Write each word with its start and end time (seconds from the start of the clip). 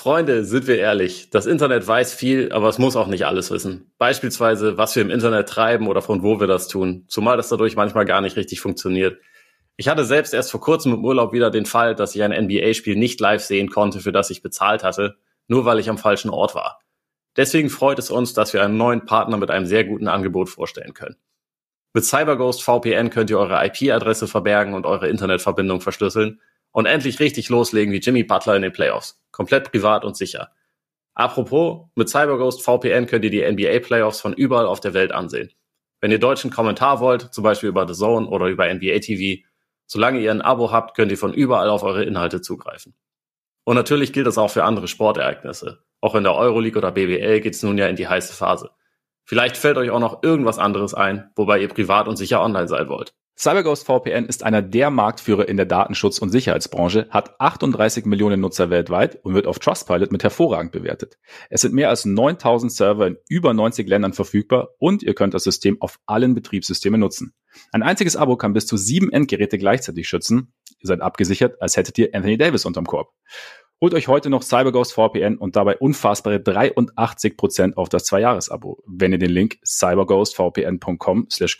Freunde, 0.00 0.46
sind 0.46 0.66
wir 0.66 0.78
ehrlich. 0.78 1.28
Das 1.28 1.44
Internet 1.44 1.86
weiß 1.86 2.14
viel, 2.14 2.52
aber 2.52 2.70
es 2.70 2.78
muss 2.78 2.96
auch 2.96 3.06
nicht 3.06 3.26
alles 3.26 3.50
wissen. 3.50 3.92
Beispielsweise, 3.98 4.78
was 4.78 4.96
wir 4.96 5.02
im 5.02 5.10
Internet 5.10 5.50
treiben 5.50 5.88
oder 5.88 6.00
von 6.00 6.22
wo 6.22 6.40
wir 6.40 6.46
das 6.46 6.68
tun. 6.68 7.04
Zumal 7.06 7.36
das 7.36 7.50
dadurch 7.50 7.76
manchmal 7.76 8.06
gar 8.06 8.22
nicht 8.22 8.34
richtig 8.36 8.62
funktioniert. 8.62 9.20
Ich 9.76 9.88
hatte 9.88 10.06
selbst 10.06 10.32
erst 10.32 10.52
vor 10.52 10.62
kurzem 10.62 10.94
im 10.94 11.04
Urlaub 11.04 11.34
wieder 11.34 11.50
den 11.50 11.66
Fall, 11.66 11.94
dass 11.94 12.14
ich 12.14 12.22
ein 12.22 12.32
NBA-Spiel 12.32 12.96
nicht 12.96 13.20
live 13.20 13.42
sehen 13.42 13.68
konnte, 13.68 14.00
für 14.00 14.10
das 14.10 14.30
ich 14.30 14.40
bezahlt 14.40 14.84
hatte, 14.84 15.16
nur 15.48 15.66
weil 15.66 15.78
ich 15.78 15.90
am 15.90 15.98
falschen 15.98 16.30
Ort 16.30 16.54
war. 16.54 16.80
Deswegen 17.36 17.68
freut 17.68 17.98
es 17.98 18.08
uns, 18.08 18.32
dass 18.32 18.54
wir 18.54 18.64
einen 18.64 18.78
neuen 18.78 19.04
Partner 19.04 19.36
mit 19.36 19.50
einem 19.50 19.66
sehr 19.66 19.84
guten 19.84 20.08
Angebot 20.08 20.48
vorstellen 20.48 20.94
können. 20.94 21.16
Mit 21.92 22.06
CyberGhost 22.06 22.62
VPN 22.62 23.10
könnt 23.10 23.28
ihr 23.28 23.38
eure 23.38 23.62
IP-Adresse 23.66 24.28
verbergen 24.28 24.72
und 24.72 24.86
eure 24.86 25.10
Internetverbindung 25.10 25.82
verschlüsseln 25.82 26.40
und 26.72 26.86
endlich 26.86 27.20
richtig 27.20 27.48
loslegen 27.48 27.92
wie 27.92 27.98
Jimmy 27.98 28.24
Butler 28.24 28.56
in 28.56 28.62
den 28.62 28.72
Playoffs. 28.72 29.22
Komplett 29.30 29.70
privat 29.70 30.04
und 30.04 30.16
sicher. 30.16 30.50
Apropos, 31.14 31.88
mit 31.94 32.08
CyberGhost 32.08 32.62
VPN 32.62 33.06
könnt 33.06 33.24
ihr 33.24 33.30
die 33.30 33.50
NBA 33.50 33.80
Playoffs 33.80 34.20
von 34.20 34.32
überall 34.32 34.66
auf 34.66 34.80
der 34.80 34.94
Welt 34.94 35.12
ansehen. 35.12 35.50
Wenn 36.00 36.10
ihr 36.10 36.18
deutschen 36.18 36.50
Kommentar 36.50 37.00
wollt, 37.00 37.34
zum 37.34 37.44
Beispiel 37.44 37.68
über 37.68 37.86
The 37.86 37.94
Zone 37.94 38.26
oder 38.28 38.46
über 38.46 38.72
NBA 38.72 39.00
TV, 39.00 39.42
Solange 39.92 40.20
ihr 40.20 40.30
ein 40.30 40.40
Abo 40.40 40.70
habt, 40.70 40.94
könnt 40.94 41.10
ihr 41.10 41.18
von 41.18 41.34
überall 41.34 41.68
auf 41.68 41.82
eure 41.82 42.04
Inhalte 42.04 42.40
zugreifen. 42.40 42.94
Und 43.64 43.74
natürlich 43.74 44.12
gilt 44.12 44.28
das 44.28 44.38
auch 44.38 44.50
für 44.52 44.62
andere 44.62 44.86
Sportereignisse. 44.86 45.82
Auch 46.00 46.14
in 46.14 46.22
der 46.22 46.36
Euroleague 46.36 46.78
oder 46.78 46.92
BBL 46.92 47.40
geht 47.40 47.56
es 47.56 47.62
nun 47.64 47.76
ja 47.76 47.88
in 47.88 47.96
die 47.96 48.06
heiße 48.06 48.32
Phase. 48.32 48.70
Vielleicht 49.24 49.56
fällt 49.56 49.78
euch 49.78 49.90
auch 49.90 49.98
noch 49.98 50.22
irgendwas 50.22 50.60
anderes 50.60 50.94
ein, 50.94 51.32
wobei 51.34 51.58
ihr 51.58 51.66
privat 51.66 52.06
und 52.06 52.14
sicher 52.14 52.40
online 52.40 52.68
sein 52.68 52.88
wollt. 52.88 53.14
CyberGhost 53.40 53.86
VPN 53.86 54.26
ist 54.26 54.42
einer 54.42 54.60
der 54.60 54.90
Marktführer 54.90 55.48
in 55.48 55.56
der 55.56 55.64
Datenschutz- 55.64 56.18
und 56.18 56.28
Sicherheitsbranche, 56.28 57.06
hat 57.08 57.40
38 57.40 58.04
Millionen 58.04 58.38
Nutzer 58.38 58.68
weltweit 58.68 59.18
und 59.24 59.32
wird 59.32 59.46
auf 59.46 59.58
Trustpilot 59.58 60.12
mit 60.12 60.22
hervorragend 60.22 60.72
bewertet. 60.72 61.16
Es 61.48 61.62
sind 61.62 61.72
mehr 61.72 61.88
als 61.88 62.04
9000 62.04 62.70
Server 62.70 63.06
in 63.06 63.16
über 63.30 63.54
90 63.54 63.88
Ländern 63.88 64.12
verfügbar 64.12 64.68
und 64.78 65.02
ihr 65.02 65.14
könnt 65.14 65.32
das 65.32 65.44
System 65.44 65.80
auf 65.80 65.98
allen 66.04 66.34
Betriebssystemen 66.34 67.00
nutzen. 67.00 67.32
Ein 67.72 67.82
einziges 67.82 68.14
Abo 68.14 68.36
kann 68.36 68.52
bis 68.52 68.66
zu 68.66 68.76
sieben 68.76 69.10
Endgeräte 69.10 69.56
gleichzeitig 69.56 70.06
schützen. 70.06 70.52
Ihr 70.78 70.88
seid 70.88 71.00
abgesichert, 71.00 71.62
als 71.62 71.78
hättet 71.78 71.96
ihr 71.96 72.10
Anthony 72.12 72.36
Davis 72.36 72.66
unterm 72.66 72.84
Korb. 72.84 73.08
Holt 73.80 73.94
euch 73.94 74.08
heute 74.08 74.28
noch 74.28 74.42
CyberGhost 74.42 74.92
VPN 74.92 75.38
und 75.38 75.56
dabei 75.56 75.78
unfassbare 75.78 76.36
83% 76.36 77.72
auf 77.76 77.88
das 77.88 78.04
Zwei-Jahres-Abo, 78.04 78.82
wenn 78.86 79.12
ihr 79.12 79.18
den 79.18 79.30
Link 79.30 79.56
cyberghostvpn.com 79.64 81.28
slash 81.30 81.56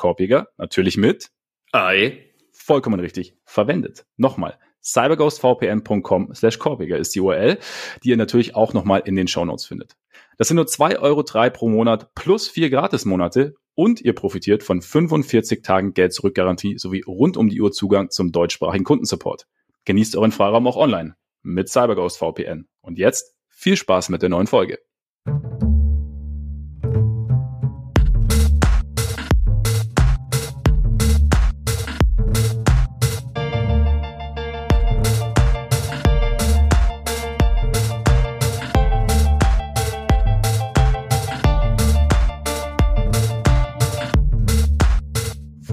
natürlich 0.58 0.98
mit 0.98 1.30
Ei. 1.72 2.26
Vollkommen 2.52 3.00
richtig. 3.00 3.36
Verwendet. 3.44 4.06
Nochmal. 4.16 4.58
cyberghostvpn.com 4.82 6.34
slash 6.34 6.58
ist 6.98 7.14
die 7.14 7.20
URL, 7.20 7.58
die 8.02 8.10
ihr 8.10 8.16
natürlich 8.16 8.54
auch 8.54 8.72
nochmal 8.72 9.02
in 9.04 9.16
den 9.16 9.28
Shownotes 9.28 9.66
findet. 9.66 9.96
Das 10.38 10.48
sind 10.48 10.56
nur 10.56 10.66
2,03 10.66 10.98
Euro 11.00 11.50
pro 11.50 11.68
Monat 11.68 12.14
plus 12.14 12.48
vier 12.48 12.70
Gratismonate 12.70 13.54
und 13.74 14.00
ihr 14.00 14.14
profitiert 14.14 14.62
von 14.62 14.82
45 14.82 15.62
Tagen 15.62 15.94
Geld-Zurück-Garantie 15.94 16.78
sowie 16.78 17.02
rund 17.06 17.36
um 17.36 17.48
die 17.48 17.60
Uhr 17.60 17.72
Zugang 17.72 18.10
zum 18.10 18.32
deutschsprachigen 18.32 18.84
Kundensupport. 18.84 19.46
Genießt 19.84 20.16
euren 20.16 20.32
Freiraum 20.32 20.66
auch 20.66 20.76
online 20.76 21.14
mit 21.42 21.68
CyberGhost 21.68 22.18
VPN. 22.18 22.68
Und 22.80 22.98
jetzt 22.98 23.34
viel 23.48 23.76
Spaß 23.76 24.08
mit 24.08 24.22
der 24.22 24.28
neuen 24.28 24.46
Folge. 24.46 24.78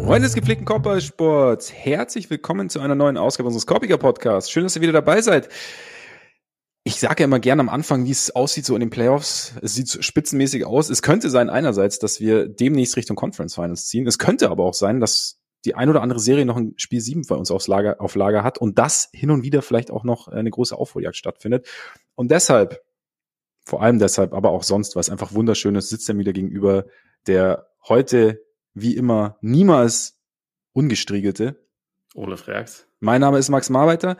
Freunde 0.07 0.25
des 0.25 0.35
gepflegten 0.35 0.63
Korbballsports, 0.63 1.73
herzlich 1.73 2.29
willkommen 2.29 2.69
zu 2.69 2.79
einer 2.79 2.95
neuen 2.95 3.17
Ausgabe 3.17 3.47
unseres 3.47 3.67
Korbiger 3.67 3.97
Podcasts. 3.97 4.49
Schön, 4.49 4.63
dass 4.63 4.77
ihr 4.77 4.81
wieder 4.81 4.93
dabei 4.93 5.21
seid. 5.21 5.49
Ich 6.85 7.01
sage 7.01 7.23
ja 7.23 7.25
immer 7.25 7.41
gerne 7.41 7.59
am 7.59 7.67
Anfang, 7.67 8.05
wie 8.05 8.11
es 8.11 8.33
aussieht 8.33 8.65
so 8.65 8.73
in 8.73 8.79
den 8.79 8.89
Playoffs. 8.89 9.55
Es 9.61 9.75
sieht 9.75 10.01
spitzenmäßig 10.01 10.65
aus. 10.65 10.89
Es 10.89 11.01
könnte 11.01 11.29
sein 11.29 11.49
einerseits, 11.49 11.99
dass 11.99 12.21
wir 12.21 12.47
demnächst 12.47 12.95
Richtung 12.95 13.17
Conference 13.17 13.55
Finals 13.55 13.87
ziehen. 13.87 14.07
Es 14.07 14.17
könnte 14.17 14.49
aber 14.49 14.63
auch 14.63 14.75
sein, 14.75 15.01
dass 15.01 15.41
die 15.65 15.75
ein 15.75 15.89
oder 15.89 16.01
andere 16.01 16.21
Serie 16.21 16.45
noch 16.45 16.55
ein 16.55 16.73
Spiel 16.77 17.01
7 17.01 17.27
bei 17.27 17.35
uns 17.35 17.51
aufs 17.51 17.67
Lager, 17.67 17.99
auf 17.99 18.15
Lager 18.15 18.45
hat 18.45 18.59
und 18.59 18.79
das 18.79 19.09
hin 19.11 19.29
und 19.29 19.43
wieder 19.43 19.61
vielleicht 19.61 19.91
auch 19.91 20.05
noch 20.05 20.29
eine 20.29 20.49
große 20.49 20.73
Aufholjagd 20.73 21.17
stattfindet. 21.17 21.67
Und 22.15 22.31
deshalb, 22.31 22.81
vor 23.65 23.81
allem 23.81 23.99
deshalb, 23.99 24.33
aber 24.33 24.51
auch 24.51 24.63
sonst, 24.63 24.95
was 24.95 25.09
einfach 25.09 25.33
wunderschön 25.33 25.75
ist, 25.75 25.89
sitzt 25.89 26.07
er 26.07 26.17
wieder 26.17 26.31
gegenüber, 26.31 26.85
der 27.27 27.67
heute 27.89 28.46
wie 28.81 28.95
immer 28.95 29.37
niemals 29.41 30.19
ungestriegelte. 30.73 31.55
Ole 32.13 32.37
Freaks. 32.37 32.87
Mein 32.99 33.21
Name 33.21 33.37
ist 33.37 33.49
Max 33.49 33.69
Marbeiter 33.69 34.17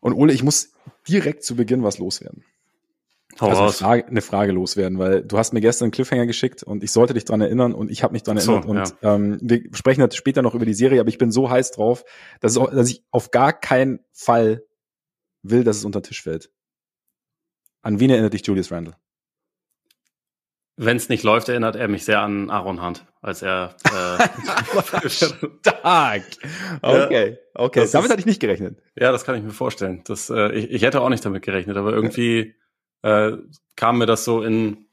und 0.00 0.14
Ole, 0.14 0.32
ich 0.32 0.42
muss 0.42 0.72
direkt 1.08 1.44
zu 1.44 1.56
Beginn 1.56 1.82
was 1.82 1.98
loswerden. 1.98 2.44
Hau 3.40 3.48
also 3.48 3.62
eine. 3.62 3.72
Frage, 3.72 4.06
eine 4.06 4.22
Frage 4.22 4.52
loswerden, 4.52 4.98
weil 4.98 5.22
du 5.22 5.38
hast 5.38 5.52
mir 5.52 5.60
gestern 5.60 5.86
einen 5.86 5.92
Cliffhanger 5.92 6.26
geschickt 6.26 6.62
und 6.62 6.82
ich 6.82 6.90
sollte 6.90 7.14
dich 7.14 7.24
dran 7.24 7.40
erinnern 7.40 7.72
und 7.74 7.90
ich 7.90 8.02
habe 8.02 8.12
mich 8.12 8.22
dran 8.22 8.38
so, 8.38 8.56
erinnert. 8.56 8.92
Und 9.02 9.08
ähm, 9.08 9.38
wir 9.42 9.62
sprechen 9.72 10.00
halt 10.00 10.14
später 10.14 10.42
noch 10.42 10.54
über 10.54 10.66
die 10.66 10.74
Serie, 10.74 11.00
aber 11.00 11.08
ich 11.08 11.18
bin 11.18 11.30
so 11.30 11.48
heiß 11.48 11.70
drauf, 11.70 12.04
dass, 12.40 12.56
auch, 12.56 12.70
dass 12.70 12.90
ich 12.90 13.04
auf 13.10 13.30
gar 13.30 13.52
keinen 13.52 14.00
Fall 14.12 14.64
will, 15.42 15.64
dass 15.64 15.76
es 15.76 15.84
unter 15.84 16.00
den 16.00 16.04
Tisch 16.04 16.22
fällt. 16.22 16.50
An 17.82 18.00
wen 18.00 18.10
erinnert 18.10 18.34
dich 18.34 18.44
Julius 18.44 18.72
Randle? 18.72 18.96
Wenn 20.82 20.96
es 20.96 21.10
nicht 21.10 21.24
läuft, 21.24 21.50
erinnert 21.50 21.76
er 21.76 21.88
mich 21.88 22.06
sehr 22.06 22.20
an 22.22 22.48
Aaron 22.48 22.82
Hunt, 22.82 23.04
als 23.20 23.42
er 23.42 23.76
äh, 23.84 25.08
Stark. 25.10 26.22
Okay, 26.80 27.36
okay. 27.54 27.80
Das 27.80 27.90
Damit 27.90 28.06
ist- 28.06 28.10
hatte 28.12 28.20
ich 28.20 28.26
nicht 28.26 28.40
gerechnet. 28.40 28.78
Ja, 28.96 29.12
das 29.12 29.24
kann 29.26 29.34
ich 29.36 29.42
mir 29.42 29.50
vorstellen. 29.50 30.02
Das, 30.06 30.30
äh, 30.30 30.52
ich, 30.52 30.70
ich 30.70 30.82
hätte 30.82 31.02
auch 31.02 31.10
nicht 31.10 31.22
damit 31.24 31.42
gerechnet, 31.42 31.76
aber 31.76 31.92
irgendwie 31.92 32.54
äh, 33.02 33.32
kam 33.76 33.98
mir 33.98 34.06
das 34.06 34.24
so 34.24 34.42
in, 34.42 34.86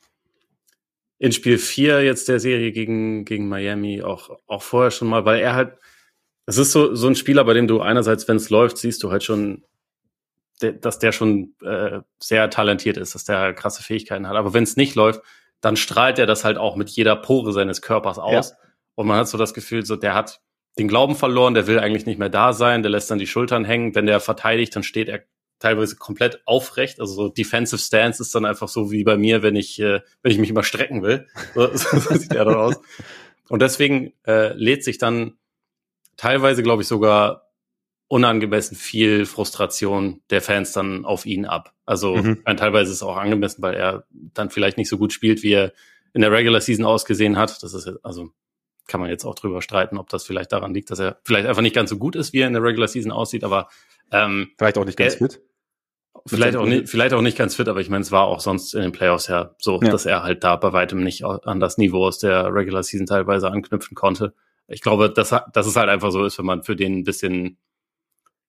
in 1.19 1.31
Spiel 1.31 1.57
4 1.57 2.03
jetzt 2.03 2.27
der 2.27 2.41
Serie 2.41 2.73
gegen, 2.73 3.23
gegen 3.23 3.47
Miami 3.47 4.03
auch, 4.03 4.29
auch 4.45 4.63
vorher 4.63 4.91
schon 4.91 5.07
mal, 5.07 5.23
weil 5.23 5.39
er 5.39 5.55
halt, 5.55 5.77
es 6.47 6.57
ist 6.57 6.73
so, 6.73 6.95
so 6.95 7.07
ein 7.07 7.15
Spieler, 7.15 7.45
bei 7.45 7.53
dem 7.53 7.67
du 7.69 7.79
einerseits, 7.79 8.27
wenn 8.27 8.35
es 8.37 8.49
läuft, 8.49 8.77
siehst 8.77 9.03
du 9.03 9.11
halt 9.11 9.23
schon, 9.23 9.63
dass 10.59 10.99
der 10.99 11.13
schon 11.13 11.55
äh, 11.63 12.01
sehr 12.21 12.49
talentiert 12.49 12.97
ist, 12.97 13.15
dass 13.15 13.23
der 13.23 13.53
krasse 13.53 13.83
Fähigkeiten 13.83 14.27
hat. 14.27 14.35
Aber 14.35 14.53
wenn 14.53 14.63
es 14.63 14.75
nicht 14.75 14.95
läuft, 14.95 15.21
dann 15.61 15.75
strahlt 15.75 16.19
er 16.19 16.25
das 16.25 16.43
halt 16.43 16.57
auch 16.57 16.75
mit 16.75 16.89
jeder 16.89 17.15
Pore 17.15 17.51
seines 17.53 17.81
Körpers 17.81 18.19
aus. 18.19 18.53
Und 18.95 19.07
man 19.07 19.17
hat 19.17 19.27
so 19.27 19.37
das 19.37 19.53
Gefühl, 19.53 19.85
so 19.85 19.95
der 19.95 20.13
hat 20.13 20.41
den 20.77 20.87
Glauben 20.87 21.15
verloren, 21.15 21.53
der 21.53 21.67
will 21.67 21.79
eigentlich 21.79 22.05
nicht 22.05 22.19
mehr 22.19 22.29
da 22.29 22.53
sein, 22.53 22.83
der 22.83 22.91
lässt 22.91 23.09
dann 23.09 23.19
die 23.19 23.27
Schultern 23.27 23.65
hängen. 23.65 23.95
Wenn 23.95 24.05
der 24.05 24.19
verteidigt, 24.19 24.75
dann 24.75 24.83
steht 24.83 25.09
er 25.09 25.23
teilweise 25.59 25.95
komplett 25.95 26.41
aufrecht. 26.45 26.99
Also 26.99 27.13
so 27.13 27.29
Defensive 27.29 27.81
Stance 27.81 28.21
ist 28.21 28.33
dann 28.35 28.45
einfach 28.45 28.67
so 28.67 28.91
wie 28.91 29.03
bei 29.03 29.17
mir, 29.17 29.41
wenn 29.41 29.55
ich, 29.55 29.79
äh, 29.79 30.01
wenn 30.21 30.31
ich 30.31 30.37
mich 30.37 30.49
immer 30.49 30.63
strecken 30.63 31.01
will. 31.01 31.27
So, 31.55 31.75
so 31.75 32.15
sieht 32.15 32.33
er 32.33 32.45
dann 32.45 32.55
aus. 32.55 32.75
Und 33.49 33.61
deswegen 33.61 34.13
äh, 34.25 34.53
lädt 34.53 34.83
sich 34.83 34.97
dann 34.97 35.37
teilweise, 36.17 36.61
glaube 36.61 36.83
ich, 36.83 36.87
sogar 36.87 37.46
unangemessen 38.09 38.77
viel 38.77 39.25
Frustration 39.25 40.21
der 40.29 40.41
Fans 40.41 40.71
dann 40.71 41.03
auf 41.05 41.25
ihn 41.25 41.45
ab. 41.45 41.73
Also 41.85 42.15
Mhm. 42.15 42.43
teilweise 42.57 42.91
ist 42.91 42.97
es 42.97 43.03
auch 43.03 43.17
angemessen, 43.17 43.61
weil 43.61 43.73
er 43.75 44.05
dann 44.11 44.49
vielleicht 44.49 44.77
nicht 44.77 44.89
so 44.89 44.97
gut 44.97 45.11
spielt, 45.13 45.43
wie 45.43 45.51
er 45.53 45.73
in 46.13 46.21
der 46.21 46.31
Regular 46.31 46.61
Season 46.61 46.85
ausgesehen 46.85 47.37
hat. 47.37 47.61
Das 47.63 47.73
ist 47.73 47.85
jetzt- 47.85 47.99
also 48.03 48.29
kann 48.87 49.01
man 49.01 49.09
jetzt 49.09 49.25
auch 49.25 49.35
drüber 49.35 49.61
streiten, 49.61 49.97
ob 49.97 50.07
das 50.09 50.23
vielleicht 50.23 50.53
daran 50.53 50.73
liegt, 50.73 50.89
dass 50.89 50.99
er 50.99 51.17
vielleicht 51.25 51.47
einfach 51.47 51.61
nicht 51.61 51.75
ganz 51.75 51.89
so 51.89 51.97
gut 51.97 52.15
ist, 52.15 52.31
wie 52.31 52.39
er 52.39 52.47
in 52.47 52.53
der 52.53 52.63
Regular 52.63 52.87
Season 52.87 53.11
aussieht, 53.11 53.43
aber 53.43 53.67
ähm, 54.11 54.51
Vielleicht 54.57 54.77
auch 54.77 54.85
nicht 54.85 54.97
ganz 54.97 55.15
Äh, 55.15 55.17
fit. 55.17 55.41
vielleicht 56.25 56.55
auch 56.55 56.65
nicht, 56.65 56.87
vielleicht 56.87 57.13
auch 57.13 57.21
nicht 57.21 57.37
ganz 57.37 57.55
fit, 57.55 57.67
aber 57.67 57.81
ich 57.81 57.89
meine, 57.89 58.03
es 58.03 58.11
war 58.13 58.23
auch 58.23 58.39
sonst 58.39 58.73
in 58.73 58.81
den 58.83 58.93
Playoffs 58.93 59.27
ja 59.27 59.53
so, 59.59 59.81
Ja. 59.81 59.89
dass 59.89 60.05
er 60.05 60.23
halt 60.23 60.45
da 60.45 60.55
bei 60.55 60.71
weitem 60.71 61.03
nicht 61.03 61.25
an 61.25 61.59
das 61.59 61.77
Niveau 61.77 62.05
aus 62.05 62.19
der 62.19 62.53
Regular 62.53 62.83
Season 62.83 63.05
teilweise 63.05 63.51
anknüpfen 63.51 63.95
konnte. 63.95 64.33
Ich 64.69 64.79
glaube, 64.81 65.09
dass, 65.09 65.35
dass 65.51 65.67
es 65.67 65.75
halt 65.75 65.89
einfach 65.89 66.11
so 66.11 66.23
ist, 66.25 66.37
wenn 66.37 66.45
man 66.45 66.63
für 66.63 66.77
den 66.77 66.99
ein 66.99 67.03
bisschen 67.03 67.57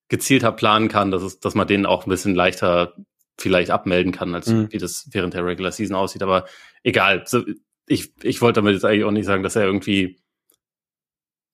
gezielter 0.09 0.51
planen 0.51 0.89
kann, 0.89 1.11
dass 1.11 1.23
es, 1.23 1.39
dass 1.39 1.55
man 1.55 1.67
den 1.67 1.85
auch 1.85 2.05
ein 2.05 2.09
bisschen 2.09 2.35
leichter 2.35 2.95
vielleicht 3.37 3.71
abmelden 3.71 4.11
kann, 4.11 4.35
als 4.35 4.47
Mhm. 4.47 4.71
wie 4.71 4.77
das 4.77 5.07
während 5.11 5.33
der 5.33 5.45
Regular 5.45 5.71
Season 5.71 5.95
aussieht. 5.95 6.23
Aber 6.23 6.45
egal. 6.83 7.23
So, 7.25 7.43
ich, 7.87 8.13
ich 8.23 8.41
wollte 8.41 8.59
damit 8.59 8.73
jetzt 8.73 8.85
eigentlich 8.85 9.05
auch 9.05 9.11
nicht 9.11 9.25
sagen, 9.25 9.43
dass 9.43 9.55
er 9.55 9.63
irgendwie 9.63 10.19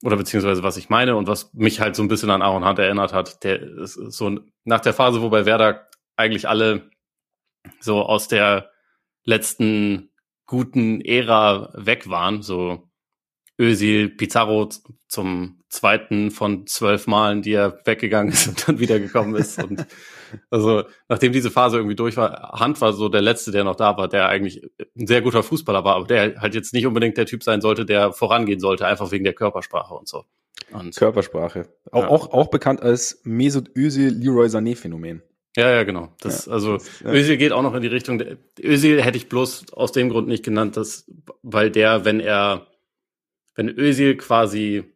oder 0.04 0.18
beziehungsweise 0.18 0.62
was 0.62 0.78
ich 0.78 0.90
meine 0.90 1.16
und 1.16 1.28
was 1.28 1.54
mich 1.54 1.80
halt 1.80 1.96
so 1.96 2.04
ein 2.04 2.08
bisschen 2.08 2.30
an 2.30 2.42
Aaron 2.42 2.66
Hunt 2.66 2.80
erinnert 2.80 3.14
hat, 3.14 3.44
der 3.44 3.62
ist 3.62 3.94
so 3.94 4.40
nach 4.64 4.82
der 4.82 4.94
Phase, 4.94 5.22
wo 5.22 5.30
bei 5.30 5.46
Werder 5.46 5.88
eigentlich 6.16 6.48
alle 6.48 6.90
so 7.80 8.04
aus 8.04 8.28
der 8.28 8.72
letzten 9.24 10.12
guten 10.46 11.02
Ära 11.02 11.72
weg 11.74 12.10
waren, 12.10 12.42
so 12.44 12.90
Özil, 13.60 14.10
Pizarro 14.10 14.70
zum 15.08 15.64
zweiten 15.76 16.32
von 16.32 16.66
zwölf 16.68 17.08
Malen, 17.08 17.42
die 17.42 17.54
er 17.54 17.80
weggegangen 17.86 18.34
ist 18.34 18.48
und 18.48 18.68
dann 18.68 18.80
wiedergekommen 18.80 19.36
ist 19.36 19.64
und 19.64 19.86
Also, 20.50 20.84
nachdem 21.08 21.34
diese 21.34 21.52
Phase 21.52 21.78
irgendwie 21.78 21.96
durch 21.96 22.18
war, 22.18 22.60
Hand 22.60 22.82
war 22.82 22.94
so 22.94 23.10
der 23.10 23.22
Letzte, 23.22 23.52
der 23.52 23.64
noch 23.64 23.76
da 23.76 23.98
war, 23.98 24.08
der 24.08 24.28
eigentlich 24.28 24.62
ein 24.98 25.08
sehr 25.08 25.22
guter 25.22 25.44
Fußballer 25.44 25.84
war, 25.84 25.96
aber 25.96 26.08
der 26.08 26.42
halt 26.42 26.56
jetzt 26.56 26.74
nicht 26.74 26.86
unbedingt 26.86 27.18
der 27.18 27.26
Typ 27.26 27.44
sein 27.44 27.62
sollte, 27.62 27.86
der 27.86 28.14
vorangehen 28.14 28.60
sollte, 28.60 28.86
einfach 28.86 29.12
wegen 29.12 29.24
der 29.24 29.34
Körpersprache 29.34 29.94
und 29.94 30.08
so. 30.08 30.26
Und 30.72 30.96
Körpersprache. 30.96 31.68
Auch, 31.92 32.04
ja. 32.04 32.10
auch, 32.10 32.32
auch 32.32 32.48
bekannt 32.48 32.82
als 32.82 33.22
Mesut 33.24 33.76
Özil 33.76 34.10
Leroy 34.10 34.48
Sané 34.48 34.76
Phänomen. 34.76 35.22
Ja, 35.56 35.70
ja, 35.72 35.84
genau. 35.84 36.10
Das, 36.20 36.48
ja, 36.48 36.54
also. 36.54 36.78
Özil 37.06 37.38
geht 37.38 37.54
auch 37.54 37.62
noch 37.62 37.76
in 37.76 37.82
die 37.82 37.88
Richtung. 37.88 38.22
Özil 38.60 39.02
hätte 39.02 39.18
ich 39.18 39.30
bloß 39.30 39.72
aus 39.74 39.92
dem 39.94 40.10
Grund 40.10 40.28
nicht 40.28 40.44
genannt, 40.44 40.76
dass, 40.76 41.10
weil 41.44 41.72
der, 41.72 42.04
wenn 42.04 42.20
er, 42.20 42.68
wenn 43.56 43.70
Özil 43.70 44.18
quasi 44.18 44.95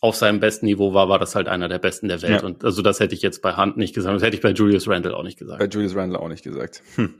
auf 0.00 0.16
seinem 0.16 0.40
besten 0.40 0.66
Niveau 0.66 0.94
war, 0.94 1.08
war 1.08 1.18
das 1.18 1.34
halt 1.34 1.48
einer 1.48 1.68
der 1.68 1.78
besten 1.78 2.08
der 2.08 2.22
Welt. 2.22 2.40
Ja. 2.40 2.46
Und 2.46 2.64
also 2.64 2.80
das 2.82 3.00
hätte 3.00 3.14
ich 3.14 3.22
jetzt 3.22 3.42
bei 3.42 3.52
Hand 3.52 3.76
nicht 3.76 3.94
gesagt. 3.94 4.16
Das 4.16 4.22
hätte 4.22 4.36
ich 4.36 4.42
bei 4.42 4.52
Julius 4.52 4.88
Randle 4.88 5.14
auch 5.14 5.22
nicht 5.22 5.38
gesagt. 5.38 5.58
Bei 5.58 5.66
Julius 5.66 5.94
Randle 5.94 6.18
auch 6.18 6.28
nicht 6.28 6.42
gesagt. 6.42 6.82
Hm. 6.96 7.14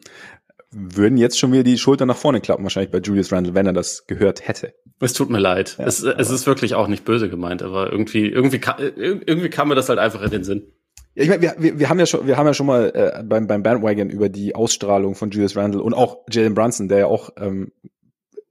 Würden 0.73 1.19
jetzt 1.19 1.39
schon 1.39 1.53
wieder 1.53 1.65
die 1.65 1.77
Schulter 1.79 2.07
nach 2.07 2.17
vorne 2.17 2.41
klappen, 2.41 2.63
wahrscheinlich 2.63 2.91
bei 2.91 2.99
Julius 2.99 3.33
Randle, 3.33 3.55
wenn 3.55 3.67
er 3.67 3.73
das 3.73 4.07
gehört 4.07 4.47
hätte. 4.47 4.73
Es 5.01 5.13
tut 5.13 5.29
mir 5.29 5.41
leid. 5.41 5.77
Ja, 5.79 5.87
es, 5.87 6.03
es 6.03 6.31
ist 6.31 6.47
wirklich 6.47 6.75
auch 6.75 6.87
nicht 6.87 7.05
böse 7.05 7.29
gemeint, 7.29 7.63
aber 7.63 7.91
irgendwie, 7.91 8.29
irgendwie, 8.29 8.61
irgendwie 8.97 9.51
kam 9.51 9.69
mir 9.69 9.75
das 9.75 9.89
halt 9.89 9.99
einfach 9.99 10.23
in 10.23 10.31
den 10.31 10.45
Sinn. 10.45 10.73
Ja, 11.15 11.25
ich 11.25 11.29
meine, 11.29 11.43
wir, 11.43 11.55
wir, 11.59 11.79
wir 11.81 11.89
haben 11.89 11.99
ja 11.99 12.07
schon, 12.07 12.27
wir 12.27 12.37
haben 12.37 12.47
ja 12.47 12.55
schon 12.55 12.67
mal 12.67 12.93
äh, 12.95 13.23
beim, 13.25 13.47
beim 13.47 13.63
Bandwagon 13.63 14.11
über 14.11 14.29
die 14.29 14.55
Ausstrahlung 14.55 15.17
von 15.17 15.31
Julius 15.31 15.57
Randle 15.57 15.83
und 15.83 15.93
auch 15.93 16.19
Jalen 16.31 16.55
Brunson, 16.55 16.89
der 16.89 16.99
ja 16.99 17.07
auch 17.07 17.31
ähm, 17.37 17.73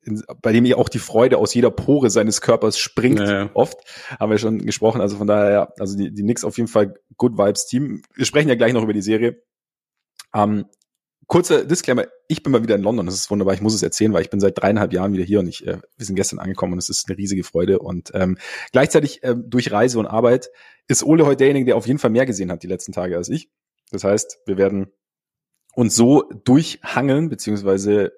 in, 0.10 0.24
bei 0.42 0.52
dem 0.52 0.66
ja 0.66 0.78
auch 0.78 0.90
die 0.90 1.00
Freude 1.00 1.38
aus 1.38 1.54
jeder 1.54 1.72
Pore 1.72 2.10
seines 2.10 2.42
Körpers 2.42 2.78
springt, 2.80 3.20
ja, 3.20 3.44
ja. 3.44 3.50
oft, 3.54 3.78
haben 4.20 4.32
wir 4.32 4.38
schon 4.38 4.66
gesprochen. 4.66 5.02
Also 5.02 5.18
von 5.18 5.28
daher, 5.28 5.52
ja, 5.52 5.74
also 5.80 5.98
die, 5.98 6.12
die 6.14 6.24
Knicks 6.24 6.44
auf 6.44 6.58
jeden 6.58 6.68
Fall 6.68 6.96
Good 7.18 7.38
Vibes 7.38 7.68
Team. 7.68 8.02
Wir 8.16 8.26
sprechen 8.26 8.50
ja 8.50 8.56
gleich 8.56 8.74
noch 8.74 8.84
über 8.84 8.94
die 8.94 9.02
Serie. 9.02 9.42
Ähm, 10.34 10.66
kurzer 11.28 11.64
Disclaimer, 11.64 12.08
ich 12.28 12.44
bin 12.44 12.52
mal 12.52 12.64
wieder 12.64 12.76
in 12.76 12.82
London, 12.82 13.06
das 13.06 13.16
ist 13.16 13.30
wunderbar, 13.30 13.54
ich 13.54 13.62
muss 13.62 13.76
es 13.76 13.84
erzählen, 13.84 14.14
weil 14.14 14.24
ich 14.24 14.30
bin 14.30 14.40
seit 14.40 14.58
dreieinhalb 14.58 14.92
Jahren 14.94 15.14
wieder 15.14 15.24
hier 15.24 15.40
und 15.40 15.48
ich, 15.48 15.66
äh, 15.66 15.78
wir 15.98 16.06
sind 16.06 16.16
gestern 16.16 16.40
angekommen 16.40 16.74
und 16.74 16.80
es 16.80 16.90
ist 16.90 17.08
eine 17.08 17.18
riesige 17.18 17.44
Freude. 17.44 17.80
Und 17.80 18.12
ähm, 18.14 18.38
gleichzeitig 18.72 19.24
äh, 19.24 19.36
durch 19.38 19.72
Reise 19.72 20.00
und 20.00 20.08
Arbeit 20.08 20.50
ist 20.88 21.04
Ole 21.04 21.26
heute 21.26 21.38
derjenige, 21.38 21.68
der 21.68 21.78
auf 21.78 21.88
jeden 21.88 22.00
Fall 22.00 22.10
mehr 22.10 22.26
gesehen 22.26 22.52
hat 22.52 22.64
die 22.64 22.68
letzten 22.68 22.92
Tage 22.92 23.16
als 23.16 23.30
ich. 23.30 23.50
Das 23.92 24.04
heißt, 24.04 24.40
wir 24.46 24.58
werden 24.58 24.92
uns 25.76 25.96
so 25.96 26.24
durchhangeln, 26.44 27.30
beziehungsweise 27.30 28.12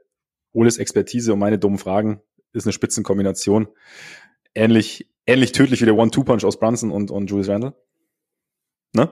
Oles 0.54 0.78
Expertise 0.78 1.34
und 1.34 1.40
meine 1.40 1.60
dummen 1.60 1.78
Fragen 1.78 2.22
ist 2.54 2.66
eine 2.66 2.74
Spitzenkombination. 2.74 3.68
Ähnlich, 4.54 5.10
ähnlich 5.26 5.54
tödlich 5.54 5.82
wie 5.82 5.86
der 5.86 5.96
One-Two-Punch 5.96 6.44
aus 6.44 6.60
Brunson 6.60 6.92
und, 6.92 7.12
und 7.12 7.30
Julius 7.30 7.50
Randle. 7.50 7.74
Ne? 8.94 9.10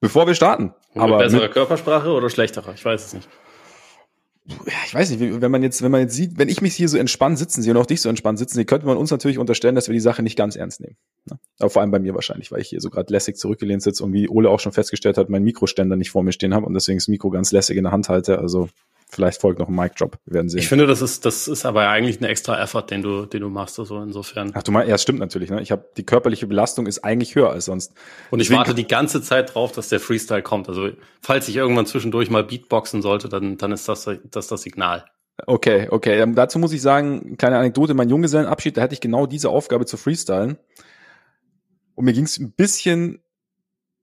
Bevor 0.00 0.26
wir 0.26 0.34
starten. 0.34 0.74
Und 0.92 1.02
aber 1.02 1.18
bessere 1.18 1.44
mit, 1.44 1.52
Körpersprache 1.52 2.10
oder 2.10 2.28
schlechtere? 2.28 2.74
Ich 2.74 2.84
weiß 2.84 3.06
es 3.06 3.14
nicht. 3.14 3.28
Ja, 4.48 4.74
ich 4.86 4.94
weiß 4.94 5.10
nicht, 5.10 5.40
wenn 5.40 5.50
man 5.50 5.62
jetzt, 5.64 5.82
wenn 5.82 5.90
man 5.90 6.02
jetzt 6.02 6.14
sieht, 6.14 6.38
wenn 6.38 6.48
ich 6.48 6.62
mich 6.62 6.74
hier 6.74 6.88
so 6.88 6.98
entspannt 6.98 7.36
sitzen 7.36 7.62
sehe 7.62 7.72
und 7.72 7.78
auch 7.78 7.86
dich 7.86 8.00
so 8.00 8.08
entspannt 8.08 8.38
sitzen 8.38 8.54
sehe, 8.54 8.64
könnte 8.64 8.86
man 8.86 8.96
uns 8.96 9.10
natürlich 9.10 9.38
unterstellen, 9.38 9.74
dass 9.74 9.88
wir 9.88 9.92
die 9.92 10.00
Sache 10.00 10.22
nicht 10.22 10.36
ganz 10.36 10.54
ernst 10.54 10.80
nehmen. 10.80 10.96
Ne? 11.24 11.38
Aber 11.58 11.70
vor 11.70 11.82
allem 11.82 11.90
bei 11.90 11.98
mir 11.98 12.14
wahrscheinlich, 12.14 12.52
weil 12.52 12.60
ich 12.60 12.68
hier 12.68 12.80
so 12.80 12.88
gerade 12.88 13.12
lässig 13.12 13.36
zurückgelehnt 13.36 13.82
sitze 13.82 14.04
und 14.04 14.12
wie 14.12 14.28
Ole 14.28 14.48
auch 14.48 14.60
schon 14.60 14.70
festgestellt 14.70 15.18
hat, 15.18 15.30
mein 15.30 15.42
Mikroständer 15.42 15.96
nicht 15.96 16.10
vor 16.10 16.22
mir 16.22 16.30
stehen 16.30 16.54
habe 16.54 16.64
und 16.64 16.74
deswegen 16.74 16.98
das 16.98 17.08
Mikro 17.08 17.30
ganz 17.30 17.50
lässig 17.50 17.76
in 17.76 17.84
der 17.84 17.92
Hand 17.92 18.08
halte. 18.08 18.38
Also 18.38 18.68
Vielleicht 19.16 19.40
folgt 19.40 19.58
noch 19.58 19.68
ein 19.68 19.74
Mic-Drop. 19.74 20.18
Wir 20.26 20.34
werden 20.34 20.50
sehen. 20.50 20.60
Ich 20.60 20.68
finde, 20.68 20.86
das 20.86 21.00
ist, 21.00 21.24
das 21.24 21.48
ist 21.48 21.64
aber 21.64 21.88
eigentlich 21.88 22.20
ein 22.20 22.24
extra 22.24 22.62
Effort, 22.62 22.82
den 22.90 23.00
du, 23.00 23.24
den 23.24 23.40
du 23.40 23.48
machst, 23.48 23.78
also 23.78 24.02
insofern. 24.02 24.52
Ach 24.52 24.62
du 24.62 24.72
meinst, 24.72 24.90
ja, 24.90 24.98
stimmt 24.98 25.20
natürlich, 25.20 25.48
ne? 25.48 25.62
Ich 25.62 25.72
habe 25.72 25.86
die 25.96 26.04
körperliche 26.04 26.46
Belastung 26.46 26.86
ist 26.86 27.02
eigentlich 27.02 27.34
höher 27.34 27.48
als 27.48 27.64
sonst. 27.64 27.94
Und 28.30 28.40
ich 28.40 28.50
warte 28.50 28.74
die 28.74 28.86
ganze 28.86 29.22
Zeit 29.22 29.54
drauf, 29.54 29.72
dass 29.72 29.88
der 29.88 30.00
Freestyle 30.00 30.42
kommt. 30.42 30.68
Also, 30.68 30.90
falls 31.22 31.48
ich 31.48 31.56
irgendwann 31.56 31.86
zwischendurch 31.86 32.28
mal 32.28 32.44
Beatboxen 32.44 33.00
sollte, 33.00 33.30
dann, 33.30 33.56
dann 33.56 33.72
ist 33.72 33.88
das, 33.88 34.06
das, 34.30 34.48
das 34.48 34.60
Signal. 34.60 35.06
Okay, 35.46 35.88
okay. 35.90 36.20
Ähm, 36.20 36.34
dazu 36.34 36.58
muss 36.58 36.74
ich 36.74 36.82
sagen, 36.82 37.38
kleine 37.38 37.56
Anekdote, 37.56 37.94
mein 37.94 38.10
Junggesellenabschied, 38.10 38.76
da 38.76 38.82
hatte 38.82 38.92
ich 38.92 39.00
genau 39.00 39.24
diese 39.24 39.48
Aufgabe 39.48 39.86
zu 39.86 39.96
freestylen. 39.96 40.58
Und 41.94 42.04
mir 42.04 42.12
ging 42.12 42.24
es 42.24 42.38
ein 42.38 42.52
bisschen 42.52 43.22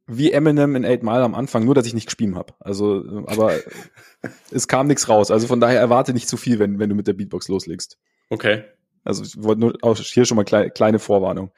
wie 0.07 0.31
Eminem 0.31 0.75
in 0.75 0.85
Eight 0.85 1.03
Mile 1.03 1.23
am 1.23 1.35
Anfang, 1.35 1.63
nur 1.63 1.75
dass 1.75 1.85
ich 1.85 1.93
nicht 1.93 2.05
gespielt 2.05 2.35
habe. 2.35 2.53
Also, 2.59 3.03
äh, 3.03 3.23
aber 3.27 3.53
es 4.51 4.67
kam 4.67 4.87
nichts 4.87 5.07
raus. 5.09 5.31
Also 5.31 5.47
von 5.47 5.59
daher 5.59 5.79
erwarte 5.79 6.13
nicht 6.13 6.27
zu 6.27 6.37
viel, 6.37 6.59
wenn, 6.59 6.79
wenn 6.79 6.89
du 6.89 6.95
mit 6.95 7.07
der 7.07 7.13
Beatbox 7.13 7.47
loslegst. 7.47 7.97
Okay. 8.29 8.63
Also 9.03 9.23
ich 9.23 9.41
wollte 9.41 9.61
nur 9.61 9.77
auch 9.81 9.97
hier 9.97 10.25
schon 10.25 10.35
mal 10.35 10.43
kleine, 10.43 10.69
kleine 10.69 10.99
Vorwarnung. 10.99 11.51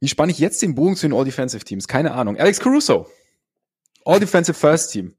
Wie 0.00 0.08
spanne 0.08 0.32
ich 0.32 0.38
jetzt 0.38 0.62
den 0.62 0.74
Bogen 0.74 0.96
zu 0.96 1.08
den 1.08 1.16
All-Defensive 1.16 1.64
Teams? 1.64 1.88
Keine 1.88 2.12
Ahnung. 2.12 2.36
Alex 2.36 2.60
Caruso. 2.60 3.08
All-Defensive 4.04 4.56
First 4.56 4.92
Team. 4.92 5.16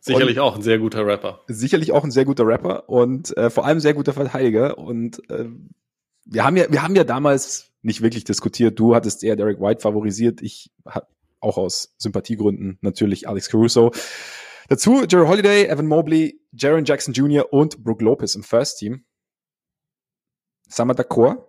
Sicherlich 0.00 0.38
und 0.38 0.42
auch 0.42 0.56
ein 0.56 0.62
sehr 0.62 0.78
guter 0.78 1.06
Rapper. 1.06 1.42
Sicherlich 1.46 1.92
auch 1.92 2.02
ein 2.02 2.10
sehr 2.10 2.24
guter 2.24 2.44
Rapper 2.44 2.88
und 2.88 3.36
äh, 3.36 3.50
vor 3.50 3.66
allem 3.66 3.78
sehr 3.78 3.94
guter 3.94 4.12
Verteidiger. 4.12 4.78
Und 4.78 5.18
äh, 5.30 5.44
wir 6.24 6.44
haben 6.44 6.56
ja, 6.56 6.66
wir 6.70 6.82
haben 6.82 6.96
ja 6.96 7.04
damals 7.04 7.71
nicht 7.82 8.00
wirklich 8.02 8.24
diskutiert. 8.24 8.78
Du 8.78 8.94
hattest 8.94 9.22
eher 9.24 9.36
Derek 9.36 9.60
White 9.60 9.80
favorisiert. 9.80 10.40
Ich 10.42 10.70
auch 11.40 11.58
aus 11.58 11.94
Sympathiegründen 11.98 12.78
natürlich 12.80 13.28
Alex 13.28 13.48
Caruso. 13.50 13.92
Dazu 14.68 15.04
Jerry 15.08 15.26
Holiday, 15.26 15.66
Evan 15.66 15.86
Mobley, 15.86 16.40
Jaron 16.52 16.84
Jackson 16.84 17.12
Jr. 17.12 17.52
und 17.52 17.82
Brooke 17.82 18.04
Lopez 18.04 18.34
im 18.34 18.42
First 18.42 18.78
Team. 18.78 19.04
Sind 20.68 20.90
d'accord? 20.92 21.44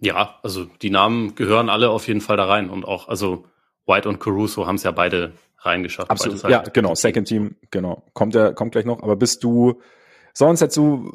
Ja, 0.00 0.38
also 0.42 0.64
die 0.64 0.90
Namen 0.90 1.34
gehören 1.34 1.68
alle 1.68 1.90
auf 1.90 2.08
jeden 2.08 2.20
Fall 2.20 2.36
da 2.36 2.46
rein 2.46 2.68
und 2.68 2.84
auch, 2.84 3.08
also 3.08 3.46
White 3.86 4.08
und 4.08 4.18
Caruso 4.18 4.66
haben 4.66 4.76
es 4.76 4.82
ja 4.82 4.90
beide 4.90 5.34
reingeschafft. 5.58 6.10
Absolut, 6.10 6.42
halt 6.42 6.52
ja, 6.52 6.62
genau, 6.62 6.94
Second 6.94 7.28
Team, 7.28 7.56
genau. 7.70 8.04
Kommt 8.12 8.34
der, 8.34 8.54
kommt 8.54 8.72
gleich 8.72 8.84
noch, 8.84 9.02
aber 9.02 9.16
bist 9.16 9.44
du, 9.44 9.80
sonst 10.32 10.60
hättest 10.60 10.76
du, 10.76 11.10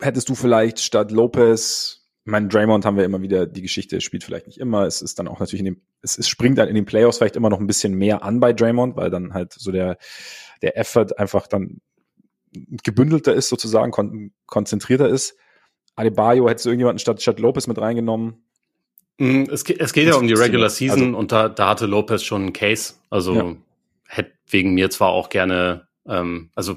hättest 0.00 0.28
du 0.28 0.34
vielleicht 0.34 0.80
statt 0.80 1.10
Lopez 1.10 1.97
ich 2.28 2.30
meine, 2.30 2.48
Draymond 2.48 2.84
haben 2.84 2.98
wir 2.98 3.06
immer 3.06 3.22
wieder, 3.22 3.46
die 3.46 3.62
Geschichte 3.62 4.02
spielt 4.02 4.22
vielleicht 4.22 4.48
nicht 4.48 4.58
immer. 4.58 4.82
Es 4.82 5.00
ist 5.00 5.18
dann 5.18 5.28
auch 5.28 5.40
natürlich 5.40 5.60
in 5.60 5.64
dem, 5.64 5.80
es, 6.02 6.18
es 6.18 6.28
springt 6.28 6.58
dann 6.58 6.68
in 6.68 6.74
den 6.74 6.84
Playoffs 6.84 7.16
vielleicht 7.16 7.36
immer 7.36 7.48
noch 7.48 7.58
ein 7.58 7.66
bisschen 7.66 7.94
mehr 7.94 8.22
an 8.22 8.38
bei 8.38 8.52
Draymond, 8.52 8.96
weil 8.96 9.08
dann 9.08 9.32
halt 9.32 9.54
so 9.54 9.72
der, 9.72 9.96
der 10.60 10.76
Effort 10.76 11.16
einfach 11.16 11.46
dann 11.46 11.80
gebündelter 12.52 13.32
ist, 13.32 13.48
sozusagen, 13.48 13.92
kon 13.92 14.32
konzentrierter 14.44 15.08
ist. 15.08 15.38
Adebayo 15.96 16.50
hättest 16.50 16.66
du 16.66 16.68
irgendjemanden 16.68 16.98
statt, 16.98 17.22
statt 17.22 17.40
Lopez 17.40 17.66
mit 17.66 17.78
reingenommen. 17.78 18.42
Mm, 19.16 19.44
es, 19.44 19.64
geht, 19.64 19.80
es 19.80 19.94
geht 19.94 20.08
ja 20.08 20.16
um 20.16 20.26
die 20.26 20.34
Regular 20.34 20.68
Season 20.68 21.00
also, 21.00 21.16
und 21.16 21.32
da, 21.32 21.48
da 21.48 21.70
hatte 21.70 21.86
Lopez 21.86 22.22
schon 22.22 22.42
einen 22.42 22.52
Case. 22.52 22.92
Also 23.08 23.34
ja. 23.34 23.56
hätte 24.06 24.32
wegen 24.50 24.74
mir 24.74 24.90
zwar 24.90 25.12
auch 25.12 25.30
gerne, 25.30 25.88
ähm, 26.06 26.50
also 26.54 26.76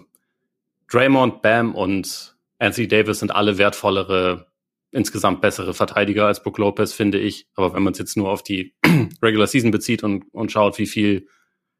Draymond, 0.90 1.42
Bam 1.42 1.76
und 1.76 2.38
Anthony 2.58 2.88
Davis 2.88 3.20
sind 3.20 3.36
alle 3.36 3.58
wertvollere 3.58 4.48
insgesamt 4.92 5.42
bessere 5.42 5.74
Verteidiger 5.74 6.28
als 6.28 6.44
Brook 6.44 6.58
Lopez, 6.58 6.94
finde 6.94 7.18
ich. 7.18 7.48
Aber 7.56 7.74
wenn 7.74 7.84
man 7.84 7.94
es 7.94 8.00
jetzt 8.00 8.18
nur 8.18 8.30
auf 8.30 8.44
die 8.44 8.76
Regular 9.22 9.48
Season 9.48 9.72
bezieht 9.72 10.04
und, 10.04 10.26
und 10.34 10.52
schaut, 10.52 10.78
wie 10.78 10.88
viel 10.88 11.28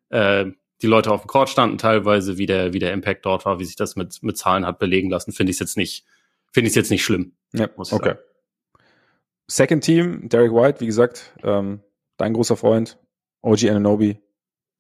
äh, 0.10 0.46
die 0.82 0.88
Leute 0.88 1.12
auf 1.12 1.22
dem 1.22 1.28
Court 1.28 1.50
standen, 1.50 1.78
teilweise, 1.78 2.38
wie 2.38 2.46
der, 2.46 2.74
wie 2.74 2.80
der 2.80 2.94
Impact 2.94 3.26
dort 3.26 3.46
war, 3.46 3.60
wie 3.60 3.66
sich 3.66 3.76
das 3.76 3.96
mit, 3.96 4.24
mit 4.24 4.38
Zahlen 4.38 4.66
hat 4.66 4.80
belegen 4.80 5.10
lassen, 5.10 5.32
finde 5.32 5.52
ich 5.52 5.58
es 5.58 5.60
jetzt 5.60 5.78
nicht, 5.78 6.06
finde 6.52 6.70
ich 6.70 6.76
jetzt 6.76 6.90
nicht 6.90 7.04
schlimm. 7.04 7.34
Ja, 7.54 7.68
okay. 7.76 7.84
Sagen. 7.86 8.20
Second 9.48 9.84
Team, 9.84 10.30
Derek 10.30 10.54
White, 10.54 10.80
wie 10.80 10.86
gesagt, 10.86 11.34
ähm, 11.44 11.82
dein 12.18 12.34
großer 12.34 12.56
Freund, 12.56 12.98
OG 13.42 13.70
Ananobi, 13.70 14.18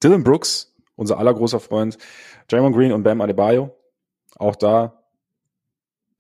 Dylan 0.02 0.24
Brooks, 0.24 0.74
unser 0.96 1.18
aller 1.18 1.34
großer 1.34 1.60
Freund, 1.60 1.98
Draymond 2.48 2.76
Green 2.76 2.94
und 2.94 3.04
Bam 3.04 3.22
Adebayo. 3.22 3.76
Auch 4.38 4.56
da 4.56 5.01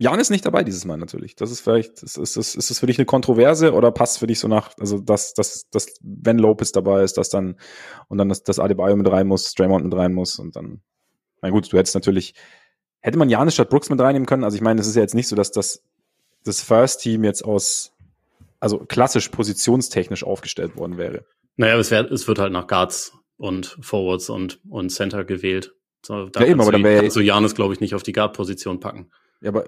Jan 0.01 0.19
ist 0.19 0.31
nicht 0.31 0.43
dabei 0.47 0.63
dieses 0.63 0.83
Mal 0.83 0.97
natürlich. 0.97 1.35
Das 1.35 1.51
ist 1.51 1.61
vielleicht, 1.61 2.01
ist, 2.01 2.17
ist, 2.17 2.35
ist, 2.35 2.55
ist 2.55 2.71
das 2.71 2.79
für 2.79 2.87
dich 2.87 2.97
eine 2.97 3.05
Kontroverse 3.05 3.71
oder 3.73 3.91
passt 3.91 4.17
für 4.17 4.25
dich 4.25 4.39
so 4.39 4.47
nach, 4.47 4.71
also 4.79 4.97
dass, 4.97 5.35
dass, 5.35 5.69
dass 5.69 5.93
wenn 6.01 6.39
Lopez 6.39 6.71
dabei 6.71 7.03
ist, 7.03 7.19
dass 7.19 7.29
dann 7.29 7.55
und 8.07 8.17
dann 8.17 8.27
das, 8.27 8.41
das 8.41 8.57
Adebayo 8.57 8.95
mit 8.95 9.11
rein 9.11 9.27
muss, 9.27 9.53
Draymond 9.53 9.85
mit 9.85 9.93
rein 9.93 10.15
muss 10.15 10.39
und 10.39 10.55
dann, 10.55 10.81
na 11.43 11.51
gut, 11.51 11.71
du 11.71 11.77
hättest 11.77 11.93
natürlich, 11.93 12.33
hätte 13.01 13.19
man 13.19 13.29
Janis 13.29 13.53
statt 13.53 13.69
Brooks 13.69 13.91
mit 13.91 14.01
reinnehmen 14.01 14.25
können. 14.25 14.43
Also 14.43 14.55
ich 14.55 14.63
meine, 14.63 14.81
es 14.81 14.87
ist 14.87 14.95
ja 14.95 15.03
jetzt 15.03 15.13
nicht 15.13 15.27
so, 15.27 15.35
dass 15.35 15.51
das, 15.51 15.83
das 16.43 16.61
First 16.61 17.01
Team 17.01 17.23
jetzt 17.23 17.45
aus, 17.45 17.93
also 18.59 18.79
klassisch 18.79 19.29
positionstechnisch 19.29 20.23
aufgestellt 20.23 20.77
worden 20.77 20.97
wäre. 20.97 21.25
Naja, 21.57 21.77
es, 21.77 21.91
wär, 21.91 22.11
es 22.11 22.27
wird 22.27 22.39
halt 22.39 22.53
nach 22.53 22.65
Guards 22.65 23.13
und 23.37 23.77
Forwards 23.81 24.31
und, 24.31 24.61
und 24.67 24.89
Center 24.89 25.25
gewählt. 25.25 25.75
So, 26.03 26.25
da 26.29 26.39
ja, 26.39 26.47
eben, 26.47 26.59
aber 26.59 26.71
dann 26.71 26.83
wäre 26.83 27.07
du 27.07 27.19
Janis, 27.19 27.53
glaube 27.53 27.75
ich, 27.75 27.81
nicht 27.81 27.93
auf 27.93 28.01
die 28.01 28.13
Guard-Position 28.13 28.79
packen. 28.79 29.11
Ja, 29.41 29.49
aber 29.49 29.65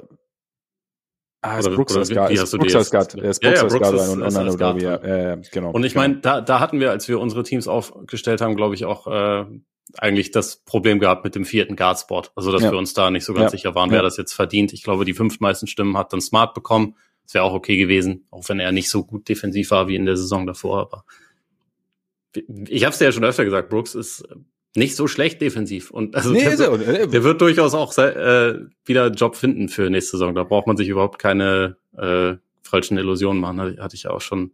Ah, 1.44 1.60
ist 1.60 1.70
Brooks 1.70 1.96
als 1.98 2.10
Guard. 2.10 2.32
Ist 2.32 2.51
Brooks 2.51 2.74
als 2.74 2.89
Guard. 2.89 3.15
Er 3.15 3.30
ist 3.32 3.42
Brooks 3.42 3.63
als 3.63 3.74
Guard 3.74 4.10
und, 4.10 4.22
und 4.22 4.62
dann 4.62 4.80
ja, 4.80 5.06
ja, 5.06 5.36
genau. 5.51 5.72
Und 5.72 5.84
ich 5.84 5.94
meine, 5.94 6.20
da, 6.22 6.39
da 6.39 6.62
hatten 6.62 6.80
wir, 6.80 6.89
als 6.92 7.10
wir 7.10 7.20
unsere 7.20 7.44
Teams 7.44 7.68
aufgestellt 7.68 8.39
haben, 8.39 8.56
glaube 8.56 8.75
ich 8.75 8.86
auch 8.86 9.08
äh, 9.08 9.46
eigentlich 9.98 10.32
das 10.32 10.63
Problem 10.63 11.00
gehabt 11.00 11.25
mit 11.25 11.36
dem 11.36 11.44
vierten 11.44 11.75
Guard-Spot. 11.75 12.24
Also, 12.36 12.53
dass 12.53 12.63
ja. 12.63 12.72
wir 12.72 12.77
uns 12.77 12.94
da 12.94 13.12
nicht 13.12 13.25
so 13.25 13.34
ganz 13.34 13.51
ja. 13.51 13.58
sicher 13.58 13.75
waren, 13.75 13.92
wer 13.92 14.01
das 14.01 14.15
jetzt 14.15 14.32
verdient. 14.32 14.72
Ich 14.72 14.84
glaube, 14.84 15.03
die 15.03 15.13
fünf 15.13 15.42
meisten 15.42 15.68
Stimmen 15.68 15.98
hat 15.98 16.13
dann 16.13 16.22
Smart 16.22 16.53
bekommen. 16.53 16.96
Das 17.25 17.34
wäre 17.34 17.44
auch 17.44 17.53
okay 17.53 17.75
gewesen, 17.75 18.25
auch 18.32 18.48
wenn 18.48 18.62
er 18.62 18.72
nicht 18.72 18.89
so 18.89 19.03
gut 19.03 19.27
defensiv 19.27 19.72
war 19.72 19.89
wie 19.89 19.96
in 19.96 20.06
der 20.06 20.15
Saison 20.15 20.48
davor. 20.48 20.80
Aber 20.80 21.06
ich 22.68 22.86
habe 22.86 22.94
es 22.94 23.00
dir 23.00 23.06
ja 23.06 23.12
schon 23.12 23.25
öfter 23.25 23.44
gesagt, 23.44 23.70
Brooks 23.70 23.96
ist 23.96 24.24
nicht 24.75 24.96
so 24.96 25.08
schlecht 25.08 25.42
defensiv. 25.42 25.92
Und 25.92 26.15
also 26.15 26.32
nee, 26.32 26.44
der, 26.44 26.77
der, 26.77 27.08
der, 27.08 27.24
wird 27.24 27.42
durchaus 27.42 27.74
auch 27.74 27.96
äh, 27.98 28.60
wieder 28.86 29.06
einen 29.06 29.15
Job 29.15 29.36
finden 29.36 29.70
für 29.70 29.89
nächste 29.89 30.18
Saison. 30.18 30.34
Da 30.34 30.44
braucht 30.44 30.68
man 30.68 30.77
sich 30.77 30.88
überhaupt 30.88 31.20
keine 31.20 31.77
äh, 31.98 32.36
falschen 32.63 32.98
Illusionen 32.98 33.39
machen. 33.39 33.60
Hatte 33.60 33.96
ich 33.96 34.03
ja 34.03 34.12
auch 34.12 34.22
schon 34.22 34.51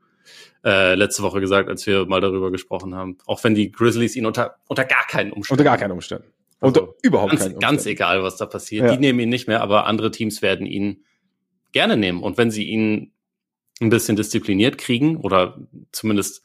äh, 0.65 0.95
letzte 0.95 1.23
Woche 1.23 1.39
gesagt, 1.39 1.69
als 1.69 1.85
wir 1.87 2.05
mal 2.05 2.19
darüber 2.19 2.51
gesprochen 2.51 2.95
haben. 2.95 3.17
Auch 3.25 3.43
wenn 3.43 3.55
die 3.55 3.71
Grizzlies 3.71 4.15
ihn 4.15 4.25
unter, 4.25 4.57
unter 4.67 4.83
gar 4.83 5.05
keinen 5.07 5.31
Umständen. 5.31 5.61
Unter 5.61 5.69
gar 5.69 5.77
keinen 5.77 5.91
Umständen. 5.91 6.27
Also 6.59 6.81
unter 6.81 6.93
überhaupt 7.01 7.31
ganz, 7.31 7.43
keinen 7.43 7.53
Umständen. 7.53 7.75
Ganz 7.75 7.85
egal, 7.85 8.23
was 8.23 8.35
da 8.35 8.45
passiert. 8.45 8.87
Ja. 8.87 8.91
Die 8.91 8.99
nehmen 8.99 9.19
ihn 9.21 9.29
nicht 9.29 9.47
mehr, 9.47 9.61
aber 9.61 9.85
andere 9.85 10.11
Teams 10.11 10.41
werden 10.41 10.67
ihn 10.67 11.05
gerne 11.71 11.95
nehmen. 11.95 12.21
Und 12.21 12.37
wenn 12.37 12.51
sie 12.51 12.65
ihn 12.65 13.13
ein 13.79 13.89
bisschen 13.89 14.17
diszipliniert 14.17 14.77
kriegen 14.77 15.17
oder 15.17 15.57
zumindest 15.93 16.43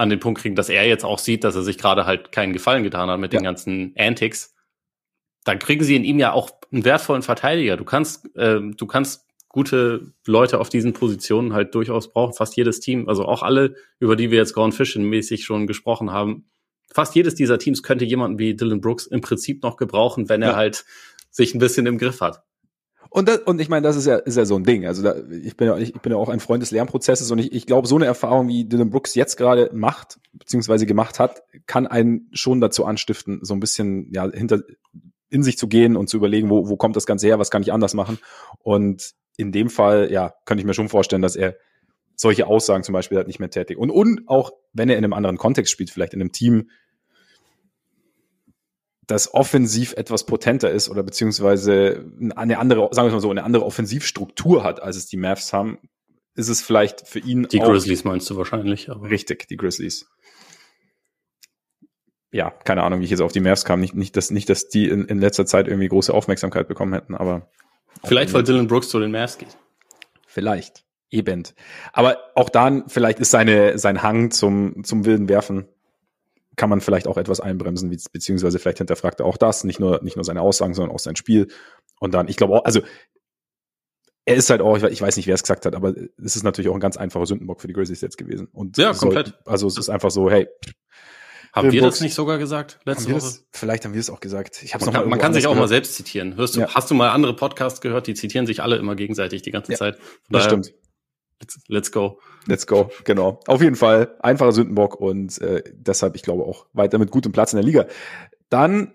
an 0.00 0.08
den 0.08 0.18
Punkt 0.18 0.40
kriegen, 0.40 0.54
dass 0.56 0.70
er 0.70 0.86
jetzt 0.86 1.04
auch 1.04 1.18
sieht, 1.18 1.44
dass 1.44 1.54
er 1.54 1.62
sich 1.62 1.76
gerade 1.76 2.06
halt 2.06 2.32
keinen 2.32 2.54
Gefallen 2.54 2.82
getan 2.82 3.10
hat 3.10 3.20
mit 3.20 3.34
ja. 3.34 3.38
den 3.38 3.44
ganzen 3.44 3.94
Antics, 3.98 4.54
dann 5.44 5.58
kriegen 5.58 5.84
sie 5.84 5.94
in 5.94 6.04
ihm 6.04 6.18
ja 6.18 6.32
auch 6.32 6.50
einen 6.72 6.86
wertvollen 6.86 7.22
Verteidiger. 7.22 7.76
Du 7.76 7.84
kannst, 7.84 8.34
äh, 8.34 8.60
du 8.60 8.86
kannst 8.86 9.26
gute 9.48 10.14
Leute 10.26 10.58
auf 10.58 10.70
diesen 10.70 10.94
Positionen 10.94 11.52
halt 11.52 11.74
durchaus 11.74 12.12
brauchen. 12.12 12.32
Fast 12.32 12.56
jedes 12.56 12.80
Team, 12.80 13.08
also 13.08 13.26
auch 13.26 13.42
alle, 13.42 13.74
über 13.98 14.16
die 14.16 14.30
wir 14.30 14.38
jetzt 14.38 14.54
Gone 14.54 14.72
Fishing 14.72 15.04
mäßig 15.04 15.44
schon 15.44 15.66
gesprochen 15.66 16.10
haben, 16.10 16.46
fast 16.92 17.14
jedes 17.14 17.34
dieser 17.34 17.58
Teams 17.58 17.82
könnte 17.82 18.06
jemanden 18.06 18.38
wie 18.38 18.56
Dylan 18.56 18.80
Brooks 18.80 19.06
im 19.06 19.20
Prinzip 19.20 19.62
noch 19.62 19.76
gebrauchen, 19.76 20.30
wenn 20.30 20.40
er 20.40 20.56
halt 20.56 20.84
sich 21.30 21.54
ein 21.54 21.58
bisschen 21.58 21.86
im 21.86 21.98
Griff 21.98 22.22
hat. 22.22 22.42
Und, 23.12 23.28
das, 23.28 23.38
und 23.38 23.60
ich 23.60 23.68
meine, 23.68 23.82
das 23.82 23.96
ist 23.96 24.06
ja, 24.06 24.16
ist 24.16 24.36
ja 24.36 24.44
so 24.44 24.54
ein 24.54 24.62
Ding. 24.62 24.86
Also 24.86 25.02
da, 25.02 25.16
ich, 25.30 25.56
bin 25.56 25.66
ja, 25.66 25.76
ich, 25.76 25.94
ich 25.96 26.00
bin 26.00 26.12
ja 26.12 26.18
auch 26.18 26.28
ein 26.28 26.38
Freund 26.38 26.62
des 26.62 26.70
Lernprozesses 26.70 27.30
und 27.32 27.38
ich, 27.38 27.52
ich 27.52 27.66
glaube, 27.66 27.88
so 27.88 27.96
eine 27.96 28.06
Erfahrung, 28.06 28.46
wie 28.46 28.64
Dylan 28.64 28.90
Brooks 28.90 29.16
jetzt 29.16 29.36
gerade 29.36 29.68
macht, 29.72 30.20
beziehungsweise 30.32 30.86
gemacht 30.86 31.18
hat, 31.18 31.42
kann 31.66 31.88
einen 31.88 32.28
schon 32.32 32.60
dazu 32.60 32.84
anstiften, 32.84 33.40
so 33.42 33.52
ein 33.52 33.60
bisschen 33.60 34.12
ja, 34.12 34.30
hinter 34.30 34.60
in 35.28 35.42
sich 35.42 35.58
zu 35.58 35.66
gehen 35.66 35.96
und 35.96 36.08
zu 36.08 36.16
überlegen, 36.16 36.50
wo, 36.50 36.68
wo 36.68 36.76
kommt 36.76 36.94
das 36.96 37.06
Ganze 37.06 37.26
her, 37.26 37.38
was 37.38 37.50
kann 37.50 37.62
ich 37.62 37.72
anders 37.72 37.94
machen. 37.94 38.18
Und 38.60 39.12
in 39.36 39.50
dem 39.50 39.70
Fall, 39.70 40.10
ja, 40.12 40.34
könnte 40.44 40.60
ich 40.60 40.66
mir 40.66 40.74
schon 40.74 40.88
vorstellen, 40.88 41.22
dass 41.22 41.36
er 41.36 41.56
solche 42.14 42.46
Aussagen 42.46 42.84
zum 42.84 42.92
Beispiel 42.92 43.16
halt 43.16 43.26
nicht 43.26 43.40
mehr 43.40 43.50
tätigt. 43.50 43.80
Und, 43.80 43.90
und 43.90 44.28
auch, 44.28 44.52
wenn 44.72 44.88
er 44.88 44.98
in 44.98 45.04
einem 45.04 45.14
anderen 45.14 45.38
Kontext 45.38 45.72
spielt, 45.72 45.90
vielleicht 45.90 46.14
in 46.14 46.20
einem 46.20 46.32
Team, 46.32 46.68
das 49.10 49.34
offensiv 49.34 49.94
etwas 49.94 50.24
potenter 50.24 50.70
ist 50.70 50.88
oder 50.88 51.02
beziehungsweise 51.02 52.04
eine 52.36 52.58
andere, 52.58 52.88
sagen 52.92 53.08
wir 53.08 53.12
mal 53.12 53.20
so, 53.20 53.30
eine 53.30 53.44
andere 53.44 53.64
Offensivstruktur 53.64 54.62
hat, 54.62 54.80
als 54.82 54.96
es 54.96 55.06
die 55.06 55.16
Mavs 55.16 55.52
haben, 55.52 55.78
ist 56.36 56.48
es 56.48 56.62
vielleicht 56.62 57.06
für 57.06 57.18
ihn 57.18 57.48
Die 57.50 57.58
Grizzlies 57.58 58.04
meinst 58.04 58.30
du 58.30 58.36
wahrscheinlich. 58.36 58.88
Aber. 58.88 59.10
Richtig, 59.10 59.48
die 59.48 59.56
Grizzlies. 59.56 60.08
Ja, 62.32 62.50
keine 62.50 62.84
Ahnung, 62.84 63.00
wie 63.00 63.04
ich 63.04 63.10
jetzt 63.10 63.20
auf 63.20 63.32
die 63.32 63.40
Mavs 63.40 63.64
kam. 63.64 63.80
Nicht, 63.80 63.94
nicht, 63.94 64.16
dass, 64.16 64.30
nicht, 64.30 64.48
dass 64.48 64.68
die 64.68 64.88
in, 64.88 65.06
in 65.06 65.18
letzter 65.18 65.44
Zeit 65.44 65.66
irgendwie 65.66 65.88
große 65.88 66.14
Aufmerksamkeit 66.14 66.68
bekommen 66.68 66.92
hätten, 66.92 67.16
aber. 67.16 67.50
Vielleicht, 68.04 68.32
weil 68.32 68.44
Dylan 68.44 68.68
Brooks 68.68 68.88
zu 68.88 69.00
den 69.00 69.10
Mavs 69.10 69.38
geht. 69.38 69.58
Vielleicht. 70.26 70.84
Eben. 71.10 71.42
Aber 71.92 72.18
auch 72.36 72.48
dann, 72.48 72.88
vielleicht 72.88 73.18
ist 73.18 73.32
seine, 73.32 73.78
sein 73.78 74.04
Hang 74.04 74.30
zum, 74.30 74.84
zum 74.84 75.04
wilden 75.04 75.28
Werfen 75.28 75.66
kann 76.60 76.68
man 76.68 76.82
vielleicht 76.82 77.08
auch 77.08 77.16
etwas 77.16 77.40
einbremsen, 77.40 77.88
beziehungsweise 78.12 78.58
vielleicht 78.58 78.76
hinterfragt 78.76 79.20
er 79.20 79.24
auch 79.24 79.38
das, 79.38 79.64
nicht 79.64 79.80
nur, 79.80 80.02
nicht 80.02 80.16
nur 80.16 80.26
seine 80.26 80.42
Aussagen, 80.42 80.74
sondern 80.74 80.94
auch 80.94 80.98
sein 80.98 81.16
Spiel. 81.16 81.48
Und 82.00 82.12
dann, 82.12 82.28
ich 82.28 82.36
glaube 82.36 82.52
auch, 82.54 82.66
also 82.66 82.82
er 84.26 84.36
ist 84.36 84.50
halt 84.50 84.60
auch, 84.60 84.76
ich 84.76 85.00
weiß 85.00 85.16
nicht, 85.16 85.26
wer 85.26 85.36
es 85.36 85.42
gesagt 85.42 85.64
hat, 85.64 85.74
aber 85.74 85.94
es 86.22 86.36
ist 86.36 86.42
natürlich 86.42 86.68
auch 86.68 86.74
ein 86.74 86.80
ganz 86.80 86.98
einfacher 86.98 87.24
Sündenbock 87.24 87.62
für 87.62 87.66
die 87.66 87.72
Grizzlies 87.72 88.02
jetzt 88.02 88.18
gewesen. 88.18 88.46
Und 88.52 88.76
ja, 88.76 88.92
komplett. 88.92 89.28
Soll, 89.28 89.36
also 89.46 89.68
es 89.68 89.78
ist 89.78 89.88
einfach 89.88 90.10
so, 90.10 90.30
hey. 90.30 90.48
Haben 91.54 91.72
wir 91.72 91.80
das 91.80 92.02
nicht 92.02 92.12
sogar 92.12 92.36
gesagt 92.36 92.78
letzte 92.84 93.06
Woche? 93.06 93.20
Das, 93.20 93.46
vielleicht 93.52 93.86
haben 93.86 93.94
wir 93.94 94.00
es 94.00 94.10
auch 94.10 94.20
gesagt. 94.20 94.62
Ich 94.62 94.74
hab's 94.74 94.84
man 94.84 94.92
noch 94.92 95.00
kann, 95.00 95.08
man 95.08 95.18
kann 95.18 95.32
sich 95.32 95.46
auch 95.46 95.52
gehört. 95.52 95.64
mal 95.64 95.68
selbst 95.68 95.94
zitieren. 95.94 96.36
Hörst 96.36 96.56
du, 96.56 96.60
ja. 96.60 96.74
hast 96.74 96.90
du 96.90 96.94
mal 96.94 97.08
andere 97.08 97.34
Podcasts 97.34 97.80
gehört? 97.80 98.06
Die 98.06 98.12
zitieren 98.12 98.46
sich 98.46 98.62
alle 98.62 98.76
immer 98.76 98.96
gegenseitig 98.96 99.40
die 99.40 99.50
ganze 99.50 99.72
ja, 99.72 99.78
Zeit. 99.78 99.96
Von 99.96 100.04
das 100.28 100.44
daher, 100.44 100.62
stimmt. 100.62 100.74
Let's, 101.40 101.60
let's 101.68 101.90
go. 101.90 102.20
Let's 102.46 102.66
go, 102.66 102.90
genau. 103.04 103.40
Auf 103.46 103.60
jeden 103.60 103.76
Fall 103.76 104.16
einfacher 104.20 104.52
Sündenbock 104.52 104.96
und 104.96 105.40
äh, 105.40 105.62
deshalb, 105.72 106.16
ich 106.16 106.22
glaube, 106.22 106.44
auch 106.44 106.66
weiter 106.72 106.98
mit 106.98 107.10
gutem 107.10 107.32
Platz 107.32 107.52
in 107.52 107.58
der 107.58 107.64
Liga. 107.64 107.86
Dann 108.48 108.94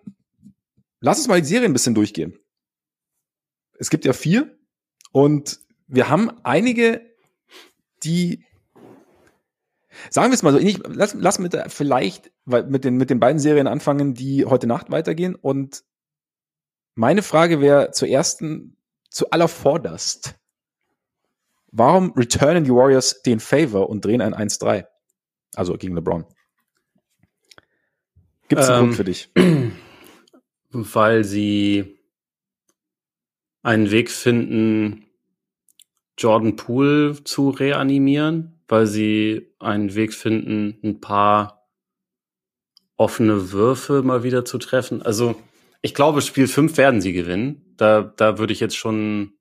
lass 1.00 1.20
uns 1.20 1.28
mal 1.28 1.42
die 1.42 1.48
Serie 1.48 1.68
ein 1.68 1.74
bisschen 1.74 1.96
durchgehen. 1.96 2.38
Es 3.78 3.90
gibt 3.90 4.06
ja 4.06 4.14
vier 4.14 4.58
und 5.12 5.60
wir 5.88 6.10
haben 6.10 6.32
einige, 6.44 7.02
die 8.04 8.44
Sagen 10.10 10.30
wir 10.30 10.36
es 10.36 10.44
mal 10.44 10.52
so, 10.52 10.60
ich, 10.60 10.80
lass, 10.86 11.14
lass 11.14 11.40
mit 11.40 11.54
der, 11.54 11.70
vielleicht 11.70 12.32
mit 12.46 12.84
den, 12.84 12.98
mit 12.98 13.10
den 13.10 13.20
beiden 13.20 13.40
Serien 13.40 13.68
anfangen, 13.68 14.14
die 14.14 14.46
heute 14.46 14.68
Nacht 14.68 14.92
weitergehen. 14.92 15.36
Und 15.36 15.84
meine 16.96 17.24
Frage 17.24 17.62
wäre 17.62 17.92
zur 17.92 18.08
ersten, 18.08 18.78
zu 19.10 19.30
aller 19.32 19.48
vorderst. 19.48 20.36
Warum 21.78 22.14
returnen 22.14 22.64
die 22.64 22.72
Warriors 22.72 23.22
den 23.22 23.42
Favor 23.42 23.90
und 23.90 24.06
drehen 24.06 24.22
ein 24.22 24.34
1-3? 24.34 24.86
Also 25.56 25.74
gegen 25.74 25.94
LeBron. 25.96 26.26
Gibt 28.48 28.62
es 28.62 28.70
einen 28.70 28.78
ähm, 28.78 28.84
Grund 28.86 28.96
für 28.96 29.04
dich? 29.04 29.30
Weil 30.72 31.26
sie 31.26 32.00
einen 33.62 33.92
Weg 33.92 34.10
finden, 34.10 35.06
Jordan 36.18 36.56
Poole 36.56 37.22
zu 37.26 37.50
reanimieren, 37.50 38.62
weil 38.68 38.88
sie 38.88 39.54
einen 39.60 39.96
Weg 39.96 40.14
finden, 40.14 40.80
ein 40.82 41.02
paar 41.02 41.68
offene 42.96 43.52
Würfe 43.52 44.02
mal 44.02 44.24
wieder 44.24 44.46
zu 44.46 44.60
treffen. 44.60 45.02
Also 45.02 45.36
ich 45.82 45.94
glaube, 45.94 46.22
Spiel 46.22 46.48
5 46.48 46.78
werden 46.78 47.02
sie 47.02 47.12
gewinnen. 47.12 47.74
Da, 47.76 48.02
da 48.02 48.38
würde 48.38 48.54
ich 48.54 48.62
jetzt 48.62 48.78
schon 48.78 49.34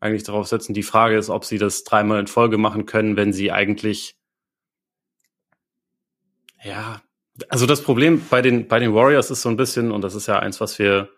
eigentlich 0.00 0.24
darauf 0.24 0.48
setzen. 0.48 0.74
Die 0.74 0.82
Frage 0.82 1.16
ist, 1.16 1.30
ob 1.30 1.44
sie 1.44 1.58
das 1.58 1.84
dreimal 1.84 2.18
in 2.20 2.26
Folge 2.26 2.58
machen 2.58 2.86
können, 2.86 3.16
wenn 3.16 3.32
sie 3.32 3.52
eigentlich 3.52 4.16
ja, 6.62 7.02
also 7.48 7.66
das 7.66 7.82
Problem 7.82 8.22
bei 8.28 8.42
den 8.42 8.68
bei 8.68 8.78
den 8.78 8.94
Warriors 8.94 9.30
ist 9.30 9.42
so 9.42 9.48
ein 9.48 9.56
bisschen 9.56 9.92
und 9.92 10.02
das 10.02 10.14
ist 10.14 10.26
ja 10.26 10.38
eins, 10.38 10.60
was 10.60 10.78
wir 10.78 11.10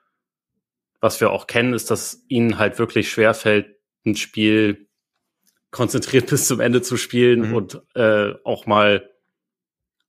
was 1.01 1.21
wir 1.21 1.31
auch 1.31 1.49
kennen, 1.49 1.75
ist, 1.75 1.91
dass 1.91 2.25
ihnen 2.29 2.59
halt 2.59 2.79
wirklich 2.79 3.11
schwer 3.11 3.35
fällt, 3.35 3.75
ein 4.07 4.15
Spiel 4.15 4.89
konzentriert 5.71 6.27
bis 6.31 6.47
zum 6.47 6.61
Ende 6.61 6.83
zu 6.83 6.97
spielen 6.97 7.49
mhm. 7.49 7.55
und 7.55 7.83
äh, 7.95 8.35
auch 8.45 8.67
mal 8.67 9.09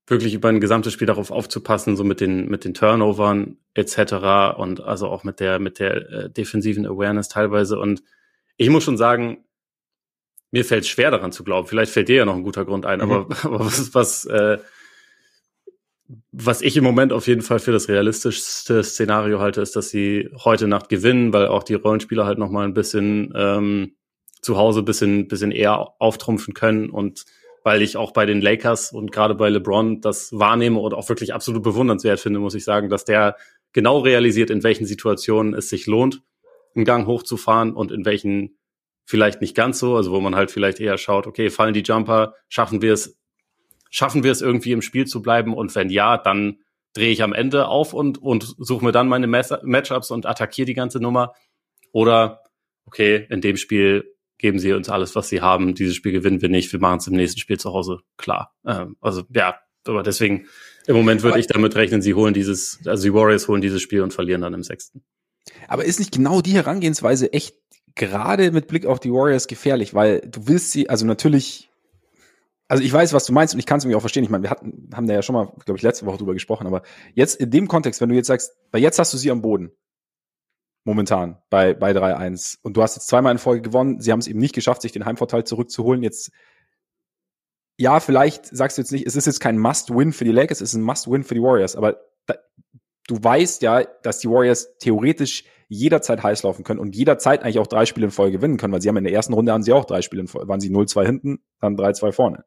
wirklich 0.05 0.33
über 0.33 0.49
ein 0.49 0.59
gesamtes 0.59 0.93
Spiel 0.93 1.07
darauf 1.07 1.31
aufzupassen, 1.31 1.95
so 1.95 2.03
mit 2.03 2.19
den 2.19 2.47
mit 2.49 2.65
den 2.65 2.73
Turnovern 2.73 3.57
etc. 3.73 4.57
und 4.57 4.81
also 4.81 5.07
auch 5.07 5.23
mit 5.23 5.39
der 5.39 5.59
mit 5.59 5.79
der 5.79 5.95
äh, 6.11 6.29
defensiven 6.29 6.85
Awareness 6.85 7.29
teilweise 7.29 7.79
und 7.79 8.03
ich 8.57 8.69
muss 8.69 8.83
schon 8.83 8.97
sagen, 8.97 9.43
mir 10.51 10.63
fällt 10.63 10.83
es 10.83 10.89
schwer 10.89 11.09
daran 11.09 11.31
zu 11.31 11.43
glauben. 11.43 11.67
Vielleicht 11.67 11.91
fällt 11.91 12.09
dir 12.09 12.17
ja 12.17 12.25
noch 12.25 12.35
ein 12.35 12.43
guter 12.43 12.63
Grund 12.63 12.85
ein, 12.85 12.99
mhm. 12.99 13.11
aber, 13.11 13.27
aber 13.43 13.59
was, 13.59 13.93
was, 13.93 14.25
äh, 14.25 14.59
was 16.31 16.61
ich 16.61 16.77
im 16.77 16.83
Moment 16.83 17.11
auf 17.11 17.27
jeden 17.27 17.41
Fall 17.41 17.59
für 17.59 17.71
das 17.71 17.87
realistischste 17.87 18.83
Szenario 18.83 19.39
halte, 19.39 19.61
ist, 19.61 19.75
dass 19.75 19.89
sie 19.89 20.29
heute 20.43 20.67
Nacht 20.67 20.89
gewinnen, 20.89 21.33
weil 21.33 21.47
auch 21.47 21.63
die 21.63 21.73
Rollenspieler 21.73 22.25
halt 22.25 22.37
noch 22.37 22.51
mal 22.51 22.65
ein 22.65 22.73
bisschen 22.73 23.33
ähm, 23.35 23.95
zu 24.41 24.57
Hause 24.57 24.83
bisschen, 24.83 25.27
bisschen 25.27 25.51
eher 25.51 25.93
auftrumpfen 25.99 26.53
können 26.53 26.89
und 26.89 27.25
weil 27.63 27.81
ich 27.81 27.95
auch 27.95 28.11
bei 28.11 28.25
den 28.25 28.41
Lakers 28.41 28.91
und 28.91 29.11
gerade 29.11 29.35
bei 29.35 29.49
LeBron 29.49 30.01
das 30.01 30.33
wahrnehme 30.33 30.79
und 30.79 30.93
auch 30.93 31.07
wirklich 31.07 31.33
absolut 31.33 31.63
bewundernswert 31.63 32.19
finde, 32.19 32.39
muss 32.39 32.55
ich 32.55 32.65
sagen, 32.65 32.89
dass 32.89 33.05
der 33.05 33.37
genau 33.71 33.99
realisiert, 33.99 34.49
in 34.49 34.63
welchen 34.63 34.85
Situationen 34.85 35.53
es 35.53 35.69
sich 35.69 35.87
lohnt, 35.87 36.21
einen 36.75 36.85
Gang 36.85 37.07
hochzufahren 37.07 37.73
und 37.73 37.91
in 37.91 38.05
welchen 38.05 38.57
vielleicht 39.05 39.41
nicht 39.41 39.55
ganz 39.55 39.79
so, 39.79 39.95
also 39.95 40.11
wo 40.11 40.19
man 40.19 40.35
halt 40.35 40.51
vielleicht 40.51 40.79
eher 40.79 40.97
schaut, 40.97 41.27
okay, 41.27 41.49
fallen 41.49 41.73
die 41.73 41.83
Jumper, 41.83 42.35
schaffen 42.47 42.81
wir 42.81 42.93
es, 42.93 43.19
schaffen 43.89 44.23
wir 44.23 44.31
es 44.31 44.41
irgendwie 44.41 44.71
im 44.71 44.81
Spiel 44.81 45.05
zu 45.05 45.21
bleiben 45.21 45.53
und 45.53 45.75
wenn 45.75 45.89
ja, 45.89 46.17
dann 46.17 46.59
drehe 46.93 47.11
ich 47.11 47.23
am 47.23 47.33
Ende 47.33 47.67
auf 47.67 47.93
und, 47.93 48.17
und 48.19 48.55
suche 48.57 48.85
mir 48.85 48.91
dann 48.91 49.07
meine 49.07 49.27
Matchups 49.27 50.11
und 50.11 50.25
attackiere 50.25 50.67
die 50.67 50.73
ganze 50.73 50.99
Nummer. 50.99 51.33
Oder, 51.91 52.43
okay, 52.85 53.25
in 53.29 53.41
dem 53.41 53.57
Spiel 53.57 54.13
geben 54.37 54.59
sie 54.59 54.73
uns 54.73 54.89
alles, 54.89 55.15
was 55.15 55.29
sie 55.29 55.41
haben. 55.41 55.73
Dieses 55.73 55.95
Spiel 55.95 56.11
gewinnen 56.11 56.41
wir 56.41 56.49
nicht. 56.49 56.71
Wir 56.71 56.79
machen 56.79 56.99
es 56.99 57.07
im 57.07 57.15
nächsten 57.15 57.39
Spiel 57.39 57.59
zu 57.59 57.73
Hause. 57.73 58.01
Klar. 58.17 58.53
Ähm, 58.65 58.95
also, 59.01 59.23
ja, 59.33 59.59
aber 59.87 60.03
deswegen, 60.03 60.47
im 60.85 60.95
Moment 60.95 61.23
würde 61.23 61.39
ich 61.39 61.47
damit 61.47 61.75
rechnen, 61.75 62.01
sie 62.01 62.13
holen 62.13 62.33
dieses, 62.33 62.79
also 62.85 63.03
die 63.03 63.13
Warriors 63.13 63.47
holen 63.47 63.61
dieses 63.61 63.81
Spiel 63.81 64.01
und 64.01 64.13
verlieren 64.13 64.41
dann 64.41 64.53
im 64.53 64.63
sechsten. 64.63 65.03
Aber 65.67 65.85
ist 65.85 65.99
nicht 65.99 66.11
genau 66.11 66.41
die 66.41 66.53
Herangehensweise 66.53 67.31
echt 67.33 67.55
gerade 67.95 68.51
mit 68.51 68.67
Blick 68.67 68.85
auf 68.85 68.99
die 68.99 69.11
Warriors 69.11 69.47
gefährlich, 69.47 69.93
weil 69.93 70.21
du 70.21 70.47
willst 70.47 70.71
sie, 70.71 70.89
also 70.89 71.05
natürlich, 71.05 71.69
also 72.67 72.83
ich 72.83 72.91
weiß, 72.91 73.13
was 73.13 73.25
du 73.25 73.33
meinst 73.33 73.53
und 73.53 73.59
ich 73.59 73.65
kann 73.65 73.77
es 73.77 73.85
mir 73.85 73.95
auch 73.95 74.01
verstehen. 74.01 74.23
Ich 74.23 74.29
meine, 74.29 74.43
wir 74.43 74.49
hatten, 74.49 74.89
haben 74.93 75.07
da 75.07 75.13
ja 75.13 75.21
schon 75.21 75.35
mal, 75.35 75.51
glaube 75.65 75.77
ich, 75.77 75.83
letzte 75.83 76.05
Woche 76.05 76.17
drüber 76.17 76.33
gesprochen, 76.33 76.65
aber 76.65 76.81
jetzt 77.13 77.39
in 77.39 77.51
dem 77.51 77.67
Kontext, 77.67 78.01
wenn 78.01 78.09
du 78.09 78.15
jetzt 78.15 78.27
sagst, 78.27 78.53
weil 78.71 78.81
jetzt 78.81 78.99
hast 78.99 79.13
du 79.13 79.17
sie 79.17 79.31
am 79.31 79.41
Boden. 79.41 79.71
Momentan 80.85 81.37
bei, 81.49 81.73
bei 81.73 81.91
3-1. 81.91 82.57
Und 82.61 82.75
du 82.75 82.81
hast 82.81 82.95
jetzt 82.95 83.07
zweimal 83.07 83.31
in 83.31 83.37
Folge 83.37 83.61
gewonnen. 83.61 84.01
Sie 84.01 84.11
haben 84.11 84.19
es 84.19 84.27
eben 84.27 84.39
nicht 84.39 84.53
geschafft, 84.53 84.81
sich 84.81 84.91
den 84.91 85.05
Heimvorteil 85.05 85.45
zurückzuholen. 85.45 86.03
Jetzt 86.03 86.29
ja, 87.77 87.99
vielleicht 87.99 88.45
sagst 88.45 88.77
du 88.77 88.81
jetzt 88.81 88.91
nicht, 88.91 89.07
es 89.07 89.15
ist 89.15 89.25
jetzt 89.25 89.39
kein 89.39 89.57
Must-Win 89.57 90.13
für 90.13 90.25
die 90.25 90.31
Lakers, 90.31 90.61
es 90.61 90.69
ist 90.69 90.75
ein 90.75 90.83
Must-Win 90.83 91.23
für 91.23 91.33
die 91.33 91.41
Warriors, 91.41 91.75
aber 91.75 92.01
da, 92.25 92.35
du 93.07 93.17
weißt 93.21 93.61
ja, 93.61 93.83
dass 93.83 94.19
die 94.19 94.29
Warriors 94.29 94.77
theoretisch 94.77 95.43
jederzeit 95.67 96.21
heiß 96.21 96.43
laufen 96.43 96.63
können 96.63 96.79
und 96.79 96.95
jederzeit 96.95 97.43
eigentlich 97.43 97.59
auch 97.59 97.67
drei 97.67 97.85
Spiele 97.85 98.05
in 98.05 98.11
Folge 98.11 98.37
gewinnen 98.37 98.57
können, 98.57 98.73
weil 98.73 98.81
sie 98.81 98.89
haben 98.89 98.97
in 98.97 99.03
der 99.03 99.13
ersten 99.13 99.33
Runde 99.33 99.51
haben 99.51 99.63
sie 99.63 99.73
auch 99.73 99.85
drei 99.85 100.01
Spiele 100.01 100.21
in 100.21 100.27
Folge, 100.27 100.47
waren 100.47 100.59
sie 100.59 100.69
0-2 100.69 101.05
hinten, 101.05 101.39
dann 101.59 101.75
3-2 101.75 102.11
vorne. 102.11 102.45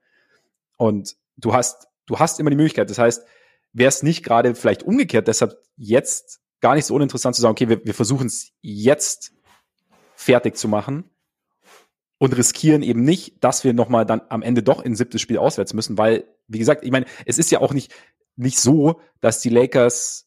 Und 0.76 1.16
du 1.36 1.52
hast, 1.52 1.88
du 2.06 2.18
hast 2.18 2.38
immer 2.38 2.50
die 2.50 2.56
Möglichkeit. 2.56 2.88
Das 2.90 2.98
heißt, 2.98 3.26
wäre 3.72 3.88
es 3.88 4.02
nicht 4.02 4.22
gerade 4.22 4.54
vielleicht 4.54 4.84
umgekehrt, 4.84 5.28
deshalb 5.28 5.56
jetzt 5.76 6.40
gar 6.60 6.74
nicht 6.74 6.86
so 6.86 6.94
uninteressant 6.94 7.34
zu 7.36 7.42
sagen, 7.42 7.52
okay, 7.52 7.68
wir, 7.68 7.84
wir 7.84 7.94
versuchen 7.94 8.26
es 8.26 8.52
jetzt 8.62 9.32
fertig 10.14 10.56
zu 10.56 10.68
machen 10.68 11.04
und 12.18 12.36
riskieren 12.36 12.82
eben 12.82 13.02
nicht, 13.02 13.44
dass 13.44 13.64
wir 13.64 13.74
nochmal 13.74 14.06
dann 14.06 14.22
am 14.28 14.42
Ende 14.42 14.62
doch 14.62 14.82
in 14.82 14.96
siebtes 14.96 15.20
Spiel 15.20 15.38
auswärts 15.38 15.74
müssen, 15.74 15.98
weil, 15.98 16.24
wie 16.48 16.58
gesagt, 16.58 16.84
ich 16.84 16.90
meine, 16.90 17.06
es 17.26 17.38
ist 17.38 17.50
ja 17.50 17.60
auch 17.60 17.74
nicht, 17.74 17.94
nicht 18.36 18.58
so, 18.58 19.00
dass 19.20 19.40
die 19.40 19.50
Lakers, 19.50 20.25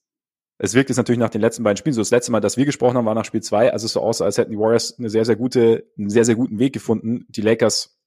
es 0.61 0.73
wirkt 0.73 0.89
jetzt 0.89 0.97
natürlich 0.97 1.19
nach 1.19 1.29
den 1.29 1.39
letzten 1.39 1.63
beiden 1.63 1.77
Spielen 1.77 1.93
so, 1.93 2.01
das 2.01 2.11
letzte 2.11 2.33
Mal, 2.33 2.41
dass 2.41 2.57
wir 2.57 2.65
gesprochen 2.65 2.97
haben, 2.97 3.05
war 3.05 3.15
nach 3.15 3.23
Spiel 3.23 3.41
zwei, 3.41 3.71
also 3.71 3.85
es 3.85 3.93
so 3.93 4.01
aus, 4.01 4.21
als 4.21 4.37
hätten 4.37 4.51
die 4.51 4.59
Warriors 4.59 4.99
eine 4.99 5.09
sehr, 5.09 5.23
sehr 5.23 5.37
gute, 5.37 5.85
einen 5.97 6.09
sehr, 6.09 6.25
sehr 6.25 6.35
guten 6.35 6.59
Weg 6.59 6.73
gefunden, 6.73 7.25
die 7.29 7.41
Lakers 7.41 7.97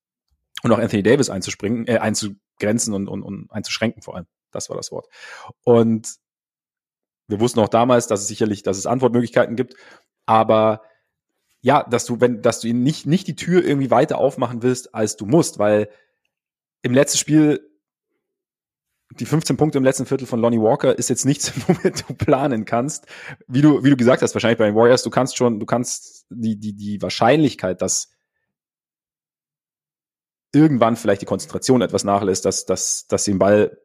und 0.63 0.71
auch 0.71 0.79
Anthony 0.79 1.03
Davis 1.03 1.31
einzuspringen, 1.31 1.87
äh, 1.89 1.99
einzugrenzen 1.99 2.93
und, 2.93 3.09
und, 3.09 3.23
und 3.23 3.51
einzuschränken 3.51 4.03
vor 4.03 4.17
allem. 4.17 4.27
Das 4.51 4.69
war 4.69 4.77
das 4.77 4.93
Wort. 4.93 5.09
Und 5.65 6.17
wir 7.27 7.41
wussten 7.41 7.61
auch 7.61 7.71
damals, 7.71 8.07
dass 8.07 8.21
es 8.21 8.29
sicherlich, 8.29 8.63
dass 8.63 8.77
es 8.77 8.85
Antwortmöglichkeiten 8.85 9.57
gibt, 9.57 9.75
aber 10.27 10.83
ja, 11.63 11.85
dass 11.85 12.05
du, 12.05 12.21
wenn, 12.21 12.43
dass 12.43 12.61
du 12.61 12.69
ihnen 12.69 12.83
nicht, 12.83 13.07
nicht 13.07 13.27
die 13.29 13.37
Tür 13.37 13.65
irgendwie 13.65 13.91
weiter 13.91 14.19
aufmachen 14.19 14.63
willst, 14.63 14.95
als 14.95 15.17
du 15.17 15.25
musst, 15.25 15.59
weil 15.59 15.89
im 16.83 16.93
letzten 16.93 17.19
Spiel 17.19 17.72
die 19.19 19.27
15 19.27 19.57
Punkte 19.57 19.79
im 19.79 19.85
letzten 19.85 20.07
Viertel 20.07 20.27
von 20.27 20.41
Lonnie 20.41 20.61
Walker 20.61 20.99
ist 20.99 21.09
jetzt 21.11 21.25
nichts, 21.25 21.53
womit 21.69 22.09
du 22.09 22.15
planen 22.15 22.65
kannst. 22.65 23.07
Wie 23.47 23.63
du, 23.63 23.85
wie 23.85 23.91
du 23.91 23.97
gesagt 23.97 24.23
hast, 24.23 24.35
wahrscheinlich 24.35 24.59
bei 24.59 24.67
den 24.67 24.75
Warriors, 24.75 25.03
du 25.03 25.11
kannst 25.11 25.37
schon, 25.37 25.61
du 25.61 25.67
kannst 25.67 26.27
die, 26.31 26.59
die, 26.59 26.75
die 26.75 27.01
Wahrscheinlichkeit, 27.03 27.83
dass 27.83 28.11
irgendwann 30.53 30.97
vielleicht 30.97 31.23
die 31.23 31.27
Konzentration 31.27 31.83
etwas 31.83 32.05
nachlässt, 32.05 32.45
dass, 32.45 32.67
dass, 32.67 33.07
dass 33.07 33.25
sie 33.25 33.33
den 33.33 33.39
Ball 33.39 33.79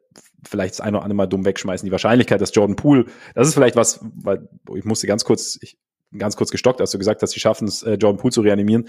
vielleicht 0.46 0.74
das 0.74 0.80
eine 0.80 0.98
oder 0.98 1.04
andere 1.04 1.16
Mal 1.16 1.26
dumm 1.26 1.44
wegschmeißen. 1.44 1.86
Die 1.86 1.92
Wahrscheinlichkeit, 1.92 2.40
dass 2.40 2.54
Jordan 2.54 2.76
Poole, 2.76 3.06
das 3.34 3.48
ist 3.48 3.54
vielleicht 3.54 3.76
was, 3.76 4.00
weil 4.02 4.48
ich 4.74 4.84
musste 4.84 5.06
ganz 5.06 5.24
kurz, 5.24 5.58
ich, 5.60 5.78
ganz 6.16 6.36
kurz 6.36 6.50
gestockt, 6.50 6.80
als 6.80 6.90
du 6.90 6.98
gesagt 6.98 7.22
hast, 7.22 7.32
sie 7.32 7.40
schaffen 7.40 7.68
es, 7.68 7.82
äh, 7.82 7.94
Jordan 7.94 8.18
Poole 8.18 8.32
zu 8.32 8.40
reanimieren. 8.42 8.88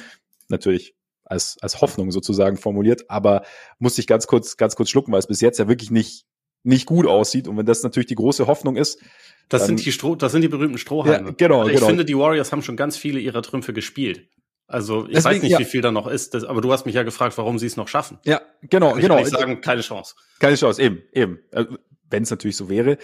Natürlich 0.50 0.96
als, 1.29 1.57
als 1.62 1.79
Hoffnung 1.79 2.12
sozusagen 2.12 2.57
formuliert, 2.57 3.09
aber 3.09 3.43
musste 3.77 4.01
ich 4.01 4.07
ganz 4.07 4.27
kurz, 4.27 4.57
ganz 4.57 4.75
kurz 4.75 4.89
schlucken, 4.89 5.12
weil 5.12 5.19
es 5.19 5.27
bis 5.27 5.41
jetzt 5.41 5.59
ja 5.59 5.67
wirklich 5.67 5.91
nicht, 5.91 6.25
nicht 6.63 6.86
gut 6.86 7.05
aussieht. 7.05 7.48
Und 7.48 7.55
wenn 7.57 7.65
das 7.65 7.83
natürlich 7.83 8.07
die 8.07 8.15
große 8.15 8.48
Hoffnung 8.48 8.75
ist. 8.75 9.00
Das 9.48 9.65
sind 9.65 9.83
die 9.83 9.91
Stroh, 9.91 10.15
das 10.15 10.31
sind 10.31 10.41
die 10.41 10.48
berühmten 10.48 10.77
Strohhalme. 10.77 11.29
Ja, 11.29 11.36
genau, 11.38 11.59
also 11.59 11.69
ich 11.69 11.75
genau. 11.75 11.88
finde, 11.88 12.05
die 12.05 12.17
Warriors 12.17 12.51
haben 12.51 12.62
schon 12.62 12.75
ganz 12.75 12.98
viele 12.98 13.19
ihrer 13.19 13.41
Trümpfe 13.41 13.74
gespielt. 13.74 14.27
Also 14.67 15.07
ich 15.07 15.13
Deswegen, 15.13 15.36
weiß 15.36 15.41
nicht, 15.43 15.51
ja. 15.53 15.59
wie 15.59 15.65
viel 15.65 15.81
da 15.81 15.91
noch 15.91 16.05
ist, 16.05 16.36
das, 16.36 16.43
aber 16.43 16.62
du 16.62 16.71
hast 16.71 16.86
mich 16.86 16.93
ja 16.93 17.01
gefragt, 17.01 17.36
warum 17.38 17.57
sie 17.57 17.65
es 17.65 17.75
noch 17.75 17.88
schaffen. 17.88 18.19
Ja, 18.25 18.41
genau, 18.62 18.95
Ich 18.95 19.01
genau. 19.01 19.17
nicht 19.17 19.31
sagen, 19.31 19.62
keine 19.62 19.81
Chance. 19.81 20.13
Keine 20.39 20.55
Chance, 20.57 20.81
eben, 20.81 21.01
eben. 21.12 21.39
Wenn 22.09 22.24
es 22.24 22.29
natürlich 22.29 22.55
so 22.55 22.69
wäre. 22.69 22.98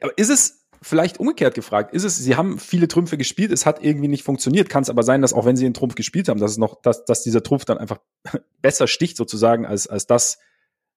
Aber 0.00 0.16
ist 0.16 0.30
es 0.30 0.61
vielleicht 0.82 1.18
umgekehrt 1.20 1.54
gefragt? 1.54 1.94
Ist 1.94 2.04
es, 2.04 2.16
sie 2.16 2.36
haben 2.36 2.58
viele 2.58 2.88
Trümpfe 2.88 3.16
gespielt, 3.16 3.52
es 3.52 3.64
hat 3.66 3.82
irgendwie 3.82 4.08
nicht 4.08 4.24
funktioniert. 4.24 4.68
Kann 4.68 4.82
es 4.82 4.90
aber 4.90 5.02
sein, 5.02 5.22
dass 5.22 5.32
auch 5.32 5.46
wenn 5.46 5.56
sie 5.56 5.64
den 5.64 5.74
Trumpf 5.74 5.94
gespielt 5.94 6.28
haben, 6.28 6.40
dass 6.40 6.50
es 6.52 6.58
noch, 6.58 6.82
dass, 6.82 7.04
dass 7.04 7.22
dieser 7.22 7.42
Trumpf 7.42 7.64
dann 7.64 7.78
einfach 7.78 7.98
besser 8.60 8.86
sticht 8.86 9.16
sozusagen 9.16 9.64
als, 9.64 9.86
als 9.86 10.06
das, 10.06 10.38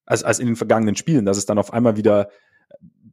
als, 0.05 0.23
als 0.23 0.39
in 0.39 0.47
den 0.47 0.55
vergangenen 0.55 0.95
Spielen, 0.95 1.25
dass 1.25 1.37
es 1.37 1.45
dann 1.45 1.57
auf 1.57 1.71
einmal 1.71 1.95
wieder 1.97 2.29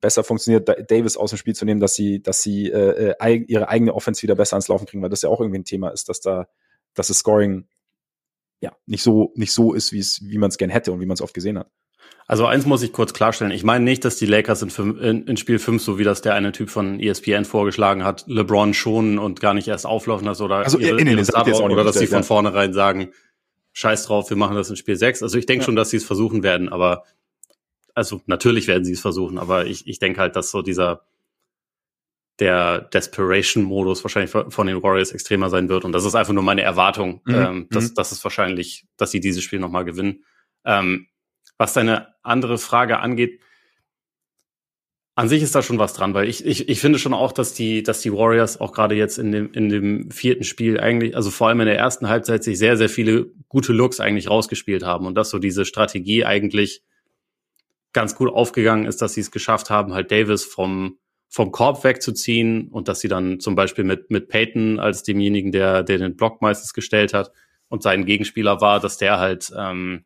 besser 0.00 0.24
funktioniert, 0.24 0.68
Da- 0.68 0.74
Davis 0.74 1.16
aus 1.16 1.30
dem 1.30 1.38
Spiel 1.38 1.54
zu 1.54 1.64
nehmen, 1.64 1.80
dass 1.80 1.94
sie, 1.94 2.22
dass 2.22 2.42
sie 2.42 2.70
äh, 2.70 3.14
äh, 3.18 3.34
ihre 3.46 3.68
eigene 3.68 3.94
Offense 3.94 4.22
wieder 4.22 4.34
besser 4.34 4.54
ans 4.56 4.68
Laufen 4.68 4.86
kriegen, 4.86 5.02
weil 5.02 5.10
das 5.10 5.22
ja 5.22 5.28
auch 5.28 5.40
irgendwie 5.40 5.60
ein 5.60 5.64
Thema 5.64 5.90
ist, 5.90 6.08
dass 6.08 6.20
da, 6.20 6.48
dass 6.94 7.06
das 7.08 7.18
Scoring 7.18 7.66
ja 8.60 8.72
nicht 8.86 9.02
so 9.02 9.32
nicht 9.34 9.52
so 9.52 9.74
ist, 9.74 9.92
wie 9.92 9.98
es, 10.00 10.20
wie 10.22 10.38
man 10.38 10.48
es 10.50 10.58
gern 10.58 10.70
hätte 10.70 10.92
und 10.92 11.00
wie 11.00 11.06
man 11.06 11.14
es 11.14 11.22
oft 11.22 11.34
gesehen 11.34 11.58
hat. 11.58 11.70
Also 12.26 12.46
eins 12.46 12.64
muss 12.64 12.82
ich 12.82 12.92
kurz 12.92 13.12
klarstellen. 13.12 13.52
Ich 13.52 13.64
meine 13.64 13.84
nicht, 13.84 14.04
dass 14.04 14.16
die 14.16 14.26
Lakers 14.26 14.62
in, 14.62 14.70
fünf, 14.70 15.00
in, 15.00 15.26
in 15.26 15.36
Spiel 15.36 15.58
5, 15.58 15.82
so 15.82 15.98
wie 15.98 16.04
das 16.04 16.22
der 16.22 16.34
eine 16.34 16.52
Typ 16.52 16.70
von 16.70 16.98
ESPN 16.98 17.44
vorgeschlagen 17.44 18.04
hat, 18.04 18.24
LeBron 18.26 18.72
schonen 18.74 19.18
und 19.18 19.40
gar 19.40 19.54
nicht 19.54 19.68
erst 19.68 19.84
auflaufen 19.86 20.26
lassen 20.26 20.42
oder, 20.42 20.56
Also, 20.56 20.78
nee, 20.78 20.92
nee, 20.92 21.14
das 21.16 21.28
jetzt 21.28 21.34
auch 21.34 21.46
nicht 21.46 21.60
oder 21.60 21.84
dass 21.84 21.98
sie 21.98 22.06
von 22.06 22.24
vornherein 22.24 22.72
sagen, 22.72 23.10
scheiß 23.72 24.06
drauf, 24.06 24.30
wir 24.30 24.36
machen 24.36 24.56
das 24.56 24.70
in 24.70 24.76
Spiel 24.76 24.96
6. 24.96 25.22
Also 25.22 25.36
ich 25.36 25.46
denke 25.46 25.62
Ja. 25.62 25.66
schon, 25.66 25.76
dass 25.76 25.90
sie 25.90 25.96
es 25.98 26.04
versuchen 26.04 26.42
werden, 26.42 26.68
aber 26.68 27.04
also 27.94 28.22
natürlich 28.26 28.66
werden 28.66 28.84
sie 28.84 28.92
es 28.92 29.00
versuchen, 29.00 29.36
aber 29.38 29.66
ich, 29.66 29.86
ich 29.86 29.98
denke 29.98 30.20
halt, 30.20 30.34
dass 30.36 30.50
so 30.50 30.62
dieser 30.62 31.02
der 32.38 32.80
Desperation-Modus 32.80 34.02
wahrscheinlich 34.04 34.30
von 34.30 34.66
den 34.66 34.82
Warriors 34.82 35.12
extremer 35.12 35.50
sein 35.50 35.68
wird. 35.68 35.84
Und 35.84 35.92
das 35.92 36.04
ist 36.04 36.14
einfach 36.14 36.32
nur 36.32 36.42
meine 36.42 36.62
Erwartung, 36.62 37.20
Mhm, 37.24 37.34
ähm, 37.34 37.66
dass, 37.70 37.90
mhm. 37.90 37.94
dass 37.94 38.10
es 38.12 38.24
wahrscheinlich, 38.24 38.86
dass 38.96 39.10
sie 39.10 39.20
dieses 39.20 39.42
Spiel 39.44 39.58
nochmal 39.58 39.84
gewinnen. 39.84 40.24
Ähm, 40.64 41.08
was 41.62 41.74
deine 41.74 42.08
andere 42.24 42.58
Frage 42.58 42.98
angeht, 42.98 43.38
an 45.14 45.28
sich 45.28 45.44
ist 45.44 45.54
da 45.54 45.62
schon 45.62 45.78
was 45.78 45.92
dran, 45.92 46.12
weil 46.12 46.28
ich, 46.28 46.44
ich, 46.44 46.68
ich 46.68 46.80
finde 46.80 46.98
schon 46.98 47.14
auch, 47.14 47.30
dass 47.30 47.54
die, 47.54 47.84
dass 47.84 48.00
die 48.00 48.12
Warriors 48.12 48.60
auch 48.60 48.72
gerade 48.72 48.96
jetzt 48.96 49.16
in 49.16 49.30
dem, 49.30 49.52
in 49.52 49.68
dem 49.68 50.10
vierten 50.10 50.42
Spiel 50.42 50.80
eigentlich, 50.80 51.14
also 51.14 51.30
vor 51.30 51.46
allem 51.46 51.60
in 51.60 51.66
der 51.66 51.78
ersten 51.78 52.08
Halbzeit 52.08 52.42
sich 52.42 52.58
sehr, 52.58 52.76
sehr 52.76 52.88
viele 52.88 53.26
gute 53.48 53.72
Looks 53.72 54.00
eigentlich 54.00 54.28
rausgespielt 54.28 54.82
haben 54.82 55.06
und 55.06 55.14
dass 55.14 55.30
so 55.30 55.38
diese 55.38 55.64
Strategie 55.64 56.24
eigentlich 56.24 56.82
ganz 57.92 58.16
gut 58.16 58.32
aufgegangen 58.32 58.86
ist, 58.86 59.00
dass 59.00 59.14
sie 59.14 59.20
es 59.20 59.30
geschafft 59.30 59.70
haben, 59.70 59.94
halt 59.94 60.10
Davis 60.10 60.44
vom, 60.44 60.98
vom 61.28 61.52
Korb 61.52 61.84
wegzuziehen 61.84 62.66
und 62.72 62.88
dass 62.88 62.98
sie 62.98 63.08
dann 63.08 63.38
zum 63.38 63.54
Beispiel 63.54 63.84
mit, 63.84 64.10
mit 64.10 64.28
Peyton 64.28 64.80
als 64.80 65.04
demjenigen, 65.04 65.52
der, 65.52 65.84
der 65.84 65.98
den 65.98 66.16
Block 66.16 66.42
meistens 66.42 66.74
gestellt 66.74 67.14
hat 67.14 67.30
und 67.68 67.84
sein 67.84 68.04
Gegenspieler 68.04 68.60
war, 68.60 68.80
dass 68.80 68.98
der 68.98 69.20
halt, 69.20 69.52
ähm, 69.56 70.04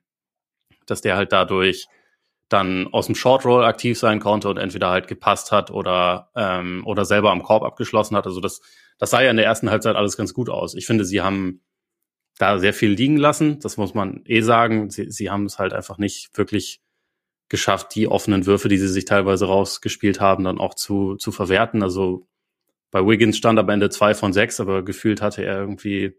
dass 0.86 1.00
der 1.00 1.16
halt 1.16 1.32
dadurch 1.32 1.86
dann 2.48 2.88
aus 2.92 3.06
dem 3.06 3.14
Short 3.14 3.44
Roll 3.44 3.64
aktiv 3.64 3.98
sein 3.98 4.20
konnte 4.20 4.48
und 4.48 4.56
entweder 4.56 4.90
halt 4.90 5.08
gepasst 5.08 5.50
hat 5.52 5.70
oder 5.70 6.30
ähm, 6.36 6.82
oder 6.86 7.04
selber 7.04 7.32
am 7.32 7.42
Korb 7.42 7.64
abgeschlossen 7.64 8.16
hat. 8.16 8.26
Also 8.26 8.40
das 8.40 8.60
das 8.98 9.10
sah 9.10 9.20
ja 9.20 9.30
in 9.30 9.36
der 9.36 9.46
ersten 9.46 9.70
Halbzeit 9.70 9.96
alles 9.96 10.16
ganz 10.16 10.32
gut 10.32 10.48
aus. 10.48 10.74
Ich 10.74 10.86
finde, 10.86 11.04
sie 11.04 11.20
haben 11.20 11.62
da 12.38 12.58
sehr 12.58 12.74
viel 12.74 12.90
liegen 12.90 13.16
lassen. 13.16 13.60
Das 13.60 13.76
muss 13.76 13.94
man 13.94 14.22
eh 14.26 14.42
sagen. 14.42 14.90
Sie, 14.90 15.10
sie 15.10 15.30
haben 15.30 15.46
es 15.46 15.58
halt 15.58 15.72
einfach 15.72 15.98
nicht 15.98 16.36
wirklich 16.36 16.80
geschafft, 17.48 17.94
die 17.94 18.08
offenen 18.08 18.46
Würfe, 18.46 18.68
die 18.68 18.78
sie 18.78 18.88
sich 18.88 19.04
teilweise 19.04 19.46
rausgespielt 19.46 20.20
haben, 20.20 20.44
dann 20.44 20.58
auch 20.58 20.74
zu 20.74 21.16
zu 21.16 21.32
verwerten. 21.32 21.82
Also 21.82 22.28
bei 22.90 23.04
Wiggins 23.06 23.36
stand 23.36 23.58
am 23.58 23.68
Ende 23.68 23.90
zwei 23.90 24.14
von 24.14 24.32
sechs, 24.32 24.60
aber 24.60 24.84
gefühlt 24.84 25.20
hatte 25.22 25.44
er 25.44 25.58
irgendwie 25.60 26.16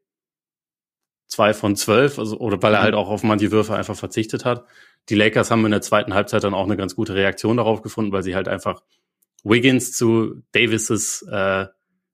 zwei 1.28 1.54
von 1.54 1.76
zwölf, 1.76 2.20
also 2.20 2.38
oder 2.38 2.62
weil 2.62 2.74
er 2.74 2.80
Mhm. 2.80 2.84
halt 2.84 2.96
auch 2.96 3.10
auf 3.10 3.24
manche 3.24 3.52
Würfe 3.52 3.76
einfach 3.76 3.96
verzichtet 3.96 4.46
hat. 4.46 4.66
Die 5.10 5.16
Lakers 5.16 5.52
haben 5.52 5.64
in 5.66 5.72
der 5.72 5.82
zweiten 5.82 6.14
Halbzeit 6.14 6.44
dann 6.44 6.54
auch 6.54 6.66
eine 6.66 6.78
ganz 6.78 6.96
gute 6.96 7.16
Reaktion 7.16 7.58
darauf 7.58 7.82
gefunden, 7.82 8.12
weil 8.12 8.24
sie 8.24 8.36
halt 8.36 8.48
einfach 8.48 8.82
Wiggins 9.44 9.92
zu 9.92 10.42
Davises 10.52 11.22
äh, 11.24 11.68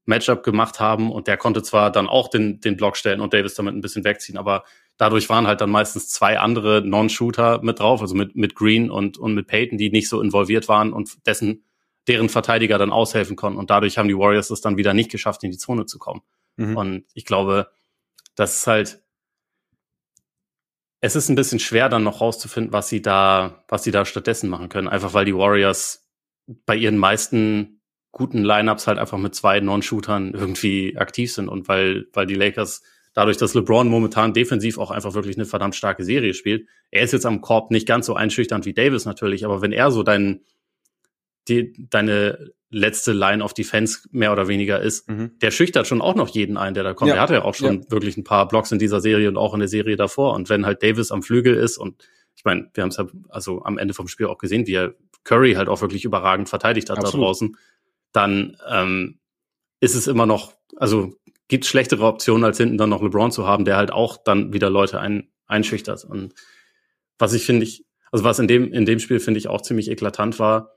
Matchup 0.05 0.43
gemacht 0.43 0.79
haben 0.79 1.11
und 1.11 1.27
der 1.27 1.37
konnte 1.37 1.63
zwar 1.63 1.91
dann 1.91 2.07
auch 2.07 2.27
den, 2.27 2.59
den 2.59 2.75
Block 2.75 2.97
stellen 2.97 3.21
und 3.21 3.33
Davis 3.33 3.53
damit 3.53 3.73
ein 3.73 3.81
bisschen 3.81 4.03
wegziehen, 4.03 4.37
aber 4.37 4.63
dadurch 4.97 5.29
waren 5.29 5.47
halt 5.47 5.61
dann 5.61 5.69
meistens 5.69 6.09
zwei 6.09 6.39
andere 6.39 6.81
Non-Shooter 6.85 7.61
mit 7.63 7.79
drauf, 7.79 8.01
also 8.01 8.13
mit, 8.13 8.35
mit 8.35 8.53
Green 8.55 8.91
und, 8.91 9.17
und 9.17 9.33
mit 9.33 9.47
Peyton, 9.47 9.77
die 9.77 9.89
nicht 9.89 10.09
so 10.09 10.21
involviert 10.21 10.67
waren 10.67 10.91
und 10.91 11.25
dessen, 11.25 11.63
deren 12.07 12.27
Verteidiger 12.27 12.77
dann 12.77 12.91
aushelfen 12.91 13.37
konnten 13.37 13.57
und 13.57 13.69
dadurch 13.69 13.97
haben 13.97 14.09
die 14.09 14.17
Warriors 14.17 14.49
es 14.49 14.59
dann 14.61 14.75
wieder 14.75 14.93
nicht 14.93 15.09
geschafft, 15.09 15.43
in 15.43 15.51
die 15.51 15.57
Zone 15.57 15.85
zu 15.85 15.99
kommen. 15.99 16.21
Mhm. 16.57 16.75
Und 16.77 17.05
ich 17.13 17.23
glaube, 17.25 17.69
das 18.35 18.57
ist 18.57 18.67
halt, 18.67 19.02
es 21.05 21.17
ist 21.17 21.27
ein 21.27 21.35
bisschen 21.35 21.59
schwer 21.59 21.89
dann 21.89 22.03
noch 22.03 22.21
rauszufinden, 22.21 22.71
was 22.71 22.87
sie 22.87 23.01
da, 23.01 23.65
was 23.67 23.83
sie 23.83 23.91
da 23.91 24.05
stattdessen 24.05 24.49
machen 24.49 24.69
können. 24.69 24.87
Einfach 24.87 25.13
weil 25.13 25.25
die 25.25 25.35
Warriors 25.35 26.09
bei 26.65 26.77
ihren 26.77 26.97
meisten 26.97 27.81
guten 28.13 28.41
Lineups 28.41 28.87
halt 28.87 28.99
einfach 28.99 29.17
mit 29.17 29.35
zwei 29.35 29.59
Non-Shootern 29.59 30.33
irgendwie 30.33 30.95
aktiv 30.97 31.33
sind 31.33 31.49
und 31.49 31.67
weil, 31.67 32.05
weil 32.13 32.25
die 32.25 32.35
Lakers 32.35 32.83
dadurch, 33.13 33.35
dass 33.35 33.53
LeBron 33.53 33.89
momentan 33.89 34.33
defensiv 34.33 34.77
auch 34.77 34.91
einfach 34.91 35.13
wirklich 35.13 35.35
eine 35.35 35.45
verdammt 35.45 35.75
starke 35.75 36.05
Serie 36.05 36.33
spielt. 36.33 36.69
Er 36.89 37.01
ist 37.01 37.11
jetzt 37.11 37.25
am 37.25 37.41
Korb 37.41 37.69
nicht 37.69 37.85
ganz 37.85 38.05
so 38.05 38.15
einschüchternd 38.15 38.65
wie 38.65 38.73
Davis 38.73 39.03
natürlich, 39.03 39.43
aber 39.43 39.61
wenn 39.61 39.73
er 39.73 39.91
so 39.91 40.03
dein, 40.03 40.45
die, 41.47 41.73
deine 41.89 42.51
letzte 42.69 43.13
Line 43.13 43.43
of 43.43 43.53
Defense 43.53 43.99
mehr 44.11 44.31
oder 44.31 44.47
weniger 44.47 44.81
ist, 44.81 45.07
Mhm. 45.07 45.37
der 45.41 45.51
schüchtert 45.51 45.85
schon 45.87 46.01
auch 46.01 46.15
noch 46.15 46.29
jeden 46.29 46.57
ein, 46.57 46.73
der 46.73 46.83
da 46.83 46.93
kommt. 46.93 47.09
Ja. 47.09 47.15
Er 47.15 47.21
hatte 47.21 47.33
ja 47.35 47.43
auch 47.43 47.53
schon 47.53 47.89
wirklich 47.91 48.17
ein 48.17 48.23
paar 48.23 48.47
Blocks 48.47 48.71
in 48.71 48.79
dieser 48.79 48.99
Serie 48.99 49.27
und 49.29 49.37
auch 49.37 49.53
in 49.53 49.59
der 49.59 49.69
Serie 49.69 49.95
davor. 49.95 50.33
Und 50.33 50.49
wenn 50.49 50.65
halt 50.65 50.81
Davis 50.81 51.11
am 51.11 51.21
Flügel 51.21 51.53
ist 51.55 51.77
und 51.77 52.03
ich 52.35 52.45
meine, 52.45 52.69
wir 52.73 52.81
haben 52.81 52.89
es 52.89 52.97
ja 52.97 53.05
also 53.29 53.63
am 53.63 53.77
Ende 53.77 53.93
vom 53.93 54.07
Spiel 54.07 54.25
auch 54.25 54.39
gesehen, 54.39 54.65
wie 54.65 54.73
er 54.73 54.95
Curry 55.23 55.53
halt 55.53 55.69
auch 55.69 55.81
wirklich 55.81 56.03
überragend 56.03 56.49
verteidigt 56.49 56.89
hat 56.89 56.97
Absolut. 56.97 57.13
da 57.13 57.27
draußen, 57.27 57.57
dann 58.11 58.57
ähm, 58.67 59.19
ist 59.79 59.93
es 59.95 60.07
immer 60.07 60.25
noch, 60.25 60.53
also 60.75 61.15
gibt 61.47 61.65
schlechtere 61.65 62.03
Optionen, 62.05 62.43
als 62.43 62.57
hinten 62.57 62.77
dann 62.79 62.89
noch 62.89 63.03
LeBron 63.03 63.31
zu 63.31 63.45
haben, 63.45 63.65
der 63.65 63.77
halt 63.77 63.91
auch 63.91 64.17
dann 64.17 64.51
wieder 64.51 64.69
Leute 64.71 64.99
ein, 64.99 65.29
einschüchtert. 65.45 66.03
Und 66.05 66.33
was 67.19 67.33
ich 67.33 67.45
finde 67.45 67.65
ich, 67.65 67.85
Also 68.11 68.25
was 68.25 68.39
in 68.39 68.47
dem, 68.47 68.73
in 68.73 68.85
dem 68.85 68.99
Spiel 68.99 69.19
finde 69.19 69.37
ich 69.37 69.47
auch 69.47 69.61
ziemlich 69.61 69.89
eklatant 69.91 70.39
war, 70.39 70.71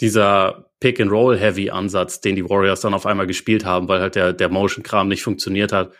dieser 0.00 0.70
Pick-and-Roll-Heavy-Ansatz, 0.80 2.20
den 2.20 2.36
die 2.36 2.48
Warriors 2.48 2.80
dann 2.80 2.94
auf 2.94 3.06
einmal 3.06 3.26
gespielt 3.26 3.64
haben, 3.64 3.88
weil 3.88 4.00
halt 4.00 4.14
der, 4.14 4.32
der 4.32 4.48
Motion-Kram 4.48 5.08
nicht 5.08 5.22
funktioniert 5.22 5.72
hat, 5.72 5.92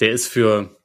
der 0.00 0.10
ist 0.10 0.28
für, 0.28 0.76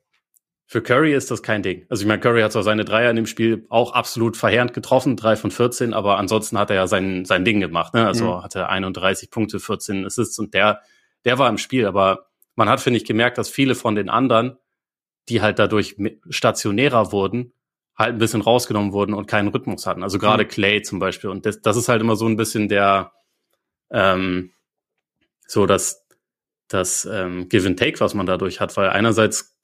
für 0.65 0.81
Curry 0.81 1.13
ist 1.13 1.31
das 1.31 1.41
kein 1.41 1.63
Ding. 1.63 1.85
Also 1.89 2.03
ich 2.03 2.07
meine, 2.07 2.19
Curry 2.19 2.41
hat 2.41 2.51
zwar 2.51 2.63
seine 2.63 2.85
Dreier 2.85 3.09
in 3.09 3.15
dem 3.15 3.27
Spiel 3.27 3.65
auch 3.69 3.93
absolut 3.93 4.35
verheerend 4.35 4.73
getroffen, 4.73 5.15
drei 5.15 5.35
von 5.35 5.51
14, 5.51 5.93
aber 5.93 6.17
ansonsten 6.17 6.57
hat 6.57 6.69
er 6.69 6.75
ja 6.77 6.87
sein, 6.87 7.25
sein 7.25 7.45
Ding 7.45 7.59
gemacht. 7.59 7.93
Ne? 7.93 8.05
Also 8.05 8.37
mhm. 8.37 8.43
hatte 8.43 8.67
31 8.67 9.31
Punkte, 9.31 9.59
14 9.59 10.05
Assists 10.05 10.37
und 10.37 10.53
der, 10.53 10.81
der 11.23 11.39
war 11.39 11.49
im 11.49 11.57
Spiel. 11.57 11.85
Aber 11.85 12.27
man 12.55 12.69
hat, 12.69 12.81
finde 12.81 12.97
ich, 12.97 13.05
gemerkt, 13.05 13.37
dass 13.37 13.49
viele 13.49 13.75
von 13.75 13.95
den 13.95 14.09
anderen, 14.09 14.57
die 15.29 15.41
halt 15.41 15.59
dadurch 15.59 15.95
stationärer 16.29 17.11
wurden, 17.11 17.53
halt 18.01 18.15
ein 18.15 18.19
bisschen 18.19 18.41
rausgenommen 18.41 18.91
wurden 18.91 19.13
und 19.13 19.27
keinen 19.27 19.47
Rhythmus 19.47 19.85
hatten. 19.85 20.03
Also 20.03 20.19
gerade 20.19 20.43
mhm. 20.43 20.49
Clay 20.49 20.81
zum 20.81 20.99
Beispiel. 20.99 21.29
Und 21.29 21.45
das, 21.45 21.61
das 21.61 21.77
ist 21.77 21.87
halt 21.87 22.01
immer 22.01 22.15
so 22.15 22.27
ein 22.27 22.35
bisschen 22.35 22.67
der, 22.67 23.13
ähm, 23.91 24.51
so 25.47 25.65
das, 25.65 26.05
das 26.67 27.07
ähm, 27.11 27.49
Give 27.49 27.67
and 27.67 27.79
Take, 27.79 27.99
was 27.99 28.13
man 28.13 28.25
dadurch 28.25 28.59
hat, 28.59 28.75
weil 28.77 28.89
einerseits 28.89 29.57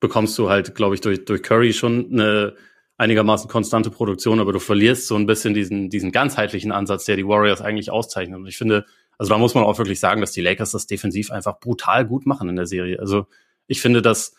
bekommst 0.00 0.36
du 0.38 0.50
halt, 0.50 0.74
glaube 0.74 0.94
ich, 0.94 1.00
durch, 1.00 1.24
durch 1.24 1.42
Curry 1.42 1.72
schon 1.72 2.10
eine 2.12 2.56
einigermaßen 2.98 3.50
konstante 3.50 3.90
Produktion, 3.90 4.40
aber 4.40 4.52
du 4.52 4.58
verlierst 4.58 5.06
so 5.06 5.16
ein 5.16 5.26
bisschen 5.26 5.54
diesen, 5.54 5.90
diesen 5.90 6.12
ganzheitlichen 6.12 6.72
Ansatz, 6.72 7.04
der 7.04 7.16
die 7.16 7.26
Warriors 7.26 7.60
eigentlich 7.60 7.90
auszeichnet. 7.90 8.38
Und 8.38 8.46
ich 8.46 8.56
finde, 8.56 8.84
also 9.18 9.30
da 9.30 9.38
muss 9.38 9.54
man 9.54 9.64
auch 9.64 9.78
wirklich 9.78 10.00
sagen, 10.00 10.20
dass 10.20 10.32
die 10.32 10.40
Lakers 10.40 10.72
das 10.72 10.86
defensiv 10.86 11.30
einfach 11.30 11.58
brutal 11.58 12.06
gut 12.06 12.26
machen 12.26 12.48
in 12.48 12.56
der 12.56 12.66
Serie. 12.66 12.98
Also 13.00 13.26
ich 13.66 13.80
finde, 13.80 14.02
dass, 14.02 14.34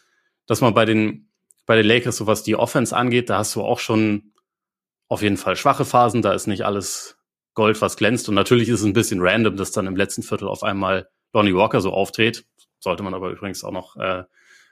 dass 0.45 0.61
man 0.61 0.73
bei 0.73 0.85
den, 0.85 1.29
bei 1.65 1.75
den 1.75 1.85
Lakers, 1.85 2.17
so 2.17 2.27
was 2.27 2.43
die 2.43 2.55
Offense 2.55 2.95
angeht, 2.95 3.29
da 3.29 3.39
hast 3.39 3.55
du 3.55 3.61
auch 3.61 3.79
schon 3.79 4.33
auf 5.07 5.21
jeden 5.21 5.37
Fall 5.37 5.55
schwache 5.55 5.85
Phasen, 5.85 6.21
da 6.21 6.33
ist 6.33 6.47
nicht 6.47 6.65
alles 6.65 7.17
Gold, 7.53 7.81
was 7.81 7.97
glänzt. 7.97 8.27
Und 8.29 8.35
natürlich 8.35 8.69
ist 8.69 8.79
es 8.79 8.85
ein 8.85 8.93
bisschen 8.93 9.21
random, 9.21 9.57
dass 9.57 9.71
dann 9.71 9.87
im 9.87 9.95
letzten 9.95 10.23
Viertel 10.23 10.47
auf 10.47 10.63
einmal 10.63 11.07
Lonnie 11.33 11.55
Walker 11.55 11.81
so 11.81 11.91
auftritt. 11.91 12.45
Sollte 12.79 13.03
man 13.03 13.13
aber 13.13 13.29
übrigens 13.29 13.63
auch 13.63 13.71
noch 13.71 13.95
äh, 13.95 14.23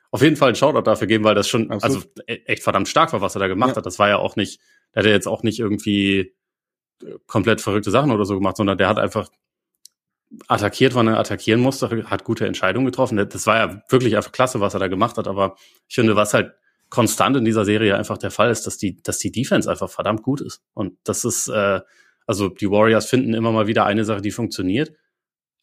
auf 0.10 0.22
jeden 0.22 0.36
Fall 0.36 0.50
einen 0.50 0.56
Shoutout 0.56 0.82
dafür 0.82 1.08
geben, 1.08 1.24
weil 1.24 1.36
das 1.36 1.48
schon 1.48 1.72
Absolut. 1.72 1.98
also 1.98 2.10
e-, 2.28 2.42
echt 2.46 2.64
verdammt 2.64 2.88
stark 2.88 3.14
war, 3.14 3.22
was 3.22 3.36
er 3.36 3.40
da 3.40 3.48
gemacht 3.48 3.72
ja. 3.72 3.76
hat. 3.78 3.86
Das 3.86 4.00
war 4.00 4.10
ja 4.10 4.18
auch 4.18 4.36
nicht, 4.36 4.60
der 4.94 5.02
hat 5.02 5.08
ja 5.08 5.14
jetzt 5.14 5.28
auch 5.28 5.44
nicht 5.44 5.60
irgendwie 5.60 6.34
äh, 7.04 7.18
komplett 7.28 7.62
verrückte 7.62 7.92
Sachen 7.92 8.12
oder 8.12 8.26
so 8.26 8.36
gemacht, 8.36 8.58
sondern 8.58 8.78
der 8.78 8.90
hat 8.90 9.00
einfach 9.00 9.30
attackiert, 10.48 10.96
wann 10.96 11.08
er 11.08 11.20
attackieren 11.20 11.62
musste, 11.62 11.90
hat 12.10 12.24
gute 12.24 12.48
Entscheidungen 12.48 12.86
getroffen. 12.86 13.18
Das 13.18 13.48
war 13.48 13.58
ja 13.58 13.82
wirklich 13.90 14.16
einfach 14.16 14.32
klasse, 14.32 14.60
was 14.60 14.74
er 14.74 14.80
da 14.80 14.88
gemacht 14.88 15.18
hat. 15.18 15.28
Aber 15.28 15.56
ich 15.88 15.96
finde, 15.96 16.16
was 16.16 16.34
halt 16.34 16.54
konstant 16.92 17.38
in 17.38 17.46
dieser 17.46 17.66
Serie 17.66 17.98
einfach 17.98 18.18
der 18.18 18.30
Fall 18.32 18.52
ist, 18.52 18.68
dass 18.68 18.78
die, 18.78 19.02
dass 19.02 19.18
die 19.18 19.32
Defense 19.32 19.72
einfach 19.72 19.90
verdammt 19.90 20.22
gut 20.22 20.42
ist. 20.42 20.62
Und 20.74 20.98
das 21.06 21.26
ist, 21.26 21.48
äh, 21.48 21.80
also 22.28 22.50
die 22.50 22.70
Warriors 22.70 23.08
finden 23.08 23.34
immer 23.34 23.52
mal 23.52 23.66
wieder 23.66 23.86
eine 23.86 24.06
Sache, 24.06 24.22
die 24.22 24.32
funktioniert. 24.32 24.94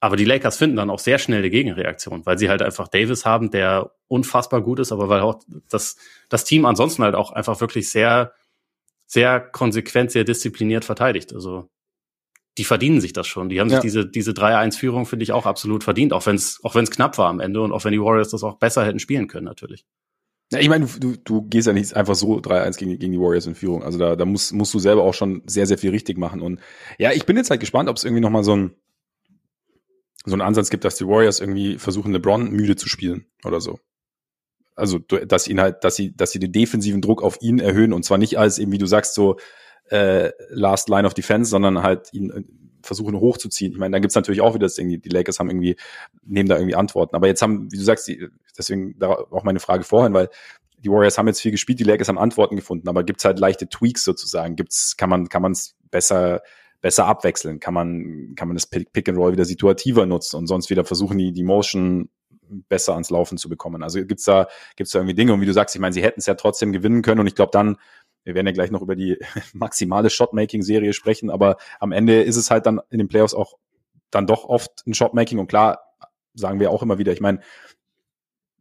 Aber 0.01 0.17
die 0.17 0.25
Lakers 0.25 0.57
finden 0.57 0.77
dann 0.77 0.91
auch 0.91 1.01
sehr 1.01 1.19
schnell 1.19 1.41
eine 1.41 1.51
Gegenreaktion, 1.51 2.25
weil 2.25 2.39
sie 2.39 2.49
halt 2.49 2.63
einfach 2.63 2.89
Davis 2.89 3.27
haben, 3.27 3.51
der 3.51 3.93
unfassbar 4.07 4.63
gut 4.63 4.79
ist, 4.79 4.91
aber 4.91 5.09
weil 5.09 5.21
auch 5.21 5.41
das, 5.69 5.97
das 6.29 6.45
Team 6.45 6.65
ansonsten 6.65 7.03
halt 7.03 7.15
auch 7.15 7.33
einfach 7.33 7.61
wirklich 7.61 7.91
sehr, 7.91 8.33
sehr 9.07 9.41
konsequent, 9.41 10.13
sehr 10.13 10.25
diszipliniert 10.25 10.85
verteidigt. 10.85 11.35
Also 11.35 11.69
die 12.57 12.65
verdienen 12.65 13.01
sich 13.01 13.13
das 13.13 13.27
schon. 13.27 13.49
Die 13.49 13.61
haben 13.61 13.71
sich 13.71 13.81
diese, 13.81 14.07
diese 14.07 14.33
3-1-Führung, 14.33 15.05
finde 15.05 15.25
ich, 15.25 15.33
auch 15.33 15.47
absolut 15.47 15.85
verdient, 15.85 16.13
auch 16.13 16.27
wenn 16.27 16.37
es 16.37 16.61
auch 16.65 16.75
wenn's 16.75 16.91
knapp 16.91 17.19
war 17.19 17.29
am 17.29 17.41
Ende 17.41 17.61
und 17.61 17.73
auch 17.73 17.85
wenn 17.85 17.93
die 17.93 18.01
Warriors 18.01 18.31
das 18.31 18.43
auch 18.45 18.59
besser 18.59 18.85
hätten 18.85 18.99
spielen 18.99 19.29
können, 19.29 19.45
natürlich. 19.45 19.85
Ja, 20.51 20.61
ich 20.61 20.69
meine, 20.69 20.87
du, 20.87 21.15
du 21.17 21.43
gehst 21.43 21.67
ja 21.67 21.75
nicht 21.75 21.95
einfach 21.95 22.15
so 22.15 22.39
3-1 22.39 22.79
gegen, 22.79 22.99
gegen 22.99 23.13
die 23.13 23.21
Warriors 23.21 23.47
in 23.47 23.55
Führung. 23.55 23.83
Also 23.83 23.99
da, 23.99 24.17
da 24.17 24.25
musst, 24.25 24.53
musst 24.55 24.73
du 24.73 24.79
selber 24.79 25.03
auch 25.03 25.13
schon 25.13 25.43
sehr, 25.47 25.67
sehr 25.67 25.77
viel 25.77 25.91
richtig 25.91 26.17
machen. 26.17 26.41
Und 26.41 26.61
ja, 26.99 27.13
ich 27.13 27.27
bin 27.27 27.37
jetzt 27.37 27.51
halt 27.51 27.61
gespannt, 27.61 27.89
ob 27.91 27.97
es 27.97 28.05
irgendwie 28.05 28.23
nochmal 28.23 28.45
so 28.45 28.57
ein, 28.57 28.75
so 30.25 30.33
einen 30.33 30.43
Ansatz 30.43 30.71
gibt, 30.71 30.85
dass 30.85 30.97
die 30.97 31.07
Warriors 31.07 31.41
irgendwie 31.41 31.79
versuchen, 31.79 32.13
LeBron 32.13 32.51
müde 32.51 32.77
zu 32.77 32.89
spielen 32.89 33.27
oder 33.45 33.61
so. 33.61 33.79
Also, 34.75 34.99
dass 34.99 35.49
ihn 35.49 35.61
halt, 35.61 35.85
dass 35.85 35.97
sie, 35.97 36.17
dass 36.17 36.31
sie 36.31 36.39
den 36.39 36.53
defensiven 36.53 37.03
Druck 37.03 37.23
auf 37.23 37.39
ihn 37.43 37.59
erhöhen 37.59 37.93
und 37.93 38.05
zwar 38.05 38.17
nicht 38.17 38.39
als 38.39 38.59
eben, 38.59 38.73
wie 38.73 38.79
du 38.79 38.87
sagst, 38.87 39.15
so 39.15 39.37
äh, 39.91 40.31
Last 40.51 40.89
Line 40.89 41.07
of 41.07 41.15
Defense, 41.15 41.51
sondern 41.51 41.83
halt 41.83 42.13
ihn 42.13 42.68
versuchen 42.89 43.21
hochzuziehen. 43.21 43.73
Ich 43.73 43.79
meine, 43.79 43.93
dann 43.93 44.03
gibt's 44.03 44.17
natürlich 44.17 44.41
auch 44.41 44.55
wieder 44.55 44.67
das 44.67 44.75
Ding, 44.75 44.89
die 45.01 45.09
Lakers 45.09 45.39
haben 45.39 45.49
irgendwie, 45.49 45.77
nehmen 46.25 46.49
da 46.49 46.57
irgendwie 46.57 46.75
Antworten. 46.75 47.15
Aber 47.15 47.29
jetzt 47.29 47.43
haben, 47.43 47.71
wie 47.71 47.79
du 47.79 47.85
sagst, 47.85 48.09
die, 48.09 48.27
deswegen 48.59 49.01
auch 49.03 49.45
meine 49.45 49.61
Frage 49.61 49.85
vorhin, 49.85 50.13
weil 50.13 50.29
die 50.79 50.91
Warriors 50.91 51.19
haben 51.19 51.29
jetzt 51.29 51.41
viel 51.41 51.53
gespielt, 51.53 51.79
die 51.79 51.85
Lakers 51.85 52.09
haben 52.09 52.19
Antworten 52.19 52.57
gefunden, 52.57 52.89
aber 52.89 53.05
gibt's 53.05 53.25
halt 53.25 53.39
leichte 53.39 53.69
Tweaks 53.69 54.05
sozusagen? 54.05 54.57
Gibt's, 54.57 54.97
kann 54.97 55.11
man, 55.11 55.29
kann 55.29 55.45
es 55.53 55.77
besser 55.91 56.43
besser 56.81 57.07
abwechseln? 57.07 57.61
Kann 57.61 57.75
man, 57.75 58.35
kann 58.37 58.49
man 58.49 58.57
das 58.57 58.67
Pick 58.67 59.09
and 59.09 59.19
Roll 59.19 59.33
wieder 59.33 59.45
situativer 59.45 60.07
nutzen 60.07 60.37
und 60.37 60.47
sonst 60.47 60.71
wieder 60.71 60.85
versuchen, 60.85 61.19
die, 61.19 61.33
die 61.33 61.43
Motion 61.43 62.09
besser 62.69 62.93
ans 62.93 63.11
Laufen 63.11 63.39
zu 63.39 63.49
bekommen? 63.49 63.83
Also 63.83 64.05
gibt's 64.05 64.25
da, 64.25 64.49
gibt's 64.77 64.93
da 64.93 65.01
irgendwie 65.01 65.15
Dinge? 65.15 65.33
Und 65.33 65.41
wie 65.41 65.47
du 65.47 65.53
sagst, 65.53 65.75
ich 65.75 65.81
meine, 65.81 65.93
sie 65.93 66.03
hätten 66.03 66.21
es 66.21 66.27
ja 66.27 66.35
trotzdem 66.35 66.73
gewinnen 66.73 67.03
können 67.03 67.21
und 67.21 67.27
ich 67.27 67.35
glaube 67.35 67.51
dann, 67.53 67.77
wir 68.29 68.35
werden 68.35 68.47
ja 68.47 68.53
gleich 68.53 68.71
noch 68.71 68.83
über 68.83 68.95
die 68.95 69.19
maximale 69.55 70.11
Shotmaking-Serie 70.11 70.93
sprechen, 70.93 71.31
aber 71.31 71.57
am 71.81 71.93
Ende 71.93 72.23
ist 72.23 72.37
es 72.37 72.51
halt 72.51 72.67
dann 72.67 72.79
in 72.91 72.99
den 72.99 73.09
Playoffs 73.09 73.33
auch 73.33 73.55
dann 74.11 74.27
doch 74.27 74.45
oft 74.45 74.87
ein 74.87 74.93
Shotmaking 74.93 75.39
und 75.39 75.49
klar, 75.49 75.95
sagen 76.35 76.61
wir 76.61 76.71
auch 76.71 76.83
immer 76.83 76.99
wieder, 76.99 77.13
ich 77.13 77.23
meine, 77.23 77.41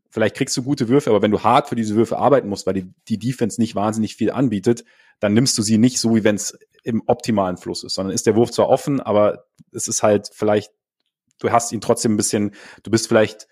vielleicht 0.09 0.37
kriegst 0.37 0.55
du 0.55 0.63
gute 0.63 0.87
Würfe, 0.87 1.09
aber 1.09 1.21
wenn 1.21 1.31
du 1.31 1.43
hart 1.43 1.67
für 1.67 1.75
diese 1.75 1.95
Würfe 1.95 2.17
arbeiten 2.17 2.47
musst, 2.47 2.65
weil 2.65 2.75
die, 2.75 2.93
die 3.09 3.19
Defense 3.19 3.59
nicht 3.59 3.75
wahnsinnig 3.75 4.15
viel 4.15 4.31
anbietet, 4.31 4.85
dann 5.19 5.33
nimmst 5.33 5.57
du 5.57 5.61
sie 5.61 5.77
nicht 5.77 5.99
so, 5.99 6.15
wie 6.15 6.23
wenn 6.23 6.35
es 6.35 6.57
im 6.83 7.03
optimalen 7.05 7.57
Fluss 7.57 7.83
ist, 7.83 7.95
sondern 7.95 8.15
ist 8.15 8.25
der 8.25 8.37
Wurf 8.37 8.51
zwar 8.51 8.69
offen, 8.69 9.01
aber 9.01 9.45
es 9.73 9.89
ist 9.89 10.01
halt 10.01 10.29
vielleicht, 10.33 10.71
du 11.39 11.51
hast 11.51 11.73
ihn 11.73 11.81
trotzdem 11.81 12.13
ein 12.13 12.17
bisschen, 12.17 12.55
du 12.83 12.89
bist 12.89 13.09
vielleicht, 13.09 13.49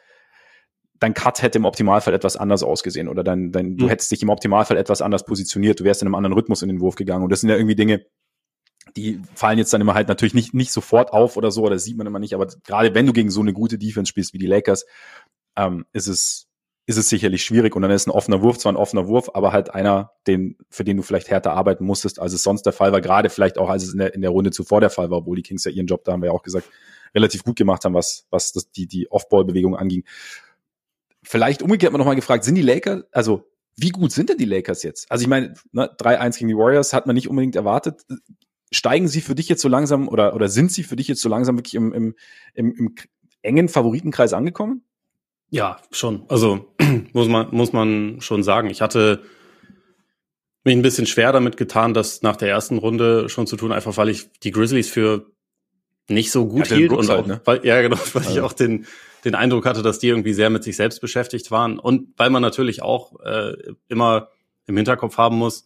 dein 1.00 1.14
Cut 1.14 1.42
hätte 1.42 1.58
im 1.58 1.66
Optimalfall 1.66 2.14
etwas 2.14 2.38
anders 2.38 2.64
ausgesehen 2.64 3.08
oder 3.08 3.24
dein, 3.24 3.52
dein, 3.52 3.72
mhm. 3.72 3.78
du 3.78 3.90
hättest 3.90 4.12
dich 4.12 4.22
im 4.22 4.30
Optimalfall 4.30 4.78
etwas 4.78 5.02
anders 5.02 5.26
positioniert, 5.26 5.80
du 5.80 5.84
wärst 5.84 6.02
in 6.02 6.08
einem 6.08 6.16
anderen 6.16 6.34
Rhythmus 6.34 6.62
in 6.62 6.70
den 6.70 6.80
Wurf 6.80 6.96
gegangen 6.96 7.24
und 7.24 7.32
das 7.32 7.42
sind 7.42 7.50
ja 7.50 7.56
irgendwie 7.56 7.76
Dinge, 7.76 8.06
die 8.96 9.22
fallen 9.34 9.58
jetzt 9.58 9.74
dann 9.74 9.82
immer 9.82 9.94
halt 9.94 10.08
natürlich 10.08 10.34
nicht, 10.34 10.54
nicht 10.54 10.72
sofort 10.72 11.12
auf 11.12 11.38
oder 11.38 11.52
so, 11.52 11.64
oder 11.64 11.76
das 11.76 11.84
sieht 11.84 11.98
man 11.98 12.08
immer 12.08 12.20
nicht, 12.20 12.34
aber 12.34 12.48
gerade 12.64 12.94
wenn 12.96 13.06
du 13.06 13.14
gegen 13.14 13.30
so 13.30 13.42
eine 13.42 13.54
gute 13.54 13.78
Defense 13.78 14.10
spielst 14.10 14.34
wie 14.34 14.38
die 14.38 14.48
Lakers, 14.48 14.86
ähm, 15.58 15.86
ist 15.92 16.08
es, 16.08 16.48
ist 16.88 16.98
es 16.98 17.10
sicherlich 17.10 17.44
schwierig 17.44 17.76
und 17.76 17.82
dann 17.82 17.92
ist 17.92 18.08
ein 18.08 18.12
offener 18.12 18.42
Wurf 18.42 18.60
zwar 18.60 18.72
ein 18.72 18.78
offener 18.78 19.08
Wurf, 19.08 19.32
aber 19.34 19.52
halt 19.52 19.74
einer, 19.74 20.12
den, 20.28 20.58
für 20.70 20.84
den 20.84 20.98
du 20.98 21.04
vielleicht 21.04 21.30
härter 21.30 21.54
arbeiten 21.54 21.84
musstest, 21.84 22.20
als 22.20 22.34
es 22.34 22.44
sonst 22.44 22.64
der 22.64 22.74
Fall 22.74 22.92
war, 22.92 23.02
gerade 23.02 23.30
vielleicht 23.30 23.58
auch 23.58 23.70
als 23.70 23.84
es 23.84 23.94
in 23.94 24.00
der, 24.00 24.14
in 24.14 24.22
der 24.22 24.30
Runde 24.30 24.52
zuvor 24.52 24.82
der 24.82 24.92
Fall 24.92 25.10
war, 25.10 25.20
obwohl 25.20 25.36
die 25.36 25.42
Kings 25.42 25.64
ja 25.66 25.72
ihren 25.72 25.88
Job, 25.88 26.04
da 26.04 26.12
haben 26.14 26.22
wir 26.22 26.28
ja 26.28 26.34
auch 26.34 26.44
gesagt, 26.44 26.70
relativ 27.16 27.44
gut 27.44 27.56
gemacht 27.56 27.86
haben, 27.86 27.94
was, 27.94 28.28
was 28.30 28.52
das, 28.52 28.70
die, 28.72 28.88
die 28.88 29.10
Off-Ball-Bewegung 29.10 29.76
anging. 29.76 30.04
Vielleicht 31.26 31.62
umgekehrt 31.62 31.92
mal 31.92 31.98
nochmal 31.98 32.16
gefragt, 32.16 32.44
sind 32.44 32.56
die 32.56 32.62
Lakers, 32.62 33.04
also 33.12 33.50
wie 33.78 33.90
gut 33.90 34.12
sind 34.12 34.30
denn 34.30 34.38
die 34.38 34.46
Lakers 34.46 34.84
jetzt? 34.84 35.12
Also 35.12 35.24
ich 35.24 35.28
meine, 35.28 35.54
ne, 35.72 35.90
3-1 35.98 36.38
gegen 36.38 36.48
die 36.48 36.58
Warriors 36.58 36.94
hat 36.94 37.08
man 37.08 37.16
nicht 37.16 37.30
unbedingt 37.30 37.56
erwartet. 37.56 38.06
Steigen 38.72 39.08
sie 39.08 39.22
für 39.22 39.36
dich 39.36 39.50
jetzt 39.50 39.62
so 39.62 39.68
langsam 39.68 40.08
oder, 40.08 40.34
oder 40.34 40.48
sind 40.48 40.72
sie 40.72 40.84
für 40.84 40.96
dich 40.96 41.08
jetzt 41.08 41.22
so 41.22 41.30
langsam 41.30 41.58
wirklich 41.58 41.76
im, 41.76 41.94
im, 41.94 42.16
im, 42.54 42.74
im 42.76 42.96
engen 43.42 43.68
Favoritenkreis 43.68 44.34
angekommen? 44.34 44.84
Ja, 45.50 45.78
schon. 45.92 46.24
Also 46.30 46.74
muss 47.14 47.28
man, 47.28 47.50
muss 47.52 47.74
man 47.74 48.22
schon 48.22 48.44
sagen. 48.44 48.70
Ich 48.70 48.82
hatte 48.82 49.24
mich 50.64 50.76
ein 50.76 50.82
bisschen 50.82 51.06
schwer 51.06 51.32
damit 51.32 51.58
getan, 51.58 51.94
das 51.94 52.22
nach 52.22 52.36
der 52.36 52.50
ersten 52.50 52.78
Runde 52.78 53.30
schon 53.30 53.46
zu 53.46 53.56
tun, 53.56 53.72
einfach 53.72 53.98
weil 53.98 54.10
ich 54.10 54.32
die 54.40 54.52
Grizzlies 54.52 54.90
für 54.90 55.32
nicht 56.08 56.32
so 56.32 56.48
gut 56.48 56.68
ja, 56.70 56.78
hielt 56.78 56.92
und 56.92 57.10
auch, 57.10 57.18
halt, 57.18 57.28
ne? 57.28 57.42
weil, 57.46 57.66
ja 57.66 57.82
genau, 57.82 57.98
weil 58.14 58.24
also. 58.24 58.32
ich 58.32 58.42
auch 58.42 58.54
den 58.54 58.86
den 59.26 59.36
Eindruck 59.36 59.66
hatte, 59.66 59.82
dass 59.82 60.00
die 60.00 60.08
irgendwie 60.08 60.34
sehr 60.34 60.50
mit 60.50 60.64
sich 60.64 60.78
selbst 60.78 61.02
beschäftigt 61.02 61.52
waren 61.52 61.80
und 61.80 62.14
weil 62.18 62.30
man 62.30 62.42
natürlich 62.42 62.82
auch 62.82 63.20
äh, 63.22 63.56
immer 63.88 64.30
im 64.68 64.78
Hinterkopf 64.78 65.18
haben 65.18 65.38
muss, 65.38 65.66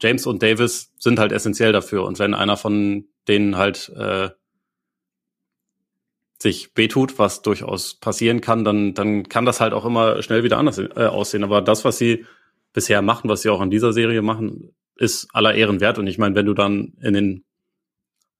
James 0.00 0.26
und 0.26 0.42
Davis 0.42 0.92
sind 0.98 1.18
halt 1.18 1.32
essentiell 1.32 1.72
dafür 1.72 2.04
und 2.04 2.18
wenn 2.18 2.34
einer 2.34 2.56
von 2.56 3.06
denen 3.28 3.56
halt 3.56 3.90
äh, 3.96 4.30
sich 6.42 6.70
wehtut, 6.74 7.18
was 7.18 7.40
durchaus 7.40 7.94
passieren 7.94 8.40
kann, 8.40 8.64
dann, 8.64 8.94
dann 8.94 9.28
kann 9.28 9.46
das 9.46 9.60
halt 9.60 9.72
auch 9.72 9.84
immer 9.84 10.22
schnell 10.22 10.42
wieder 10.42 10.58
anders 10.58 10.78
äh, 10.78 11.06
aussehen. 11.06 11.44
Aber 11.44 11.62
das, 11.62 11.84
was 11.84 11.98
sie 11.98 12.26
bisher 12.72 13.00
machen, 13.00 13.30
was 13.30 13.42
sie 13.42 13.48
auch 13.48 13.62
in 13.62 13.70
dieser 13.70 13.92
Serie 13.92 14.20
machen, 14.20 14.74
ist 14.96 15.28
aller 15.32 15.54
Ehren 15.54 15.80
wert. 15.80 15.98
Und 15.98 16.06
ich 16.06 16.18
meine, 16.18 16.34
wenn 16.34 16.46
du 16.46 16.52
dann 16.52 16.94
in 17.00 17.14
den, 17.14 17.44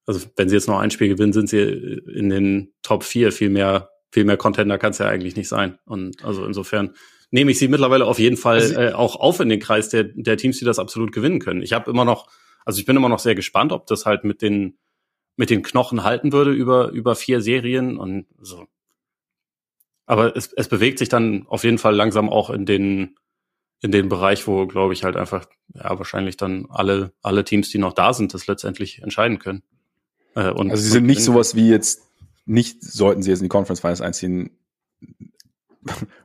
also 0.05 0.27
wenn 0.37 0.49
sie 0.49 0.57
jetzt 0.57 0.69
noch 0.69 0.81
ein 0.81 0.91
Spiel 0.91 1.09
gewinnen, 1.09 1.33
sind 1.33 1.49
sie 1.49 1.61
in 1.61 2.29
den 2.29 2.73
Top 2.83 3.05
4 3.05 3.33
viel 3.33 3.49
mehr, 3.49 3.91
viel 4.13 4.25
mehr 4.25 4.37
Contender 4.37 4.79
kann 4.79 4.93
es 4.93 4.99
ja 4.99 5.09
eigentlich 5.09 5.35
nicht 5.35 5.49
sein. 5.49 5.79
Und 5.85 6.25
also 6.25 6.45
insofern 6.45 6.95
nehme 7.31 7.51
ich 7.51 7.59
sie 7.59 7.67
mittlerweile 7.67 8.05
auf 8.05 8.19
jeden 8.19 8.37
Fall 8.37 8.61
also, 8.61 8.75
äh, 8.81 8.93
auch 8.93 9.17
auf 9.17 9.41
in 9.41 9.49
den 9.49 9.59
Kreis 9.59 9.89
der, 9.89 10.05
der 10.05 10.37
Teams, 10.37 10.59
die 10.59 10.65
das 10.65 10.79
absolut 10.79 11.11
gewinnen 11.13 11.41
können. 11.41 11.63
Ich 11.63 11.73
habe 11.73 11.91
immer 11.91 12.05
noch, 12.05 12.29
also 12.65 12.79
ich 12.79 12.87
bin 12.87 12.97
immer 12.97 13.09
noch 13.09 13.19
sehr 13.19 13.35
gespannt, 13.35 13.73
ob 13.73 13.87
das 13.87 14.07
halt 14.07 14.23
mit 14.23 14.43
den 14.43 14.79
mit 15.37 15.51
den 15.51 15.63
Knochen 15.63 16.05
halten 16.05 16.33
würde 16.33 16.53
über, 16.53 16.91
über 16.91 17.15
vier 17.15 17.41
Serien 17.41 17.97
und 17.97 18.27
so. 18.39 18.67
Aber 20.07 20.37
es, 20.37 20.53
es 20.53 20.69
bewegt 20.69 20.99
sich 20.99 21.09
dann 21.09 21.47
auf 21.47 21.65
jeden 21.65 21.79
Fall 21.79 21.95
langsam 21.95 22.29
auch 22.29 22.51
in 22.51 22.67
den, 22.67 23.17
in 23.81 23.93
den 23.93 24.09
Bereich, 24.09 24.47
wo, 24.47 24.67
glaube 24.67 24.93
ich, 24.93 25.05
halt 25.05 25.17
einfach, 25.17 25.47
ja, 25.75 25.97
wahrscheinlich 25.99 26.37
dann 26.37 26.67
alle, 26.69 27.13
alle 27.23 27.45
Teams, 27.45 27.71
die 27.71 27.79
noch 27.79 27.93
da 27.93 28.13
sind, 28.13 28.35
das 28.35 28.47
letztendlich 28.47 29.03
entscheiden 29.03 29.39
können. 29.39 29.63
Äh, 30.35 30.51
und, 30.51 30.71
also 30.71 30.83
sie 30.83 30.91
sind 30.91 31.07
nicht 31.07 31.23
sowas 31.23 31.55
wie 31.55 31.69
jetzt, 31.69 32.12
nicht 32.45 32.83
sollten 32.83 33.23
sie 33.23 33.31
jetzt 33.31 33.41
in 33.41 33.45
die 33.45 33.49
Conference 33.49 33.81
Finals 33.81 34.01
einziehen, 34.01 34.51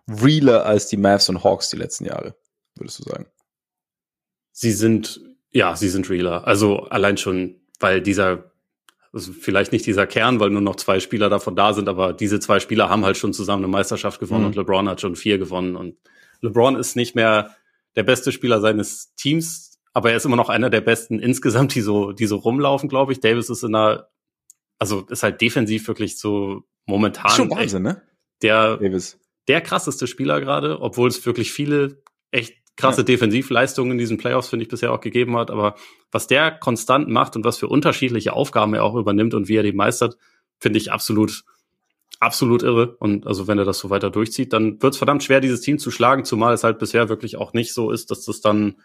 realer 0.08 0.65
als 0.65 0.88
die 0.88 0.97
Mavs 0.97 1.30
und 1.30 1.43
Hawks 1.43 1.69
die 1.69 1.77
letzten 1.77 2.06
Jahre, 2.06 2.36
würdest 2.75 2.99
du 2.99 3.03
sagen? 3.03 3.25
Sie 4.51 4.71
sind, 4.71 5.21
ja, 5.51 5.75
sie 5.75 5.89
sind 5.89 6.10
realer. 6.10 6.47
Also 6.47 6.82
allein 6.84 7.17
schon, 7.17 7.62
weil 7.80 8.01
dieser, 8.01 8.51
also 9.13 9.32
vielleicht 9.32 9.71
nicht 9.71 9.86
dieser 9.86 10.08
Kern, 10.08 10.39
weil 10.39 10.49
nur 10.49 10.62
noch 10.62 10.75
zwei 10.75 10.99
Spieler 10.99 11.30
davon 11.30 11.56
da 11.56 11.73
sind, 11.73 11.89
aber 11.89 12.13
diese 12.13 12.39
zwei 12.39 12.60
Spieler 12.60 12.89
haben 12.89 13.06
halt 13.06 13.17
schon 13.17 13.34
zusammen 13.34 13.63
eine 13.63 13.71
Meisterschaft 13.71 14.19
gewonnen 14.19 14.41
mhm. 14.41 14.47
und 14.47 14.56
LeBron 14.56 14.89
hat 14.89 15.01
schon 15.01 15.15
vier 15.15 15.38
gewonnen 15.38 15.75
und 15.75 15.97
LeBron 16.41 16.75
ist 16.75 16.95
nicht 16.95 17.15
mehr 17.15 17.56
der 17.95 18.03
beste 18.03 18.32
Spieler 18.32 18.62
seines 18.62 19.13
Teams, 19.15 19.80
aber 19.93 20.12
er 20.12 20.17
ist 20.17 20.25
immer 20.25 20.36
noch 20.36 20.49
einer 20.49 20.69
der 20.69 20.82
besten 20.82 21.19
insgesamt, 21.19 21.73
die 21.73 21.82
so, 21.82 22.12
die 22.12 22.27
so 22.27 22.36
rumlaufen, 22.38 22.89
glaube 22.89 23.12
ich. 23.12 23.19
Davis 23.19 23.49
ist 23.49 23.63
in 23.63 23.73
einer, 23.73 24.08
also 24.79 25.05
ist 25.09 25.23
halt 25.23 25.41
defensiv 25.41 25.87
wirklich 25.87 26.17
so 26.17 26.63
momentan. 26.85 27.31
Schon 27.31 27.49
Wahnsinn, 27.49 27.83
ne? 27.83 28.01
Der, 28.41 28.77
Davis. 28.77 29.19
der 29.47 29.61
krasseste 29.61 30.07
Spieler 30.07 30.39
gerade, 30.39 30.79
obwohl 30.81 31.09
es 31.09 31.25
wirklich 31.25 31.51
viele 31.51 32.03
echt 32.31 32.55
krasse 32.75 33.01
ja. 33.01 33.05
Defensivleistungen 33.05 33.93
in 33.93 33.97
diesen 33.97 34.17
Playoffs, 34.17 34.49
finde 34.49 34.63
ich, 34.63 34.69
bisher 34.69 34.93
auch 34.93 35.01
gegeben 35.01 35.35
hat. 35.35 35.49
Aber 35.49 35.75
was 36.11 36.27
der 36.27 36.51
konstant 36.51 37.09
macht 37.09 37.35
und 37.35 37.43
was 37.43 37.57
für 37.57 37.67
unterschiedliche 37.67 38.33
Aufgaben 38.33 38.75
er 38.75 38.83
auch 38.83 38.95
übernimmt 38.95 39.33
und 39.33 39.47
wie 39.47 39.55
er 39.55 39.63
die 39.63 39.71
meistert, 39.71 40.17
finde 40.59 40.77
ich 40.77 40.91
absolut 40.91 41.43
absolut 42.19 42.63
irre. 42.63 42.95
Und 42.97 43.27
also 43.27 43.47
wenn 43.47 43.57
er 43.57 43.65
das 43.65 43.79
so 43.79 43.89
weiter 43.89 44.09
durchzieht, 44.09 44.53
dann 44.53 44.81
wird 44.81 44.93
es 44.93 44.97
verdammt 44.97 45.23
schwer, 45.23 45.39
dieses 45.39 45.61
Team 45.61 45.79
zu 45.79 45.91
schlagen, 45.91 46.25
zumal 46.25 46.53
es 46.53 46.63
halt 46.63 46.79
bisher 46.79 47.09
wirklich 47.09 47.37
auch 47.37 47.53
nicht 47.53 47.73
so 47.73 47.91
ist, 47.91 48.11
dass 48.11 48.25
das 48.25 48.41
dann, 48.41 48.81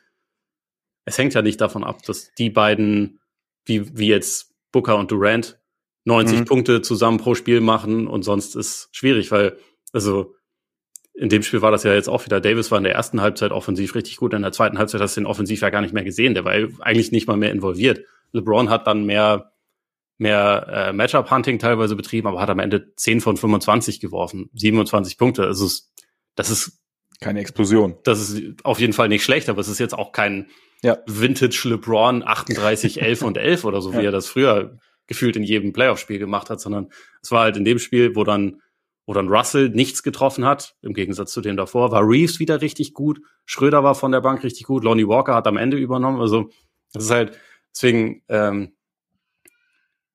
es 1.04 1.18
hängt 1.18 1.34
ja 1.34 1.42
nicht 1.42 1.60
davon 1.60 1.84
ab, 1.84 2.02
dass 2.02 2.32
die 2.34 2.50
beiden, 2.50 3.20
wie, 3.64 3.96
wie 3.96 4.08
jetzt 4.08 4.54
Booker 4.70 4.96
und 4.96 5.10
Durant, 5.10 5.58
90 6.04 6.40
mhm. 6.40 6.44
Punkte 6.44 6.82
zusammen 6.82 7.18
pro 7.18 7.34
Spiel 7.34 7.60
machen 7.60 8.06
und 8.06 8.22
sonst 8.22 8.56
ist 8.56 8.88
schwierig, 8.92 9.30
weil, 9.30 9.56
also 9.92 10.34
in 11.14 11.28
dem 11.28 11.42
Spiel 11.42 11.62
war 11.62 11.70
das 11.70 11.84
ja 11.84 11.92
jetzt 11.94 12.08
auch 12.08 12.24
wieder. 12.24 12.40
Davis 12.40 12.70
war 12.70 12.78
in 12.78 12.84
der 12.84 12.94
ersten 12.94 13.20
Halbzeit 13.20 13.52
offensiv 13.52 13.94
richtig 13.94 14.16
gut, 14.16 14.32
in 14.34 14.42
der 14.42 14.52
zweiten 14.52 14.78
Halbzeit 14.78 15.00
hast 15.00 15.16
du 15.16 15.20
den 15.20 15.26
offensiv 15.26 15.60
ja 15.60 15.70
gar 15.70 15.82
nicht 15.82 15.94
mehr 15.94 16.04
gesehen. 16.04 16.34
Der 16.34 16.44
war 16.44 16.52
eigentlich 16.52 17.12
nicht 17.12 17.28
mal 17.28 17.36
mehr 17.36 17.52
involviert. 17.52 18.00
LeBron 18.32 18.70
hat 18.70 18.86
dann 18.86 19.04
mehr 19.04 19.52
mehr 20.18 20.66
äh, 20.68 20.92
Matchup-Hunting 20.92 21.58
teilweise 21.58 21.96
betrieben, 21.96 22.28
aber 22.28 22.40
hat 22.40 22.48
am 22.48 22.60
Ende 22.60 22.94
10 22.94 23.20
von 23.20 23.36
25 23.36 24.00
geworfen, 24.00 24.50
27 24.54 25.18
Punkte. 25.18 25.44
Also 25.44 25.68
das 26.36 26.50
ist 26.50 26.80
keine 27.20 27.40
Explosion. 27.40 27.96
Das 28.04 28.20
ist 28.20 28.64
auf 28.64 28.80
jeden 28.80 28.92
Fall 28.92 29.08
nicht 29.08 29.24
schlecht, 29.24 29.48
aber 29.48 29.60
es 29.60 29.68
ist 29.68 29.80
jetzt 29.80 29.94
auch 29.94 30.12
kein 30.12 30.48
ja. 30.82 30.98
Vintage 31.06 31.68
LeBron 31.68 32.22
38, 32.24 33.02
11 33.02 33.22
und 33.22 33.36
11 33.36 33.64
oder 33.64 33.80
so, 33.80 33.92
wie 33.92 33.98
ja. 33.98 34.04
er 34.04 34.12
das 34.12 34.26
früher 34.26 34.78
gefühlt 35.06 35.36
in 35.36 35.42
jedem 35.42 35.72
Playoff-Spiel 35.72 36.18
gemacht 36.18 36.50
hat, 36.50 36.60
sondern 36.60 36.90
es 37.22 37.30
war 37.30 37.42
halt 37.42 37.56
in 37.56 37.64
dem 37.64 37.78
Spiel, 37.78 38.14
wo 38.14 38.24
dann, 38.24 38.60
wo 39.06 39.12
dann 39.12 39.28
Russell 39.28 39.68
nichts 39.70 40.02
getroffen 40.02 40.44
hat, 40.44 40.76
im 40.82 40.94
Gegensatz 40.94 41.32
zu 41.32 41.40
dem 41.40 41.56
davor, 41.56 41.90
war 41.90 42.02
Reeves 42.02 42.38
wieder 42.38 42.60
richtig 42.60 42.94
gut, 42.94 43.20
Schröder 43.44 43.82
war 43.84 43.94
von 43.94 44.12
der 44.12 44.20
Bank 44.20 44.44
richtig 44.44 44.64
gut, 44.64 44.84
Lonnie 44.84 45.08
Walker 45.08 45.34
hat 45.34 45.46
am 45.46 45.56
Ende 45.56 45.76
übernommen, 45.76 46.20
also 46.20 46.50
das 46.92 47.04
ist 47.04 47.10
halt, 47.10 47.38
deswegen, 47.74 48.22
ähm, 48.28 48.72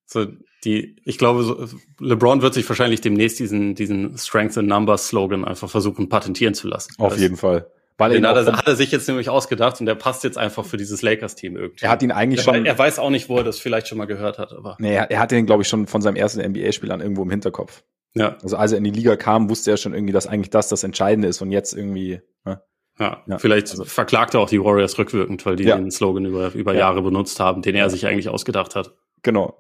so 0.06 0.26
die, 0.64 0.96
ich 1.06 1.18
glaube, 1.18 1.44
so, 1.44 1.68
LeBron 2.00 2.42
wird 2.42 2.54
sich 2.54 2.68
wahrscheinlich 2.68 3.02
demnächst 3.02 3.40
diesen, 3.40 3.76
diesen 3.76 4.18
Strength 4.18 4.58
in 4.58 4.68
Numbers 4.68 5.08
Slogan 5.08 5.46
einfach 5.46 5.70
versuchen 5.70 6.10
patentieren 6.10 6.54
zu 6.54 6.68
lassen. 6.68 6.96
Auf 6.98 7.18
jeden 7.18 7.38
Fall. 7.38 7.72
Weil 7.98 8.12
den 8.12 8.28
hat 8.28 8.36
er, 8.36 8.46
hat 8.56 8.68
er 8.68 8.76
sich 8.76 8.92
jetzt 8.92 9.08
nämlich 9.08 9.30
ausgedacht 9.30 9.80
und 9.80 9.88
der 9.88 9.96
passt 9.96 10.24
jetzt 10.24 10.38
einfach 10.38 10.64
für 10.66 10.78
dieses 10.78 11.02
Lakers-Team 11.02 11.58
irgendwie. 11.58 11.84
Er 11.84 11.90
hat 11.90 12.04
ihn 12.04 12.12
eigentlich 12.12 12.46
er, 12.46 12.54
schon. 12.54 12.66
Er 12.66 12.78
weiß 12.78 13.00
auch 13.00 13.10
nicht, 13.10 13.28
wo 13.28 13.38
er 13.38 13.44
das 13.44 13.58
vielleicht 13.58 13.88
schon 13.88 13.98
mal 13.98 14.06
gehört 14.06 14.38
hat, 14.38 14.54
aber. 14.54 14.78
Nee, 14.80 14.94
er, 14.94 15.10
er 15.10 15.20
hatte 15.20 15.36
ihn, 15.36 15.48
glaube 15.48 15.64
ich, 15.64 15.68
schon 15.68 15.88
von 15.88 16.02
seinem 16.02 16.16
ersten 16.16 16.40
NBA-Spiel 16.40 16.92
an 16.92 17.02
irgendwo 17.02 17.24
im 17.24 17.32
Hinterkopf. 17.32 17.84
Ja. 18.14 18.38
Also 18.44 18.56
als 18.56 18.72
er 18.72 18.78
in 18.78 18.84
die 18.84 18.92
Liga 18.92 19.16
kam, 19.16 19.50
wusste 19.50 19.72
er 19.72 19.78
schon 19.78 19.94
irgendwie, 19.94 20.14
dass 20.14 20.28
eigentlich 20.28 20.52
das 20.52 20.70
das 20.70 20.84
Entscheidende 20.84 21.28
ist 21.28 21.42
und 21.42 21.52
jetzt 21.52 21.74
irgendwie. 21.74 22.22
Ne? 22.46 22.62
Ja, 23.00 23.24
ja, 23.28 23.38
vielleicht 23.40 23.72
also, 23.72 23.84
verklagt 23.84 24.36
er 24.36 24.42
auch 24.42 24.50
die 24.50 24.64
Warriors 24.64 24.98
rückwirkend, 24.98 25.46
weil 25.46 25.56
die 25.56 25.66
ja. 25.66 25.78
den 25.78 25.92
Slogan 25.92 26.26
über, 26.26 26.54
über 26.54 26.74
ja. 26.74 26.80
Jahre 26.80 27.02
benutzt 27.02 27.40
haben, 27.40 27.62
den 27.62 27.76
er 27.76 27.90
sich 27.90 28.06
eigentlich 28.06 28.30
ausgedacht 28.30 28.76
hat. 28.76 28.94
Genau 29.24 29.56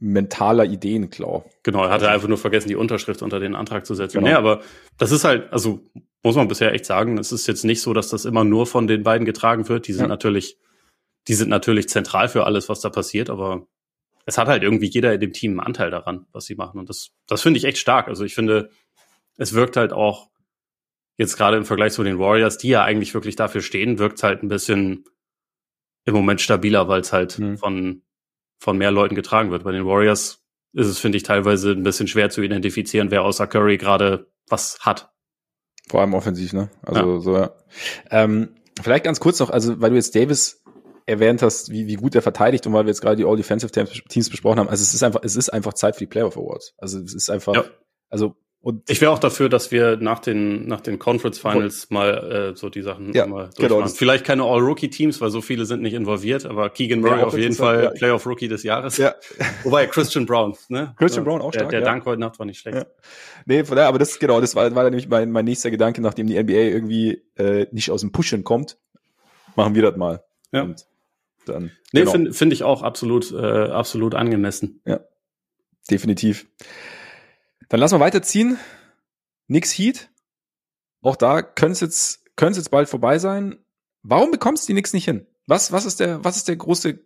mentaler 0.00 0.66
Ideenklau. 0.66 1.46
Genau, 1.62 1.84
er 1.84 1.90
hatte 1.90 2.10
einfach 2.10 2.28
nur 2.28 2.36
vergessen, 2.36 2.68
die 2.68 2.76
Unterschrift 2.76 3.22
unter 3.22 3.40
den 3.40 3.54
Antrag 3.54 3.86
zu 3.86 3.94
setzen. 3.94 4.18
Genau. 4.18 4.28
Nee, 4.28 4.34
aber 4.34 4.60
das 4.98 5.12
ist 5.12 5.24
halt, 5.24 5.50
also 5.50 5.80
muss 6.24 6.36
man 6.36 6.48
bisher 6.48 6.72
echt 6.72 6.86
sagen, 6.86 7.18
es 7.18 7.32
ist 7.32 7.46
jetzt 7.46 7.64
nicht 7.64 7.80
so, 7.80 7.92
dass 7.92 8.08
das 8.08 8.24
immer 8.24 8.44
nur 8.44 8.66
von 8.66 8.86
den 8.86 9.02
beiden 9.02 9.24
getragen 9.24 9.68
wird. 9.68 9.86
Die 9.86 9.92
sind 9.92 10.04
ja. 10.04 10.08
natürlich, 10.08 10.58
die 11.28 11.34
sind 11.34 11.50
natürlich 11.50 11.88
zentral 11.88 12.28
für 12.28 12.44
alles, 12.44 12.68
was 12.68 12.80
da 12.80 12.90
passiert, 12.90 13.30
aber 13.30 13.68
es 14.26 14.38
hat 14.38 14.48
halt 14.48 14.62
irgendwie 14.62 14.88
jeder 14.88 15.12
in 15.12 15.20
dem 15.20 15.32
Team 15.32 15.52
einen 15.52 15.60
Anteil 15.60 15.90
daran, 15.90 16.26
was 16.32 16.46
sie 16.46 16.54
machen. 16.54 16.80
Und 16.80 16.88
das, 16.88 17.10
das 17.26 17.42
finde 17.42 17.58
ich 17.58 17.64
echt 17.64 17.78
stark. 17.78 18.08
Also 18.08 18.24
ich 18.24 18.34
finde, 18.34 18.70
es 19.36 19.52
wirkt 19.52 19.76
halt 19.76 19.92
auch 19.92 20.30
jetzt 21.18 21.36
gerade 21.36 21.58
im 21.58 21.64
Vergleich 21.64 21.92
zu 21.92 22.02
den 22.02 22.18
Warriors, 22.18 22.58
die 22.58 22.68
ja 22.68 22.82
eigentlich 22.82 23.12
wirklich 23.14 23.36
dafür 23.36 23.60
stehen, 23.60 23.98
wirkt 23.98 24.22
halt 24.22 24.42
ein 24.42 24.48
bisschen 24.48 25.04
im 26.06 26.14
Moment 26.14 26.40
stabiler, 26.40 26.88
weil 26.88 27.02
es 27.02 27.12
halt 27.12 27.38
mhm. 27.38 27.58
von 27.58 28.02
von 28.58 28.78
mehr 28.78 28.90
Leuten 28.90 29.14
getragen 29.14 29.50
wird. 29.50 29.64
Bei 29.64 29.72
den 29.72 29.84
Warriors 29.84 30.42
ist 30.72 30.86
es, 30.86 30.98
finde 30.98 31.18
ich, 31.18 31.22
teilweise 31.22 31.72
ein 31.72 31.82
bisschen 31.82 32.08
schwer 32.08 32.30
zu 32.30 32.40
identifizieren, 32.42 33.10
wer 33.10 33.22
außer 33.22 33.46
Curry 33.46 33.76
gerade 33.76 34.30
was 34.48 34.78
hat. 34.80 35.13
Vor 35.88 36.00
allem 36.00 36.14
offensiv, 36.14 36.52
ne? 36.52 36.70
Also 36.82 37.14
ja. 37.14 37.20
so, 37.20 37.36
ja. 37.36 37.52
Ähm, 38.10 38.54
vielleicht 38.80 39.04
ganz 39.04 39.20
kurz 39.20 39.38
noch, 39.40 39.50
also 39.50 39.80
weil 39.80 39.90
du 39.90 39.96
jetzt 39.96 40.14
Davis 40.14 40.62
erwähnt 41.06 41.42
hast, 41.42 41.70
wie, 41.70 41.86
wie 41.86 41.96
gut 41.96 42.14
er 42.14 42.22
verteidigt 42.22 42.66
und 42.66 42.72
weil 42.72 42.84
wir 42.84 42.90
jetzt 42.90 43.02
gerade 43.02 43.16
die 43.16 43.24
All-Defensive 43.24 43.70
Teams 44.08 44.30
besprochen 44.30 44.58
haben, 44.58 44.68
also 44.68 44.82
es 44.82 44.94
ist 44.94 45.02
einfach, 45.02 45.20
es 45.22 45.36
ist 45.36 45.50
einfach 45.50 45.74
Zeit 45.74 45.96
für 45.96 46.00
die 46.00 46.06
Playoff 46.06 46.36
Awards. 46.36 46.74
Also 46.78 47.00
es 47.00 47.14
ist 47.14 47.30
einfach, 47.30 47.54
ja. 47.54 47.64
also 48.08 48.36
und 48.64 48.88
ich 48.88 49.02
wäre 49.02 49.12
auch 49.12 49.18
dafür, 49.18 49.50
dass 49.50 49.72
wir 49.72 49.98
nach 49.98 50.20
den, 50.20 50.66
nach 50.66 50.80
den 50.80 50.98
Conference 50.98 51.38
Finals 51.38 51.90
mal 51.90 52.52
äh, 52.54 52.56
so 52.56 52.70
die 52.70 52.80
Sachen 52.80 53.12
ja, 53.12 53.26
mal 53.26 53.50
durchmachen. 53.54 53.82
Genau, 53.82 53.88
Vielleicht 53.88 54.24
keine 54.24 54.44
All-Rookie-Teams, 54.44 55.20
weil 55.20 55.28
so 55.28 55.42
viele 55.42 55.66
sind 55.66 55.82
nicht 55.82 55.92
involviert, 55.92 56.46
aber 56.46 56.70
Keegan 56.70 57.00
Murray 57.00 57.18
ja, 57.18 57.26
auf 57.26 57.36
jeden 57.36 57.54
Fall 57.54 57.84
ja. 57.84 57.90
Playoff-Rookie 57.90 58.48
des 58.48 58.62
Jahres. 58.62 58.96
Ja. 58.96 59.16
Wobei 59.64 59.86
Christian 59.86 60.24
Brown, 60.24 60.56
ne? 60.68 60.94
Christian 60.96 61.26
Brown 61.26 61.42
auch 61.42 61.52
stark. 61.52 61.68
Der, 61.68 61.80
der 61.80 61.90
Dank 61.90 62.06
heute 62.06 62.18
Nacht 62.18 62.38
war 62.38 62.46
nicht 62.46 62.58
schlecht. 62.58 62.78
Ja. 62.78 62.86
Nee, 63.44 63.64
von 63.64 63.76
daher, 63.76 63.88
aber 63.90 63.98
das 63.98 64.18
genau, 64.18 64.40
das 64.40 64.54
war, 64.54 64.74
war 64.74 64.84
nämlich 64.84 65.10
mein, 65.10 65.30
mein 65.30 65.44
nächster 65.44 65.70
Gedanke, 65.70 66.00
nachdem 66.00 66.26
die 66.26 66.42
NBA 66.42 66.52
irgendwie 66.54 67.22
äh, 67.36 67.66
nicht 67.70 67.90
aus 67.90 68.00
dem 68.00 68.12
Pushen 68.12 68.44
kommt, 68.44 68.78
machen 69.56 69.74
wir 69.74 69.82
das 69.82 69.96
mal. 69.98 70.24
Ja. 70.52 70.62
Und 70.62 70.86
dann, 71.44 71.70
nee, 71.92 72.00
genau. 72.00 72.12
finde 72.12 72.32
find 72.32 72.52
ich 72.54 72.62
auch 72.62 72.80
absolut, 72.80 73.30
äh, 73.30 73.36
absolut 73.36 74.14
angemessen. 74.14 74.80
Ja. 74.86 75.00
Definitiv. 75.90 76.46
Dann 77.68 77.80
lassen 77.80 77.94
wir 77.94 78.00
weiterziehen. 78.00 78.58
Nix 79.46 79.72
Heat. 79.72 80.10
Auch 81.02 81.16
da 81.16 81.42
könnte 81.42 81.72
es 81.72 81.80
jetzt, 81.80 82.36
könnte 82.36 82.58
jetzt 82.58 82.70
bald 82.70 82.88
vorbei 82.88 83.18
sein. 83.18 83.64
Warum 84.02 84.30
bekommst 84.30 84.64
du 84.64 84.68
die 84.68 84.74
Nix 84.74 84.92
nicht 84.92 85.04
hin? 85.04 85.26
Was, 85.46 85.72
was 85.72 85.84
ist 85.84 86.00
der, 86.00 86.24
was 86.24 86.36
ist 86.36 86.48
der 86.48 86.56
große, 86.56 86.98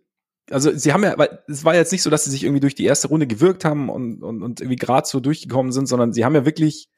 also 0.49 0.75
sie 0.75 0.93
haben 0.93 1.03
ja, 1.03 1.17
weil 1.17 1.43
es 1.47 1.65
war 1.65 1.75
jetzt 1.75 1.91
nicht 1.91 2.01
so, 2.01 2.09
dass 2.09 2.23
sie 2.23 2.31
sich 2.31 2.43
irgendwie 2.43 2.61
durch 2.61 2.75
die 2.75 2.85
erste 2.85 3.09
Runde 3.09 3.27
gewirkt 3.27 3.65
haben 3.65 3.89
und, 3.89 4.23
und, 4.23 4.41
und 4.41 4.61
irgendwie 4.61 4.77
gerade 4.77 5.07
so 5.07 5.19
durchgekommen 5.19 5.71
sind, 5.71 5.87
sondern 5.87 6.13
sie 6.13 6.23
haben 6.23 6.35
ja 6.35 6.45
wirklich, 6.45 6.89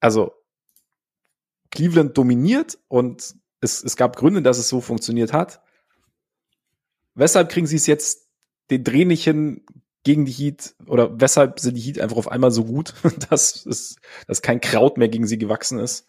also 0.00 0.32
Cleveland 1.70 2.18
dominiert 2.18 2.78
und 2.88 3.36
es, 3.60 3.82
es 3.84 3.96
gab 3.96 4.16
Gründe, 4.16 4.42
dass 4.42 4.58
es 4.58 4.68
so 4.68 4.80
funktioniert 4.80 5.32
hat. 5.32 5.62
Weshalb 7.14 7.50
kriegen 7.50 7.66
sie 7.66 7.76
es 7.76 7.86
jetzt 7.86 8.28
den 8.70 8.82
Dreh 8.84 9.04
nicht 9.04 9.24
hin, 9.24 9.64
gegen 10.04 10.24
die 10.24 10.32
Heat 10.32 10.74
oder 10.86 11.20
weshalb 11.20 11.60
sind 11.60 11.76
die 11.76 11.80
Heat 11.80 12.00
einfach 12.00 12.16
auf 12.16 12.30
einmal 12.30 12.50
so 12.50 12.64
gut, 12.64 12.94
dass, 13.30 13.66
es, 13.66 13.96
dass 14.26 14.42
kein 14.42 14.60
Kraut 14.60 14.96
mehr 14.96 15.08
gegen 15.08 15.26
sie 15.26 15.38
gewachsen 15.38 15.78
ist? 15.78 16.06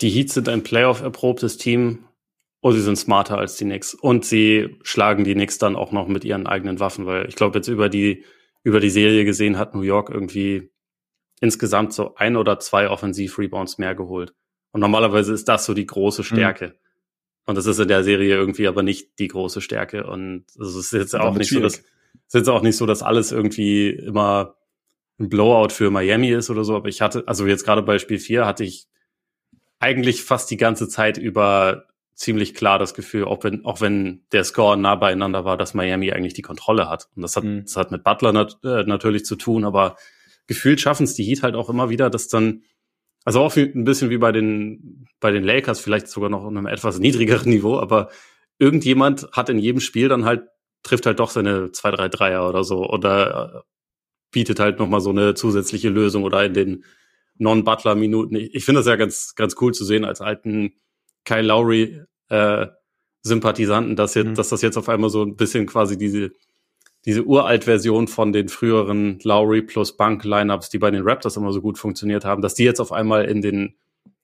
Die 0.00 0.10
Heat 0.10 0.30
sind 0.30 0.48
ein 0.48 0.62
Playoff-erprobtes 0.62 1.56
Team 1.56 2.06
und 2.60 2.74
sie 2.74 2.82
sind 2.82 2.96
smarter 2.96 3.38
als 3.38 3.56
die 3.56 3.64
Knicks. 3.64 3.94
Und 3.94 4.24
sie 4.24 4.76
schlagen 4.82 5.24
die 5.24 5.34
Knicks 5.34 5.58
dann 5.58 5.76
auch 5.76 5.92
noch 5.92 6.08
mit 6.08 6.24
ihren 6.24 6.46
eigenen 6.46 6.80
Waffen, 6.80 7.06
weil 7.06 7.28
ich 7.28 7.36
glaube, 7.36 7.58
jetzt 7.58 7.68
über 7.68 7.88
die, 7.88 8.24
über 8.62 8.80
die 8.80 8.90
Serie 8.90 9.24
gesehen 9.24 9.56
hat 9.56 9.74
New 9.74 9.82
York 9.82 10.10
irgendwie 10.10 10.70
insgesamt 11.40 11.92
so 11.92 12.14
ein 12.16 12.36
oder 12.36 12.58
zwei 12.58 12.90
Offensiv-Rebounds 12.90 13.78
mehr 13.78 13.94
geholt. 13.94 14.34
Und 14.72 14.80
normalerweise 14.80 15.32
ist 15.32 15.48
das 15.48 15.64
so 15.64 15.74
die 15.74 15.86
große 15.86 16.22
mhm. 16.22 16.26
Stärke. 16.26 16.66
Mhm. 16.66 16.72
Und 17.46 17.54
das 17.54 17.66
ist 17.66 17.78
in 17.78 17.88
der 17.88 18.02
Serie 18.02 18.34
irgendwie 18.34 18.66
aber 18.66 18.82
nicht 18.82 19.18
die 19.20 19.28
große 19.28 19.60
Stärke. 19.60 20.06
Und 20.06 20.44
es 20.60 20.74
ist 20.74 20.92
jetzt 20.92 21.14
auch 21.14 21.34
nicht 21.34 21.48
schwierig. 21.48 21.72
so, 21.72 21.78
dass 21.78 21.88
ist 22.26 22.34
jetzt 22.34 22.48
auch 22.48 22.62
nicht 22.62 22.76
so, 22.76 22.86
dass 22.86 23.02
alles 23.02 23.32
irgendwie 23.32 23.90
immer 23.90 24.56
ein 25.18 25.28
Blowout 25.28 25.70
für 25.70 25.90
Miami 25.90 26.30
ist 26.30 26.50
oder 26.50 26.64
so, 26.64 26.76
aber 26.76 26.88
ich 26.88 27.00
hatte, 27.00 27.24
also 27.26 27.46
jetzt 27.46 27.64
gerade 27.64 27.82
bei 27.82 27.98
Spiel 27.98 28.18
4 28.18 28.46
hatte 28.46 28.64
ich 28.64 28.86
eigentlich 29.78 30.22
fast 30.22 30.50
die 30.50 30.56
ganze 30.56 30.88
Zeit 30.88 31.18
über 31.18 31.86
ziemlich 32.14 32.54
klar 32.54 32.78
das 32.78 32.94
Gefühl, 32.94 33.24
auch 33.24 33.44
wenn, 33.44 33.64
auch 33.64 33.80
wenn 33.80 34.22
der 34.32 34.42
Score 34.44 34.76
nah 34.76 34.94
beieinander 34.94 35.44
war, 35.44 35.58
dass 35.58 35.74
Miami 35.74 36.12
eigentlich 36.12 36.32
die 36.32 36.42
Kontrolle 36.42 36.88
hat. 36.88 37.08
Und 37.14 37.22
das 37.22 37.36
hat, 37.36 37.44
mhm. 37.44 37.64
das 37.64 37.76
hat 37.76 37.90
mit 37.90 38.04
Butler 38.04 38.32
nat 38.32 38.58
äh, 38.64 38.84
natürlich 38.84 39.26
zu 39.26 39.36
tun, 39.36 39.64
aber 39.64 39.96
gefühlt 40.46 40.80
schaffen 40.80 41.04
es 41.04 41.14
die 41.14 41.24
Heat 41.24 41.42
halt 41.42 41.54
auch 41.54 41.68
immer 41.68 41.90
wieder, 41.90 42.08
dass 42.08 42.28
dann, 42.28 42.62
Also 43.24 43.40
auch 43.40 43.54
ein 43.56 43.84
bisschen 43.84 44.08
wie 44.08 44.18
bei 44.18 44.32
den, 44.32 45.06
bei 45.20 45.30
den 45.30 45.44
Lakers, 45.44 45.78
vielleicht 45.78 46.08
sogar 46.08 46.30
noch 46.30 46.42
auf 46.42 46.48
einem 46.48 46.66
etwas 46.66 46.98
niedrigeren 46.98 47.50
Niveau, 47.50 47.78
aber 47.78 48.08
irgendjemand 48.58 49.28
hat 49.32 49.50
in 49.50 49.58
jedem 49.58 49.80
Spiel 49.80 50.08
dann 50.08 50.24
halt, 50.24 50.48
trifft 50.86 51.06
halt 51.06 51.20
doch 51.20 51.30
seine 51.30 51.72
zwei, 51.72 51.90
drei 51.90 52.08
Dreier 52.08 52.48
oder 52.48 52.64
so 52.64 52.88
oder 52.88 53.54
äh, 53.54 53.60
bietet 54.30 54.60
halt 54.60 54.78
nochmal 54.78 55.00
so 55.00 55.10
eine 55.10 55.34
zusätzliche 55.34 55.88
Lösung 55.88 56.24
oder 56.24 56.44
in 56.44 56.54
den 56.54 56.84
Non-Butler-Minuten. 57.38 58.36
Ich, 58.36 58.54
ich 58.54 58.64
finde 58.64 58.80
das 58.80 58.86
ja 58.86 58.96
ganz, 58.96 59.34
ganz 59.34 59.56
cool 59.60 59.72
zu 59.74 59.84
sehen 59.84 60.04
als 60.04 60.20
alten 60.20 60.74
Kyle 61.24 61.42
Lowry 61.42 62.02
äh, 62.28 62.66
Sympathisanten, 63.22 63.96
dass 63.96 64.14
jetzt, 64.14 64.28
mhm. 64.28 64.34
dass 64.34 64.48
das 64.48 64.62
jetzt 64.62 64.76
auf 64.76 64.88
einmal 64.88 65.10
so 65.10 65.22
ein 65.22 65.36
bisschen 65.36 65.66
quasi 65.66 65.98
diese 65.98 66.30
diese 67.04 67.22
Uralt-Version 67.22 68.08
von 68.08 68.32
den 68.32 68.48
früheren 68.48 69.20
Lowry 69.22 69.62
plus 69.62 69.96
Bank-Lineups, 69.96 70.70
die 70.70 70.78
bei 70.78 70.90
den 70.90 71.02
Raptors 71.04 71.36
immer 71.36 71.52
so 71.52 71.62
gut 71.62 71.78
funktioniert 71.78 72.24
haben, 72.24 72.42
dass 72.42 72.54
die 72.54 72.64
jetzt 72.64 72.80
auf 72.80 72.90
einmal 72.90 73.26
in 73.26 73.42
den 73.42 73.76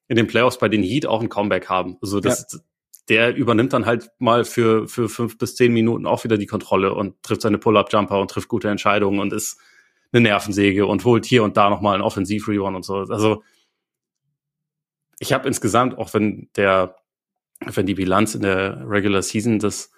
in 0.09 0.17
den 0.17 0.27
Playoffs 0.27 0.59
bei 0.59 0.69
den 0.69 0.83
Heat 0.83 1.07
auch 1.07 1.23
ein 1.23 1.29
Comeback 1.29 1.69
haben. 1.69 1.97
Also 2.03 2.21
das, 2.21 2.47
ja. 2.53 2.59
Der 3.09 3.35
übernimmt 3.35 3.73
dann 3.73 3.87
halt 3.87 4.11
mal 4.19 4.45
für 4.45 4.87
für 4.89 5.09
fünf 5.09 5.39
bis 5.39 5.57
zehn 5.57 5.73
Minuten 5.73 6.07
auch 6.07 6.25
wieder 6.25 6.39
die 6.39 6.47
Kontrolle 6.47 6.95
und 6.95 7.21
trifft 7.23 7.43
seine 7.43 7.59
Pull-up-Jumper 7.59 8.21
und 8.21 8.31
trifft 8.31 8.49
gute 8.49 8.69
Entscheidungen 8.69 9.19
und 9.19 9.33
ist 9.33 9.59
eine 10.13 10.23
Nervensäge 10.23 10.87
und 10.87 11.05
holt 11.05 11.25
hier 11.25 11.43
und 11.43 11.57
da 11.57 11.71
nochmal 11.71 11.95
einen 11.95 12.03
Offensiv-Rebound 12.03 12.77
und 12.77 12.85
so. 12.85 12.97
Also 12.97 13.43
ich 15.19 15.33
habe 15.33 15.49
insgesamt, 15.49 15.97
auch 15.99 16.13
wenn 16.15 16.49
der, 16.57 16.97
wenn 17.61 17.87
die 17.87 17.95
Bilanz 17.95 18.35
in 18.35 18.43
der 18.43 18.89
Regular 18.89 19.23
Season 19.23 19.59
das 19.59 19.91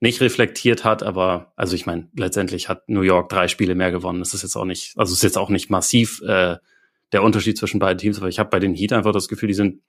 nicht 0.00 0.20
reflektiert 0.20 0.84
hat, 0.84 1.04
aber 1.04 1.52
also 1.54 1.76
ich 1.76 1.86
meine, 1.86 2.08
letztendlich 2.16 2.68
hat 2.68 2.88
New 2.88 3.02
York 3.02 3.28
drei 3.28 3.46
Spiele 3.46 3.76
mehr 3.76 3.92
gewonnen. 3.92 4.18
Das 4.18 4.34
ist 4.34 4.42
jetzt 4.42 4.56
auch 4.56 4.64
nicht, 4.64 4.98
also 4.98 5.14
ist 5.14 5.22
jetzt 5.22 5.38
auch 5.38 5.48
nicht 5.48 5.70
massiv 5.70 6.20
äh, 6.22 6.56
der 7.12 7.22
Unterschied 7.22 7.56
zwischen 7.56 7.78
beiden 7.78 7.98
Teams, 7.98 8.18
aber 8.18 8.28
ich 8.28 8.40
habe 8.40 8.50
bei 8.50 8.58
den 8.58 8.74
Heat 8.74 8.92
einfach 8.92 9.12
das 9.12 9.28
Gefühl, 9.28 9.46
die 9.46 9.54
sind 9.54 9.80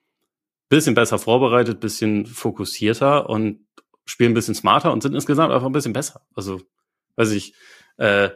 bisschen 0.76 0.96
besser 0.96 1.20
vorbereitet, 1.20 1.80
bisschen 1.80 2.26
fokussierter 2.26 3.30
und 3.30 3.60
spielen 4.06 4.32
ein 4.32 4.36
bisschen 4.36 4.56
smarter 4.56 4.92
und 4.92 5.04
sind 5.04 5.14
insgesamt 5.14 5.52
einfach 5.52 5.68
ein 5.68 5.72
bisschen 5.72 5.94
besser. 5.94 6.22
Also, 6.36 6.62
weiß 7.16 7.32
ich, 7.32 7.54
äh, 7.98 8.30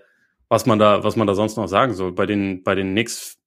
was 0.50 0.66
man 0.66 0.80
da, 0.80 1.04
was 1.04 1.16
man 1.16 1.28
da 1.28 1.36
sonst 1.36 1.58
noch 1.58 1.68
sagen 1.68 1.94
soll. 1.94 2.14
Bei 2.14 2.26
den, 2.26 2.64
bei 2.64 2.76
den 2.76 2.92
Knicks 2.92 3.38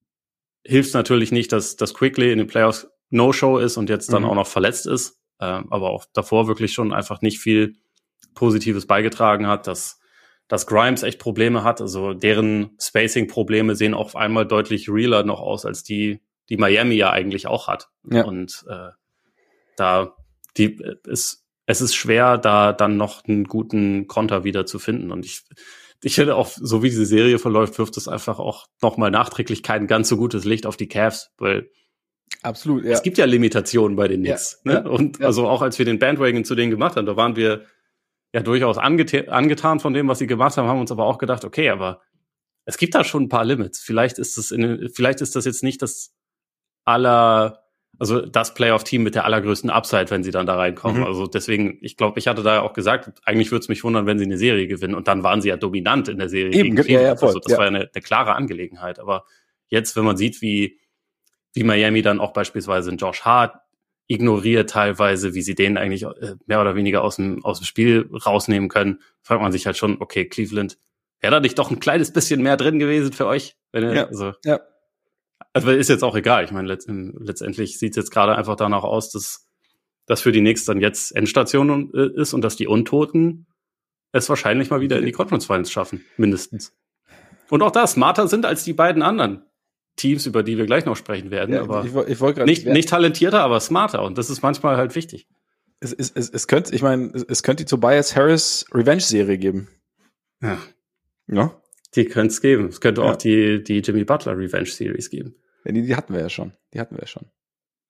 hilft 0.65 0.93
natürlich 0.95 1.33
nicht, 1.33 1.53
dass, 1.53 1.77
dass 1.77 1.95
Quickly 1.95 2.33
in 2.33 2.39
den 2.39 2.47
Playoffs 2.47 2.89
No-Show 3.11 3.59
ist 3.59 3.77
und 3.77 3.89
jetzt 3.89 4.13
dann 4.13 4.23
mhm. 4.23 4.29
auch 4.29 4.35
noch 4.35 4.47
verletzt 4.47 4.87
ist, 4.87 5.21
äh, 5.39 5.45
aber 5.45 5.91
auch 5.91 6.05
davor 6.13 6.49
wirklich 6.49 6.73
schon 6.73 6.93
einfach 6.93 7.23
nicht 7.23 7.39
viel 7.39 7.77
Positives 8.35 8.87
beigetragen 8.87 9.47
hat, 9.47 9.67
dass, 9.67 10.01
dass 10.49 10.67
Grimes 10.67 11.03
echt 11.03 11.19
Probleme 11.19 11.65
hat. 11.65 11.81
Also 11.81 12.13
deren 12.13 12.77
Spacing-Probleme 12.81 13.77
sehen 13.77 13.95
auf 13.95 14.17
einmal 14.17 14.47
deutlich 14.47 14.89
realer 14.89 15.25
noch 15.25 15.41
aus, 15.41 15.65
als 15.65 15.83
die, 15.83 16.21
die 16.51 16.57
Miami 16.57 16.97
ja 16.97 17.11
eigentlich 17.11 17.47
auch 17.47 17.69
hat. 17.69 17.89
Ja. 18.11 18.25
Und 18.25 18.65
äh, 18.69 18.91
da 19.77 20.15
die 20.57 20.83
ist 21.05 21.47
es 21.71 21.81
ist 21.81 21.95
schwer, 21.95 22.37
da 22.37 22.73
dann 22.73 22.97
noch 22.97 23.25
einen 23.25 23.45
guten 23.45 24.09
Konter 24.09 24.43
wieder 24.43 24.67
zu 24.67 24.79
finden. 24.81 25.13
Und 25.13 25.25
ich, 25.25 25.45
ich 26.03 26.17
finde 26.17 26.35
auch, 26.35 26.49
so 26.49 26.83
wie 26.83 26.91
diese 26.91 27.07
Serie 27.07 27.39
verläuft, 27.39 27.79
wirft 27.79 27.97
es 27.97 28.09
einfach 28.09 28.41
auch 28.41 28.67
nochmal 28.83 29.13
nachträglich 29.13 29.63
kein 29.63 29.87
ganz 29.87 30.09
so 30.09 30.17
gutes 30.17 30.45
Licht 30.45 30.67
auf 30.67 30.77
die 30.77 30.89
Cavs, 30.89 31.31
weil 31.39 31.71
Absolut, 32.43 32.85
ja. 32.85 32.93
Es 32.93 33.03
gibt 33.03 33.19
ja 33.19 33.25
Limitationen 33.25 33.97
bei 33.97 34.09
den 34.09 34.23
Knicks. 34.23 34.63
Ja, 34.65 34.81
ne? 34.81 34.91
Und 34.91 35.19
ja. 35.19 35.27
also 35.27 35.49
auch 35.49 35.63
als 35.63 35.79
wir 35.79 35.85
den 35.85 35.99
Bandwagon 35.99 36.45
zu 36.45 36.55
denen 36.55 36.71
gemacht 36.71 36.97
haben, 36.97 37.07
da 37.07 37.17
waren 37.17 37.37
wir 37.37 37.67
ja 38.33 38.41
durchaus 38.41 38.79
anget 38.79 39.29
angetan 39.29 39.81
von 39.81 39.93
dem, 39.93 40.09
was 40.09 40.19
sie 40.19 40.27
gemacht 40.27 40.57
haben, 40.57 40.69
haben 40.69 40.81
uns 40.81 40.93
aber 40.93 41.05
auch 41.05 41.19
gedacht, 41.19 41.45
okay, 41.45 41.69
aber 41.71 42.01
es 42.65 42.79
gibt 42.79 42.95
da 42.95 43.05
schon 43.05 43.25
ein 43.25 43.29
paar 43.29 43.45
Limits. 43.45 43.81
Vielleicht 43.81 44.19
ist 44.19 44.39
das 44.39 44.53
in, 44.53 44.89
vielleicht 44.95 45.21
ist 45.21 45.37
das 45.37 45.45
jetzt 45.45 45.63
nicht 45.63 45.83
das 45.83 46.15
aller 46.85 47.61
also 48.01 48.23
das 48.23 48.55
Playoff-Team 48.55 49.03
mit 49.03 49.15
der 49.15 49.27
allergrößten 49.27 49.69
Upside, 49.69 50.09
wenn 50.09 50.25
sie 50.25 50.31
dann 50.31 50.47
da 50.47 50.57
reinkommen. 50.57 51.03
Mhm. 51.03 51.07
Also 51.07 51.27
deswegen, 51.27 51.77
ich 51.83 51.99
glaube, 51.99 52.19
ich 52.19 52.29
hatte 52.29 52.43
da 52.43 52.55
ja 52.55 52.63
auch 52.63 52.73
gesagt, 52.73 53.13
eigentlich 53.27 53.51
würde 53.51 53.61
es 53.61 53.69
mich 53.69 53.85
wundern, 53.85 54.07
wenn 54.07 54.19
sie 54.19 54.25
eine 54.25 54.39
Serie 54.39 54.67
gewinnen. 54.67 54.95
Und 54.95 55.07
dann 55.07 55.23
waren 55.23 55.43
sie 55.43 55.51
ja 55.51 55.59
dominant 55.59 56.09
in 56.09 56.17
der 56.17 56.31
Serie. 56.31 56.55
Eben, 56.55 56.77
ja, 56.89 57.01
ja, 57.03 57.17
voll, 57.17 57.29
also 57.29 57.41
das 57.41 57.53
ja. 57.53 57.59
war 57.59 57.67
ja 57.67 57.69
eine, 57.69 57.91
eine 57.95 58.03
klare 58.03 58.35
Angelegenheit. 58.35 58.99
Aber 59.01 59.27
jetzt, 59.69 59.97
wenn 59.97 60.05
man 60.07 60.17
sieht, 60.17 60.41
wie, 60.41 60.81
wie 61.53 61.63
Miami 61.63 62.01
dann 62.01 62.21
auch 62.21 62.33
beispielsweise 62.33 62.91
in 62.91 62.97
Josh 62.97 63.21
Hart 63.21 63.57
ignoriert 64.07 64.71
teilweise, 64.71 65.35
wie 65.35 65.43
sie 65.43 65.55
den 65.55 65.77
eigentlich 65.77 66.05
äh, 66.05 66.37
mehr 66.47 66.63
oder 66.63 66.77
weniger 66.77 67.05
aus 67.05 67.17
dem, 67.17 67.45
aus 67.45 67.61
dem 67.61 67.67
Spiel 67.67 68.09
rausnehmen 68.25 68.71
können, 68.71 69.01
fragt 69.21 69.43
man 69.43 69.53
sich 69.53 69.67
halt 69.67 69.77
schon, 69.77 69.99
okay, 70.01 70.25
Cleveland, 70.25 70.79
wäre 71.21 71.33
da 71.33 71.41
nicht 71.41 71.59
doch 71.59 71.71
ein 71.71 71.81
kleines 71.81 72.15
bisschen 72.15 72.41
mehr 72.41 72.57
drin 72.57 72.79
gewesen 72.79 73.13
für 73.13 73.27
euch? 73.27 73.57
Wenn 73.73 73.85
ihr, 73.85 73.95
ja, 73.95 74.07
also, 74.07 74.33
ja. 74.43 74.61
Also 75.53 75.71
ist 75.71 75.89
jetzt 75.89 76.05
auch 76.05 76.15
egal. 76.15 76.45
Ich 76.45 76.53
meine, 76.53 76.69
letzt, 76.69 76.89
letztendlich 76.89 77.79
sieht 77.79 77.93
es 77.93 77.97
jetzt 77.97 78.11
gerade 78.11 78.37
einfach 78.37 78.57
danach 78.57 78.85
aus, 78.85 79.11
dass 79.11 79.49
das 80.07 80.21
für 80.21 80.33
die 80.33 80.41
Knicks 80.41 80.65
dann 80.65 80.81
jetzt 80.81 81.15
Endstation 81.15 81.93
äh, 81.95 82.21
ist 82.21 82.33
und 82.35 82.43
dass 82.43 82.57
die 82.57 82.67
Untoten 82.67 83.47
es 84.13 84.29
wahrscheinlich 84.29 84.71
mal 84.71 84.81
wieder 84.81 84.99
in 84.99 85.07
die 85.07 85.13
Conference 85.13 85.47
Finals 85.47 85.71
schaffen, 85.71 86.05
mindestens. 86.17 86.73
Und 87.49 87.63
auch 87.63 87.71
da 87.71 87.87
smarter 87.87 88.29
sind 88.29 88.47
als 88.47 88.65
die 88.65 88.73
beiden 88.73 89.03
anderen 89.03 89.45
Teams, 89.97 90.27
über 90.27 90.43
die 90.43 90.57
wir 90.57 90.67
gleich 90.67 90.85
noch 90.85 90.97
sprechen 90.97 91.31
werden. 91.31 91.55
Ja, 91.55 91.63
aber 91.63 91.85
ich, 91.85 91.95
ich 91.95 92.21
wollte 92.21 92.45
nicht, 92.45 92.67
nicht 92.67 92.89
talentierter, 92.89 93.41
aber 93.41 93.61
smarter. 93.61 94.03
Und 94.03 94.19
das 94.19 94.31
ist 94.31 94.43
manchmal 94.43 94.77
halt 94.77 94.95
wichtig. 94.95 95.29
Es, 95.81 95.93
es, 95.93 96.11
es, 96.11 96.31
es 96.31 96.47
könnte, 96.47 96.75
ich 96.75 96.83
meine, 96.83 97.13
es 97.29 97.43
könnte 97.43 97.65
die 97.65 97.69
Tobias 97.69 98.15
Harris 98.15 98.67
Revenge 98.73 99.01
Serie 99.01 99.39
geben. 99.39 99.69
Ja. 100.43 100.59
Ja. 101.27 101.55
Die 101.97 102.05
könnte 102.05 102.33
es 102.33 102.41
geben. 102.41 102.67
Es 102.67 102.81
könnte 102.81 103.03
ja. 103.03 103.11
auch 103.11 103.17
die, 103.17 103.63
die 103.63 103.79
Jimmy 103.79 104.05
Butler 104.05 104.39
Revenge 104.39 104.67
Series 104.67 105.11
geben. 105.11 105.35
Ja, 105.65 105.73
die, 105.73 105.83
die 105.83 105.97
hatten 105.97 106.15
wir 106.15 106.21
ja 106.21 106.29
schon. 106.29 106.53
Die 106.73 106.81
hatten 106.81 106.95
wir 106.95 107.01
ja 107.01 107.07
schon. 107.07 107.27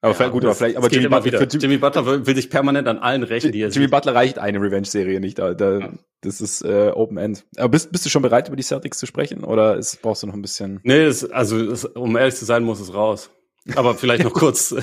Aber 0.03 0.11
ja, 0.11 0.15
vielleicht, 0.15 0.31
gut, 0.31 0.45
aber 0.45 0.55
vielleicht, 0.55 0.77
aber 0.77 0.87
Jimmy 0.87 1.09
Butler, 1.09 1.41
Jimmy, 1.41 1.61
Jimmy, 1.61 1.77
Butler 1.77 2.05
will, 2.07 2.25
will, 2.25 2.35
sich 2.35 2.49
permanent 2.49 2.87
an 2.87 2.97
allen 2.97 3.21
rächen, 3.21 3.51
die 3.51 3.59
er 3.59 3.69
Jimmy 3.69 3.85
sieht. 3.85 3.91
Butler 3.91 4.15
reicht 4.15 4.39
eine 4.39 4.59
Revenge-Serie 4.59 5.19
nicht. 5.19 5.37
Da, 5.37 5.53
da, 5.53 5.79
ja. 5.79 5.93
Das 6.21 6.41
ist 6.41 6.63
äh, 6.63 6.91
Open 6.93 7.17
End. 7.17 7.45
Aber 7.57 7.69
bist, 7.69 7.91
bist 7.91 8.05
du 8.05 8.09
schon 8.09 8.23
bereit, 8.23 8.47
über 8.47 8.57
die 8.57 8.63
Celtics 8.63 8.97
zu 8.97 9.05
sprechen? 9.05 9.43
Oder 9.43 9.77
ist, 9.77 10.01
brauchst 10.01 10.23
du 10.23 10.27
noch 10.27 10.33
ein 10.33 10.41
bisschen? 10.41 10.79
Nee, 10.83 11.05
das, 11.05 11.23
also 11.23 11.63
das, 11.67 11.85
um 11.85 12.17
ehrlich 12.17 12.35
zu 12.35 12.45
sein, 12.45 12.63
muss 12.63 12.79
es 12.79 12.95
raus. 12.95 13.29
Aber 13.75 13.93
vielleicht 13.93 14.23
noch 14.23 14.33
kurz. 14.33 14.73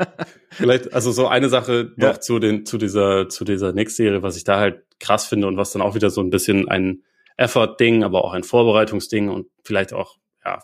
vielleicht, 0.50 0.92
also 0.92 1.12
so 1.12 1.28
eine 1.28 1.48
Sache 1.48 1.92
noch 1.96 2.08
ja. 2.08 2.20
zu 2.20 2.38
den, 2.38 2.66
zu 2.66 2.76
dieser, 2.76 3.30
zu 3.30 3.44
dieser 3.44 3.72
Knicks-Serie, 3.72 4.22
was 4.22 4.36
ich 4.36 4.44
da 4.44 4.58
halt 4.58 4.82
krass 5.00 5.24
finde 5.24 5.46
und 5.46 5.56
was 5.56 5.72
dann 5.72 5.80
auch 5.80 5.94
wieder 5.94 6.10
so 6.10 6.20
ein 6.20 6.28
bisschen 6.28 6.68
ein 6.68 7.02
Effort-Ding, 7.38 8.04
aber 8.04 8.24
auch 8.24 8.34
ein 8.34 8.44
Vorbereitungsding 8.44 9.30
und 9.30 9.46
vielleicht 9.64 9.94
auch, 9.94 10.18
ja, 10.44 10.62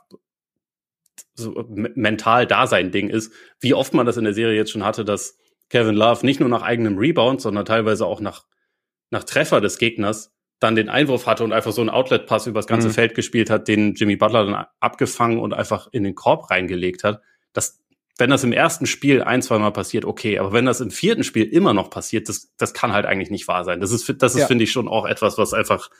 so 1.34 1.64
mental 1.68 2.46
Dasein-Ding 2.46 3.08
ist, 3.08 3.32
wie 3.60 3.74
oft 3.74 3.94
man 3.94 4.06
das 4.06 4.16
in 4.16 4.24
der 4.24 4.34
Serie 4.34 4.56
jetzt 4.56 4.70
schon 4.70 4.84
hatte, 4.84 5.04
dass 5.04 5.36
Kevin 5.70 5.94
Love 5.94 6.24
nicht 6.26 6.40
nur 6.40 6.48
nach 6.48 6.62
eigenem 6.62 6.98
Rebound, 6.98 7.40
sondern 7.40 7.64
teilweise 7.64 8.06
auch 8.06 8.20
nach, 8.20 8.44
nach 9.10 9.24
Treffer 9.24 9.60
des 9.60 9.78
Gegners 9.78 10.32
dann 10.60 10.76
den 10.76 10.88
Einwurf 10.88 11.26
hatte 11.26 11.44
und 11.44 11.52
einfach 11.52 11.72
so 11.72 11.80
einen 11.80 11.90
Outlet-Pass 11.90 12.46
übers 12.46 12.66
ganze 12.66 12.88
mhm. 12.88 12.92
Feld 12.92 13.14
gespielt 13.14 13.50
hat, 13.50 13.68
den 13.68 13.94
Jimmy 13.94 14.16
Butler 14.16 14.46
dann 14.46 14.66
abgefangen 14.80 15.38
und 15.38 15.52
einfach 15.52 15.88
in 15.92 16.04
den 16.04 16.14
Korb 16.14 16.50
reingelegt 16.50 17.04
hat. 17.04 17.20
Das, 17.52 17.80
wenn 18.18 18.30
das 18.30 18.44
im 18.44 18.52
ersten 18.52 18.86
Spiel 18.86 19.22
ein, 19.22 19.42
zwei 19.42 19.58
Mal 19.58 19.72
passiert, 19.72 20.04
okay, 20.04 20.38
aber 20.38 20.52
wenn 20.52 20.66
das 20.66 20.80
im 20.80 20.90
vierten 20.90 21.24
Spiel 21.24 21.44
immer 21.44 21.74
noch 21.74 21.90
passiert, 21.90 22.28
das, 22.28 22.52
das 22.56 22.72
kann 22.72 22.92
halt 22.92 23.06
eigentlich 23.06 23.30
nicht 23.30 23.48
wahr 23.48 23.64
sein. 23.64 23.80
Das 23.80 23.90
ist, 23.90 24.12
das 24.22 24.34
ist, 24.34 24.42
ja. 24.42 24.46
finde 24.46 24.64
ich, 24.64 24.72
schon 24.72 24.88
auch 24.88 25.06
etwas, 25.06 25.38
was 25.38 25.52
einfach, 25.52 25.90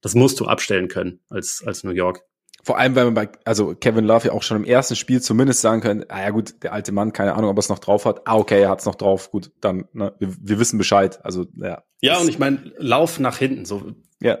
das 0.00 0.14
musst 0.14 0.40
du 0.40 0.46
abstellen 0.46 0.88
können 0.88 1.20
als, 1.28 1.62
als 1.66 1.84
New 1.84 1.90
York. 1.90 2.22
Vor 2.62 2.78
allem, 2.78 2.94
weil 2.94 3.06
man 3.06 3.14
bei, 3.14 3.28
also 3.44 3.74
Kevin 3.74 4.04
Love 4.04 4.28
ja 4.28 4.32
auch 4.32 4.42
schon 4.42 4.58
im 4.58 4.64
ersten 4.64 4.94
Spiel 4.94 5.22
zumindest 5.22 5.62
sagen 5.62 5.80
können, 5.80 6.04
ah 6.08 6.20
ja 6.20 6.30
gut, 6.30 6.62
der 6.62 6.72
alte 6.72 6.92
Mann, 6.92 7.12
keine 7.12 7.34
Ahnung, 7.34 7.50
ob 7.50 7.56
er 7.56 7.60
es 7.60 7.70
noch 7.70 7.78
drauf 7.78 8.04
hat. 8.04 8.26
Ah, 8.26 8.36
okay, 8.36 8.60
er 8.62 8.68
hat 8.68 8.80
es 8.80 8.86
noch 8.86 8.96
drauf, 8.96 9.30
gut, 9.30 9.50
dann, 9.60 9.86
ne, 9.92 10.14
wir, 10.18 10.34
wir 10.38 10.58
wissen 10.58 10.76
Bescheid. 10.76 11.24
Also, 11.24 11.46
ja. 11.56 11.82
Ja, 12.02 12.18
und 12.18 12.28
ich 12.28 12.38
meine, 12.38 12.72
Lauf 12.76 13.18
nach 13.18 13.38
hinten, 13.38 13.64
so. 13.64 13.92
Ja. 14.20 14.38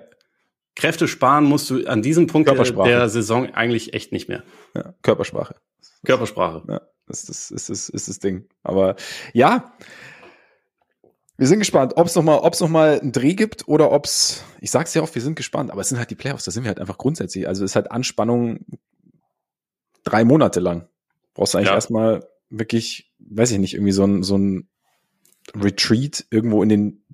Kräfte 0.76 1.08
sparen 1.08 1.44
musst 1.44 1.70
du 1.70 1.86
an 1.86 2.02
diesem 2.02 2.26
Punkt 2.26 2.48
der, 2.48 3.08
Saison 3.08 3.54
eigentlich 3.54 3.94
echt 3.94 4.12
nicht 4.12 4.28
mehr. 4.28 4.42
Ja, 4.74 4.94
Körpersprache. 5.02 5.56
Körpersprache. 6.04 6.62
Ja, 6.68 6.80
das, 7.06 7.24
das, 7.24 7.50
ist, 7.50 7.70
das 7.70 7.88
ist 7.88 8.08
das 8.08 8.18
Ding. 8.18 8.48
Aber 8.62 8.96
ja, 9.32 9.72
wir 11.40 11.46
sind 11.46 11.60
gespannt, 11.60 11.94
ob 11.96 12.06
es 12.06 12.14
nochmal, 12.14 12.40
ob 12.40 12.52
es 12.52 12.60
noch 12.60 12.68
mal 12.68 13.00
einen 13.00 13.12
Dreh 13.12 13.32
gibt 13.32 13.66
oder 13.66 13.92
ob 13.92 14.04
es, 14.04 14.44
ich 14.60 14.70
sag's 14.70 14.92
ja 14.92 15.00
oft, 15.00 15.14
wir 15.14 15.22
sind 15.22 15.36
gespannt, 15.36 15.70
aber 15.70 15.80
es 15.80 15.88
sind 15.88 15.96
halt 15.96 16.10
die 16.10 16.14
Playoffs, 16.14 16.44
da 16.44 16.50
sind 16.50 16.64
wir 16.64 16.68
halt 16.68 16.78
einfach 16.78 16.98
grundsätzlich. 16.98 17.48
Also 17.48 17.64
es 17.64 17.70
ist 17.70 17.76
halt 17.76 17.90
Anspannung 17.90 18.66
drei 20.04 20.22
Monate 20.26 20.60
lang. 20.60 20.86
Brauchst 21.32 21.54
du 21.54 21.58
eigentlich 21.58 21.70
ja. 21.70 21.76
erstmal 21.76 22.28
wirklich, 22.50 23.10
weiß 23.20 23.52
ich 23.52 23.58
nicht, 23.58 23.72
irgendwie 23.72 23.92
so 23.92 24.04
ein, 24.04 24.22
so 24.22 24.36
ein 24.36 24.68
Retreat 25.54 26.26
irgendwo 26.28 26.62
in 26.62 26.68
den 26.68 27.04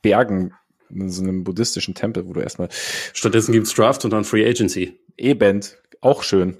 Bergen, 0.00 0.54
in 0.88 1.10
so 1.10 1.22
einem 1.22 1.44
buddhistischen 1.44 1.94
Tempel, 1.94 2.26
wo 2.26 2.32
du 2.32 2.40
erstmal. 2.40 2.70
Stattdessen 3.12 3.52
gibt's 3.52 3.74
Draft 3.74 4.02
und 4.02 4.12
dann 4.12 4.24
Free 4.24 4.48
Agency. 4.48 4.98
E-Band, 5.18 5.76
auch 6.00 6.22
schön. 6.22 6.56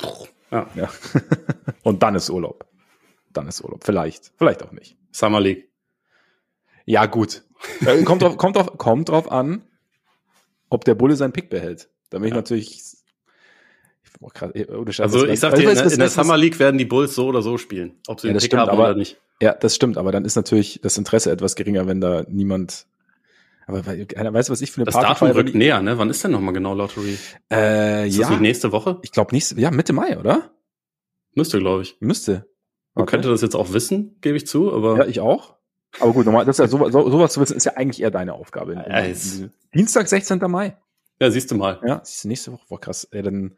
Ja. 0.51 0.69
ja. 0.75 0.91
und 1.83 2.03
dann 2.03 2.17
ist 2.17 2.29
Urlaub. 2.29 2.67
Dann 3.33 3.49
ist 3.49 3.63
Urlaub. 3.65 3.83
Vielleicht. 3.83 4.31
Vielleicht 4.37 4.63
auch 4.63 4.73
nicht. 4.73 4.99
Summer 5.11 5.41
League. 5.41 5.68
Ja, 6.89 7.05
gut. 7.05 7.43
Äh, 7.85 8.03
kommt, 8.05 8.23
drauf, 8.23 8.39
kommt, 8.39 8.57
drauf, 8.57 8.79
kommt 8.79 9.11
drauf 9.11 9.31
an, 9.31 9.61
ob 10.71 10.87
der 10.87 10.95
Bulle 10.95 11.17
seinen 11.17 11.33
Pick 11.33 11.51
behält. 11.51 11.91
Da 12.09 12.19
bin 12.19 12.29
ich 12.29 12.35
natürlich. 12.35 12.83
Boah, 14.19 14.33
krass, 14.33 14.53
äh, 14.55 14.67
also 15.03 15.27
ich 15.27 15.39
sag 15.39 15.55
dir, 15.55 15.71
in, 15.71 15.91
in 15.91 15.99
der 15.99 16.09
Summer 16.09 16.39
League 16.39 16.59
werden 16.59 16.79
die 16.79 16.87
Bulls 16.87 17.15
so 17.15 17.27
oder 17.27 17.43
so 17.43 17.59
spielen, 17.59 18.01
ob 18.09 18.21
sie 18.21 18.29
ja, 18.29 18.33
den 18.33 18.41
Pick 18.41 18.57
haben 18.57 18.71
aber, 18.71 18.85
oder 18.85 18.95
nicht. 18.95 19.21
Ja, 19.41 19.53
das 19.53 19.75
stimmt, 19.75 19.99
aber 19.99 20.13
dann 20.13 20.25
ist 20.25 20.35
natürlich 20.35 20.81
das 20.83 20.97
Interesse 20.97 21.31
etwas 21.31 21.57
geringer, 21.57 21.87
wenn 21.87 22.01
da 22.01 22.25
niemand 22.27 22.87
aber 23.67 23.85
weißt 23.85 24.49
du, 24.49 24.53
was 24.53 24.63
ich 24.63 24.73
für 24.73 24.79
eine 24.79 24.87
das 24.87 24.95
Party 24.95 25.27
Datum 25.27 25.31
rückt 25.33 25.55
näher, 25.55 25.83
ne? 25.83 25.99
Wann 25.99 26.09
ist 26.09 26.25
denn 26.25 26.31
nochmal 26.31 26.55
genau 26.55 26.73
Lottery? 26.73 27.19
Äh, 27.53 28.09
ist 28.09 28.17
ja. 28.17 28.23
das 28.23 28.31
nicht 28.31 28.41
nächste 28.41 28.73
Woche? 28.73 28.99
Ich 29.03 29.13
glaube 29.13 29.35
nächste, 29.35 29.61
ja, 29.61 29.71
Mitte 29.71 29.93
Mai, 29.93 30.19
oder? 30.19 30.53
Müsste, 31.35 31.59
glaube 31.59 31.83
ich. 31.83 31.99
Müsste. 32.01 32.49
Man 32.95 33.03
okay. 33.03 33.11
könnte 33.11 33.29
das 33.29 33.43
jetzt 33.43 33.55
auch 33.55 33.75
wissen, 33.75 34.17
gebe 34.23 34.39
ich 34.39 34.47
zu, 34.47 34.73
aber. 34.73 34.97
Ja, 34.97 35.05
ich 35.05 35.21
auch. 35.21 35.58
Aber 36.01 36.13
gut, 36.13 36.27
normal, 36.27 36.45
das 36.45 36.59
ist 36.59 36.65
ja 36.65 36.69
so, 36.69 36.91
so, 36.91 37.11
sowas 37.11 37.33
zu 37.33 37.41
wissen, 37.41 37.57
ist 37.57 37.65
ja 37.65 37.73
eigentlich 37.75 38.03
eher 38.03 38.11
deine 38.11 38.35
Aufgabe. 38.35 38.73
In, 38.73 38.81
in, 38.81 39.05
in, 39.05 39.51
Dienstag, 39.75 40.09
16. 40.09 40.39
Mai. 40.47 40.77
Ja, 41.21 41.31
siehst 41.31 41.51
du 41.51 41.57
mal. 41.57 41.81
Ja, 41.85 42.01
siehst 42.05 42.25
du 42.25 42.29
nächste 42.29 42.53
Woche. 42.53 42.65
Boah, 42.69 42.81
krass. 42.81 43.09
Ja, 43.13 43.23
dann. 43.23 43.57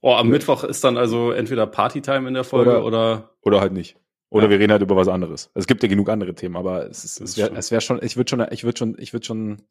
Oh, 0.00 0.12
am 0.12 0.28
Mittwoch 0.28 0.64
ist 0.64 0.84
dann 0.84 0.98
also 0.98 1.32
entweder 1.32 1.66
Partytime 1.66 2.28
in 2.28 2.34
der 2.34 2.44
Folge 2.44 2.70
oder, 2.70 2.84
oder, 2.84 3.30
oder 3.40 3.60
halt 3.60 3.72
nicht. 3.72 3.96
Oder 4.28 4.44
ja. 4.44 4.50
wir 4.50 4.58
reden 4.58 4.72
halt 4.72 4.82
über 4.82 4.96
was 4.96 5.08
anderes. 5.08 5.50
Es 5.54 5.66
gibt 5.66 5.82
ja 5.82 5.88
genug 5.88 6.10
andere 6.10 6.34
Themen, 6.34 6.56
aber 6.56 6.90
es, 6.90 7.04
ist, 7.04 7.20
es 7.20 7.38
wäre 7.38 7.54
wär 7.54 7.80
schon, 7.80 8.02
ich 8.02 8.16
würde 8.16 8.28
schon, 8.28 8.46
ich 8.50 8.64
würde 8.64 8.76
schon, 8.76 8.96
ich 8.98 9.12
würde 9.12 9.24
schon, 9.24 9.62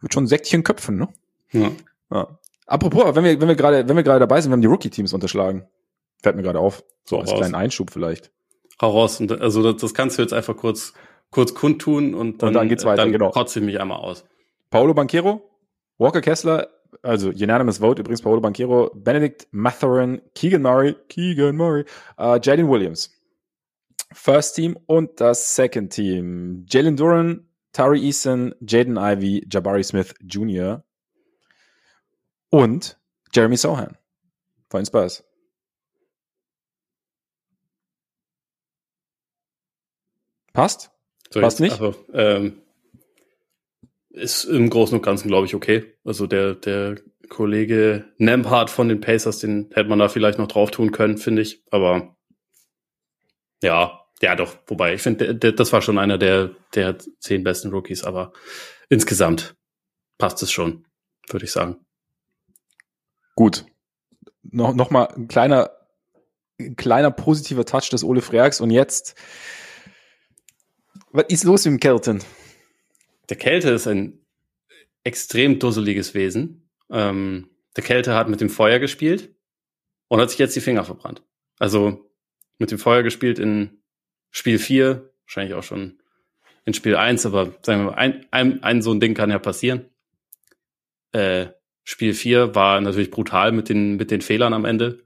würde 0.00 0.12
schon 0.12 0.24
ein 0.24 0.28
Säckchen 0.28 0.64
köpfen, 0.64 0.96
ne? 0.96 1.08
Ja. 1.52 1.70
ja. 2.10 2.38
Apropos, 2.66 3.14
wenn 3.14 3.22
wir, 3.22 3.40
wenn 3.40 3.48
wir 3.48 3.54
gerade, 3.54 3.86
wenn 3.86 3.96
wir 3.96 4.02
gerade 4.02 4.20
dabei 4.20 4.40
sind, 4.40 4.50
wir 4.50 4.54
haben 4.54 4.62
die 4.62 4.66
Rookie-Teams 4.66 5.12
unterschlagen. 5.12 5.66
Fällt 6.22 6.36
mir 6.36 6.42
gerade 6.42 6.58
auf. 6.58 6.82
So 7.04 7.18
als 7.18 7.32
kleinen 7.32 7.54
Einschub 7.54 7.90
vielleicht. 7.90 8.32
Hau 8.80 8.90
raus. 8.90 9.20
Und, 9.20 9.40
also 9.40 9.62
das, 9.62 9.80
das, 9.80 9.94
kannst 9.94 10.18
du 10.18 10.22
jetzt 10.22 10.32
einfach 10.32 10.56
kurz, 10.56 10.92
kurz 11.30 11.54
kundtun 11.54 12.14
und 12.14 12.42
dann, 12.42 12.48
und 12.48 12.54
dann 12.54 12.68
geht's 12.68 12.84
weiter, 12.84 13.02
dann 13.02 13.12
genau. 13.12 13.30
kotze 13.30 13.60
ich 13.60 13.64
mich 13.64 13.80
einmal 13.80 13.98
aus. 13.98 14.24
Paolo 14.70 14.94
Banquero, 14.94 15.42
Walker 15.98 16.20
Kessler, 16.20 16.68
also 17.02 17.28
unanimous 17.28 17.78
vote 17.78 18.00
übrigens 18.00 18.22
Paolo 18.22 18.40
Banquero, 18.40 18.90
Benedict 18.94 19.48
Matherin, 19.50 20.22
Keegan 20.34 20.62
Murray, 20.62 20.94
Keegan 21.08 21.56
Murray, 21.56 21.84
uh, 22.18 22.38
Jaden 22.42 22.68
Williams. 22.68 23.10
First 24.14 24.56
Team 24.56 24.78
und 24.86 25.20
das 25.20 25.54
Second 25.54 25.92
Team. 25.92 26.66
Jalen 26.68 26.96
Duran, 26.96 27.48
Tari 27.72 28.06
Eason, 28.06 28.54
Jaden 28.60 28.96
Ivey, 28.96 29.46
Jabari 29.50 29.82
Smith 29.82 30.14
Jr. 30.20 30.84
und 32.50 32.98
Jeremy 33.34 33.56
Sohan 33.56 33.96
von 34.68 34.84
Spurs. 34.84 35.24
Passt? 40.52 40.90
So, 41.30 41.40
Passt 41.40 41.60
nicht? 41.60 41.72
Also, 41.72 41.94
ähm, 42.12 42.62
ist 44.10 44.44
im 44.44 44.68
Großen 44.68 44.96
und 44.98 45.02
Ganzen, 45.02 45.28
glaube 45.28 45.46
ich, 45.46 45.54
okay. 45.54 45.94
Also 46.04 46.26
der, 46.26 46.54
der 46.54 46.96
Kollege 47.28 48.04
Nembhard 48.18 48.68
von 48.68 48.88
den 48.88 49.00
Pacers, 49.00 49.38
den 49.38 49.70
hätte 49.72 49.88
man 49.88 49.98
da 49.98 50.08
vielleicht 50.08 50.38
noch 50.38 50.48
drauf 50.48 50.70
tun 50.70 50.92
können, 50.92 51.16
finde 51.16 51.42
ich. 51.42 51.62
Aber 51.70 52.14
ja, 53.62 54.02
ja 54.20 54.36
doch. 54.36 54.58
Wobei, 54.66 54.94
ich 54.94 55.02
finde, 55.02 55.34
das 55.34 55.72
war 55.72 55.80
schon 55.80 55.98
einer 55.98 56.18
der, 56.18 56.50
der 56.74 56.98
zehn 57.20 57.42
besten 57.42 57.70
Rookies. 57.70 58.04
Aber 58.04 58.32
insgesamt 58.90 59.54
passt 60.18 60.42
es 60.42 60.52
schon, 60.52 60.84
würde 61.30 61.46
ich 61.46 61.52
sagen. 61.52 61.78
Gut. 63.34 63.64
Noch, 64.42 64.74
noch 64.74 64.90
mal 64.90 65.04
ein 65.06 65.28
kleiner, 65.28 65.70
ein 66.60 66.76
kleiner 66.76 67.10
positiver 67.10 67.64
Touch 67.64 67.88
des 67.90 68.04
Ole 68.04 68.20
Freaks. 68.20 68.60
Und 68.60 68.70
jetzt, 68.70 69.14
was 71.12 71.26
ist 71.28 71.44
los 71.44 71.64
mit 71.64 71.74
dem 71.74 71.80
Kelton? 71.80 72.22
Der 73.28 73.36
Kälte 73.36 73.70
ist 73.70 73.86
ein 73.86 74.18
extrem 75.04 75.58
dusseliges 75.58 76.14
Wesen. 76.14 76.68
Ähm, 76.90 77.50
der 77.76 77.84
Kälte 77.84 78.14
hat 78.14 78.28
mit 78.28 78.40
dem 78.40 78.50
Feuer 78.50 78.78
gespielt 78.78 79.34
und 80.08 80.20
hat 80.20 80.30
sich 80.30 80.38
jetzt 80.38 80.56
die 80.56 80.60
Finger 80.60 80.84
verbrannt. 80.84 81.22
Also 81.58 82.10
mit 82.58 82.70
dem 82.70 82.78
Feuer 82.78 83.02
gespielt 83.02 83.38
in 83.38 83.82
Spiel 84.30 84.58
4, 84.58 85.10
wahrscheinlich 85.24 85.54
auch 85.54 85.62
schon 85.62 86.00
in 86.64 86.74
Spiel 86.74 86.96
1, 86.96 87.26
aber 87.26 87.54
sagen 87.62 87.84
wir 87.84 87.90
mal, 87.90 87.94
ein, 87.94 88.26
ein, 88.30 88.62
ein 88.62 88.82
so 88.82 88.92
ein 88.92 89.00
Ding 89.00 89.14
kann 89.14 89.30
ja 89.30 89.38
passieren. 89.38 89.86
Äh, 91.12 91.48
Spiel 91.84 92.14
4 92.14 92.54
war 92.54 92.80
natürlich 92.80 93.10
brutal 93.10 93.52
mit 93.52 93.68
den, 93.68 93.96
mit 93.96 94.10
den 94.10 94.20
Fehlern 94.20 94.54
am 94.54 94.64
Ende. 94.64 95.04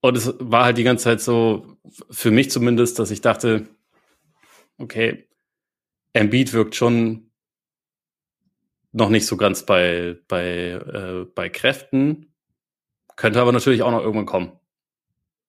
Und 0.00 0.16
es 0.16 0.34
war 0.38 0.64
halt 0.64 0.78
die 0.78 0.84
ganze 0.84 1.04
Zeit 1.04 1.20
so, 1.20 1.76
für 2.10 2.30
mich 2.30 2.50
zumindest, 2.50 2.98
dass 2.98 3.10
ich 3.10 3.20
dachte, 3.20 3.68
okay, 4.80 5.28
Embiid 6.12 6.52
wirkt 6.52 6.74
schon 6.74 7.30
noch 8.92 9.08
nicht 9.08 9.26
so 9.26 9.36
ganz 9.36 9.64
bei, 9.64 10.18
bei, 10.26 10.70
äh, 10.72 11.26
bei 11.34 11.48
Kräften. 11.48 12.32
Könnte 13.16 13.40
aber 13.40 13.52
natürlich 13.52 13.82
auch 13.82 13.90
noch 13.90 14.00
irgendwann 14.00 14.26
kommen. 14.26 14.52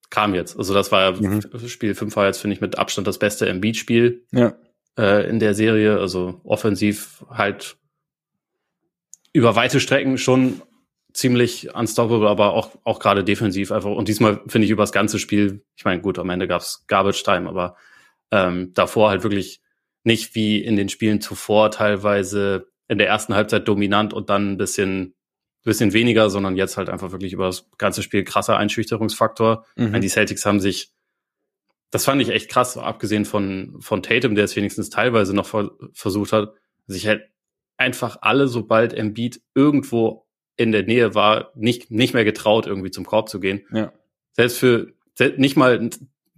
Kam 0.09 0.35
jetzt. 0.35 0.57
Also 0.57 0.73
das 0.73 0.91
war 0.91 1.13
mhm. 1.19 1.41
Spiel 1.67 1.95
5 1.95 2.15
war 2.15 2.27
jetzt, 2.27 2.39
finde 2.39 2.55
ich, 2.55 2.61
mit 2.61 2.77
Abstand 2.77 3.07
das 3.07 3.17
beste 3.17 3.47
Embiid-Spiel 3.47 4.25
ja. 4.31 4.53
äh, 4.97 5.27
in 5.27 5.39
der 5.39 5.53
Serie. 5.53 5.97
Also 5.97 6.41
offensiv 6.43 7.25
halt 7.29 7.77
über 9.33 9.55
weite 9.55 9.79
Strecken 9.79 10.17
schon 10.17 10.61
ziemlich 11.13 11.73
unstoppable, 11.73 12.27
aber 12.27 12.53
auch, 12.53 12.77
auch 12.83 12.99
gerade 12.99 13.23
defensiv 13.23 13.71
einfach. 13.71 13.89
Und 13.89 14.07
diesmal 14.07 14.41
finde 14.47 14.65
ich 14.65 14.71
über 14.71 14.83
das 14.83 14.91
ganze 14.91 15.19
Spiel, 15.19 15.63
ich 15.75 15.85
meine, 15.85 16.01
gut, 16.01 16.19
am 16.19 16.29
Ende 16.29 16.47
gab's 16.47 16.85
Garbage 16.87 17.23
Time, 17.23 17.49
aber 17.49 17.75
ähm, 18.31 18.73
davor 18.73 19.09
halt 19.09 19.23
wirklich 19.23 19.61
nicht 20.03 20.35
wie 20.35 20.63
in 20.63 20.75
den 20.75 20.89
Spielen 20.89 21.21
zuvor 21.21 21.71
teilweise 21.71 22.71
in 22.87 22.97
der 22.97 23.07
ersten 23.07 23.35
Halbzeit 23.35 23.67
dominant 23.67 24.13
und 24.13 24.29
dann 24.29 24.53
ein 24.53 24.57
bisschen, 24.57 25.15
bisschen 25.63 25.93
weniger, 25.93 26.29
sondern 26.29 26.55
jetzt 26.55 26.77
halt 26.77 26.89
einfach 26.89 27.11
wirklich 27.11 27.33
über 27.33 27.45
das 27.45 27.69
ganze 27.77 28.01
Spiel 28.03 28.23
krasser 28.23 28.57
Einschüchterungsfaktor. 28.57 29.65
Mhm. 29.75 30.01
Die 30.01 30.09
Celtics 30.09 30.45
haben 30.45 30.59
sich, 30.59 30.91
das 31.91 32.05
fand 32.05 32.21
ich 32.21 32.29
echt 32.29 32.49
krass, 32.49 32.77
abgesehen 32.77 33.25
von, 33.25 33.77
von 33.79 34.01
Tatum, 34.01 34.35
der 34.35 34.45
es 34.45 34.55
wenigstens 34.55 34.89
teilweise 34.89 35.35
noch 35.35 35.45
ver 35.45 35.71
versucht 35.93 36.33
hat, 36.33 36.53
sich 36.87 37.07
halt 37.07 37.29
einfach 37.77 38.17
alle, 38.21 38.47
sobald 38.47 38.93
Embiid 38.93 39.41
irgendwo 39.55 40.27
in 40.57 40.71
der 40.71 40.83
Nähe 40.83 41.15
war, 41.15 41.51
nicht, 41.55 41.91
nicht 41.91 42.13
mehr 42.13 42.25
getraut, 42.25 42.67
irgendwie 42.67 42.91
zum 42.91 43.05
Korb 43.05 43.29
zu 43.29 43.39
gehen. 43.39 43.65
Ja. 43.71 43.93
Selbst 44.33 44.57
für, 44.57 44.93
nicht 45.37 45.57
mal 45.57 45.89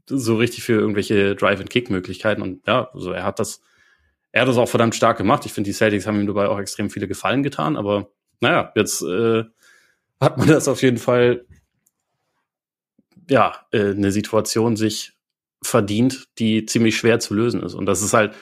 so 0.08 0.36
richtig 0.36 0.64
für 0.64 0.74
irgendwelche 0.74 1.36
Drive-and-Kick-Möglichkeiten. 1.36 2.42
Und 2.42 2.66
ja, 2.68 2.90
also 2.94 3.12
er 3.12 3.24
hat 3.24 3.40
das, 3.40 3.62
er 4.32 4.42
hat 4.42 4.48
das 4.48 4.58
auch 4.58 4.70
verdammt 4.70 4.96
stark 4.96 5.18
gemacht. 5.18 5.46
Ich 5.46 5.54
finde, 5.54 5.70
die 5.70 5.74
Celtics 5.74 6.08
haben 6.08 6.20
ihm 6.20 6.28
dabei 6.28 6.48
auch 6.48 6.60
extrem 6.60 6.90
viele 6.90 7.08
Gefallen 7.08 7.44
getan. 7.44 7.78
Aber 7.78 8.10
naja, 8.40 8.72
jetzt 8.76 9.02
äh, 9.02 9.44
hat 10.20 10.38
man 10.38 10.48
das 10.48 10.68
auf 10.68 10.82
jeden 10.82 10.98
Fall, 10.98 11.46
ja, 13.30 13.66
äh, 13.72 13.92
eine 13.92 14.12
Situation 14.12 14.76
sich 14.76 15.14
verdient, 15.62 16.28
die 16.40 16.66
ziemlich 16.66 16.98
schwer 16.98 17.20
zu 17.20 17.34
lösen 17.34 17.64
ist. 17.64 17.74
Und 17.74 17.86
das 17.86 18.02
ist 18.02 18.14
halt 18.14 18.36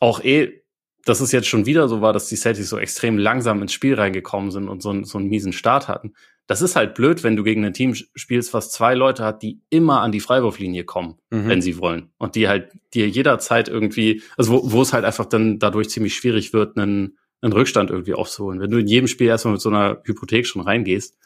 auch 0.00 0.22
eh, 0.22 0.61
dass 1.04 1.20
es 1.20 1.32
jetzt 1.32 1.48
schon 1.48 1.66
wieder 1.66 1.88
so 1.88 2.00
war, 2.00 2.12
dass 2.12 2.28
die 2.28 2.36
Celtics 2.36 2.68
so 2.68 2.78
extrem 2.78 3.18
langsam 3.18 3.60
ins 3.62 3.72
Spiel 3.72 3.94
reingekommen 3.94 4.50
sind 4.50 4.68
und 4.68 4.82
so, 4.82 5.02
so 5.04 5.18
einen 5.18 5.28
miesen 5.28 5.52
Start 5.52 5.88
hatten 5.88 6.12
das 6.46 6.60
ist 6.60 6.76
halt 6.76 6.94
blöd, 6.94 7.22
wenn 7.22 7.36
du 7.36 7.44
gegen 7.44 7.64
ein 7.64 7.72
Team 7.72 7.94
spielst, 7.94 8.52
was 8.52 8.70
zwei 8.70 8.94
Leute 8.94 9.24
hat, 9.24 9.42
die 9.42 9.60
immer 9.70 10.00
an 10.00 10.12
die 10.12 10.20
Freiwurflinie 10.20 10.84
kommen, 10.84 11.18
mhm. 11.30 11.48
wenn 11.48 11.62
sie 11.62 11.78
wollen. 11.78 12.10
Und 12.18 12.34
die 12.34 12.48
halt 12.48 12.72
dir 12.94 13.08
jederzeit 13.08 13.68
irgendwie, 13.68 14.22
also 14.36 14.52
wo, 14.52 14.72
wo 14.72 14.82
es 14.82 14.92
halt 14.92 15.04
einfach 15.04 15.26
dann 15.26 15.58
dadurch 15.58 15.88
ziemlich 15.90 16.14
schwierig 16.14 16.52
wird, 16.52 16.76
einen, 16.76 17.16
einen 17.40 17.52
Rückstand 17.52 17.90
irgendwie 17.90 18.14
aufzuholen. 18.14 18.60
Wenn 18.60 18.70
du 18.70 18.78
in 18.78 18.86
jedem 18.86 19.06
Spiel 19.06 19.28
erstmal 19.28 19.52
mit 19.52 19.60
so 19.60 19.68
einer 19.68 20.02
Hypothek 20.04 20.46
schon 20.46 20.62
reingehst, 20.62 21.16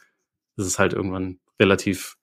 ist 0.55 0.65
es 0.65 0.79
halt 0.79 0.93
irgendwann 0.93 1.39
relativ 1.59 2.17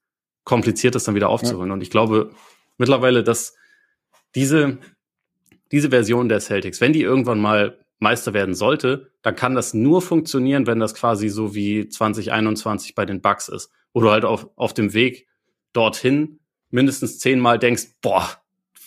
kompliziert, 0.45 0.95
das 0.95 1.05
dann 1.05 1.15
wieder 1.15 1.29
aufzuholen. 1.29 1.69
Ja. 1.69 1.75
Und 1.75 1.83
ich 1.83 1.91
glaube 1.91 2.31
mittlerweile, 2.79 3.25
dass 3.25 3.57
diese, 4.35 4.79
diese 5.73 5.91
Version 5.91 6.29
der 6.29 6.41
Celtics, 6.41 6.81
wenn 6.81 6.93
die 6.93 7.03
irgendwann 7.03 7.41
mal 7.41 7.79
Meister 7.99 8.35
werden 8.35 8.55
sollte, 8.55 9.11
dann 9.23 9.37
kann 9.37 9.55
das 9.55 9.75
nur 9.75 10.03
funktionieren, 10.03 10.67
wenn 10.67 10.79
das 10.79 10.95
quasi 10.95 11.29
so 11.29 11.55
wie 11.55 11.89
2021 11.89 12.95
bei 12.95 13.07
den 13.07 13.21
Bucks 13.21 13.49
ist, 13.49 13.71
wo 13.93 14.01
du 14.01 14.11
halt 14.11 14.25
auf, 14.25 14.49
auf 14.57 14.75
dem 14.75 14.93
Weg 14.95 15.27
dorthin 15.73 16.41
mindestens 16.71 17.19
zehnmal 17.19 17.59
denkst, 17.59 17.85
boah, 18.03 18.29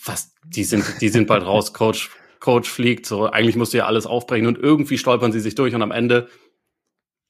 was, 0.04 0.34
die 0.44 0.64
sind, 0.64 0.84
die 1.00 1.08
sind 1.08 1.26
bald 1.26 1.44
raus, 1.44 1.72
Coach, 1.72 2.10
Coach 2.40 2.68
fliegt, 2.68 3.06
so, 3.06 3.26
eigentlich 3.26 3.56
musst 3.56 3.72
du 3.72 3.78
ja 3.78 3.86
alles 3.86 4.06
aufbrechen 4.06 4.46
und 4.46 4.58
irgendwie 4.58 4.98
stolpern 4.98 5.32
sie 5.32 5.40
sich 5.40 5.54
durch 5.54 5.74
und 5.74 5.82
am 5.82 5.90
Ende, 5.90 6.28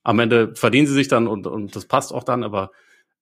am 0.03 0.19
Ende 0.19 0.55
verdienen 0.55 0.87
sie 0.87 0.95
sich 0.95 1.09
dann 1.09 1.27
und, 1.27 1.47
und 1.47 1.75
das 1.75 1.87
passt 1.87 2.13
auch 2.13 2.25
dann, 2.25 2.45
aber 2.45 2.71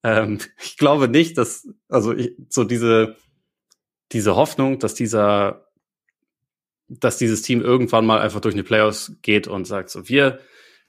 ähm, 0.02 0.38
ich 0.62 0.76
glaube 0.76 1.08
nicht, 1.08 1.38
dass, 1.38 1.68
also 1.88 2.12
ich, 2.14 2.32
so 2.48 2.64
diese, 2.64 3.16
diese 4.12 4.34
Hoffnung, 4.34 4.78
dass 4.78 4.94
dieser 4.94 5.65
dass 6.88 7.18
dieses 7.18 7.42
Team 7.42 7.60
irgendwann 7.60 8.06
mal 8.06 8.20
einfach 8.20 8.40
durch 8.40 8.54
eine 8.54 8.64
Playoffs 8.64 9.12
geht 9.22 9.48
und 9.48 9.66
sagt 9.66 9.90
so, 9.90 10.08
wir, 10.08 10.40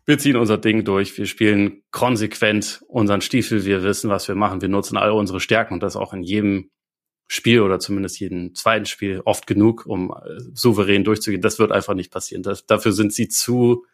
wir 0.05 0.17
ziehen 0.17 0.35
unser 0.35 0.57
Ding 0.57 0.85
durch, 0.85 1.17
wir 1.17 1.25
spielen 1.25 1.83
konsequent 1.91 2.81
unseren 2.87 3.21
Stiefel, 3.21 3.65
wir 3.65 3.83
wissen, 3.83 4.09
was 4.09 4.27
wir 4.27 4.35
machen, 4.35 4.61
wir 4.61 4.69
nutzen 4.69 4.97
all 4.97 5.11
unsere 5.11 5.39
Stärken 5.39 5.73
und 5.73 5.83
das 5.83 5.95
auch 5.95 6.13
in 6.13 6.23
jedem 6.23 6.69
Spiel 7.27 7.59
oder 7.59 7.79
zumindest 7.79 8.19
jeden 8.19 8.55
zweiten 8.55 8.85
Spiel 8.85 9.21
oft 9.25 9.47
genug, 9.47 9.85
um 9.85 10.11
äh, 10.11 10.39
souverän 10.53 11.03
durchzugehen. 11.03 11.41
Das 11.41 11.59
wird 11.59 11.73
einfach 11.73 11.93
nicht 11.93 12.11
passieren. 12.11 12.41
Das, 12.41 12.65
dafür 12.65 12.93
sind 12.93 13.13
sie 13.13 13.27
zu, 13.27 13.85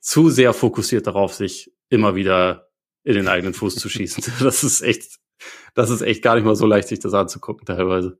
zu 0.00 0.30
sehr 0.30 0.52
fokussiert 0.52 1.06
darauf, 1.06 1.32
sich 1.32 1.72
immer 1.90 2.16
wieder 2.16 2.68
in 3.04 3.14
den 3.14 3.28
eigenen 3.28 3.54
Fuß 3.54 3.76
zu 3.76 3.88
schießen. 3.88 4.24
Das 4.40 4.64
ist 4.64 4.80
echt, 4.80 5.18
das 5.74 5.90
ist 5.90 6.02
echt 6.02 6.22
gar 6.22 6.34
nicht 6.34 6.44
mal 6.44 6.56
so 6.56 6.66
leicht, 6.66 6.88
sich 6.88 6.98
das 6.98 7.14
anzugucken 7.14 7.66
teilweise. 7.66 8.18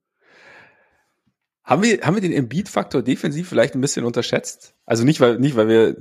Haben 1.63 1.83
wir, 1.83 2.01
haben 2.01 2.15
wir 2.15 2.23
den 2.23 2.33
Embiid-Faktor 2.33 3.03
defensiv 3.03 3.49
vielleicht 3.49 3.75
ein 3.75 3.81
bisschen 3.81 4.05
unterschätzt? 4.05 4.75
Also 4.87 5.05
nicht, 5.05 5.21
weil, 5.21 5.39
nicht, 5.39 5.57
weil 5.57 5.69
wir 5.69 5.97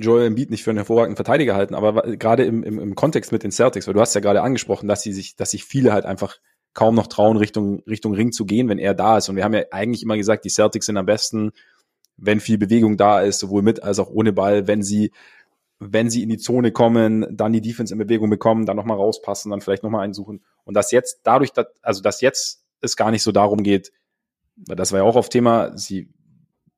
Joel 0.00 0.26
Embiid 0.26 0.50
nicht 0.50 0.64
für 0.64 0.70
einen 0.70 0.78
hervorragenden 0.78 1.16
Verteidiger 1.16 1.54
halten, 1.54 1.74
aber 1.74 2.16
gerade 2.16 2.44
im, 2.44 2.62
im, 2.62 2.78
im 2.78 2.94
Kontext 2.94 3.30
mit 3.30 3.42
den 3.42 3.52
Celtics, 3.52 3.86
weil 3.86 3.94
du 3.94 4.00
hast 4.00 4.14
ja 4.14 4.20
gerade 4.20 4.42
angesprochen, 4.42 4.88
dass 4.88 5.02
sie 5.02 5.12
sich, 5.12 5.36
dass 5.36 5.50
sich 5.50 5.64
viele 5.64 5.92
halt 5.92 6.06
einfach 6.06 6.38
kaum 6.74 6.94
noch 6.94 7.06
trauen, 7.06 7.36
Richtung, 7.36 7.82
Richtung 7.86 8.14
Ring 8.14 8.32
zu 8.32 8.46
gehen, 8.46 8.68
wenn 8.68 8.78
er 8.78 8.94
da 8.94 9.18
ist. 9.18 9.28
Und 9.28 9.36
wir 9.36 9.44
haben 9.44 9.54
ja 9.54 9.64
eigentlich 9.70 10.02
immer 10.02 10.16
gesagt, 10.16 10.44
die 10.44 10.50
Celtics 10.50 10.86
sind 10.86 10.96
am 10.96 11.06
besten, 11.06 11.52
wenn 12.16 12.40
viel 12.40 12.58
Bewegung 12.58 12.96
da 12.96 13.20
ist, 13.20 13.38
sowohl 13.38 13.62
mit 13.62 13.82
als 13.82 13.98
auch 13.98 14.10
ohne 14.10 14.32
Ball, 14.32 14.66
wenn 14.66 14.82
sie, 14.82 15.12
wenn 15.78 16.10
sie 16.10 16.22
in 16.22 16.28
die 16.28 16.38
Zone 16.38 16.72
kommen, 16.72 17.26
dann 17.30 17.52
die 17.52 17.60
Defense 17.60 17.92
in 17.92 17.98
Bewegung 17.98 18.30
bekommen, 18.30 18.66
dann 18.66 18.76
nochmal 18.76 18.96
rauspassen, 18.96 19.50
dann 19.50 19.60
vielleicht 19.60 19.82
nochmal 19.82 20.04
einsuchen. 20.04 20.42
Und 20.64 20.74
dass 20.74 20.90
jetzt 20.90 21.20
dadurch, 21.24 21.52
dass, 21.52 21.66
also 21.82 22.02
dass 22.02 22.20
jetzt 22.20 22.64
es 22.80 22.96
gar 22.96 23.10
nicht 23.10 23.22
so 23.22 23.32
darum 23.32 23.62
geht, 23.62 23.92
das 24.66 24.92
war 24.92 25.00
ja 25.00 25.04
auch 25.04 25.16
auf 25.16 25.28
Thema, 25.28 25.76
sie 25.76 26.08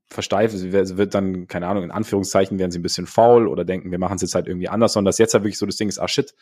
versteifen, 0.07 0.59
sie 0.59 0.72
wird 0.72 1.14
dann, 1.14 1.47
keine 1.47 1.68
Ahnung, 1.68 1.85
in 1.85 1.93
Anführungszeichen 1.93 2.59
werden 2.59 2.72
sie 2.72 2.81
ein 2.81 2.83
bisschen 2.83 3.07
faul 3.07 3.47
oder 3.47 3.64
denken, 3.64 3.93
wir 3.93 3.99
machen 3.99 4.16
es 4.16 4.22
jetzt 4.22 4.35
halt 4.35 4.49
irgendwie 4.49 4.68
anders, 4.68 4.93
sondern 4.93 5.09
dass 5.09 5.18
jetzt 5.18 5.35
halt 5.35 5.45
wirklich 5.45 5.59
so 5.59 5.66
das 5.66 5.76
Ding 5.76 5.89
ist, 5.89 6.01
ah 6.01 6.09
shit, 6.09 6.35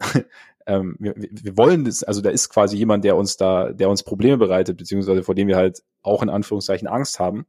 ähm, 0.66 0.96
wir, 0.98 1.14
wir 1.16 1.56
wollen 1.56 1.86
das, 1.86 2.02
also 2.02 2.20
da 2.20 2.28
ist 2.28 2.50
quasi 2.50 2.76
jemand, 2.76 3.04
der 3.04 3.16
uns 3.16 3.38
da, 3.38 3.72
der 3.72 3.88
uns 3.88 4.02
Probleme 4.02 4.36
bereitet, 4.36 4.76
beziehungsweise 4.76 5.22
vor 5.22 5.34
dem 5.34 5.48
wir 5.48 5.56
halt 5.56 5.82
auch 6.02 6.22
in 6.22 6.28
Anführungszeichen 6.28 6.88
Angst 6.88 7.18
haben. 7.18 7.46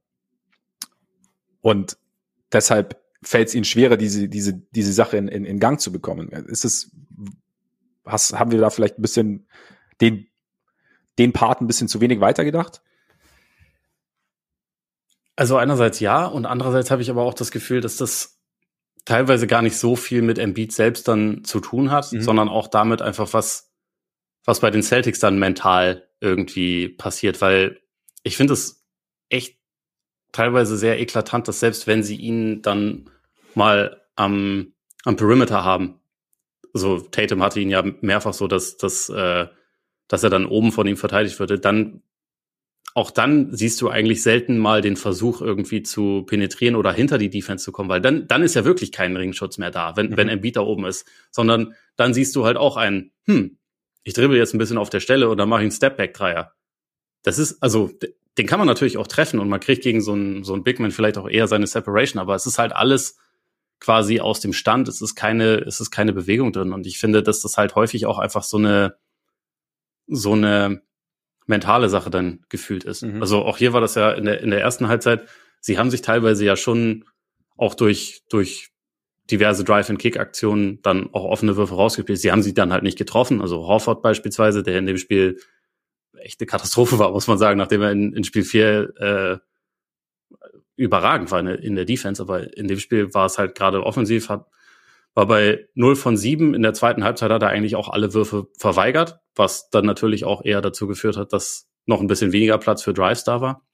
Und 1.60 1.98
deshalb 2.54 3.02
fällt 3.22 3.50
es 3.50 3.56
ihnen 3.56 3.66
schwerer, 3.66 3.98
diese, 3.98 4.30
diese, 4.30 4.54
diese 4.54 4.94
Sache 4.94 5.18
in, 5.18 5.28
in, 5.28 5.44
in 5.44 5.60
Gang 5.60 5.82
zu 5.82 5.92
bekommen. 5.92 6.30
Ist 6.30 6.64
es, 6.64 6.92
hast, 8.06 8.40
haben 8.40 8.52
wir 8.52 8.60
da 8.62 8.70
vielleicht 8.70 9.00
ein 9.00 9.02
bisschen 9.02 9.48
den, 10.00 10.28
den 11.20 11.34
Part 11.34 11.62
ein 11.62 11.68
bisschen 11.68 11.90
zu 11.90 12.00
wenig 12.00 12.22
weitergedacht? 12.22 12.82
Also 15.38 15.56
einerseits 15.56 16.00
ja 16.00 16.26
und 16.26 16.46
andererseits 16.46 16.92
habe 16.92 17.02
ich 17.02 17.10
aber 17.10 17.22
auch 17.22 17.36
das 17.36 17.52
Gefühl, 17.52 17.80
dass 17.80 17.96
das 17.96 18.42
teilweise 19.06 19.48
gar 19.48 19.62
nicht 19.62 19.78
so 19.78 19.96
viel 19.96 20.22
mit 20.22 20.40
Embiid 20.40 20.74
selbst 20.74 21.08
dann 21.08 21.46
zu 21.46 21.62
tun 21.62 21.92
hat, 21.92 22.12
mhm. 22.12 22.22
sondern 22.22 22.50
auch 22.50 22.68
damit 22.68 23.02
einfach 23.02 23.32
was, 23.32 23.72
was 24.44 24.60
bei 24.60 24.72
den 24.72 24.84
Celtics 24.84 25.20
dann 25.20 25.40
mental 25.40 26.10
irgendwie 26.20 26.90
passiert, 26.90 27.40
weil 27.40 27.80
ich 28.24 28.36
finde 28.36 28.54
es 28.54 28.84
echt 29.30 29.60
teilweise 30.32 30.76
sehr 30.76 31.00
eklatant, 31.00 31.48
dass 31.48 31.60
selbst 31.60 31.86
wenn 31.86 32.04
sie 32.04 32.16
ihn 32.16 32.64
dann 32.64 33.10
mal 33.54 34.02
am, 34.16 34.74
am 35.06 35.18
Perimeter 35.18 35.64
haben, 35.64 36.00
so 36.74 37.00
Tatum 37.00 37.44
hatte 37.44 37.60
ihn 37.60 37.70
ja 37.70 37.84
mehrfach 38.02 38.34
so, 38.34 38.48
dass, 38.48 38.78
dass, 38.78 39.08
äh, 39.10 39.48
dass 40.08 40.24
er 40.24 40.30
dann 40.32 40.48
oben 40.48 40.72
von 40.72 40.88
ihm 40.88 40.98
verteidigt 40.98 41.40
würde, 41.40 41.60
dann 41.60 42.02
auch 42.94 43.12
dann 43.12 43.56
siehst 43.56 43.80
du 43.82 43.90
eigentlich 43.90 44.24
selten 44.24 44.58
mal 44.58 44.82
den 44.82 44.96
Versuch 44.96 45.42
irgendwie 45.42 45.84
zu 45.84 46.24
penetrieren 46.24 46.76
oder 46.76 46.92
hinter 46.92 47.18
die 47.18 47.30
Defense 47.30 47.64
zu 47.64 47.72
kommen, 47.72 47.90
weil 47.90 48.02
dann, 48.02 48.28
dann 48.28 48.42
ist 48.42 48.56
ja 48.56 48.66
wirklich 48.66 48.92
kein 48.92 49.16
Ringschutz 49.16 49.60
mehr 49.60 49.72
da, 49.72 49.96
wenn, 49.96 50.10
mhm. 50.10 50.18
wenn 50.18 50.30
Embiid 50.30 50.56
da 50.56 50.62
oben 50.62 50.86
ist, 50.86 51.06
sondern 51.30 51.76
dann 51.96 52.14
siehst 52.14 52.36
du 52.36 52.46
halt 52.46 52.58
auch 52.58 52.76
einen, 52.76 53.12
hm, 53.26 53.58
ich 54.04 54.14
dribbel 54.14 54.38
jetzt 54.38 54.56
ein 54.56 54.58
bisschen 54.58 54.78
auf 54.78 54.90
der 54.90 55.00
Stelle 55.00 55.30
und 55.30 55.38
dann 55.38 55.50
mache 55.50 55.62
ich 55.62 55.66
einen 55.66 55.72
Stepback-Dreier. 55.72 56.54
Das 57.24 57.38
ist, 57.38 57.62
also, 57.62 57.92
den 58.38 58.48
kann 58.48 58.60
man 58.60 58.68
natürlich 58.68 58.98
auch 58.98 59.08
treffen 59.08 59.40
und 59.40 59.50
man 59.50 59.60
kriegt 59.60 59.84
gegen 59.84 60.02
so 60.02 60.14
einen, 60.14 60.44
so 60.44 60.54
einen 60.54 60.64
Bigman 60.64 60.92
vielleicht 60.92 61.18
auch 61.18 61.30
eher 61.30 61.48
seine 61.48 61.68
Separation, 61.68 62.22
aber 62.22 62.36
es 62.36 62.46
ist 62.46 62.58
halt 62.58 62.74
alles 62.74 63.18
quasi 63.80 64.20
aus 64.20 64.40
dem 64.40 64.54
Stand, 64.54 64.88
es 64.88 65.02
ist 65.02 65.16
keine, 65.16 65.58
es 65.58 65.82
ist 65.82 65.92
keine 65.92 66.14
Bewegung 66.14 66.52
drin 66.52 66.74
und 66.74 66.88
ich 66.88 66.98
finde, 66.98 67.22
dass 67.22 67.42
das 67.42 67.58
halt 67.58 67.76
häufig 67.76 68.06
auch 68.06 68.18
einfach 68.18 68.44
so 68.44 68.58
eine, 68.58 68.96
so 70.08 70.34
eine, 70.34 70.82
mentale 71.48 71.90
Sache 71.90 72.10
dann 72.10 72.42
gefühlt 72.50 72.84
ist. 72.84 73.04
Mhm. 73.04 73.22
Also 73.22 73.44
auch 73.44 73.58
hier 73.58 73.74
war 73.74 73.82
das 73.82 73.96
ja 73.96 74.12
in 74.12 74.26
der, 74.26 74.42
in 74.42 74.52
der 74.52 74.62
ersten 74.62 74.88
Halbzeit, 74.88 75.28
sie 75.60 75.78
haben 75.78 75.90
sich 75.90 76.02
teilweise 76.02 76.46
ja 76.46 76.56
schon 76.56 77.06
auch 77.58 77.74
durch, 77.74 78.24
durch 78.30 78.70
diverse 79.32 79.64
Drive-and-Kick-Aktionen 79.64 80.82
dann 80.82 81.14
auch 81.14 81.24
offene 81.24 81.58
Würfe 81.58 81.76
rausgespielt. 81.76 82.20
Sie 82.20 82.32
haben 82.32 82.44
sie 82.44 82.54
dann 82.54 82.72
halt 82.72 82.84
nicht 82.84 82.98
getroffen. 82.98 83.42
Also 83.42 83.68
Horford 83.68 84.02
beispielsweise, 84.02 84.64
der 84.64 84.78
in 84.78 84.86
dem 84.86 84.98
Spiel 84.98 85.40
echte 86.20 86.46
Katastrophe 86.46 87.00
war, 87.00 87.12
muss 87.12 87.28
man 87.28 87.38
sagen, 87.38 87.58
nachdem 87.58 87.82
er 87.82 87.92
in, 87.92 88.14
in 88.14 88.24
Spiel 88.24 88.44
4 88.44 88.94
äh, 88.98 89.38
überragend 90.76 91.32
war 91.32 91.40
in, 91.40 91.48
in 91.48 91.76
der 91.76 91.86
Defense, 91.86 92.22
aber 92.22 92.56
in 92.56 92.68
dem 92.68 92.80
Spiel 92.80 93.14
war 93.14 93.26
es 93.26 93.38
halt 93.38 93.56
gerade 93.56 93.84
offensiv, 93.84 94.30
hat 94.30 94.48
war 95.18 95.26
bei 95.26 95.68
0 95.74 95.96
von 95.96 96.16
7. 96.16 96.54
In 96.54 96.62
der 96.62 96.76
zweiten 96.76 97.04
Halbzeit 97.04 97.32
hat 97.32 97.42
er 97.42 97.50
eigentlich 97.50 97.76
auch 97.76 97.90
alle 97.90 98.14
Würfe 98.14 98.50
verweigert, 98.60 99.20
was 99.38 99.70
dann 99.70 99.86
natürlich 99.86 100.26
auch 100.26 100.44
eher 100.44 100.62
dazu 100.62 100.88
geführt 100.88 101.18
hat, 101.18 101.34
dass 101.34 101.68
noch 101.86 102.02
ein 102.02 102.08
bisschen 102.08 102.32
weniger 102.32 102.58
Platz 102.58 102.84
für 102.84 102.94
Drives 102.94 103.24
da 103.24 103.42
war. 103.42 103.66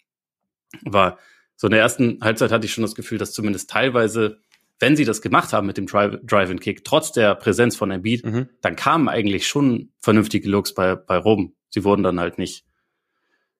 Aber 0.85 1.17
so 1.55 1.67
in 1.67 1.71
der 1.71 1.81
ersten 1.81 2.19
Halbzeit 2.21 2.51
hatte 2.51 2.65
ich 2.65 2.73
schon 2.73 2.83
das 2.83 2.95
Gefühl, 2.95 3.17
dass 3.17 3.33
zumindest 3.33 3.69
teilweise, 3.69 4.39
wenn 4.79 4.95
sie 4.95 5.05
das 5.05 5.21
gemacht 5.21 5.53
haben 5.53 5.67
mit 5.67 5.77
dem 5.77 5.87
Drive-and-Kick, 5.87 6.83
trotz 6.83 7.11
der 7.11 7.35
Präsenz 7.35 7.75
von 7.75 7.91
Embiid, 7.91 8.25
mhm. 8.25 8.49
dann 8.61 8.75
kamen 8.75 9.07
eigentlich 9.07 9.47
schon 9.47 9.91
vernünftige 9.99 10.49
Looks 10.49 10.73
bei, 10.73 10.95
bei 10.95 11.17
Rom. 11.17 11.55
Sie 11.69 11.83
wurden 11.83 12.03
dann 12.03 12.19
halt 12.19 12.37
nicht, 12.37 12.65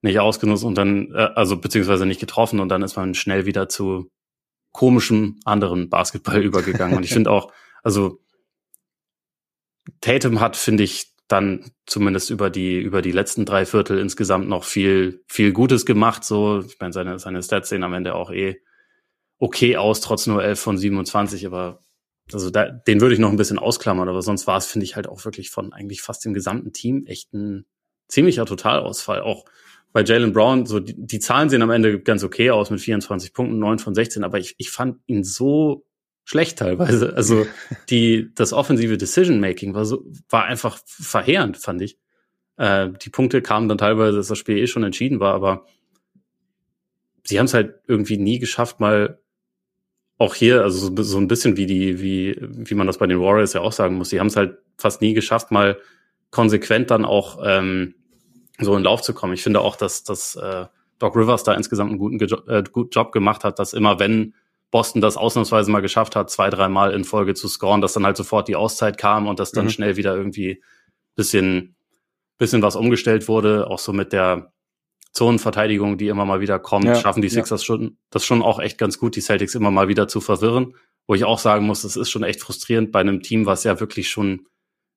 nicht 0.01 0.19
ausgenutzt 0.19 0.63
und 0.63 0.75
dann, 0.75 1.11
äh, 1.13 1.29
also 1.35 1.57
beziehungsweise 1.57 2.05
nicht 2.05 2.19
getroffen 2.19 2.59
und 2.59 2.69
dann 2.69 2.83
ist 2.83 2.95
man 2.95 3.13
schnell 3.13 3.45
wieder 3.45 3.69
zu 3.69 4.11
komischem 4.71 5.39
anderen 5.45 5.89
Basketball 5.89 6.41
übergegangen. 6.43 6.97
Und 6.97 7.03
ich 7.03 7.13
finde 7.13 7.31
auch, 7.31 7.51
also 7.83 8.19
Tatum 10.01 10.39
hat, 10.39 10.55
finde 10.55 10.83
ich, 10.83 11.12
dann 11.33 11.71
zumindest 11.85 12.29
über 12.29 12.49
die 12.49 12.79
über 12.79 13.01
die 13.01 13.11
letzten 13.11 13.45
drei 13.45 13.65
Viertel 13.65 13.97
insgesamt 13.99 14.47
noch 14.47 14.63
viel 14.63 15.23
viel 15.27 15.51
Gutes 15.51 15.85
gemacht. 15.85 16.23
So, 16.23 16.63
ich 16.65 16.79
meine, 16.79 16.93
seine 16.93 17.19
seine 17.19 17.43
Stats 17.43 17.69
sehen 17.69 17.83
am 17.83 17.93
Ende 17.93 18.15
auch 18.15 18.31
eh 18.31 18.61
okay 19.39 19.75
aus, 19.77 19.99
trotz 19.99 20.27
nur 20.27 20.43
11 20.43 20.59
von 20.59 20.77
27. 20.77 21.45
Aber 21.47 21.81
also 22.31 22.49
da, 22.49 22.69
den 22.69 23.01
würde 23.01 23.13
ich 23.13 23.19
noch 23.19 23.31
ein 23.31 23.37
bisschen 23.37 23.59
ausklammern. 23.59 24.07
Aber 24.09 24.21
sonst 24.21 24.47
war 24.47 24.57
es, 24.57 24.67
finde 24.67 24.85
ich, 24.85 24.95
halt 24.95 25.07
auch 25.07 25.25
wirklich 25.25 25.49
von 25.49 25.73
eigentlich 25.73 26.01
fast 26.01 26.23
dem 26.23 26.33
gesamten 26.33 26.71
Team 26.71 27.05
echt 27.07 27.33
ein 27.33 27.65
ziemlicher 28.07 28.45
Totalausfall. 28.45 29.21
Auch 29.21 29.45
bei 29.91 30.03
Jalen 30.03 30.33
Brown, 30.33 30.65
so 30.65 30.79
die, 30.79 30.95
die 30.95 31.19
Zahlen 31.19 31.49
sehen 31.49 31.61
am 31.61 31.71
Ende 31.71 31.99
ganz 31.99 32.23
okay 32.23 32.51
aus 32.51 32.69
mit 32.69 32.79
24 32.79 33.33
Punkten, 33.33 33.59
9 33.59 33.79
von 33.79 33.95
16. 33.95 34.23
Aber 34.23 34.37
ich, 34.39 34.55
ich 34.57 34.71
fand 34.71 34.99
ihn 35.07 35.23
so 35.23 35.85
schlecht 36.23 36.59
teilweise. 36.59 37.15
Also 37.15 37.45
die, 37.89 38.31
das 38.35 38.53
offensive 38.53 38.97
Decision 38.97 39.39
Making 39.39 39.73
war 39.73 39.85
so, 39.85 40.05
war 40.29 40.45
einfach 40.45 40.79
verheerend, 40.85 41.57
fand 41.57 41.81
ich. 41.81 41.97
Äh, 42.57 42.89
die 43.01 43.09
Punkte 43.09 43.41
kamen 43.41 43.67
dann 43.67 43.77
teilweise, 43.77 44.17
dass 44.17 44.27
das 44.27 44.37
Spiel 44.37 44.57
eh 44.57 44.67
schon 44.67 44.83
entschieden 44.83 45.19
war, 45.19 45.33
aber 45.33 45.65
sie 47.23 47.39
haben 47.39 47.45
es 47.45 47.53
halt 47.53 47.75
irgendwie 47.87 48.17
nie 48.17 48.39
geschafft, 48.39 48.79
mal 48.79 49.19
auch 50.17 50.35
hier, 50.35 50.61
also 50.61 50.89
so, 50.89 51.03
so 51.03 51.17
ein 51.17 51.27
bisschen 51.27 51.57
wie 51.57 51.65
die, 51.65 51.99
wie, 52.01 52.37
wie 52.39 52.75
man 52.75 52.87
das 52.87 52.97
bei 52.97 53.07
den 53.07 53.19
Warriors 53.19 53.53
ja 53.53 53.61
auch 53.61 53.71
sagen 53.71 53.95
muss, 53.95 54.09
sie 54.09 54.19
haben 54.19 54.27
es 54.27 54.35
halt 54.35 54.57
fast 54.77 55.01
nie 55.01 55.13
geschafft, 55.13 55.51
mal 55.51 55.77
konsequent 56.29 56.91
dann 56.91 57.05
auch 57.05 57.39
ähm, 57.43 57.95
so 58.59 58.75
in 58.75 58.83
Lauf 58.83 59.01
zu 59.01 59.13
kommen. 59.13 59.33
Ich 59.33 59.43
finde 59.43 59.61
auch, 59.61 59.75
dass, 59.75 60.03
dass 60.03 60.35
äh, 60.35 60.65
Doc 60.99 61.15
Rivers 61.15 61.43
da 61.43 61.53
insgesamt 61.53 61.89
einen 61.89 61.99
guten, 61.99 62.19
äh, 62.47 62.63
guten 62.71 62.89
Job 62.91 63.11
gemacht 63.11 63.43
hat, 63.43 63.59
dass 63.59 63.73
immer 63.73 63.99
wenn 63.99 64.33
Boston 64.73 65.01
das 65.01 65.17
ausnahmsweise 65.17 65.69
mal 65.69 65.81
geschafft 65.83 66.15
hat, 66.15 66.31
zwei, 66.31 66.49
dreimal 66.49 66.93
in 66.93 67.03
Folge 67.03 67.35
zu 67.35 67.47
scoren, 67.47 67.79
dass 67.79 67.93
dann 67.93 68.07
halt 68.07 68.17
sofort 68.17 68.47
die 68.47 68.55
Auszeit 68.55 68.97
kam 68.97 69.27
und 69.27 69.39
dass 69.39 69.51
dann 69.51 69.65
mhm. 69.65 69.69
schnell 69.69 69.97
wieder 69.97 70.15
irgendwie 70.15 70.63
bisschen, 71.15 71.75
bisschen 72.39 72.63
was 72.63 72.75
umgestellt 72.75 73.27
wurde, 73.27 73.67
auch 73.69 73.77
so 73.77 73.93
mit 73.93 74.13
der 74.13 74.51
Zonenverteidigung, 75.11 75.99
die 75.99 76.07
immer 76.07 76.25
mal 76.25 76.41
wieder 76.41 76.57
kommt, 76.57 76.85
ja, 76.85 76.95
schaffen 76.95 77.21
die 77.21 77.29
Sixers 77.29 77.61
ja. 77.61 77.65
schon, 77.65 77.97
das 78.09 78.25
schon 78.25 78.41
auch 78.41 78.59
echt 78.59 78.79
ganz 78.79 78.97
gut, 78.97 79.15
die 79.15 79.21
Celtics 79.21 79.53
immer 79.53 79.69
mal 79.69 79.89
wieder 79.89 80.07
zu 80.07 80.21
verwirren, 80.21 80.73
wo 81.05 81.13
ich 81.13 81.23
auch 81.23 81.37
sagen 81.37 81.67
muss, 81.67 81.83
es 81.83 81.95
ist 81.95 82.09
schon 82.09 82.23
echt 82.23 82.41
frustrierend 82.41 82.91
bei 82.91 83.01
einem 83.01 83.21
Team, 83.21 83.45
was 83.45 83.63
ja 83.63 83.79
wirklich 83.79 84.09
schon 84.09 84.47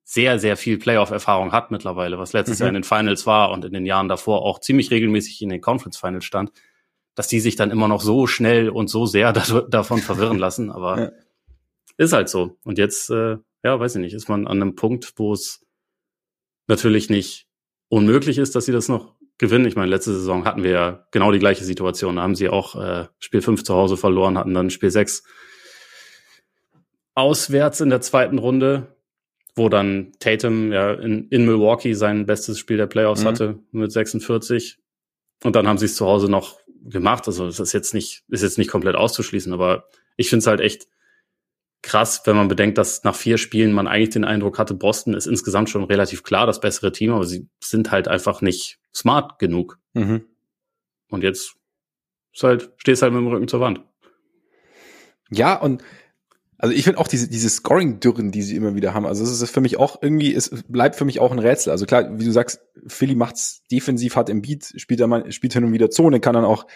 sehr, 0.04 0.38
sehr 0.38 0.56
viel 0.56 0.78
Playoff-Erfahrung 0.78 1.52
hat 1.52 1.70
mittlerweile, 1.70 2.18
was 2.18 2.32
letztes 2.32 2.60
mhm. 2.60 2.62
Jahr 2.62 2.68
in 2.68 2.74
den 2.76 2.84
Finals 2.84 3.26
war 3.26 3.50
und 3.50 3.62
in 3.66 3.74
den 3.74 3.84
Jahren 3.84 4.08
davor 4.08 4.40
auch 4.40 4.58
ziemlich 4.58 4.90
regelmäßig 4.90 5.42
in 5.42 5.50
den 5.50 5.60
Conference 5.60 5.98
Finals 5.98 6.24
stand 6.24 6.50
dass 7.16 7.26
die 7.26 7.40
sich 7.40 7.56
dann 7.56 7.72
immer 7.72 7.88
noch 7.88 8.02
so 8.02 8.28
schnell 8.28 8.68
und 8.68 8.88
so 8.88 9.06
sehr 9.06 9.32
da, 9.32 9.42
davon 9.68 9.98
verwirren 9.98 10.38
lassen. 10.38 10.70
Aber 10.70 11.00
ja. 11.00 11.12
ist 11.96 12.12
halt 12.12 12.28
so. 12.28 12.56
Und 12.62 12.78
jetzt, 12.78 13.10
äh, 13.10 13.38
ja, 13.64 13.80
weiß 13.80 13.96
ich 13.96 14.00
nicht, 14.00 14.14
ist 14.14 14.28
man 14.28 14.46
an 14.46 14.62
einem 14.62 14.76
Punkt, 14.76 15.14
wo 15.16 15.32
es 15.32 15.66
natürlich 16.68 17.10
nicht 17.10 17.48
unmöglich 17.88 18.38
ist, 18.38 18.54
dass 18.54 18.66
sie 18.66 18.72
das 18.72 18.88
noch 18.88 19.16
gewinnen. 19.38 19.66
Ich 19.66 19.76
meine, 19.76 19.90
letzte 19.90 20.12
Saison 20.12 20.44
hatten 20.44 20.62
wir 20.62 20.70
ja 20.70 21.06
genau 21.10 21.32
die 21.32 21.38
gleiche 21.38 21.64
Situation. 21.64 22.16
Da 22.16 22.22
haben 22.22 22.36
sie 22.36 22.48
auch 22.48 22.76
äh, 22.76 23.06
Spiel 23.18 23.42
5 23.42 23.64
zu 23.64 23.74
Hause 23.74 23.96
verloren, 23.96 24.38
hatten 24.38 24.54
dann 24.54 24.70
Spiel 24.70 24.90
6 24.90 25.24
auswärts 27.14 27.80
in 27.80 27.88
der 27.88 28.02
zweiten 28.02 28.38
Runde, 28.38 28.94
wo 29.54 29.70
dann 29.70 30.12
Tatum 30.20 30.70
ja 30.70 30.92
in, 30.92 31.28
in 31.28 31.46
Milwaukee 31.46 31.94
sein 31.94 32.26
bestes 32.26 32.58
Spiel 32.58 32.76
der 32.76 32.86
Playoffs 32.86 33.22
mhm. 33.22 33.26
hatte 33.26 33.58
mit 33.72 33.90
46. 33.90 34.78
Und 35.42 35.56
dann 35.56 35.66
haben 35.66 35.78
sie 35.78 35.86
es 35.86 35.96
zu 35.96 36.06
Hause 36.06 36.30
noch 36.30 36.58
gemacht. 36.88 37.26
Also 37.26 37.46
das 37.46 37.60
ist 37.60 37.72
jetzt 37.72 37.94
nicht, 37.94 38.24
ist 38.28 38.42
jetzt 38.42 38.58
nicht 38.58 38.70
komplett 38.70 38.96
auszuschließen, 38.96 39.52
aber 39.52 39.88
ich 40.16 40.28
finde 40.28 40.40
es 40.40 40.46
halt 40.46 40.60
echt 40.60 40.86
krass, 41.82 42.22
wenn 42.24 42.36
man 42.36 42.48
bedenkt, 42.48 42.78
dass 42.78 43.04
nach 43.04 43.14
vier 43.14 43.38
Spielen 43.38 43.72
man 43.72 43.86
eigentlich 43.86 44.10
den 44.10 44.24
Eindruck 44.24 44.58
hatte, 44.58 44.74
Boston 44.74 45.14
ist 45.14 45.26
insgesamt 45.26 45.70
schon 45.70 45.84
relativ 45.84 46.22
klar 46.22 46.46
das 46.46 46.60
bessere 46.60 46.92
Team, 46.92 47.12
aber 47.12 47.24
sie 47.24 47.48
sind 47.62 47.90
halt 47.90 48.08
einfach 48.08 48.40
nicht 48.40 48.80
smart 48.94 49.38
genug. 49.38 49.78
Mhm. 49.94 50.24
Und 51.10 51.22
jetzt 51.22 51.54
ist 52.32 52.42
halt, 52.42 52.72
stehst 52.76 53.02
halt 53.02 53.12
mit 53.12 53.20
dem 53.20 53.28
Rücken 53.28 53.48
zur 53.48 53.60
Wand. 53.60 53.82
Ja, 55.30 55.54
und 55.54 55.82
also 56.58 56.74
ich 56.74 56.84
finde 56.84 56.98
auch 56.98 57.08
diese, 57.08 57.28
diese 57.28 57.50
Scoring-Dürren, 57.50 58.30
die 58.30 58.42
sie 58.42 58.56
immer 58.56 58.74
wieder 58.74 58.94
haben. 58.94 59.06
Also 59.06 59.22
es 59.24 59.42
ist 59.42 59.50
für 59.50 59.60
mich 59.60 59.78
auch 59.78 60.00
irgendwie, 60.00 60.34
es 60.34 60.50
bleibt 60.68 60.96
für 60.96 61.04
mich 61.04 61.20
auch 61.20 61.30
ein 61.30 61.38
Rätsel. 61.38 61.70
Also 61.70 61.84
klar, 61.84 62.18
wie 62.18 62.24
du 62.24 62.32
sagst, 62.32 62.62
Philly 62.86 63.14
macht's 63.14 63.62
defensiv, 63.70 64.16
hat 64.16 64.30
im 64.30 64.40
Beat, 64.40 64.72
spielt 64.76 65.00
er 65.00 65.06
mal, 65.06 65.30
spielt 65.32 65.52
hin 65.52 65.64
und 65.64 65.72
wieder 65.72 65.90
Zone, 65.90 66.20
kann 66.20 66.34
dann 66.34 66.46
auch 66.46 66.66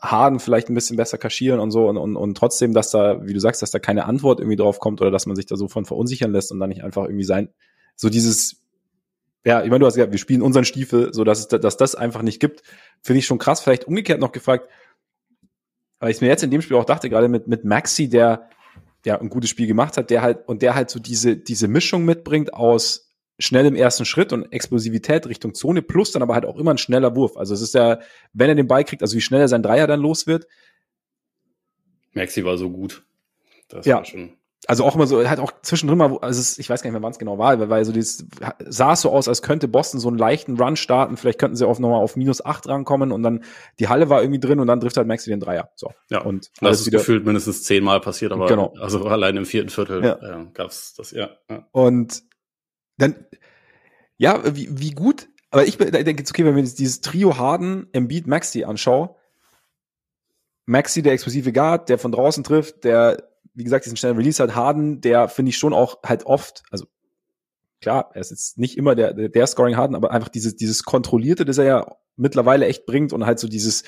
Harden 0.00 0.38
vielleicht 0.38 0.68
ein 0.68 0.74
bisschen 0.74 0.96
besser 0.96 1.18
kaschieren 1.18 1.58
und 1.58 1.70
so 1.70 1.88
und, 1.88 1.96
und, 1.96 2.16
und 2.16 2.36
trotzdem, 2.36 2.72
dass 2.72 2.90
da, 2.90 3.26
wie 3.26 3.32
du 3.32 3.40
sagst, 3.40 3.62
dass 3.62 3.70
da 3.70 3.78
keine 3.78 4.04
Antwort 4.04 4.38
irgendwie 4.38 4.56
drauf 4.56 4.78
kommt 4.78 5.00
oder 5.00 5.10
dass 5.10 5.26
man 5.26 5.34
sich 5.34 5.46
da 5.46 5.56
so 5.56 5.68
von 5.68 5.86
verunsichern 5.86 6.32
lässt 6.32 6.52
und 6.52 6.60
dann 6.60 6.68
nicht 6.68 6.84
einfach 6.84 7.04
irgendwie 7.04 7.24
sein, 7.24 7.48
so 7.96 8.10
dieses, 8.10 8.62
ja, 9.44 9.62
ich 9.62 9.70
meine, 9.70 9.80
du 9.80 9.86
hast 9.86 9.94
gesagt, 9.94 10.12
wir 10.12 10.18
spielen 10.18 10.42
unseren 10.42 10.64
Stiefel, 10.64 11.12
so 11.12 11.24
dass 11.24 11.40
es, 11.40 11.48
dass 11.48 11.76
das 11.76 11.94
einfach 11.94 12.22
nicht 12.22 12.40
gibt, 12.40 12.62
finde 13.02 13.20
ich 13.20 13.26
schon 13.26 13.38
krass. 13.38 13.60
Vielleicht 13.60 13.86
umgekehrt 13.86 14.20
noch 14.20 14.32
gefragt, 14.32 14.68
weil 15.98 16.10
ich 16.10 16.20
mir 16.20 16.28
jetzt 16.28 16.44
in 16.44 16.50
dem 16.50 16.62
Spiel 16.62 16.76
auch 16.76 16.84
dachte, 16.84 17.08
gerade 17.08 17.28
mit, 17.28 17.48
mit 17.48 17.64
Maxi, 17.64 18.08
der 18.08 18.50
ja 19.06 19.18
ein 19.20 19.30
gutes 19.30 19.50
Spiel 19.50 19.66
gemacht 19.66 19.96
hat, 19.96 20.10
der 20.10 20.20
halt, 20.20 20.46
und 20.46 20.60
der 20.62 20.74
halt 20.74 20.90
so 20.90 20.98
diese, 20.98 21.36
diese 21.36 21.68
Mischung 21.68 22.04
mitbringt 22.04 22.52
aus 22.52 23.06
schnell 23.38 23.66
im 23.66 23.74
ersten 23.74 24.04
Schritt 24.04 24.32
und 24.32 24.52
Explosivität 24.52 25.26
Richtung 25.26 25.54
Zone, 25.54 25.82
plus 25.82 26.12
dann 26.12 26.22
aber 26.22 26.34
halt 26.34 26.46
auch 26.46 26.56
immer 26.56 26.72
ein 26.72 26.78
schneller 26.78 27.16
Wurf. 27.16 27.36
Also 27.36 27.54
es 27.54 27.60
ist 27.60 27.74
ja, 27.74 28.00
wenn 28.32 28.48
er 28.48 28.54
den 28.54 28.66
Ball 28.66 28.84
kriegt, 28.84 29.02
also 29.02 29.16
wie 29.16 29.20
schnell 29.20 29.40
er 29.40 29.48
sein 29.48 29.62
Dreier 29.62 29.86
dann 29.86 30.00
los 30.00 30.26
wird. 30.26 30.46
Maxi 32.12 32.44
war 32.44 32.56
so 32.56 32.70
gut. 32.70 33.04
Das 33.68 33.84
ja. 33.84 33.96
war 33.96 34.04
schon. 34.04 34.35
Also 34.68 34.84
auch 34.84 34.96
immer 34.96 35.06
so, 35.06 35.28
halt 35.28 35.38
auch 35.38 35.52
zwischendrin 35.62 35.98
mal, 35.98 36.18
also 36.18 36.40
es, 36.40 36.58
ich 36.58 36.68
weiß 36.68 36.82
gar 36.82 36.88
nicht 36.88 36.94
mehr, 36.94 37.02
wann 37.02 37.12
es 37.12 37.18
genau 37.18 37.38
war, 37.38 37.68
weil, 37.68 37.84
so 37.84 37.92
dieses, 37.92 38.26
sah 38.64 38.94
es 38.94 39.02
so 39.02 39.10
aus, 39.10 39.28
als 39.28 39.42
könnte 39.42 39.68
Boston 39.68 40.00
so 40.00 40.08
einen 40.08 40.18
leichten 40.18 40.58
Run 40.60 40.76
starten, 40.76 41.16
vielleicht 41.16 41.38
könnten 41.38 41.56
sie 41.56 41.66
auf 41.66 41.78
nochmal 41.78 42.02
auf 42.02 42.16
minus 42.16 42.44
acht 42.44 42.66
rankommen 42.66 43.12
und 43.12 43.22
dann 43.22 43.44
die 43.78 43.88
Halle 43.88 44.08
war 44.08 44.22
irgendwie 44.22 44.40
drin 44.40 44.58
und 44.58 44.66
dann 44.66 44.80
trifft 44.80 44.96
halt 44.96 45.06
Maxi 45.06 45.30
den 45.30 45.40
Dreier. 45.40 45.70
So. 45.76 45.92
Ja, 46.10 46.22
und 46.22 46.50
das 46.60 46.80
ist 46.80 46.86
wieder, 46.86 46.98
gefühlt 46.98 47.24
mindestens 47.24 47.64
zehnmal 47.64 48.00
passiert, 48.00 48.32
aber 48.32 48.46
genau. 48.46 48.74
also 48.80 49.04
allein 49.04 49.36
im 49.36 49.44
vierten 49.44 49.68
Viertel 49.68 50.02
ja. 50.02 50.14
äh, 50.16 50.46
gab's 50.52 50.94
das, 50.94 51.10
ja, 51.12 51.30
ja. 51.48 51.68
Und 51.70 52.24
dann, 52.96 53.14
ja, 54.16 54.42
wie, 54.56 54.68
wie 54.80 54.92
gut, 54.92 55.28
aber 55.50 55.64
ich 55.64 55.76
denke, 55.76 56.24
okay, 56.28 56.44
wenn 56.44 56.56
wir 56.56 56.62
dieses 56.62 57.02
Trio 57.02 57.36
Harden, 57.36 57.88
Embiid, 57.92 58.26
Maxi 58.26 58.64
anschauen, 58.64 59.10
Maxi, 60.66 61.02
der 61.02 61.12
explosive 61.12 61.52
Guard, 61.52 61.88
der 61.88 61.98
von 61.98 62.10
draußen 62.10 62.42
trifft, 62.42 62.84
der, 62.84 63.22
wie 63.54 63.64
gesagt, 63.64 63.84
diesen 63.84 63.96
schnellen 63.96 64.16
Release 64.16 64.42
hat, 64.42 64.54
Harden, 64.54 65.00
der 65.00 65.28
finde 65.28 65.50
ich 65.50 65.58
schon 65.58 65.72
auch 65.72 66.02
halt 66.04 66.24
oft, 66.26 66.62
also 66.70 66.86
klar, 67.80 68.10
er 68.14 68.20
ist 68.20 68.30
jetzt 68.30 68.58
nicht 68.58 68.76
immer 68.76 68.94
der, 68.94 69.12
der, 69.12 69.46
Scoring 69.46 69.76
Harden, 69.76 69.96
aber 69.96 70.10
einfach 70.10 70.28
dieses, 70.28 70.56
dieses 70.56 70.84
Kontrollierte, 70.84 71.44
das 71.44 71.58
er 71.58 71.64
ja 71.64 71.96
mittlerweile 72.16 72.66
echt 72.66 72.86
bringt 72.86 73.12
und 73.12 73.26
halt 73.26 73.38
so 73.38 73.48
dieses, 73.48 73.84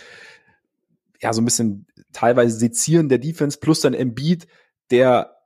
ja, 1.21 1.33
so 1.33 1.41
ein 1.41 1.45
bisschen 1.45 1.87
teilweise 2.13 2.57
Sezieren 2.57 3.09
der 3.09 3.19
Defense 3.19 3.59
plus 3.59 3.81
dann 3.81 3.95
Embiid, 3.95 4.47
der 4.91 5.39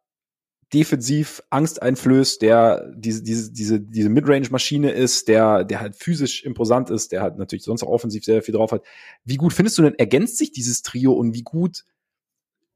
defensiv 0.72 1.42
Angst 1.50 1.82
einflößt, 1.82 2.40
der 2.40 2.90
diese, 2.96 3.22
diese, 3.22 3.52
diese, 3.52 3.80
diese 3.80 4.08
Midrange-Maschine 4.08 4.90
ist, 4.90 5.28
der, 5.28 5.64
der 5.64 5.80
halt 5.80 5.96
physisch 5.96 6.44
imposant 6.44 6.88
ist, 6.90 7.12
der 7.12 7.20
halt 7.20 7.36
natürlich 7.36 7.64
sonst 7.64 7.82
auch 7.82 7.90
offensiv 7.90 8.24
sehr 8.24 8.42
viel 8.42 8.54
drauf 8.54 8.72
hat. 8.72 8.82
Wie 9.24 9.36
gut 9.36 9.52
findest 9.52 9.76
du 9.76 9.82
denn, 9.82 9.98
ergänzt 9.98 10.38
sich 10.38 10.50
dieses 10.50 10.82
Trio 10.82 11.12
und 11.12 11.34
wie 11.34 11.42
gut 11.42 11.84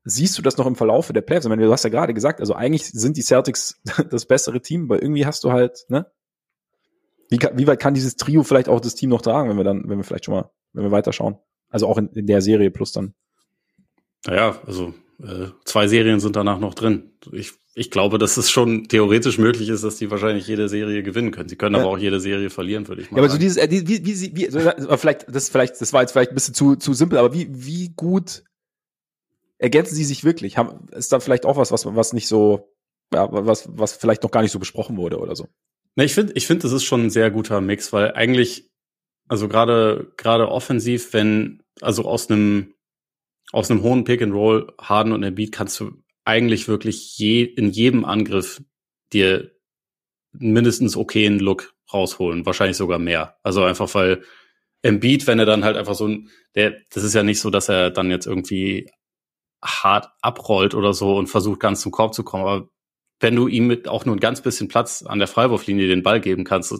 siehst 0.06 0.38
du 0.38 0.42
das 0.42 0.56
noch 0.56 0.66
im 0.66 0.76
Verlauf 0.76 1.12
der 1.12 1.20
Playoffs? 1.20 1.44
Ich 1.44 1.50
meine, 1.50 1.64
du 1.64 1.72
hast 1.72 1.82
ja 1.82 1.90
gerade 1.90 2.14
gesagt, 2.14 2.40
also 2.40 2.54
eigentlich 2.54 2.86
sind 2.86 3.16
die 3.16 3.22
Celtics 3.22 3.80
das 4.10 4.26
bessere 4.26 4.62
Team, 4.62 4.84
aber 4.84 5.02
irgendwie 5.02 5.26
hast 5.26 5.44
du 5.44 5.52
halt, 5.52 5.84
ne? 5.88 6.06
Wie, 7.28 7.40
wie 7.54 7.66
weit 7.66 7.80
kann 7.80 7.94
dieses 7.94 8.14
Trio 8.14 8.44
vielleicht 8.44 8.68
auch 8.68 8.80
das 8.80 8.94
Team 8.94 9.10
noch 9.10 9.20
tragen, 9.20 9.50
wenn 9.50 9.56
wir 9.56 9.64
dann, 9.64 9.88
wenn 9.88 9.98
wir 9.98 10.04
vielleicht 10.04 10.24
schon 10.24 10.34
mal, 10.34 10.50
wenn 10.72 10.84
wir 10.84 10.92
weiterschauen? 10.92 11.36
Also 11.68 11.88
auch 11.88 11.98
in, 11.98 12.08
in 12.10 12.26
der 12.26 12.40
Serie 12.40 12.70
plus 12.70 12.92
dann. 12.92 13.14
Naja, 14.26 14.60
also 14.64 14.94
äh, 15.20 15.48
zwei 15.64 15.88
Serien 15.88 16.20
sind 16.20 16.36
danach 16.36 16.60
noch 16.60 16.74
drin. 16.74 17.10
Ich, 17.32 17.54
ich 17.74 17.90
glaube, 17.90 18.18
dass 18.18 18.36
es 18.36 18.48
schon 18.48 18.86
theoretisch 18.86 19.38
möglich 19.38 19.70
ist, 19.70 19.82
dass 19.82 19.96
die 19.96 20.08
wahrscheinlich 20.08 20.46
jede 20.46 20.68
Serie 20.68 21.02
gewinnen 21.02 21.32
können. 21.32 21.48
Sie 21.48 21.56
können 21.56 21.74
ja. 21.74 21.80
aber 21.80 21.90
auch 21.90 21.98
jede 21.98 22.20
Serie 22.20 22.48
verlieren, 22.48 22.86
würde 22.86 23.02
ich 23.02 23.10
mal 23.10 23.18
ja, 23.18 23.22
aber 23.24 23.30
sagen. 23.30 23.40
so 23.40 23.44
dieses, 23.44 23.56
äh, 23.56 23.68
wie, 23.70 24.06
wie, 24.06 24.36
wie, 24.36 24.36
wie 24.36 24.96
vielleicht, 24.96 25.26
das 25.28 25.48
vielleicht, 25.48 25.80
das 25.80 25.92
war 25.92 26.02
jetzt 26.02 26.12
vielleicht 26.12 26.30
ein 26.30 26.36
bisschen 26.36 26.54
zu, 26.54 26.76
zu 26.76 26.94
simpel, 26.94 27.18
aber 27.18 27.34
wie, 27.34 27.48
wie 27.50 27.88
gut 27.88 28.44
ergänzen 29.58 29.94
sie 29.94 30.04
sich 30.04 30.24
wirklich? 30.24 30.56
Haben, 30.56 30.88
ist 30.90 31.12
da 31.12 31.20
vielleicht 31.20 31.46
auch 31.46 31.56
was, 31.56 31.72
was, 31.72 31.86
was 31.86 32.12
nicht 32.12 32.28
so, 32.28 32.72
ja, 33.12 33.28
was, 33.30 33.68
was 33.70 33.94
vielleicht 33.94 34.22
noch 34.22 34.30
gar 34.30 34.42
nicht 34.42 34.52
so 34.52 34.58
besprochen 34.58 34.96
wurde 34.96 35.18
oder 35.18 35.36
so? 35.36 35.48
Ne, 35.96 36.04
ich 36.04 36.14
finde, 36.14 36.32
ich 36.34 36.46
finde, 36.46 36.62
das 36.62 36.72
ist 36.72 36.84
schon 36.84 37.04
ein 37.04 37.10
sehr 37.10 37.30
guter 37.30 37.60
Mix, 37.60 37.92
weil 37.92 38.12
eigentlich, 38.12 38.70
also 39.28 39.48
gerade, 39.48 40.12
gerade 40.16 40.48
offensiv, 40.48 41.12
wenn, 41.12 41.62
also 41.80 42.04
aus 42.04 42.30
einem, 42.30 42.74
aus 43.52 43.70
einem 43.70 43.82
hohen 43.82 44.04
Pick 44.04 44.22
and 44.22 44.34
Roll, 44.34 44.72
Harden 44.80 45.12
und 45.12 45.22
Embiid 45.22 45.52
kannst 45.52 45.80
du 45.80 45.92
eigentlich 46.24 46.68
wirklich 46.68 47.16
je, 47.16 47.44
in 47.44 47.70
jedem 47.70 48.04
Angriff 48.04 48.62
dir 49.12 49.52
mindestens 50.32 50.96
okayen 50.96 51.38
Look 51.38 51.74
rausholen, 51.92 52.44
wahrscheinlich 52.44 52.76
sogar 52.76 52.98
mehr. 52.98 53.38
Also 53.42 53.62
einfach 53.62 53.94
weil 53.94 54.22
Embiid, 54.82 55.26
wenn 55.26 55.38
er 55.38 55.46
dann 55.46 55.64
halt 55.64 55.76
einfach 55.76 55.94
so 55.94 56.08
ein, 56.08 56.28
der, 56.54 56.76
das 56.90 57.04
ist 57.04 57.14
ja 57.14 57.22
nicht 57.22 57.40
so, 57.40 57.50
dass 57.50 57.68
er 57.68 57.90
dann 57.90 58.10
jetzt 58.10 58.26
irgendwie 58.26 58.90
hart 59.66 60.08
abrollt 60.20 60.74
oder 60.74 60.92
so 60.94 61.16
und 61.16 61.28
versucht 61.28 61.60
ganz 61.60 61.80
zum 61.80 61.92
Korb 61.92 62.14
zu 62.14 62.24
kommen, 62.24 62.44
aber 62.44 62.68
wenn 63.20 63.34
du 63.34 63.48
ihm 63.48 63.66
mit 63.66 63.88
auch 63.88 64.04
nur 64.04 64.14
ein 64.14 64.20
ganz 64.20 64.40
bisschen 64.40 64.68
Platz 64.68 65.02
an 65.02 65.18
der 65.18 65.28
Freiwurflinie 65.28 65.88
den 65.88 66.02
Ball 66.02 66.20
geben 66.20 66.44
kannst, 66.44 66.74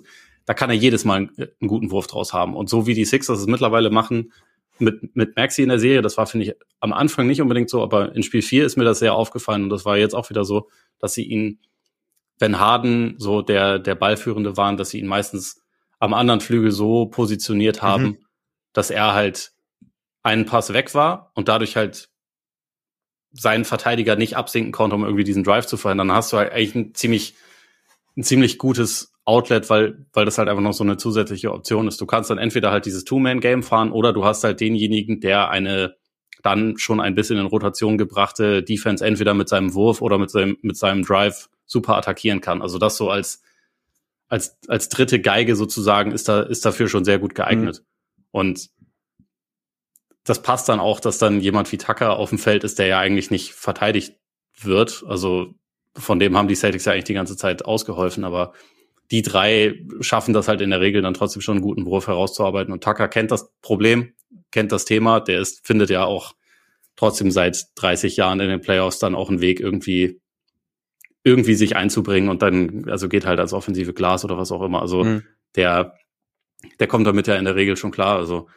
da 0.45 0.55
kann 0.55 0.71
er 0.71 0.77
jedes 0.77 1.05
Mal 1.05 1.17
einen, 1.17 1.31
einen 1.39 1.69
guten 1.69 1.91
Wurf 1.91 2.07
draus 2.07 2.33
haben. 2.33 2.55
Und 2.55 2.69
so 2.69 2.87
wie 2.87 2.95
die 2.95 3.05
Sixers 3.05 3.41
es 3.41 3.47
mittlerweile 3.47 3.91
machen, 3.91 4.33
mit, 4.79 5.17
mit 5.17 5.37
Maxi 5.37 5.63
in 5.63 5.71
der 5.71 5.79
Serie, 5.79 6.03
das 6.03 6.17
war, 6.19 6.27
finde 6.27 6.47
ich, 6.47 6.55
am 6.81 6.93
Anfang 6.93 7.27
nicht 7.27 7.41
unbedingt 7.41 7.71
so, 7.71 7.83
aber 7.83 8.15
in 8.15 8.23
Spiel 8.23 8.43
4 8.43 8.67
ist 8.67 8.77
mir 8.77 8.85
das 8.85 8.99
sehr 8.99 9.15
aufgefallen 9.15 9.65
und 9.65 9.71
das 9.71 9.85
war 9.85 9.97
jetzt 9.97 10.15
auch 10.15 10.29
wieder 10.29 10.45
so, 10.45 10.69
dass 10.99 11.15
sie 11.15 11.25
ihn, 11.25 11.61
wenn 12.39 12.61
Harden 12.61 13.15
so 13.19 13.43
der, 13.43 13.79
der 13.79 13.95
Ballführende 13.95 14.57
waren, 14.57 14.77
dass 14.77 14.91
sie 14.91 15.01
ihn 15.01 15.07
meistens 15.07 15.63
am 15.99 16.13
anderen 16.13 16.41
Flügel 16.41 16.73
so 16.73 17.07
positioniert 17.07 17.81
haben, 17.81 18.05
mhm. 18.05 18.19
dass 18.75 18.91
er 18.91 19.15
halt 19.15 19.53
einen 20.23 20.45
Pass 20.45 20.73
weg 20.73 20.95
war 20.95 21.33
und 21.35 21.49
dadurch 21.49 21.77
halt 21.77 22.11
seinen 23.39 23.65
Verteidiger 23.65 24.17
nicht 24.17 24.37
absinken 24.37 24.73
konnte, 24.73 24.97
um 24.97 25.05
irgendwie 25.05 25.25
diesen 25.25 25.45
Drive 25.45 25.67
zu 25.67 25.77
verhindern. 25.77 26.09
Dann 26.09 26.17
hast 26.17 26.33
du 26.33 26.39
halt 26.39 26.53
eigentlich 26.53 26.75
ein 26.75 26.95
ziemlich, 26.95 27.35
ein 28.17 28.23
ziemlich 28.23 28.59
gutes 28.59 29.13
Outlet, 29.25 29.69
weil, 29.71 30.07
weil 30.13 30.25
das 30.25 30.39
halt 30.39 30.49
einfach 30.49 30.63
noch 30.63 30.73
so 30.73 30.85
eine 30.85 30.97
zusätzliche 30.97 31.53
Option 31.53 31.89
ist. 31.89 32.01
Du 32.01 32.07
kannst 32.07 32.31
dann 32.31 32.39
entweder 32.39 32.71
halt 32.71 32.87
dieses 32.87 33.05
Two-Man-Game 33.05 33.63
fahren 33.63 33.91
oder 33.91 34.13
du 34.13 34.25
hast 34.25 34.45
halt 34.45 34.61
denjenigen, 34.61 35.21
der 35.21 35.51
eine 35.51 35.97
dann 36.43 36.79
schon 36.79 37.01
ein 37.01 37.17
bisschen 37.17 37.39
in 37.39 37.47
Rotation 37.47 37.99
gebrachte 37.99 38.63
Defense 38.63 39.05
entweder 39.05 39.35
mit 39.35 39.49
seinem 39.49 39.75
Wurf 39.75 40.01
oder 40.01 40.17
mit 40.17 40.31
seinem, 40.31 40.57
mit 40.63 40.77
seinem 40.77 41.03
Drive 41.03 41.49
super 41.67 41.97
attackieren 41.97 42.41
kann. 42.41 42.63
Also 42.63 42.79
das 42.79 42.97
so 42.97 43.11
als, 43.11 43.43
als, 44.29 44.57
als 44.69 44.89
dritte 44.89 45.21
Geige 45.21 45.57
sozusagen 45.57 46.13
ist 46.13 46.29
da, 46.29 46.43
ist 46.43 46.65
dafür 46.65 46.89
schon 46.89 47.05
sehr 47.05 47.19
gut 47.19 47.35
geeignet. 47.35 47.81
Mhm. 47.81 47.87
Und 48.31 48.71
das 50.27 50.43
passt 50.43 50.69
dann 50.69 50.81
auch, 50.81 51.01
dass 51.01 51.19
dann 51.19 51.41
jemand 51.41 51.71
wie 51.73 51.79
Tucker 51.79 52.17
auf 52.19 52.31
dem 52.31 52.39
Feld 52.39 52.65
ist, 52.65 52.79
der 52.79 52.87
ja 52.87 52.99
eigentlich 52.99 53.31
nicht 53.31 53.53
verteidigt 53.53 54.17
wird. 54.61 55.05
Also 55.07 55.55
von 55.97 56.19
dem 56.19 56.37
haben 56.37 56.49
die 56.49 56.57
Celtics 56.57 56.85
ja 56.85 56.93
eigentlich 56.93 57.05
die 57.05 57.15
ganze 57.15 57.37
Zeit 57.37 57.65
ausgeholfen, 57.65 58.25
aber 58.25 58.53
die 59.13 59.23
drei 59.23 59.87
schaffen 60.01 60.35
das 60.35 60.49
halt 60.49 60.61
in 60.61 60.71
der 60.71 60.81
Regel 60.81 61.01
dann 61.01 61.15
trotzdem 61.15 61.43
schon 61.43 61.59
einen 61.59 61.65
guten 61.65 61.87
Wurf 61.87 62.09
herauszuarbeiten. 62.09 62.73
Und 62.73 62.83
Tucker 62.83 63.07
kennt 63.07 63.31
das 63.31 63.53
Problem, 63.63 64.15
kennt 64.51 64.73
das 64.73 64.85
Thema, 64.85 65.21
der 65.21 65.41
ist, 65.41 65.65
findet 65.65 65.91
ja 65.91 66.05
auch 66.05 66.35
trotzdem 66.97 67.31
seit 67.31 67.67
30 67.77 68.17
Jahren 68.17 68.41
in 68.41 68.49
den 68.49 68.61
Playoffs 68.61 68.99
dann 68.99 69.15
auch 69.15 69.29
einen 69.29 69.41
Weg 69.41 69.61
irgendwie 69.61 70.21
irgendwie 71.23 71.55
sich 71.55 71.77
einzubringen 71.77 72.29
und 72.29 72.43
dann 72.43 72.89
also 72.89 73.09
geht 73.09 73.27
halt 73.27 73.41
als 73.41 73.53
offensive 73.53 73.93
Glas 73.93 74.25
oder 74.25 74.39
was 74.39 74.53
auch 74.53 74.63
immer. 74.63 74.81
Also 74.81 75.05
mhm. 75.05 75.25
der 75.55 75.95
der 76.81 76.87
kommt 76.87 77.07
damit 77.07 77.27
ja 77.27 77.37
in 77.37 77.45
der 77.45 77.57
Regel 77.57 77.77
schon 77.77 77.91
klar. 77.91 78.17
Also 78.17 78.49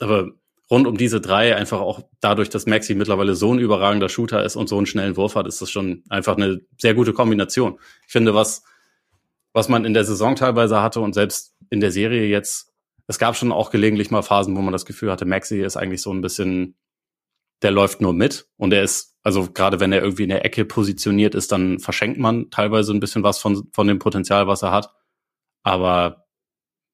aber 0.00 0.32
rund 0.70 0.86
um 0.86 0.96
diese 0.96 1.20
drei 1.20 1.56
einfach 1.56 1.80
auch 1.80 2.02
dadurch, 2.20 2.48
dass 2.48 2.66
Maxi 2.66 2.94
mittlerweile 2.94 3.34
so 3.34 3.52
ein 3.52 3.58
überragender 3.58 4.08
Shooter 4.08 4.44
ist 4.44 4.56
und 4.56 4.68
so 4.68 4.76
einen 4.76 4.86
schnellen 4.86 5.16
Wurf 5.16 5.34
hat, 5.34 5.46
ist 5.46 5.60
das 5.60 5.70
schon 5.70 6.04
einfach 6.08 6.36
eine 6.36 6.60
sehr 6.78 6.94
gute 6.94 7.12
Kombination. 7.12 7.78
Ich 8.06 8.12
finde, 8.12 8.34
was 8.34 8.62
was 9.52 9.68
man 9.68 9.84
in 9.84 9.94
der 9.94 10.04
Saison 10.04 10.36
teilweise 10.36 10.80
hatte 10.80 11.00
und 11.00 11.14
selbst 11.14 11.54
in 11.70 11.80
der 11.80 11.90
Serie 11.90 12.26
jetzt, 12.26 12.72
es 13.06 13.18
gab 13.18 13.36
schon 13.36 13.52
auch 13.52 13.70
gelegentlich 13.70 14.10
mal 14.10 14.22
Phasen, 14.22 14.56
wo 14.56 14.60
man 14.60 14.72
das 14.72 14.86
Gefühl 14.86 15.10
hatte, 15.10 15.24
Maxi 15.24 15.60
ist 15.60 15.76
eigentlich 15.76 16.02
so 16.02 16.12
ein 16.12 16.20
bisschen, 16.20 16.76
der 17.62 17.72
läuft 17.72 18.00
nur 18.00 18.12
mit 18.12 18.48
und 18.56 18.72
er 18.72 18.82
ist, 18.82 19.16
also 19.22 19.50
gerade 19.50 19.80
wenn 19.80 19.92
er 19.92 20.02
irgendwie 20.02 20.22
in 20.22 20.28
der 20.28 20.44
Ecke 20.44 20.64
positioniert 20.64 21.34
ist, 21.34 21.52
dann 21.52 21.78
verschenkt 21.78 22.18
man 22.18 22.50
teilweise 22.50 22.92
ein 22.92 23.00
bisschen 23.00 23.22
was 23.22 23.38
von, 23.38 23.68
von 23.72 23.86
dem 23.86 23.98
Potenzial, 23.98 24.46
was 24.46 24.62
er 24.62 24.72
hat. 24.72 24.90
Aber 25.62 26.26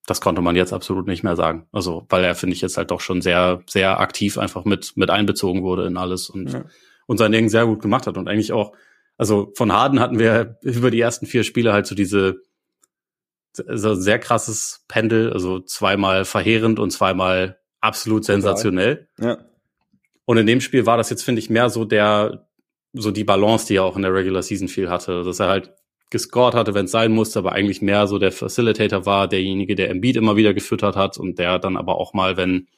das 0.06 0.20
konnte 0.20 0.40
man 0.40 0.56
jetzt 0.56 0.72
absolut 0.72 1.06
nicht 1.06 1.22
mehr 1.22 1.36
sagen. 1.36 1.66
Also, 1.72 2.06
weil 2.08 2.24
er, 2.24 2.34
finde 2.34 2.54
ich, 2.54 2.60
jetzt 2.60 2.76
halt 2.76 2.90
doch 2.90 3.00
schon 3.00 3.22
sehr, 3.22 3.62
sehr 3.66 4.00
aktiv 4.00 4.38
einfach 4.38 4.64
mit, 4.64 4.96
mit 4.96 5.10
einbezogen 5.10 5.62
wurde 5.62 5.86
in 5.86 5.96
alles 5.96 6.30
und, 6.30 6.52
ja. 6.52 6.64
und 7.06 7.18
sein 7.18 7.32
Ding 7.32 7.48
sehr 7.48 7.66
gut 7.66 7.82
gemacht 7.82 8.06
hat 8.06 8.16
und 8.16 8.28
eigentlich 8.28 8.52
auch 8.52 8.72
also 9.18 9.52
von 9.56 9.72
Harden 9.72 10.00
hatten 10.00 10.18
wir 10.18 10.58
über 10.62 10.90
die 10.90 11.00
ersten 11.00 11.26
vier 11.26 11.44
Spiele 11.44 11.72
halt 11.72 11.86
so 11.86 11.94
diese 11.94 12.42
so 13.54 13.94
sehr 13.94 14.18
krasses 14.18 14.84
Pendel, 14.86 15.32
also 15.32 15.60
zweimal 15.60 16.26
verheerend 16.26 16.78
und 16.78 16.90
zweimal 16.90 17.58
absolut 17.80 18.26
sensationell. 18.26 19.08
Ja. 19.18 19.38
Und 20.26 20.36
in 20.36 20.46
dem 20.46 20.60
Spiel 20.60 20.84
war 20.84 20.98
das 20.98 21.08
jetzt, 21.08 21.22
finde 21.22 21.38
ich, 21.38 21.48
mehr 21.48 21.70
so 21.70 21.86
der, 21.86 22.48
so 22.92 23.10
die 23.10 23.24
Balance, 23.24 23.66
die 23.66 23.76
er 23.76 23.84
auch 23.84 23.96
in 23.96 24.02
der 24.02 24.12
Regular 24.12 24.42
Season 24.42 24.68
viel 24.68 24.90
hatte, 24.90 25.22
dass 25.22 25.40
er 25.40 25.48
halt 25.48 25.72
gescored 26.10 26.54
hatte, 26.54 26.74
wenn 26.74 26.84
es 26.84 26.92
sein 26.92 27.12
musste, 27.12 27.38
aber 27.40 27.52
eigentlich 27.52 27.82
mehr 27.82 28.06
so 28.06 28.18
der 28.18 28.32
Facilitator 28.32 29.06
war, 29.06 29.28
derjenige, 29.28 29.74
der 29.74 29.90
Embiid 29.90 30.16
immer 30.16 30.36
wieder 30.36 30.54
gefüttert 30.54 30.96
hat 30.96 31.18
und 31.18 31.38
der 31.38 31.58
dann 31.58 31.76
aber 31.76 31.96
auch 31.96 32.14
mal, 32.14 32.36
wenn 32.36 32.68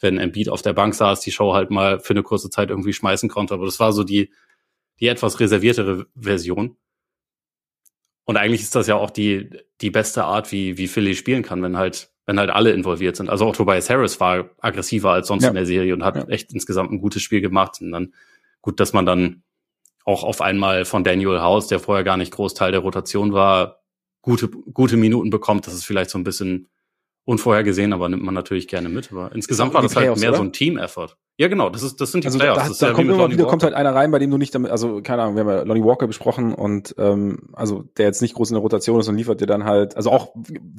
wenn 0.00 0.18
Embiid 0.18 0.48
auf 0.48 0.62
der 0.62 0.74
Bank 0.74 0.94
saß, 0.94 1.20
die 1.22 1.32
Show 1.32 1.54
halt 1.54 1.70
mal 1.70 1.98
für 1.98 2.12
eine 2.12 2.22
kurze 2.22 2.50
Zeit 2.50 2.70
irgendwie 2.70 2.92
schmeißen 2.92 3.28
konnte. 3.28 3.54
Aber 3.54 3.64
das 3.64 3.80
war 3.80 3.92
so 3.92 4.04
die 4.04 4.30
die 5.00 5.08
etwas 5.08 5.40
reserviertere 5.40 6.06
Version. 6.14 6.76
Und 8.24 8.36
eigentlich 8.36 8.62
ist 8.62 8.74
das 8.74 8.86
ja 8.86 8.96
auch 8.96 9.10
die, 9.10 9.48
die 9.80 9.90
beste 9.90 10.24
Art, 10.24 10.52
wie, 10.52 10.76
wie 10.76 10.88
Philly 10.88 11.14
spielen 11.14 11.42
kann, 11.42 11.62
wenn 11.62 11.76
halt, 11.76 12.10
wenn 12.26 12.38
halt 12.38 12.50
alle 12.50 12.72
involviert 12.72 13.16
sind. 13.16 13.30
Also 13.30 13.46
auch 13.46 13.56
Tobias 13.56 13.88
Harris 13.88 14.20
war 14.20 14.50
aggressiver 14.58 15.12
als 15.12 15.28
sonst 15.28 15.44
ja. 15.44 15.48
in 15.48 15.54
der 15.54 15.66
Serie 15.66 15.94
und 15.94 16.04
hat 16.04 16.16
ja. 16.16 16.28
echt 16.28 16.52
insgesamt 16.52 16.92
ein 16.92 17.00
gutes 17.00 17.22
Spiel 17.22 17.40
gemacht. 17.40 17.80
Und 17.80 17.92
dann 17.92 18.12
gut, 18.60 18.80
dass 18.80 18.92
man 18.92 19.06
dann 19.06 19.42
auch 20.08 20.24
auf 20.24 20.40
einmal 20.40 20.86
von 20.86 21.04
Daniel 21.04 21.40
House, 21.42 21.66
der 21.66 21.80
vorher 21.80 22.02
gar 22.02 22.16
nicht 22.16 22.32
Großteil 22.32 22.72
der 22.72 22.80
Rotation 22.80 23.34
war, 23.34 23.82
gute, 24.22 24.48
gute 24.48 24.96
Minuten 24.96 25.28
bekommt. 25.28 25.66
Das 25.66 25.74
ist 25.74 25.84
vielleicht 25.84 26.08
so 26.08 26.18
ein 26.18 26.24
bisschen 26.24 26.68
unvorhergesehen, 27.26 27.92
aber 27.92 28.08
nimmt 28.08 28.22
man 28.24 28.32
natürlich 28.32 28.68
gerne 28.68 28.88
mit. 28.88 29.12
Aber 29.12 29.32
insgesamt 29.34 29.74
war 29.74 29.82
das 29.82 29.94
halt 29.94 30.16
mehr 30.16 30.30
oder? 30.30 30.38
so 30.38 30.44
ein 30.44 30.54
Team-Effort. 30.54 31.18
Ja, 31.36 31.48
genau, 31.48 31.68
das 31.68 31.82
ist, 31.82 32.00
das 32.00 32.10
sind 32.10 32.24
die 32.24 32.28
also 32.28 32.38
Playoffs. 32.38 32.62
Da, 32.62 32.68
das 32.68 32.78
da 32.78 32.86
ja 32.88 32.92
kommt 32.94 33.10
immer 33.10 33.30
wieder, 33.30 33.44
kommt 33.44 33.62
halt 33.62 33.74
einer 33.74 33.94
rein, 33.94 34.10
bei 34.10 34.18
dem 34.18 34.30
du 34.30 34.38
nicht 34.38 34.54
damit, 34.54 34.70
also 34.70 35.02
keine 35.02 35.22
Ahnung, 35.22 35.36
wir 35.36 35.40
haben 35.42 35.50
ja 35.50 35.62
Lonnie 35.62 35.84
Walker 35.84 36.06
besprochen 36.06 36.54
und 36.54 36.94
ähm, 36.96 37.50
also 37.52 37.82
der 37.98 38.06
jetzt 38.06 38.22
nicht 38.22 38.34
groß 38.34 38.48
in 38.48 38.54
der 38.54 38.62
Rotation 38.62 38.98
ist 38.98 39.08
und 39.08 39.16
liefert 39.16 39.42
dir 39.42 39.46
dann 39.46 39.64
halt, 39.64 39.94
also 39.94 40.10
auch 40.10 40.34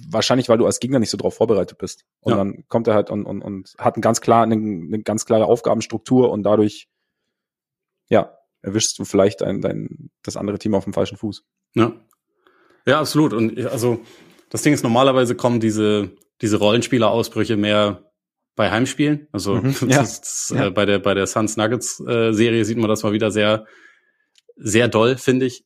wahrscheinlich, 0.10 0.50
weil 0.50 0.58
du 0.58 0.66
als 0.66 0.80
Gegner 0.80 0.98
nicht 0.98 1.12
so 1.12 1.18
drauf 1.18 1.36
vorbereitet 1.36 1.78
bist. 1.78 2.04
Und 2.22 2.32
ja. 2.32 2.38
dann 2.38 2.64
kommt 2.68 2.88
er 2.88 2.96
halt 2.96 3.12
und, 3.12 3.26
und, 3.26 3.44
und 3.44 3.76
hat 3.78 3.96
ein 3.96 4.02
ganz 4.02 4.22
klar, 4.22 4.42
eine, 4.42 4.56
eine 4.56 5.04
ganz 5.04 5.26
klare 5.26 5.46
Aufgabenstruktur 5.46 6.32
und 6.32 6.42
dadurch, 6.42 6.90
ja, 8.10 8.39
erwischst 8.62 8.98
du 9.00 9.06
vielleicht 9.06 9.42
dein, 9.42 9.62
dein, 9.62 10.10
das 10.24 10.38
andere 10.38 10.60
Team 10.60 10.76
auf 10.76 10.84
dem 10.84 10.94
falschen 10.94 11.18
Fuß. 11.18 11.44
Ja. 11.76 11.94
Ja, 12.86 13.00
absolut. 13.00 13.34
Und 13.34 13.58
also 13.66 14.00
das 14.50 14.62
Ding 14.62 14.74
ist, 14.74 14.84
normalerweise 14.84 15.36
kommen 15.36 15.60
diese 15.60 16.12
diese 16.42 16.58
Rollenspielerausbrüche 16.58 17.58
mehr 17.58 18.12
bei 18.56 18.72
Heimspielen. 18.72 19.28
Also 19.32 19.56
Mhm, 19.56 19.76
das 19.90 20.50
ja. 20.50 20.58
Ja. 20.58 20.68
äh, 20.68 20.72
bei 20.72 20.86
der 20.86 21.00
bei 21.00 21.14
der 21.14 21.28
Suns 21.28 21.58
Nuggets 21.58 22.00
äh, 22.06 22.34
Serie 22.34 22.66
sieht 22.66 22.78
man 22.78 22.90
das 22.90 23.04
mal 23.04 23.14
wieder 23.14 23.32
sehr 23.32 23.66
sehr 24.56 24.88
doll, 24.88 25.18
finde 25.18 25.46
ich. 25.46 25.66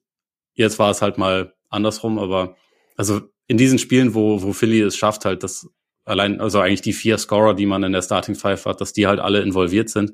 Jetzt 0.53 0.77
war 0.79 0.91
es 0.91 1.01
halt 1.01 1.17
mal 1.17 1.53
andersrum, 1.69 2.19
aber 2.19 2.55
also 2.95 3.21
in 3.47 3.57
diesen 3.57 3.79
Spielen, 3.79 4.13
wo 4.13 4.41
wo 4.41 4.53
Philly 4.53 4.81
es 4.81 4.95
schafft, 4.97 5.25
halt 5.25 5.43
das 5.43 5.67
allein 6.05 6.41
also 6.41 6.59
eigentlich 6.59 6.81
die 6.81 6.93
vier 6.93 7.17
Scorer, 7.17 7.53
die 7.53 7.65
man 7.65 7.83
in 7.83 7.93
der 7.93 8.01
Starting 8.01 8.35
Five 8.35 8.65
hat, 8.65 8.81
dass 8.81 8.93
die 8.93 9.07
halt 9.07 9.19
alle 9.19 9.41
involviert 9.41 9.89
sind 9.89 10.13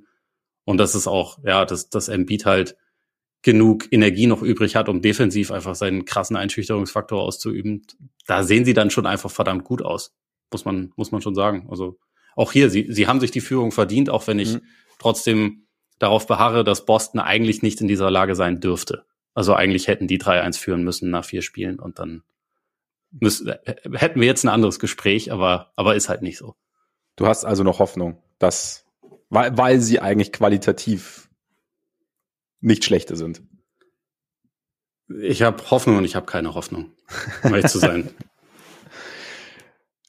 und 0.69 0.77
das 0.77 0.95
ist 0.95 1.07
auch 1.07 1.39
ja, 1.43 1.65
dass 1.65 1.89
das 1.89 2.07
Embiid 2.07 2.45
halt 2.45 2.77
genug 3.41 3.91
Energie 3.91 4.27
noch 4.27 4.41
übrig 4.41 4.75
hat, 4.75 4.89
um 4.89 5.01
defensiv 5.01 5.51
einfach 5.51 5.75
seinen 5.75 6.05
krassen 6.05 6.35
Einschüchterungsfaktor 6.35 7.21
auszuüben. 7.21 7.85
Da 8.27 8.43
sehen 8.43 8.65
sie 8.65 8.73
dann 8.73 8.89
schon 8.89 9.05
einfach 9.05 9.31
verdammt 9.31 9.63
gut 9.63 9.81
aus 9.81 10.13
muss 10.51 10.65
man, 10.65 10.91
muss 10.95 11.11
man 11.11 11.21
schon 11.21 11.35
sagen. 11.35 11.67
Also 11.69 11.99
auch 12.35 12.51
hier, 12.51 12.69
sie, 12.69 12.87
sie 12.89 13.07
haben 13.07 13.19
sich 13.19 13.31
die 13.31 13.41
Führung 13.41 13.71
verdient, 13.71 14.09
auch 14.09 14.27
wenn 14.27 14.39
ich 14.39 14.55
Mhm. 14.55 14.61
trotzdem 14.99 15.67
darauf 15.99 16.27
beharre, 16.27 16.63
dass 16.63 16.85
Boston 16.85 17.19
eigentlich 17.19 17.61
nicht 17.61 17.81
in 17.81 17.87
dieser 17.87 18.09
Lage 18.09 18.35
sein 18.35 18.59
dürfte. 18.59 19.05
Also 19.33 19.53
eigentlich 19.53 19.87
hätten 19.87 20.07
die 20.07 20.19
3-1 20.19 20.57
führen 20.57 20.83
müssen 20.83 21.09
nach 21.09 21.25
vier 21.25 21.41
Spielen 21.41 21.79
und 21.79 21.99
dann 21.99 22.23
müssen, 23.11 23.53
hätten 23.93 24.19
wir 24.19 24.27
jetzt 24.27 24.43
ein 24.43 24.49
anderes 24.49 24.79
Gespräch, 24.79 25.31
aber, 25.31 25.71
aber 25.75 25.95
ist 25.95 26.09
halt 26.09 26.21
nicht 26.21 26.37
so. 26.37 26.55
Du 27.15 27.25
hast 27.27 27.43
also 27.43 27.63
noch 27.63 27.79
Hoffnung, 27.79 28.21
dass, 28.37 28.85
weil, 29.29 29.57
weil 29.57 29.79
sie 29.79 29.99
eigentlich 29.99 30.31
qualitativ 30.31 31.29
nicht 32.61 32.83
schlechter 32.83 33.15
sind. 33.15 33.41
Ich 35.21 35.41
habe 35.41 35.63
Hoffnung 35.71 35.97
und 35.97 36.05
ich 36.05 36.15
habe 36.15 36.25
keine 36.25 36.53
Hoffnung, 36.53 36.91
um 37.43 37.53
ehrlich 37.53 37.71
zu 37.71 37.79
sein. 37.79 38.09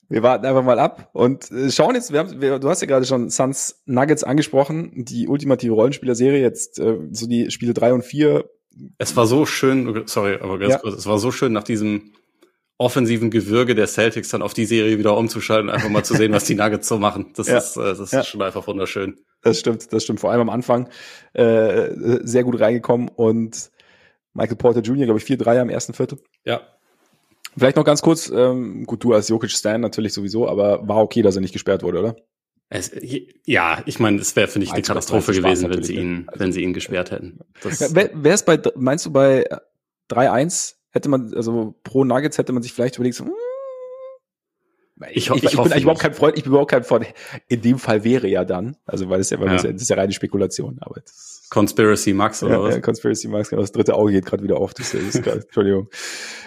Wir 0.09 0.25
warten 0.25 0.45
einfach 0.45 0.65
mal 0.65 0.81
ab 0.81 1.09
und 1.13 1.53
äh, 1.53 1.71
schauen 1.71 1.95
jetzt, 1.95 2.13
wir 2.13 2.19
haben, 2.19 2.41
wir, 2.41 2.59
du 2.59 2.69
hast 2.69 2.81
ja 2.81 2.89
gerade 2.89 3.07
schon 3.07 3.31
Suns 3.31 3.81
Nuggets 3.87 4.25
angesprochen, 4.25 5.05
die 5.05 5.29
ultimative 5.29 5.73
Rollenspielerserie, 5.73 6.41
jetzt 6.43 6.81
äh, 6.81 6.99
so 7.13 7.29
die 7.29 7.53
Spiele 7.53 7.75
drei 7.75 7.93
und 7.95 8.03
vier. 8.05 8.51
Es 8.99 9.15
war 9.15 9.29
so 9.29 9.47
schön, 9.47 10.03
sorry, 10.07 10.35
aber 10.41 10.59
ganz 10.59 10.73
Ja. 10.73 10.79
kurz, 10.81 10.97
es 10.97 11.07
war 11.07 11.21
so 11.21 11.31
schön 11.31 11.53
nach 11.53 11.63
diesem 11.63 12.13
offensiven 12.81 13.31
Gewürge 13.31 13.75
der 13.75 13.87
Celtics 13.87 14.31
dann 14.31 14.41
auf 14.43 14.55
die 14.55 14.65
Serie 14.65 14.99
wieder 14.99 15.17
umzuschalten, 15.17 15.69
einfach 15.69 15.91
mal 15.91 16.03
zu 16.05 16.15
sehen, 16.15 16.33
was 16.33 16.45
die 16.45 16.55
Nuggets 16.57 16.89
so 16.89 16.99
machen. 16.99 17.27
Das 17.37 17.47
Ja. 17.49 17.59
ist, 17.59 17.77
äh, 17.77 17.83
das 17.83 18.01
ist 18.01 18.13
Ja. 18.13 18.25
schon 18.25 18.41
einfach 18.41 18.67
wunderschön. 18.67 19.21
Das 19.43 19.61
stimmt, 19.61 19.93
das 19.93 20.03
stimmt. 20.05 20.19
Vor 20.21 20.31
allem 20.33 20.41
am 20.41 20.51
Anfang 20.51 20.89
äh, 21.35 21.91
sehr 22.23 22.43
gut 22.43 22.59
reingekommen 22.59 23.09
und 23.09 23.71
Michael 24.33 24.57
Porter 24.57 24.81
Jr., 24.81 25.05
glaube 25.05 25.19
ich, 25.19 25.25
vier 25.25 25.37
Dreier 25.37 25.63
im 25.63 25.71
ersten 25.71 25.93
Viertel. 25.95 26.19
Ja, 26.45 26.63
Vielleicht 27.59 27.77
noch 27.77 27.85
ganz 27.85 28.01
kurz, 28.01 28.31
ähm, 28.31 28.85
gut, 28.87 29.03
du 29.03 29.13
als 29.13 29.29
Jokic 29.29 29.51
Stan 29.51 29.81
natürlich 29.81 30.13
sowieso, 30.13 30.49
aber 30.49 30.87
war 30.87 30.99
okay, 31.03 31.21
dass 31.21 31.35
er 31.35 31.41
nicht 31.41 31.53
gesperrt 31.53 31.83
wurde, 31.83 31.99
oder? 31.99 32.17
Es, 32.69 32.93
ja, 33.45 33.83
ich 33.87 33.99
meine, 33.99 34.21
es 34.21 34.37
wäre, 34.37 34.47
finde 34.47 34.67
ich, 34.67 34.73
eine 34.73 34.83
Katastrophe 34.83 35.33
gewesen, 35.33 35.69
wenn 35.69 35.83
sie 35.83 35.97
ne? 35.97 36.01
ihn, 36.01 36.25
Also- 36.29 36.41
wenn 36.41 36.53
sie 36.53 36.63
ihn 36.63 36.73
gesperrt 36.73 37.11
hätten. 37.11 37.41
Das, 37.63 37.81
Ja, 37.81 37.89
wer, 37.91 38.11
wer 38.15 38.35
ist 38.35 38.47
bei, 38.47 38.61
meinst 38.77 39.05
du 39.07 39.11
bei 39.11 39.45
3-1 40.09 40.77
hätte 40.91 41.09
man, 41.09 41.33
also 41.35 41.75
pro 41.83 42.05
Nuggets 42.05 42.39
hätte 42.39 42.53
man 42.53 42.63
sich 42.63 42.73
vielleicht 42.73 42.97
überlegt, 42.97 43.17
so, 43.17 43.25
hm, 43.25 43.33
Ich 45.11 45.17
ich, 45.17 45.31
ich, 45.31 45.45
ich 45.45 45.53
ich, 45.55 45.61
bin 45.63 45.83
überhaupt 45.83 46.01
kein 46.01 46.13
Freund, 46.15 46.37
ich 46.37 46.43
bin 46.45 46.53
überhaupt 46.53 46.71
kein 46.71 46.85
Freund. 46.85 47.07
In 47.49 47.63
dem 47.63 47.79
Fall 47.79 48.05
wäre 48.05 48.29
ja 48.29 48.45
dann, 48.45 48.77
also 48.85 49.09
weil 49.09 49.21
es 49.21 49.31
ja, 49.31 49.41
weil 49.41 49.47
Ja. 49.49 49.55
das, 49.55 49.63
das 49.63 49.83
ist 49.83 49.89
ja 49.89 49.97
reine 49.97 50.13
Spekulation, 50.13 50.79
aber 50.81 51.01
das, 51.01 51.47
Conspiracy 51.51 52.13
Max 52.13 52.43
oder 52.43 52.53
ja, 52.59 52.63
was? 52.63 52.75
ja, 52.77 52.81
Conspiracy 52.81 53.29
Max, 53.29 53.51
genau, 53.51 53.63
das 53.63 53.73
dritte 53.73 53.95
Auge 53.95 54.13
geht 54.13 54.27
gerade 54.27 54.43
wieder 54.43 54.57
auf. 54.59 54.75
Das 54.75 54.93
ist 54.95 55.23
grad, 55.23 55.37
Entschuldigung. 55.45 55.89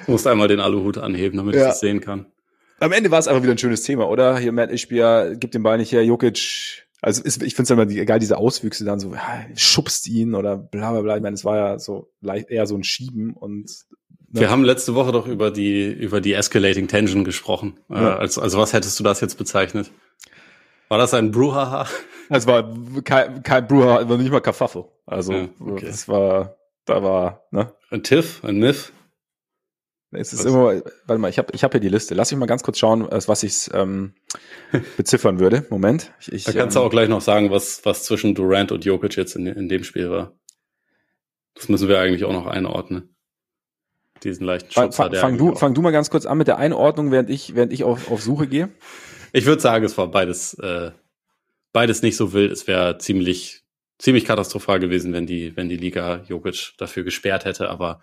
Du 0.05 0.11
musst 0.13 0.27
einmal 0.27 0.47
den 0.47 0.59
Aluhut 0.59 0.97
anheben, 0.97 1.37
damit 1.37 1.55
ich 1.55 1.61
Ja. 1.61 1.67
das 1.69 1.79
sehen 1.79 1.99
kann. 1.99 2.27
Am 2.79 2.91
Ende 2.91 3.11
war 3.11 3.19
es 3.19 3.27
einfach 3.27 3.43
wieder 3.43 3.53
ein 3.53 3.57
schönes 3.57 3.83
Thema, 3.83 4.09
oder? 4.09 4.37
Hier 4.37 4.51
Matt 4.51 4.71
Ishbia 4.71 5.33
gibt 5.35 5.53
den 5.55 5.63
Ball 5.63 5.77
nicht 5.77 5.91
her, 5.91 6.03
Jokic. 6.05 6.85
Also 7.01 7.21
ist, 7.21 7.43
ich 7.43 7.53
finde 7.55 7.63
es 7.63 7.69
immer 7.71 8.05
geil, 8.05 8.19
diese 8.19 8.37
Auswüchse 8.37 8.85
dann 8.85 8.99
so, 8.99 9.13
ja, 9.13 9.45
schubst 9.55 10.07
ihn 10.07 10.35
oder 10.35 10.55
bla 10.57 10.91
bla 10.91 11.01
bla. 11.01 11.15
Ich 11.17 11.21
meine, 11.21 11.33
es 11.33 11.43
war 11.43 11.57
ja 11.57 11.79
so 11.79 12.09
leicht 12.21 12.49
eher 12.49 12.65
so 12.65 12.75
ein 12.75 12.83
Schieben 12.85 13.33
und 13.33 13.69
Wir 14.39 14.49
haben 14.49 14.63
letzte 14.63 14.95
Woche 14.95 15.11
doch 15.11 15.27
über 15.27 15.51
die, 15.51 15.91
über 15.91 16.19
die 16.19 16.34
Escalating 16.34 16.88
Tension 16.88 17.23
gesprochen. 17.23 17.79
Ja. 17.89 18.15
Äh, 18.15 18.19
also, 18.19 18.41
also 18.41 18.57
was 18.57 18.73
hättest 18.73 18.99
du 18.99 19.03
das 19.03 19.21
jetzt 19.21 19.38
bezeichnet? 19.38 19.91
War 20.89 20.97
das 20.97 21.13
ein 21.13 21.31
Bruhaha? 21.31 21.88
es 22.29 22.47
war 22.47 22.73
kein, 23.03 23.43
kein 23.43 23.67
Brewer, 23.67 24.09
war 24.09 24.17
nicht 24.17 24.31
mal 24.31 24.41
Kafaffel. 24.41 24.86
Also 25.05 25.34
Ja, 25.34 25.49
okay. 25.59 25.86
es 25.86 26.07
war, 26.07 26.55
da 26.86 27.03
war, 27.03 27.43
ne? 27.51 27.71
Ein 27.91 28.03
Tiff? 28.03 28.43
Ein 28.43 28.57
Miff? 28.57 28.91
Es 30.11 30.34
ist 30.34 30.39
Was? 30.39 30.45
immer, 30.45 30.81
warte 31.05 31.19
mal, 31.19 31.29
ich 31.29 31.38
habe 31.38 31.51
ich 31.53 31.63
hab 31.63 31.71
hier 31.71 31.81
die 31.81 31.89
Liste. 31.89 32.13
Lass 32.13 32.31
mich 32.31 32.39
mal 32.39 32.45
ganz 32.45 32.63
kurz 32.63 32.77
schauen, 32.77 33.09
äh, 33.09 33.19
was 33.27 33.43
ich 33.43 33.69
ähm, 33.73 34.13
beziffern 34.97 35.39
würde. 35.39 35.65
Moment. 35.69 36.11
Ich, 36.19 36.31
ich, 36.31 36.43
Da 36.43 36.53
kannst 36.53 36.75
du 36.75 36.79
ähm, 36.79 36.88
auch 36.88 36.91
gleich 36.91 37.09
noch 37.09 37.21
sagen, 37.21 37.51
was, 37.51 37.86
was 37.86 38.03
zwischen 38.03 38.36
Durant 38.36 38.71
und 38.71 38.86
Jokic 38.86 39.15
jetzt 39.15 39.36
in, 39.36 39.47
in 39.47 39.69
dem 39.69 39.84
Spiel 39.84 40.09
war. 40.09 40.34
Das 41.55 41.69
müssen 41.69 41.88
wir 41.88 41.99
eigentlich 41.99 42.23
auch 42.25 42.34
noch 42.34 42.47
einordnen. 42.47 43.12
Diesen 44.24 44.45
leichten 44.45 44.71
fang, 44.71 44.86
Schubser, 44.86 45.03
fang, 45.03 45.11
der 45.11 45.21
fang, 45.21 45.38
du, 45.38 45.51
auch- 45.51 45.59
fang 45.59 45.74
du 45.74 45.82
mal 45.82 45.91
ganz 45.91 46.09
kurz 46.09 46.26
an 46.26 46.38
mit 46.38 46.47
der 46.47 46.57
Einordnung, 46.57 47.11
während 47.11 47.30
ich, 47.30 47.55
während 47.55 47.74
ich 47.74 47.84
auf, 47.84 48.09
auf 48.11 48.21
Suche 48.21 48.47
gehe. 48.47 48.69
Ich 49.36 49.47
würde 49.47 49.61
sagen, 49.63 49.84
es 49.84 49.97
war 49.97 50.11
beides, 50.11 50.53
äh, 50.59 50.91
beides 51.71 52.03
nicht 52.03 52.17
so 52.17 52.34
wild. 52.34 52.51
Es 52.51 52.67
wäre 52.67 52.99
ziemlich, 52.99 53.63
ziemlich 53.97 54.26
katastrophal 54.26 54.80
gewesen, 54.80 55.11
wenn 55.11 55.26
die, 55.26 55.57
wenn 55.57 55.69
die 55.69 55.76
Liga 55.76 56.21
Jokic 56.28 56.74
dafür 56.78 57.03
gesperrt 57.03 57.43
hätte. 57.45 57.67
Aber 57.71 57.99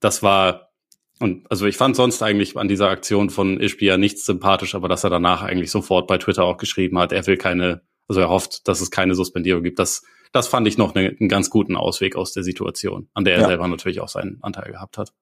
das 0.00 0.22
war, 0.22 0.70
und 1.18 1.44
also 1.50 1.66
ich 1.66 1.76
fand 1.76 1.96
sonst 1.96 2.22
eigentlich 2.22 2.56
an 2.56 2.66
dieser 2.66 2.88
Aktion 2.88 3.28
von 3.28 3.60
Ishbia 3.60 3.98
nichts 3.98 4.24
sympathisch, 4.24 4.74
aber 4.74 4.88
dass 4.88 5.04
er 5.04 5.10
danach 5.10 5.42
eigentlich 5.42 5.70
sofort 5.70 6.06
bei 6.06 6.16
Twitter 6.16 6.44
auch 6.44 6.56
geschrieben 6.56 6.98
hat, 6.98 7.12
er 7.12 7.26
will 7.26 7.36
keine, 7.36 7.82
also 8.08 8.22
er 8.22 8.30
hofft, 8.30 8.66
dass 8.66 8.80
es 8.80 8.90
keine 8.90 9.14
Suspendierung 9.14 9.62
gibt. 9.62 9.78
Das, 9.78 10.02
das 10.32 10.48
fand 10.48 10.66
ich 10.66 10.78
noch 10.78 10.94
ne, 10.94 11.14
einen 11.20 11.28
ganz 11.28 11.50
guten 11.50 11.76
Ausweg 11.76 12.16
aus 12.16 12.32
der 12.32 12.42
Situation, 12.42 13.10
an 13.12 13.24
der 13.26 13.34
er 13.34 13.40
Ja. 13.42 13.46
selber 13.48 13.68
natürlich 13.68 14.00
auch 14.00 14.08
seinen 14.08 14.38
Anteil 14.42 14.72
gehabt 14.72 14.96
hat. 14.96 15.12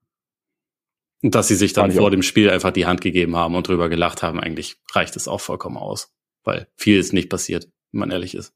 Und 1.23 1.35
dass 1.35 1.49
sie 1.49 1.57
sich 1.57 1.73
dann 1.73 1.91
vor 1.93 2.07
auch. 2.07 2.11
dem 2.11 2.23
Spiel 2.23 2.49
einfach 2.51 2.71
die 2.71 2.87
Hand 2.87 3.01
gegeben 3.01 3.37
haben 3.37 3.55
und 3.57 3.67
drüber 3.67 3.89
gelacht 3.89 4.23
haben, 4.23 4.39
eigentlich 4.41 4.77
reicht 4.93 5.17
es 5.17 5.27
auch 5.29 5.41
vollkommen 5.41 5.77
aus. 5.77 6.13
Weil 6.45 6.69
viel 6.77 6.99
ist 6.99 7.13
nicht 7.13 7.29
passiert, 7.29 7.69
wenn 7.93 8.01
man 8.01 8.11
ehrlich 8.11 8.35
ist. 8.35 8.53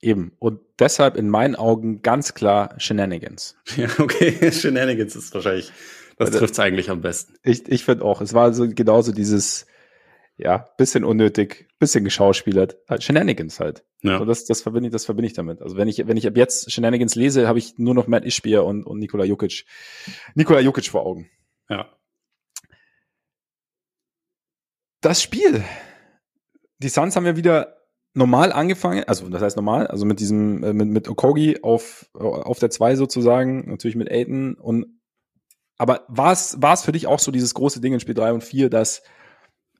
Eben. 0.00 0.32
Und 0.38 0.60
deshalb 0.78 1.16
in 1.16 1.28
meinen 1.28 1.54
Augen 1.54 2.02
ganz 2.02 2.34
klar 2.34 2.74
Shenanigans. 2.78 3.56
Ja, 3.76 3.88
okay, 3.98 4.50
Shenanigans 4.52 5.14
ist 5.14 5.32
wahrscheinlich, 5.34 5.70
das 6.16 6.28
Also- 6.28 6.38
trifft's 6.40 6.58
eigentlich 6.58 6.90
am 6.90 7.02
besten. 7.02 7.34
Ich, 7.42 7.68
ich 7.68 7.84
finde 7.84 8.04
auch, 8.04 8.20
es 8.20 8.32
war 8.34 8.52
so 8.52 8.66
genauso 8.68 9.12
dieses, 9.12 9.66
ja, 10.38 10.66
bisschen 10.78 11.04
unnötig, 11.04 11.68
bisschen 11.78 12.04
geschauspielert. 12.04 12.78
Halt 12.88 13.04
Shenanigans 13.04 13.60
halt. 13.60 13.84
Ja. 14.02 14.18
So, 14.18 14.24
das, 14.24 14.44
das 14.46 14.62
verbinde 14.62 14.88
ich, 14.88 14.92
das 14.92 15.04
verbinde 15.04 15.26
ich 15.26 15.34
damit. 15.34 15.60
Also 15.62 15.76
wenn 15.76 15.86
ich, 15.88 16.04
wenn 16.08 16.16
ich 16.16 16.26
ab 16.26 16.36
jetzt 16.36 16.72
Shenanigans 16.72 17.14
lese, 17.14 17.46
habe 17.46 17.58
ich 17.58 17.78
nur 17.78 17.94
noch 17.94 18.06
Matt 18.08 18.24
Ishbier 18.24 18.64
und, 18.64 18.84
und 18.84 18.98
Nikola 18.98 19.24
Jokic, 19.24 19.66
Nikola 20.34 20.60
Jokic 20.60 20.86
vor 20.88 21.04
Augen. 21.06 21.28
Ja. 21.68 21.90
Das 25.00 25.22
Spiel. 25.22 25.64
Die 26.78 26.88
Suns 26.88 27.16
haben 27.16 27.26
ja 27.26 27.36
wieder 27.36 27.78
normal 28.14 28.52
angefangen, 28.52 29.04
also 29.04 29.28
das 29.28 29.42
heißt 29.42 29.56
normal, 29.56 29.86
also 29.86 30.04
mit 30.04 30.20
diesem, 30.20 30.62
äh, 30.62 30.72
mit, 30.72 30.88
mit 30.88 31.08
Okogi 31.08 31.60
auf, 31.62 32.10
auf 32.14 32.58
der 32.58 32.70
2 32.70 32.96
sozusagen, 32.96 33.70
natürlich 33.70 33.96
mit 33.96 34.10
Aiton 34.10 34.54
und 34.54 35.00
aber 35.78 36.04
war 36.08 36.32
es, 36.32 36.84
für 36.84 36.92
dich 36.92 37.06
auch 37.06 37.18
so 37.18 37.32
dieses 37.32 37.54
große 37.54 37.80
Ding 37.80 37.94
in 37.94 38.00
Spiel 38.00 38.14
3 38.14 38.34
und 38.34 38.44
4, 38.44 38.70
dass 38.70 39.02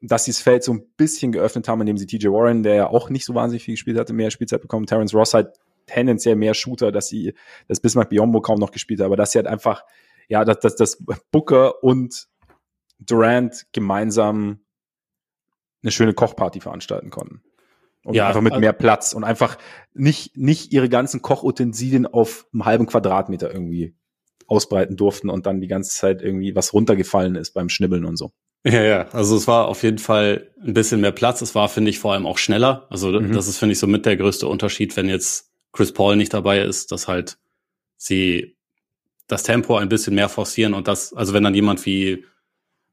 dass 0.04 0.24
sie 0.24 0.32
das 0.32 0.40
Feld 0.40 0.64
so 0.64 0.74
ein 0.74 0.82
bisschen 0.96 1.30
geöffnet 1.30 1.68
haben, 1.68 1.80
indem 1.80 1.96
sie 1.96 2.06
TJ 2.06 2.26
Warren, 2.26 2.64
der 2.64 2.74
ja 2.74 2.86
auch 2.88 3.08
nicht 3.08 3.24
so 3.24 3.36
wahnsinnig 3.36 3.62
viel 3.62 3.74
gespielt 3.74 3.96
hatte, 3.96 4.12
mehr 4.12 4.32
Spielzeit 4.32 4.60
bekommen. 4.60 4.86
Terence 4.86 5.14
Ross 5.14 5.32
halt 5.32 5.52
tendenziell 5.86 6.34
mehr 6.34 6.54
Shooter, 6.54 6.90
dass 6.90 7.06
sie, 7.06 7.34
dass 7.68 7.78
Bismarck 7.78 8.08
Biombo 8.08 8.40
kaum 8.40 8.58
noch 8.58 8.72
gespielt 8.72 8.98
hat, 8.98 9.06
aber 9.06 9.16
dass 9.16 9.30
sie 9.30 9.38
halt 9.38 9.46
einfach, 9.46 9.84
ja, 10.32 10.46
dass, 10.46 10.60
dass, 10.60 10.76
dass 10.76 11.04
Booker 11.30 11.84
und 11.84 12.26
Durant 12.98 13.66
gemeinsam 13.72 14.64
eine 15.82 15.90
schöne 15.90 16.14
Kochparty 16.14 16.60
veranstalten 16.60 17.10
konnten. 17.10 17.42
Und 18.02 18.14
ja, 18.14 18.28
einfach 18.28 18.40
mit 18.40 18.54
also, 18.54 18.60
mehr 18.60 18.72
Platz 18.72 19.12
und 19.12 19.24
einfach 19.24 19.58
nicht, 19.92 20.38
nicht 20.38 20.72
ihre 20.72 20.88
ganzen 20.88 21.20
Kochutensilien 21.20 22.06
auf 22.06 22.46
einem 22.54 22.64
halben 22.64 22.86
Quadratmeter 22.86 23.52
irgendwie 23.52 23.94
ausbreiten 24.46 24.96
durften 24.96 25.28
und 25.28 25.44
dann 25.44 25.60
die 25.60 25.68
ganze 25.68 25.94
Zeit 25.94 26.22
irgendwie 26.22 26.54
was 26.54 26.72
runtergefallen 26.72 27.34
ist 27.34 27.52
beim 27.52 27.68
Schnibbeln 27.68 28.06
und 28.06 28.16
so. 28.16 28.32
Ja, 28.64 28.82
ja, 28.82 29.08
also 29.10 29.36
es 29.36 29.46
war 29.46 29.68
auf 29.68 29.82
jeden 29.82 29.98
Fall 29.98 30.50
ein 30.64 30.72
bisschen 30.72 31.02
mehr 31.02 31.12
Platz. 31.12 31.42
Es 31.42 31.54
war, 31.54 31.68
finde 31.68 31.90
ich, 31.90 31.98
vor 31.98 32.14
allem 32.14 32.26
auch 32.26 32.38
schneller. 32.38 32.86
Also 32.88 33.10
mhm. 33.10 33.32
das 33.32 33.48
ist, 33.48 33.58
finde 33.58 33.74
ich, 33.74 33.78
so 33.78 33.86
mit 33.86 34.06
der 34.06 34.16
größte 34.16 34.48
Unterschied, 34.48 34.96
wenn 34.96 35.10
jetzt 35.10 35.52
Chris 35.72 35.92
Paul 35.92 36.16
nicht 36.16 36.32
dabei 36.32 36.62
ist, 36.62 36.90
dass 36.90 37.06
halt 37.06 37.38
sie 37.98 38.56
das 39.26 39.42
Tempo 39.42 39.76
ein 39.76 39.88
bisschen 39.88 40.14
mehr 40.14 40.28
forcieren 40.28 40.74
und 40.74 40.88
das, 40.88 41.12
also 41.12 41.32
wenn 41.32 41.44
dann 41.44 41.54
jemand 41.54 41.84
wie 41.86 42.24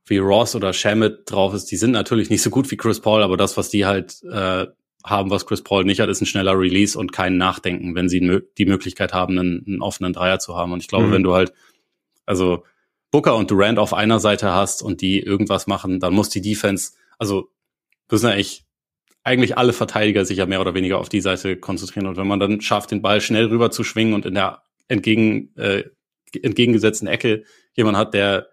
wie 0.09 0.17
Ross 0.17 0.55
oder 0.55 0.73
Shamit 0.73 1.21
drauf 1.25 1.53
ist, 1.53 1.65
die 1.65 1.77
sind 1.77 1.91
natürlich 1.91 2.29
nicht 2.29 2.41
so 2.41 2.49
gut 2.49 2.69
wie 2.71 2.77
Chris 2.77 2.99
Paul, 2.99 3.21
aber 3.21 3.37
das, 3.37 3.57
was 3.57 3.69
die 3.69 3.85
halt 3.85 4.21
äh, 4.23 4.65
haben, 5.05 5.29
was 5.29 5.45
Chris 5.45 5.61
Paul 5.61 5.85
nicht 5.85 5.99
hat, 5.99 6.09
ist 6.09 6.21
ein 6.21 6.25
schneller 6.25 6.57
Release 6.57 6.97
und 6.97 7.13
kein 7.13 7.37
Nachdenken, 7.37 7.95
wenn 7.95 8.09
sie 8.09 8.41
die 8.57 8.65
Möglichkeit 8.65 9.13
haben, 9.13 9.37
einen, 9.37 9.63
einen 9.65 9.81
offenen 9.81 10.13
Dreier 10.13 10.39
zu 10.39 10.55
haben. 10.55 10.71
Und 10.71 10.81
ich 10.81 10.87
glaube, 10.87 11.07
mhm. 11.07 11.11
wenn 11.11 11.23
du 11.23 11.33
halt, 11.33 11.53
also 12.25 12.63
Booker 13.11 13.35
und 13.35 13.49
Durant 13.49 13.79
auf 13.79 13.93
einer 13.93 14.19
Seite 14.19 14.51
hast 14.51 14.83
und 14.83 15.01
die 15.01 15.19
irgendwas 15.19 15.67
machen, 15.67 15.99
dann 15.99 16.13
muss 16.13 16.29
die 16.29 16.41
Defense, 16.41 16.93
also 17.17 17.49
müssen 18.11 18.27
ja 18.27 18.33
eigentlich, 18.33 18.65
eigentlich 19.23 19.57
alle 19.57 19.73
Verteidiger 19.73 20.25
sich 20.25 20.37
ja 20.37 20.45
mehr 20.45 20.61
oder 20.61 20.73
weniger 20.73 20.99
auf 20.99 21.09
die 21.09 21.21
Seite 21.21 21.55
konzentrieren. 21.55 22.07
Und 22.07 22.17
wenn 22.17 22.27
man 22.27 22.39
dann 22.39 22.61
schafft, 22.61 22.91
den 22.91 23.01
Ball 23.01 23.21
schnell 23.21 23.45
rüber 23.45 23.71
zu 23.71 23.83
schwingen 23.83 24.13
und 24.13 24.25
in 24.25 24.33
der 24.33 24.63
entgegen, 24.87 25.55
äh, 25.55 25.83
entgegengesetzten 26.33 27.07
Ecke 27.07 27.43
jemand 27.73 27.97
hat, 27.97 28.13
der, 28.13 28.47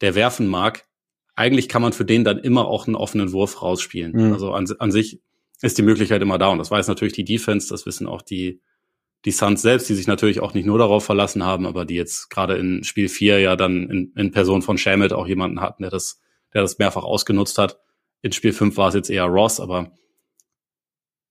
der 0.00 0.14
werfen 0.14 0.46
mag, 0.46 0.86
eigentlich 1.34 1.68
kann 1.68 1.82
man 1.82 1.92
für 1.92 2.04
den 2.04 2.24
dann 2.24 2.38
immer 2.38 2.66
auch 2.66 2.86
einen 2.86 2.96
offenen 2.96 3.32
Wurf 3.32 3.62
rausspielen. 3.62 4.12
Mhm. 4.12 4.32
Also 4.32 4.52
an, 4.52 4.66
an 4.78 4.92
sich 4.92 5.20
ist 5.62 5.78
die 5.78 5.82
Möglichkeit 5.82 6.22
immer 6.22 6.38
da. 6.38 6.48
Und 6.48 6.58
das 6.58 6.70
weiß 6.70 6.88
natürlich 6.88 7.14
die 7.14 7.24
Defense, 7.24 7.68
das 7.68 7.86
wissen 7.86 8.06
auch 8.06 8.22
die, 8.22 8.60
die 9.24 9.30
Suns 9.30 9.62
selbst, 9.62 9.88
die 9.88 9.94
sich 9.94 10.06
natürlich 10.06 10.40
auch 10.40 10.54
nicht 10.54 10.66
nur 10.66 10.78
darauf 10.78 11.04
verlassen 11.04 11.44
haben, 11.44 11.66
aber 11.66 11.84
die 11.84 11.94
jetzt 11.94 12.30
gerade 12.30 12.56
in 12.56 12.84
Spiel 12.84 13.08
4 13.08 13.40
ja 13.40 13.56
dann 13.56 13.88
in, 13.90 14.12
in 14.16 14.30
Person 14.30 14.62
von 14.62 14.78
Shamit 14.78 15.12
auch 15.12 15.26
jemanden 15.26 15.60
hatten, 15.60 15.82
der 15.82 15.90
das, 15.90 16.20
der 16.54 16.62
das 16.62 16.78
mehrfach 16.78 17.04
ausgenutzt 17.04 17.58
hat. 17.58 17.78
In 18.22 18.32
Spiel 18.32 18.52
5 18.52 18.76
war 18.76 18.88
es 18.88 18.94
jetzt 18.94 19.10
eher 19.10 19.24
Ross, 19.24 19.60
aber 19.60 19.92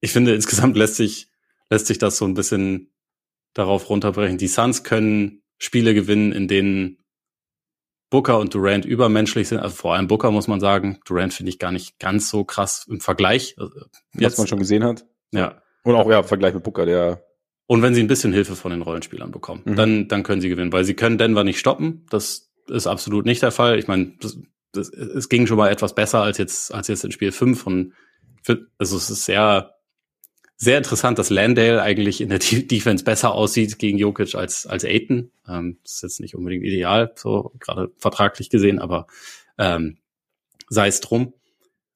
ich 0.02 0.12
finde, 0.12 0.34
insgesamt 0.34 0.78
lässt 0.78 0.96
sich, 0.96 1.30
lässt 1.70 1.88
sich 1.88 1.98
das 1.98 2.18
so 2.18 2.26
ein 2.26 2.36
bisschen 2.36 2.92
darauf 3.54 3.90
runterbrechen. 3.90 4.38
Die 4.38 4.48
Suns 4.48 4.84
können 4.84 5.42
Spiele 5.60 5.94
gewinnen, 5.94 6.32
in 6.32 6.48
denen 6.48 6.98
Booker 8.10 8.40
und 8.40 8.56
Durant 8.56 8.86
übermenschlich 8.86 9.48
sind. 9.48 9.60
Also 9.60 9.76
vor 9.76 9.94
allem 9.94 10.08
Booker 10.08 10.32
muss 10.32 10.48
man 10.48 10.60
sagen. 10.60 11.00
Durant 11.06 11.34
finde 11.34 11.52
ich 11.52 11.60
gar 11.60 11.72
nicht 11.72 12.00
ganz 12.00 12.30
so 12.30 12.44
krass 12.44 12.88
im 12.90 13.00
Vergleich. 13.00 13.56
Also, 13.58 13.72
jetzt, 14.14 14.34
Was 14.34 14.38
man 14.40 14.48
schon 14.48 14.60
gesehen 14.60 14.84
hat. 14.84 15.06
Ja. 15.32 15.62
Und 15.84 15.96
auch, 15.96 16.10
ja, 16.10 16.20
im 16.20 16.26
Vergleich 16.26 16.56
mit 16.56 16.64
Booker, 16.64 16.86
der 16.86 17.24
und 17.68 17.84
wenn 17.84 17.94
sie 17.94 18.02
ein 18.02 18.08
bisschen 18.08 18.34
Hilfe 18.34 18.56
von 18.56 18.72
den 18.72 18.82
Rollenspielern 18.82 19.30
bekommen, 19.30 19.62
mhm. 19.64 19.76
dann, 19.76 20.08
dann 20.08 20.24
können 20.24 20.42
sie 20.42 20.50
gewinnen, 20.50 20.74
weil 20.74 20.86
sie 20.86 20.96
können 20.96 21.20
Denver 21.20 21.44
nicht 21.44 21.60
stoppen. 21.60 22.08
Das 22.10 22.50
ist 22.68 22.88
absolut 22.88 23.28
nicht 23.28 23.44
der 23.44 23.52
Fall. 23.52 23.78
Ich 23.78 23.88
meine, 23.88 24.14
das, 24.20 24.40
das, 24.72 24.90
es 24.90 25.30
ging 25.30 25.46
schon 25.46 25.58
mal 25.58 25.70
etwas 25.70 25.94
besser 25.94 26.24
als 26.24 26.40
jetzt, 26.40 26.74
als 26.74 26.88
jetzt 26.88 27.04
in 27.04 27.12
Spiel 27.12 27.32
5 27.32 27.68
und 27.68 27.94
also 28.80 28.98
es 28.98 29.12
ist 29.12 29.26
sehr, 29.26 29.76
sehr 30.62 30.78
interessant, 30.78 31.18
dass 31.18 31.30
Landale 31.30 31.82
eigentlich 31.82 32.20
in 32.20 32.30
der 32.30 32.40
Defense 32.42 33.04
besser 33.04 33.34
aussieht 33.34 33.80
gegen 33.80 33.98
Jokic 33.98 34.36
als, 34.36 34.68
als 34.68 34.84
Aiton. 34.84 35.32
Ähm, 35.48 35.80
das 35.84 35.96
ist 35.96 36.02
jetzt 36.04 36.20
nicht 36.20 36.36
unbedingt 36.36 36.66
ideal, 36.66 37.14
so 37.16 37.54
gerade 37.60 37.92
vertraglich 37.98 38.50
gesehen, 38.50 38.80
aber 38.80 39.08
ähm, 39.58 39.98
sei 40.68 40.88
es 40.88 41.00
drum. 41.00 41.34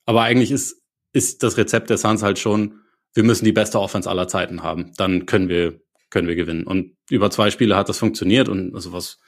Aber 0.06 0.22
eigentlich 0.24 0.52
ist, 0.52 0.82
ist 1.12 1.44
das 1.44 1.58
Rezept 1.58 1.90
der 1.90 1.98
Suns 1.98 2.24
halt 2.24 2.40
schon, 2.40 2.80
wir 3.14 3.24
müssen 3.24 3.46
die 3.46 3.52
beste 3.52 3.80
Offense 3.80 4.10
aller 4.10 4.28
Zeiten 4.28 4.64
haben. 4.64 4.94
Dann 4.98 5.26
können 5.26 5.50
wir, 5.50 5.80
können 6.10 6.28
wir 6.28 6.36
gewinnen. 6.36 6.66
Und 6.66 6.96
über 7.10 7.30
zwei 7.30 7.52
Spiele 7.52 7.76
hat 7.76 7.90
das 7.90 8.00
funktioniert 8.00 8.48
und 8.48 8.74
also 8.74 8.94
was, 8.94 9.20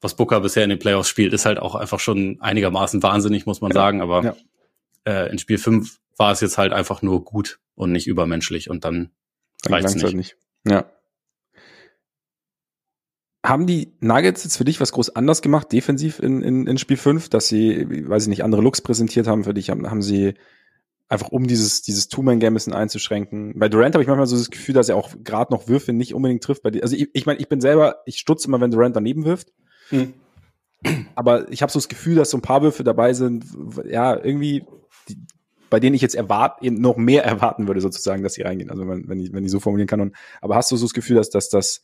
was 0.00 0.14
Booker 0.14 0.40
bisher 0.40 0.62
in 0.62 0.70
den 0.70 0.78
Playoffs 0.78 1.08
spielt, 1.08 1.32
ist 1.32 1.46
halt 1.46 1.58
auch 1.58 1.74
einfach 1.74 1.98
schon 1.98 2.40
einigermaßen 2.40 3.02
wahnsinnig, 3.02 3.44
muss 3.44 3.60
man 3.60 3.72
ja, 3.72 3.74
sagen. 3.74 4.00
Aber 4.00 4.24
ja. 4.24 4.36
äh, 5.04 5.30
in 5.30 5.38
Spiel 5.38 5.58
5 5.58 5.98
war 6.16 6.32
es 6.32 6.40
jetzt 6.40 6.58
halt 6.58 6.72
einfach 6.72 7.02
nur 7.02 7.24
gut 7.24 7.60
und 7.74 7.92
nicht 7.92 8.06
übermenschlich 8.06 8.70
und 8.70 8.84
dann, 8.84 9.10
dann 9.62 9.74
reicht's 9.74 9.94
nicht. 9.94 10.04
Halt 10.04 10.14
nicht. 10.14 10.36
Ja. 10.66 10.90
Haben 13.44 13.66
die 13.66 13.92
Nuggets 14.00 14.44
jetzt 14.44 14.56
für 14.56 14.64
dich 14.64 14.80
was 14.80 14.92
groß 14.92 15.16
anders 15.16 15.42
gemacht, 15.42 15.70
defensiv 15.70 16.18
in, 16.18 16.42
in, 16.42 16.66
in 16.66 16.78
Spiel 16.78 16.96
5, 16.96 17.28
dass 17.28 17.48
sie, 17.48 18.08
weiß 18.08 18.22
ich 18.22 18.28
nicht, 18.28 18.42
andere 18.42 18.62
Looks 18.62 18.80
präsentiert 18.80 19.26
haben 19.26 19.44
für 19.44 19.52
dich? 19.52 19.68
Haben, 19.68 19.90
haben 19.90 20.00
sie 20.00 20.34
einfach 21.08 21.28
um 21.28 21.46
dieses, 21.46 21.82
dieses 21.82 22.08
Two-Man-Game 22.08 22.52
ein 22.52 22.54
bisschen 22.54 22.72
einzuschränken. 22.72 23.58
Bei 23.58 23.68
Durant 23.68 23.94
habe 23.94 24.02
ich 24.02 24.08
manchmal 24.08 24.26
so 24.26 24.36
das 24.36 24.50
Gefühl, 24.50 24.74
dass 24.74 24.88
er 24.88 24.96
auch 24.96 25.10
gerade 25.22 25.52
noch 25.52 25.68
Würfe 25.68 25.92
nicht 25.92 26.14
unbedingt 26.14 26.42
trifft. 26.42 26.62
Bei 26.62 26.70
die, 26.70 26.82
also 26.82 26.96
ich, 26.96 27.10
ich 27.12 27.26
meine, 27.26 27.38
ich 27.38 27.48
bin 27.48 27.60
selber, 27.60 28.02
ich 28.06 28.18
stutze 28.18 28.48
immer, 28.48 28.60
wenn 28.60 28.70
Durant 28.70 28.96
daneben 28.96 29.24
wirft. 29.24 29.52
Mhm. 29.90 30.14
Aber 31.14 31.50
ich 31.50 31.62
habe 31.62 31.72
so 31.72 31.78
das 31.78 31.88
Gefühl, 31.88 32.16
dass 32.16 32.30
so 32.30 32.38
ein 32.38 32.42
paar 32.42 32.62
Würfe 32.62 32.84
dabei 32.84 33.12
sind, 33.12 33.44
ja, 33.86 34.16
irgendwie, 34.16 34.64
die, 35.08 35.16
bei 35.74 35.80
denen 35.80 35.96
ich 35.96 36.02
jetzt 36.02 36.14
erwart, 36.14 36.62
eben 36.62 36.80
noch 36.80 36.96
mehr 36.96 37.24
erwarten 37.24 37.66
würde, 37.66 37.80
sozusagen, 37.80 38.22
dass 38.22 38.34
sie 38.34 38.42
reingehen. 38.42 38.70
Also 38.70 38.86
wenn, 38.86 39.08
wenn, 39.08 39.18
ich, 39.18 39.32
wenn 39.32 39.44
ich 39.44 39.50
so 39.50 39.58
formulieren 39.58 39.88
kann. 39.88 40.00
Und, 40.00 40.14
aber 40.40 40.54
hast 40.54 40.70
du 40.70 40.76
so 40.76 40.84
das 40.84 40.94
Gefühl, 40.94 41.16
dass, 41.16 41.30
dass 41.30 41.48
das 41.48 41.82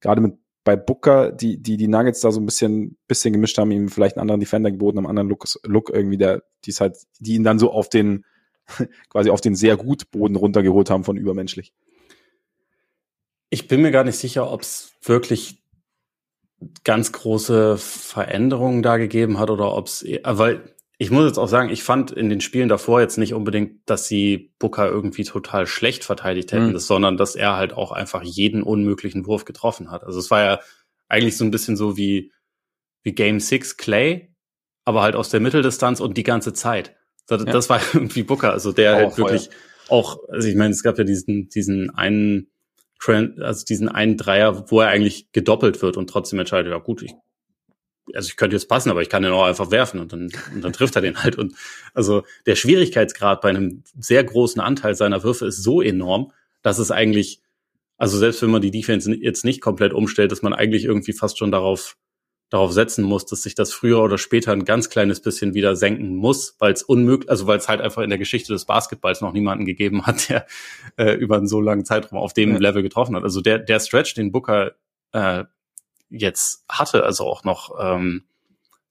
gerade 0.00 0.20
mit 0.20 0.34
bei 0.62 0.76
Booker, 0.76 1.32
die, 1.32 1.56
die, 1.56 1.78
die 1.78 1.88
Nuggets 1.88 2.20
da 2.20 2.32
so 2.32 2.38
ein 2.38 2.44
bisschen, 2.44 2.98
bisschen 3.08 3.32
gemischt 3.32 3.56
haben, 3.56 3.70
ihm 3.70 3.88
vielleicht 3.88 4.16
einen 4.16 4.24
anderen 4.24 4.40
Defender 4.40 4.70
geboten, 4.70 4.98
einen 4.98 5.06
anderen 5.06 5.30
Look, 5.30 5.46
Look 5.64 5.88
irgendwie, 5.88 6.18
der, 6.18 6.42
die 6.66 6.72
halt, 6.72 6.98
die 7.18 7.36
ihn 7.36 7.44
dann 7.44 7.58
so 7.58 7.72
auf 7.72 7.88
den, 7.88 8.26
quasi 9.08 9.30
auf 9.30 9.40
den 9.40 9.54
sehr 9.54 9.78
gut 9.78 10.10
Boden 10.10 10.36
runtergeholt 10.36 10.90
haben 10.90 11.04
von 11.04 11.16
übermenschlich. 11.16 11.72
Ich 13.48 13.68
bin 13.68 13.80
mir 13.80 13.90
gar 13.90 14.04
nicht 14.04 14.18
sicher, 14.18 14.52
ob 14.52 14.60
es 14.60 14.92
wirklich 15.02 15.62
ganz 16.84 17.10
große 17.12 17.78
Veränderungen 17.78 18.82
da 18.82 18.98
gegeben 18.98 19.38
hat 19.38 19.48
oder 19.48 19.74
ob 19.74 19.86
es, 19.86 20.04
weil 20.24 20.74
ich 21.00 21.10
muss 21.10 21.24
jetzt 21.24 21.38
auch 21.38 21.48
sagen, 21.48 21.70
ich 21.70 21.82
fand 21.82 22.10
in 22.10 22.28
den 22.28 22.42
Spielen 22.42 22.68
davor 22.68 23.00
jetzt 23.00 23.16
nicht 23.16 23.32
unbedingt, 23.32 23.88
dass 23.88 24.06
sie 24.06 24.52
Booker 24.58 24.86
irgendwie 24.86 25.24
total 25.24 25.66
schlecht 25.66 26.04
verteidigt 26.04 26.52
hätten, 26.52 26.72
mhm. 26.72 26.78
sondern 26.78 27.16
dass 27.16 27.36
er 27.36 27.56
halt 27.56 27.72
auch 27.72 27.90
einfach 27.90 28.22
jeden 28.22 28.62
unmöglichen 28.62 29.24
Wurf 29.24 29.46
getroffen 29.46 29.90
hat. 29.90 30.04
Also 30.04 30.18
es 30.18 30.30
war 30.30 30.44
ja 30.44 30.60
eigentlich 31.08 31.38
so 31.38 31.44
ein 31.46 31.50
bisschen 31.50 31.74
so 31.74 31.96
wie, 31.96 32.32
wie 33.02 33.14
Game 33.14 33.40
6 33.40 33.78
Clay, 33.78 34.34
aber 34.84 35.00
halt 35.00 35.16
aus 35.16 35.30
der 35.30 35.40
Mitteldistanz 35.40 36.00
und 36.00 36.18
die 36.18 36.22
ganze 36.22 36.52
Zeit. 36.52 36.94
Das, 37.26 37.44
ja. 37.46 37.50
das 37.50 37.70
war 37.70 37.80
irgendwie 37.94 38.22
Booker, 38.22 38.52
also 38.52 38.70
der 38.70 38.96
halt 38.96 39.16
wirklich 39.16 39.46
Feuer. 39.46 39.54
auch, 39.88 40.18
also 40.28 40.48
ich 40.48 40.54
meine, 40.54 40.72
es 40.72 40.82
gab 40.82 40.98
ja 40.98 41.04
diesen, 41.04 41.48
diesen 41.48 41.88
einen 41.88 42.50
Trend, 43.00 43.40
also 43.40 43.64
diesen 43.64 43.88
einen 43.88 44.18
Dreier, 44.18 44.70
wo 44.70 44.82
er 44.82 44.88
eigentlich 44.88 45.32
gedoppelt 45.32 45.80
wird 45.80 45.96
und 45.96 46.10
trotzdem 46.10 46.40
entscheidet, 46.40 46.70
ja 46.70 46.78
gut, 46.78 47.00
ich, 47.00 47.14
also 48.14 48.28
ich 48.28 48.36
könnte 48.36 48.56
jetzt 48.56 48.68
passen, 48.68 48.90
aber 48.90 49.02
ich 49.02 49.08
kann 49.08 49.22
den 49.22 49.32
auch 49.32 49.44
einfach 49.44 49.70
werfen 49.70 50.00
und 50.00 50.12
dann, 50.12 50.30
und 50.54 50.62
dann 50.62 50.72
trifft 50.72 50.96
er 50.96 51.02
den 51.02 51.22
halt. 51.22 51.36
Und 51.36 51.54
also 51.94 52.24
der 52.46 52.56
Schwierigkeitsgrad 52.56 53.40
bei 53.40 53.50
einem 53.50 53.82
sehr 53.98 54.24
großen 54.24 54.60
Anteil 54.60 54.94
seiner 54.94 55.22
Würfe 55.22 55.46
ist 55.46 55.62
so 55.62 55.80
enorm, 55.80 56.32
dass 56.62 56.78
es 56.78 56.90
eigentlich, 56.90 57.40
also 57.96 58.18
selbst 58.18 58.42
wenn 58.42 58.50
man 58.50 58.62
die 58.62 58.70
Defense 58.70 59.12
jetzt 59.14 59.44
nicht 59.44 59.60
komplett 59.60 59.92
umstellt, 59.92 60.32
dass 60.32 60.42
man 60.42 60.52
eigentlich 60.52 60.84
irgendwie 60.84 61.12
fast 61.12 61.38
schon 61.38 61.52
darauf 61.52 61.96
darauf 62.50 62.72
setzen 62.72 63.04
muss, 63.04 63.26
dass 63.26 63.42
sich 63.42 63.54
das 63.54 63.72
früher 63.72 64.02
oder 64.02 64.18
später 64.18 64.50
ein 64.52 64.64
ganz 64.64 64.90
kleines 64.90 65.20
bisschen 65.20 65.54
wieder 65.54 65.76
senken 65.76 66.16
muss, 66.16 66.56
weil 66.58 66.72
es 66.72 66.82
unmöglich, 66.82 67.30
also 67.30 67.46
weil 67.46 67.58
es 67.58 67.68
halt 67.68 67.80
einfach 67.80 68.02
in 68.02 68.10
der 68.10 68.18
Geschichte 68.18 68.52
des 68.52 68.64
Basketballs 68.64 69.20
noch 69.20 69.32
niemanden 69.32 69.64
gegeben 69.64 70.04
hat, 70.06 70.28
der 70.28 70.46
äh, 70.96 71.12
über 71.12 71.36
einen 71.36 71.46
so 71.46 71.60
langen 71.60 71.84
Zeitraum 71.84 72.18
auf 72.18 72.32
dem 72.32 72.54
ja. 72.54 72.58
Level 72.58 72.82
getroffen 72.82 73.14
hat. 73.14 73.22
Also 73.22 73.40
der 73.40 73.60
der 73.60 73.78
Stretch, 73.78 74.14
den 74.14 74.32
Booker 74.32 74.72
äh, 75.12 75.44
jetzt 76.10 76.64
hatte, 76.68 77.04
also 77.04 77.26
auch 77.26 77.44
noch 77.44 77.74
ähm, 77.80 78.24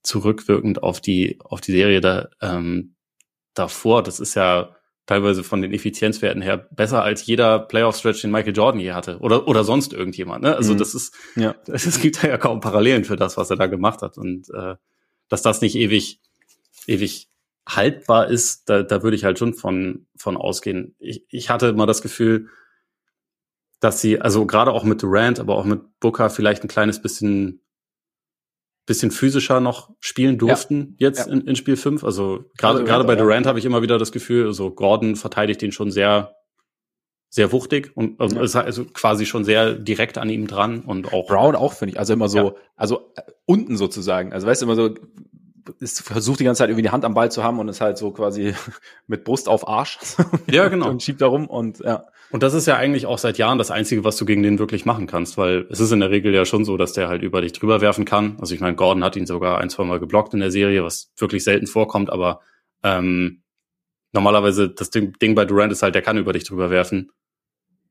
zurückwirkend 0.04 0.82
auf 0.82 1.02
die 1.02 1.40
auf 1.44 1.62
die 1.62 1.74
Serie 1.74 2.02
da 2.02 2.30
ähm, 2.42 2.96
davor, 3.54 4.04
das 4.04 4.20
ist 4.20 4.36
ja 4.36 4.76
teilweise 5.06 5.44
von 5.44 5.62
den 5.62 5.74
Effizienzwerten 5.74 6.42
her 6.42 6.58
besser 6.58 7.04
als 7.04 7.26
jeder 7.26 7.60
Playoff-Stretch, 7.60 8.22
den 8.22 8.32
Michael 8.32 8.56
Jordan 8.56 8.80
je 8.80 8.94
hatte 8.94 9.20
oder 9.20 9.48
oder 9.48 9.64
sonst 9.64 9.92
irgendjemand. 9.92 10.44
Ne? 10.44 10.56
Also 10.56 10.74
mhm. 10.74 10.78
das 10.78 10.96
ist, 10.96 11.14
ja. 11.36 11.56
es 11.68 12.00
gibt 12.00 12.24
ja 12.24 12.38
kaum 12.38 12.62
Parallelen 12.62 13.04
für 13.04 13.16
das, 13.16 13.36
was 13.36 13.50
er 13.50 13.58
da 13.58 13.68
gemacht 13.68 14.02
hat 14.02 14.18
und 14.18 14.50
äh, 14.52 14.76
dass 15.28 15.42
das 15.42 15.62
nicht 15.62 15.76
ewig 15.76 16.22
ewig 16.88 17.30
haltbar 17.68 18.28
ist, 18.30 18.70
da, 18.70 18.84
da 18.84 19.04
würde 19.04 19.16
ich 19.16 19.26
halt 19.26 19.38
schon 19.38 19.54
von 19.54 20.08
von 20.16 20.38
ausgehen. 20.38 20.96
Ich, 21.00 21.26
ich 21.30 21.50
hatte 21.50 21.68
immer 21.68 21.86
das 21.86 22.02
Gefühl, 22.02 22.50
dass 23.80 24.02
sie 24.02 24.20
also 24.20 24.46
gerade 24.46 24.72
auch 24.72 24.84
mit 24.84 25.02
Durant, 25.02 25.40
aber 25.40 25.56
auch 25.56 25.66
mit 25.66 25.82
Booker 26.00 26.30
vielleicht 26.30 26.64
ein 26.64 26.68
kleines 26.68 27.02
bisschen 27.02 27.62
bisschen 28.86 29.12
physischer 29.12 29.60
noch 29.60 29.92
spielen 30.00 30.40
durften 30.40 30.96
ja. 30.98 31.08
jetzt 31.10 31.28
ja. 31.28 31.34
In, 31.34 31.42
in 31.42 31.56
Spiel 31.56 31.78
5. 31.78 32.04
Also 32.04 32.46
gerade 32.58 32.80
also, 32.80 32.86
gerade 32.86 33.04
bei 33.04 33.16
Durant 33.16 33.46
ja. 33.46 33.50
habe 33.50 33.60
ich 33.60 33.66
immer 33.66 33.84
wieder 33.84 34.00
das 34.00 34.12
Gefühl, 34.12 34.48
also 34.48 34.72
Gordon 34.72 35.16
verteidigt 35.16 35.62
ihn 35.62 35.72
schon 35.72 35.92
sehr 35.92 36.36
sehr 37.32 37.52
wuchtig 37.52 37.92
und 37.96 38.20
also, 38.20 38.60
ja. 38.60 38.86
quasi 38.92 39.28
schon 39.28 39.44
sehr 39.44 39.74
direkt 39.74 40.18
an 40.18 40.30
ihm 40.30 40.48
dran 40.48 40.80
und 40.82 41.14
auch 41.14 41.28
Brown 41.28 41.56
auch 41.56 41.74
finde 41.74 41.94
ich, 41.94 42.00
also 42.00 42.14
immer 42.14 42.28
so 42.28 42.58
also 42.76 43.12
äh, 43.16 43.22
unten 43.46 43.78
sozusagen. 43.78 44.34
Also 44.34 44.48
weißt 44.48 44.64
du 44.64 44.66
immer 44.66 44.76
so 44.76 44.96
ist 45.80 46.02
versucht 46.02 46.40
die 46.40 46.44
ganze 46.44 46.60
Zeit 46.60 46.70
irgendwie 46.70 46.82
die 46.82 46.90
Hand 46.90 47.06
am 47.06 47.14
Ball 47.14 47.32
zu 47.32 47.44
haben 47.44 47.60
und 47.60 47.70
ist 47.70 47.82
halt 47.82 48.00
so 48.00 48.10
quasi 48.10 48.56
mit 49.08 49.24
Brust 49.24 49.48
auf 49.48 49.68
Arsch. 49.68 50.00
Ja, 50.50 50.68
genau. 50.68 50.90
und 50.90 51.04
schiebt 51.04 51.22
da 51.22 51.28
rum 51.28 51.48
und 51.48 51.80
ja. 51.80 52.08
Und 52.32 52.44
das 52.44 52.54
ist 52.54 52.68
ja 52.68 52.76
eigentlich 52.78 53.08
auch 53.08 53.18
seit 53.18 53.38
Jahren 53.40 53.58
das 53.58 53.72
Einzige, 53.72 54.04
was 54.04 54.16
du 54.18 54.26
gegen 54.26 54.44
den 54.44 54.60
wirklich 54.60 54.86
machen 54.86 55.08
kannst, 55.08 55.38
weil 55.38 55.66
es 55.70 55.80
ist 55.80 55.92
in 55.92 56.00
der 56.00 56.12
Regel 56.12 56.34
ja 56.34 56.46
schon 56.46 56.64
so, 56.64 56.78
dass 56.78 56.94
der 56.94 57.08
halt 57.08 57.24
über 57.24 57.42
dich 57.42 57.54
drüber 57.54 57.82
werfen 57.82 58.06
kann. 58.06 58.38
Also 58.40 58.54
ich 58.54 58.62
meine, 58.62 58.76
Gordon 58.76 59.04
hat 59.04 59.16
ihn 59.16 59.26
sogar 59.26 59.60
ein, 59.60 59.70
zwei 59.70 59.84
Mal 59.84 60.00
geblockt 60.00 60.34
in 60.36 60.40
der 60.40 60.52
Serie, 60.52 60.84
was 60.84 61.12
wirklich 61.18 61.44
selten 61.44 61.66
vorkommt, 61.66 62.12
aber 62.12 62.42
ähm, 62.84 63.42
normalerweise 64.12 64.70
das 64.70 64.92
Ding, 64.92 65.14
Ding 65.20 65.34
bei 65.34 65.46
Durant 65.46 65.72
ist 65.72 65.82
halt, 65.82 65.96
der 65.96 66.04
kann 66.04 66.18
über 66.18 66.34
dich 66.34 66.44
drüber 66.44 66.70
werfen 66.70 67.12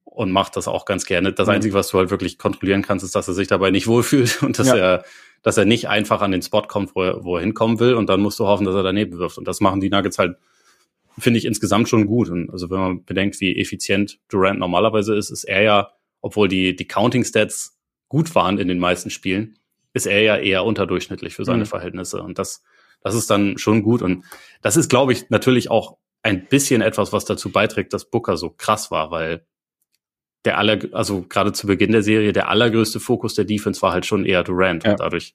und 0.05 0.31
macht 0.31 0.57
das 0.57 0.69
auch 0.69 0.85
ganz 0.85 1.05
gerne. 1.05 1.33
Das 1.33 1.49
mhm. 1.49 1.55
Einzige, 1.55 1.75
was 1.75 1.89
du 1.89 1.99
halt 1.99 2.11
wirklich 2.11 2.39
kontrollieren 2.39 2.83
kannst, 2.83 3.05
ist, 3.05 3.17
dass 3.17 3.29
er 3.29 3.35
sich 3.35 3.49
dabei 3.49 3.71
nicht 3.71 3.89
wohlfühlt 3.89 4.43
und 4.43 4.59
dass 4.59 4.69
ja. 4.69 4.77
er, 4.77 5.05
dass 5.43 5.57
er 5.57 5.65
nicht 5.65 5.89
einfach 5.89 6.23
an 6.23 6.31
den 6.31 6.43
Spot 6.43 6.63
kommt, 6.63 6.95
wo 6.95 7.03
er, 7.03 7.25
wo 7.25 7.37
er 7.37 7.43
hinkommen 7.43 7.81
will 7.81 7.95
und 7.95 8.09
dann 8.09 8.21
musst 8.21 8.39
du 8.39 8.47
hoffen, 8.47 8.65
dass 8.67 8.75
er 8.75 8.83
daneben 8.85 9.19
wirft. 9.19 9.39
Und 9.39 9.49
das 9.49 9.61
machen 9.61 9.81
die 9.81 9.91
Nuggets 9.91 10.19
halt 10.19 10.37
finde 11.19 11.39
ich 11.39 11.45
insgesamt 11.45 11.89
schon 11.89 12.07
gut. 12.07 12.29
Und 12.29 12.51
also 12.51 12.71
wenn 12.71 12.79
man 12.79 13.05
bedenkt, 13.05 13.41
wie 13.41 13.57
effizient 13.57 14.19
Durant 14.29 14.59
normalerweise 14.59 15.15
ist, 15.17 15.31
ist 15.31 15.45
er 15.45 15.63
ja, 15.63 15.91
obwohl 16.21 16.49
die, 16.49 16.75
die 16.75 16.89
Counting 16.89 17.25
Stats 17.25 17.79
gut 18.09 18.35
waren 18.35 18.59
in 18.59 18.69
den 18.69 18.79
meisten 18.79 19.11
Spielen, 19.11 19.59
ist 19.93 20.07
er 20.07 20.23
ja 20.23 20.37
eher 20.37 20.65
unterdurchschnittlich 20.65 21.35
für 21.35 21.45
seine 21.45 21.65
mhm. 21.65 21.69
Verhältnisse. 21.69 22.23
Und 22.23 22.39
das, 22.39 22.63
das 23.03 23.15
ist 23.15 23.31
dann 23.31 23.59
schon 23.59 23.83
gut. 23.83 24.03
Und 24.03 24.25
das 24.63 24.77
ist, 24.77 24.89
glaube 24.89 25.13
ich, 25.13 25.31
natürlich 25.31 25.71
auch 25.71 25.99
ein 26.23 26.47
bisschen 26.47 26.83
etwas, 26.83 27.13
was 27.13 27.25
dazu 27.25 27.51
beiträgt, 27.51 27.93
dass 27.93 28.11
Booker 28.11 28.37
so 28.37 28.51
krass 28.51 28.91
war, 28.91 29.11
weil 29.11 29.47
der 30.45 30.59
aller, 30.59 30.79
also 30.93 31.23
gerade 31.23 31.53
zu 31.53 31.67
Beginn 31.67 31.93
der 31.93 32.03
Serie, 32.03 32.33
der 32.33 32.49
allergrößte 32.49 33.01
Fokus 33.01 33.35
der 33.35 33.45
Defense 33.45 33.83
war 33.83 33.93
halt 33.93 34.07
schon 34.07 34.25
eher 34.25 34.45
Durant. 34.45 34.85
Ja. 34.85 34.93
Und 34.93 35.01
dadurch 35.01 35.35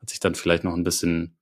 hat 0.00 0.10
sich 0.10 0.20
dann 0.20 0.34
vielleicht 0.34 0.64
noch 0.64 0.74
ein 0.74 0.84
bisschen 0.84 1.36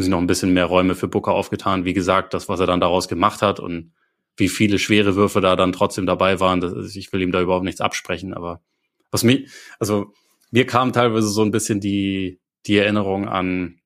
haben 0.00 0.04
sie 0.04 0.10
noch 0.10 0.18
ein 0.18 0.26
bisschen 0.26 0.54
mehr 0.54 0.64
Räume 0.64 0.94
für 0.94 1.08
Booker 1.08 1.32
aufgetan. 1.32 1.84
Wie 1.84 1.92
gesagt, 1.92 2.32
das, 2.32 2.48
was 2.48 2.58
er 2.58 2.66
dann 2.66 2.80
daraus 2.80 3.06
gemacht 3.06 3.42
hat 3.42 3.60
und 3.60 3.92
wie 4.38 4.48
viele 4.48 4.78
schwere 4.78 5.14
Würfe 5.14 5.42
da 5.42 5.56
dann 5.56 5.72
trotzdem 5.72 6.06
dabei 6.06 6.40
waren, 6.40 6.62
das, 6.62 6.96
ich 6.96 7.12
will 7.12 7.20
ihm 7.20 7.32
da 7.32 7.42
überhaupt 7.42 7.66
nichts 7.66 7.82
absprechen, 7.82 8.32
aber 8.32 8.62
was 9.10 9.24
mich, 9.24 9.50
also 9.78 10.14
mir 10.50 10.64
kam 10.64 10.94
teilweise 10.94 11.28
so 11.28 11.42
ein 11.42 11.50
bisschen 11.50 11.80
die, 11.80 12.40
die 12.64 12.78
Erinnerung 12.78 13.28
an, 13.28 13.80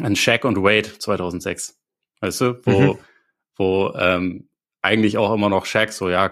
an 0.00 0.16
Shaq 0.16 0.46
und 0.46 0.56
Wade 0.56 0.98
2006. 0.98 1.78
Weißt 2.20 2.40
du, 2.40 2.60
wo, 2.64 2.80
mhm. 2.94 2.98
wo 3.56 3.92
ähm, 3.94 4.48
eigentlich 4.80 5.18
auch 5.18 5.34
immer 5.34 5.50
noch 5.50 5.66
Shaq 5.66 5.92
so, 5.92 6.08
ja, 6.08 6.30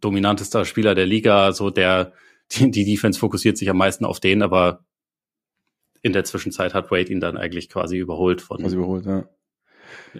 dominantester 0.00 0.64
Spieler 0.64 0.94
der 0.94 1.06
Liga, 1.06 1.52
so 1.52 1.68
der, 1.68 2.14
die, 2.52 2.70
die 2.70 2.86
Defense 2.86 3.18
fokussiert 3.18 3.58
sich 3.58 3.68
am 3.68 3.76
meisten 3.76 4.06
auf 4.06 4.20
den, 4.20 4.40
aber 4.40 4.86
in 6.04 6.12
der 6.12 6.24
Zwischenzeit 6.24 6.74
hat 6.74 6.90
Wade 6.90 7.10
ihn 7.10 7.20
dann 7.20 7.38
eigentlich 7.38 7.70
quasi 7.70 7.96
überholt 7.96 8.42
von. 8.42 8.58
Quasi 8.58 8.76
überholt, 8.76 9.06
ja. 9.06 9.26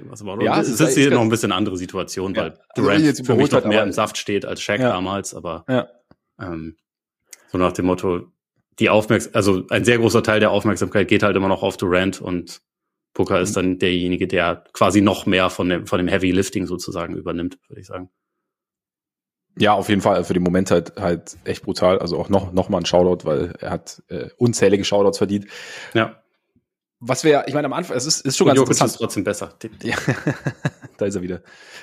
Was 0.04 0.22
aber 0.22 0.42
ja, 0.42 0.60
es 0.60 0.68
ist, 0.68 0.80
ist 0.80 0.94
hier 0.96 1.10
noch 1.10 1.20
ein 1.20 1.28
bisschen 1.28 1.52
andere 1.52 1.76
Situation, 1.76 2.34
ja. 2.34 2.42
weil 2.42 2.50
also 2.50 2.62
Durant 2.74 3.06
also 3.06 3.24
für 3.24 3.34
mich 3.34 3.50
noch 3.50 3.64
mehr 3.64 3.82
im 3.82 3.92
Saft 3.92 4.16
steht 4.16 4.46
als 4.46 4.62
Shaq 4.62 4.80
ja. 4.80 4.88
damals, 4.88 5.34
aber 5.34 5.64
ja. 5.68 5.88
ähm, 6.40 6.76
so 7.52 7.58
nach 7.58 7.72
dem 7.72 7.84
Motto, 7.86 8.32
die 8.78 8.88
Aufmerksamkeit, 8.88 9.36
also 9.36 9.66
ein 9.68 9.84
sehr 9.84 9.98
großer 9.98 10.22
Teil 10.22 10.40
der 10.40 10.50
Aufmerksamkeit 10.50 11.06
geht 11.06 11.22
halt 11.22 11.36
immer 11.36 11.48
noch 11.48 11.62
auf 11.62 11.76
Durant 11.76 12.20
und 12.20 12.62
Booker 13.12 13.36
mhm. 13.36 13.42
ist 13.42 13.56
dann 13.56 13.78
derjenige, 13.78 14.26
der 14.26 14.64
quasi 14.72 15.02
noch 15.02 15.26
mehr 15.26 15.50
von 15.50 15.68
dem, 15.68 15.86
von 15.86 15.98
dem 15.98 16.08
Heavy 16.08 16.30
Lifting 16.30 16.66
sozusagen 16.66 17.14
übernimmt, 17.14 17.58
würde 17.68 17.80
ich 17.80 17.86
sagen. 17.86 18.10
Ja, 19.56 19.74
auf 19.74 19.88
jeden 19.88 20.00
Fall. 20.00 20.24
Für 20.24 20.34
den 20.34 20.42
Moment 20.42 20.70
halt, 20.70 20.96
halt 20.96 21.36
echt 21.44 21.62
brutal. 21.62 21.98
Also 21.98 22.18
auch 22.18 22.28
noch, 22.28 22.52
noch 22.52 22.68
mal 22.68 22.78
ein 22.78 22.86
Shoutout, 22.86 23.26
weil 23.26 23.54
er 23.60 23.70
hat 23.70 24.02
äh, 24.08 24.28
unzählige 24.36 24.84
Shoutouts 24.84 25.18
verdient. 25.18 25.46
Ja. 25.94 26.20
Was 27.00 27.22
wir, 27.22 27.44
ich 27.46 27.54
meine, 27.54 27.66
am 27.66 27.72
Anfang, 27.72 27.96
es 27.96 28.06
ist, 28.06 28.24
ist 28.24 28.36
schon 28.36 28.46
Und 28.46 28.56
ganz 28.56 28.58
Jokic 28.58 28.70
interessant. 28.70 28.90
ist 28.92 28.98
trotzdem 28.98 29.24
besser. 29.24 29.54
Ja, 29.82 29.96
da 30.96 31.06
ist 31.06 31.14
er 31.14 31.22
wieder. 31.22 31.42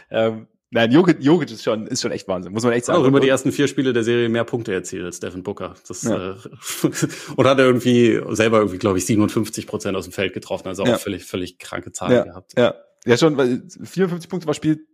Ähm, 0.09 0.47
nein, 0.71 0.91
Jokic, 0.91 1.17
Jokic 1.21 1.51
ist 1.51 1.63
schon, 1.63 1.85
ist 1.87 2.01
schon 2.01 2.11
echt 2.11 2.27
Wahnsinn, 2.27 2.53
muss 2.53 2.63
man 2.63 2.73
echt 2.73 2.85
sagen. 2.85 2.99
Auch 2.99 3.05
über 3.05 3.19
die 3.19 3.29
ersten 3.29 3.51
vier 3.51 3.67
Spiele 3.67 3.93
der 3.93 4.03
Serie 4.03 4.29
mehr 4.29 4.45
Punkte 4.45 4.73
erzielt 4.73 5.05
als 5.05 5.19
Devin 5.19 5.43
Booker. 5.43 5.75
Das, 5.87 6.03
ja. 6.03 6.31
äh, 6.31 6.35
und 7.35 7.47
hat 7.47 7.59
er 7.59 7.65
irgendwie 7.65 8.19
selber 8.31 8.57
irgendwie, 8.57 8.79
glaube 8.79 8.97
ich, 8.97 9.05
57 9.05 9.67
Prozent 9.67 9.95
aus 9.95 10.05
dem 10.05 10.13
Feld 10.13 10.33
getroffen. 10.33 10.67
Also 10.67 10.83
auch 10.83 10.87
ja. 10.87 10.97
völlig, 10.97 11.23
völlig 11.23 11.59
kranke 11.59 11.91
Zahlen 11.91 12.13
ja. 12.13 12.23
gehabt. 12.23 12.53
Ja, 12.57 12.75
ja 13.05 13.17
schon, 13.17 13.37
weil 13.37 13.63
54 13.83 14.29
Punkte 14.29 14.47
war 14.47 14.53
Spiel 14.55 14.87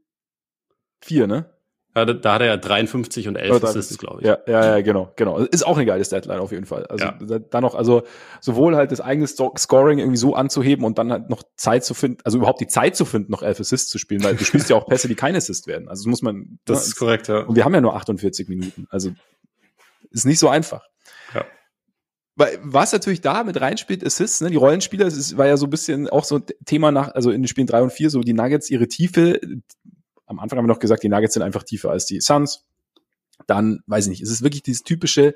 vier, 0.99 1.27
ne? 1.27 1.56
Ja, 1.97 2.05
da 2.05 2.33
hat 2.33 2.41
er 2.41 2.47
ja 2.47 2.57
53 2.57 3.27
und 3.27 3.37
11 3.37 3.63
Assists, 3.63 3.97
glaube 3.97 4.21
ich. 4.21 4.27
Ja, 4.27 4.37
ja, 4.45 4.65
ja, 4.77 4.81
genau, 4.81 5.11
genau. 5.15 5.39
Ist 5.39 5.65
auch 5.65 5.77
eine 5.77 5.85
geile 5.87 6.05
Statline 6.05 6.39
auf 6.39 6.51
jeden 6.51 6.67
Fall. 6.67 6.85
Also 6.85 7.05
ja. 7.05 7.39
da 7.39 7.59
noch, 7.59 7.73
also 7.73 8.03
sowohl 8.39 8.75
halt 8.75 8.91
das 8.91 9.01
eigene 9.01 9.25
Scoring 9.25 9.97
irgendwie 9.97 10.17
so 10.17 10.35
anzuheben 10.35 10.85
und 10.85 10.99
dann 10.99 11.11
halt 11.11 11.31
noch 11.31 11.41
Zeit 11.55 11.83
zu 11.83 11.95
finden, 11.95 12.19
also 12.23 12.37
überhaupt 12.37 12.61
die 12.61 12.67
Zeit 12.67 12.95
zu 12.95 13.03
finden, 13.03 13.31
noch 13.31 13.41
11 13.41 13.61
Assists 13.61 13.89
zu 13.89 13.97
spielen, 13.97 14.23
weil 14.23 14.35
du 14.35 14.43
spielst 14.45 14.69
ja 14.69 14.75
auch 14.75 14.85
Pässe, 14.85 15.07
die 15.07 15.15
keine 15.15 15.39
Assists 15.39 15.65
werden. 15.65 15.89
Also 15.89 16.03
das 16.03 16.07
muss 16.07 16.21
man. 16.21 16.59
Das 16.65 16.81
ne, 16.81 16.85
ist 16.85 16.95
korrekt, 16.97 17.29
ja. 17.29 17.39
Und 17.39 17.55
wir 17.55 17.65
haben 17.65 17.73
ja 17.73 17.81
nur 17.81 17.95
48 17.95 18.47
Minuten. 18.47 18.85
Also 18.91 19.09
ist 20.11 20.25
nicht 20.25 20.37
so 20.37 20.49
einfach. 20.49 20.85
Ja. 21.33 21.45
Weil, 22.35 22.59
was 22.61 22.93
natürlich 22.93 23.21
da 23.21 23.43
mit 23.43 23.59
reinspielt, 23.59 24.05
Assists, 24.05 24.41
ne, 24.41 24.51
die 24.51 24.55
Rollenspieler, 24.57 25.07
es 25.07 25.35
war 25.35 25.47
ja 25.47 25.57
so 25.57 25.65
ein 25.65 25.71
bisschen 25.71 26.07
auch 26.07 26.25
so 26.25 26.35
ein 26.35 26.43
Thema 26.63 26.91
nach, 26.91 27.15
also 27.15 27.31
in 27.31 27.41
den 27.41 27.47
Spielen 27.47 27.65
drei 27.65 27.81
und 27.81 27.91
vier, 27.91 28.11
so 28.11 28.21
die 28.21 28.33
Nuggets, 28.33 28.69
ihre 28.69 28.87
Tiefe, 28.87 29.41
am 30.27 30.39
Anfang 30.39 30.57
haben 30.57 30.65
wir 30.65 30.73
noch 30.73 30.79
gesagt, 30.79 31.03
die 31.03 31.09
Nuggets 31.09 31.33
sind 31.33 31.43
einfach 31.43 31.63
tiefer 31.63 31.89
als 31.89 32.05
die 32.05 32.21
Suns. 32.21 32.65
Dann, 33.47 33.81
weiß 33.87 34.05
ich 34.05 34.09
nicht, 34.09 34.21
es 34.21 34.29
ist 34.29 34.43
wirklich 34.43 34.61
dieses 34.61 34.83
typische 34.83 35.33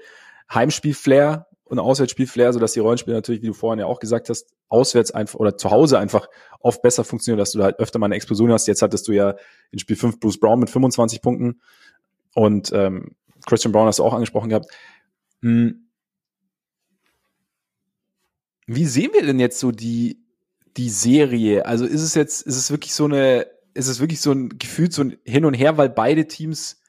Heimspiel-Flair 0.53 1.47
und 1.63 1.79
Auswärtsspiel-Flair, 1.79 2.51
so 2.51 2.59
dass 2.59 2.73
die 2.73 2.81
Rollenspiele 2.81 3.15
natürlich, 3.15 3.41
wie 3.41 3.47
du 3.47 3.53
vorhin 3.53 3.79
ja 3.79 3.85
auch 3.85 3.99
gesagt 3.99 4.29
hast, 4.29 4.53
auswärts 4.67 5.11
einfach 5.11 5.39
oder 5.39 5.57
zu 5.57 5.71
Hause 5.71 5.97
einfach 5.97 6.27
oft 6.59 6.81
besser 6.81 7.03
funktionieren, 7.03 7.39
dass 7.39 7.51
du 7.51 7.59
da 7.59 7.65
halt 7.65 7.79
öfter 7.79 7.99
mal 7.99 8.07
eine 8.07 8.15
Explosion 8.15 8.51
hast. 8.51 8.67
Jetzt 8.67 8.81
hattest 8.81 9.07
du 9.07 9.13
ja 9.13 9.35
in 9.71 9.79
Spiel 9.79 9.95
5 9.95 10.19
Bruce 10.19 10.39
Brown 10.39 10.59
mit 10.59 10.69
25 10.69 11.21
Punkten 11.21 11.61
und 12.35 12.71
ähm, 12.73 13.15
Christian 13.45 13.71
Brown 13.71 13.87
hast 13.87 13.99
du 13.99 14.03
auch 14.03 14.13
angesprochen 14.13 14.49
gehabt. 14.49 14.67
Hm. 15.41 15.87
Wie 18.67 18.85
sehen 18.85 19.11
wir 19.13 19.25
denn 19.25 19.39
jetzt 19.39 19.59
so 19.59 19.71
die, 19.71 20.23
die 20.77 20.89
Serie? 20.89 21.65
Also 21.65 21.85
ist 21.85 22.03
es 22.03 22.15
jetzt, 22.15 22.41
ist 22.41 22.57
es 22.57 22.71
wirklich 22.71 22.93
so 22.93 23.05
eine 23.05 23.47
ist 23.73 23.87
es 23.87 23.99
wirklich 23.99 24.21
so 24.21 24.31
ein 24.31 24.57
Gefühl, 24.57 24.91
so 24.91 25.03
ein 25.03 25.17
Hin 25.25 25.45
und 25.45 25.53
Her, 25.53 25.77
weil 25.77 25.89
beide 25.89 26.27
Teams 26.27 26.81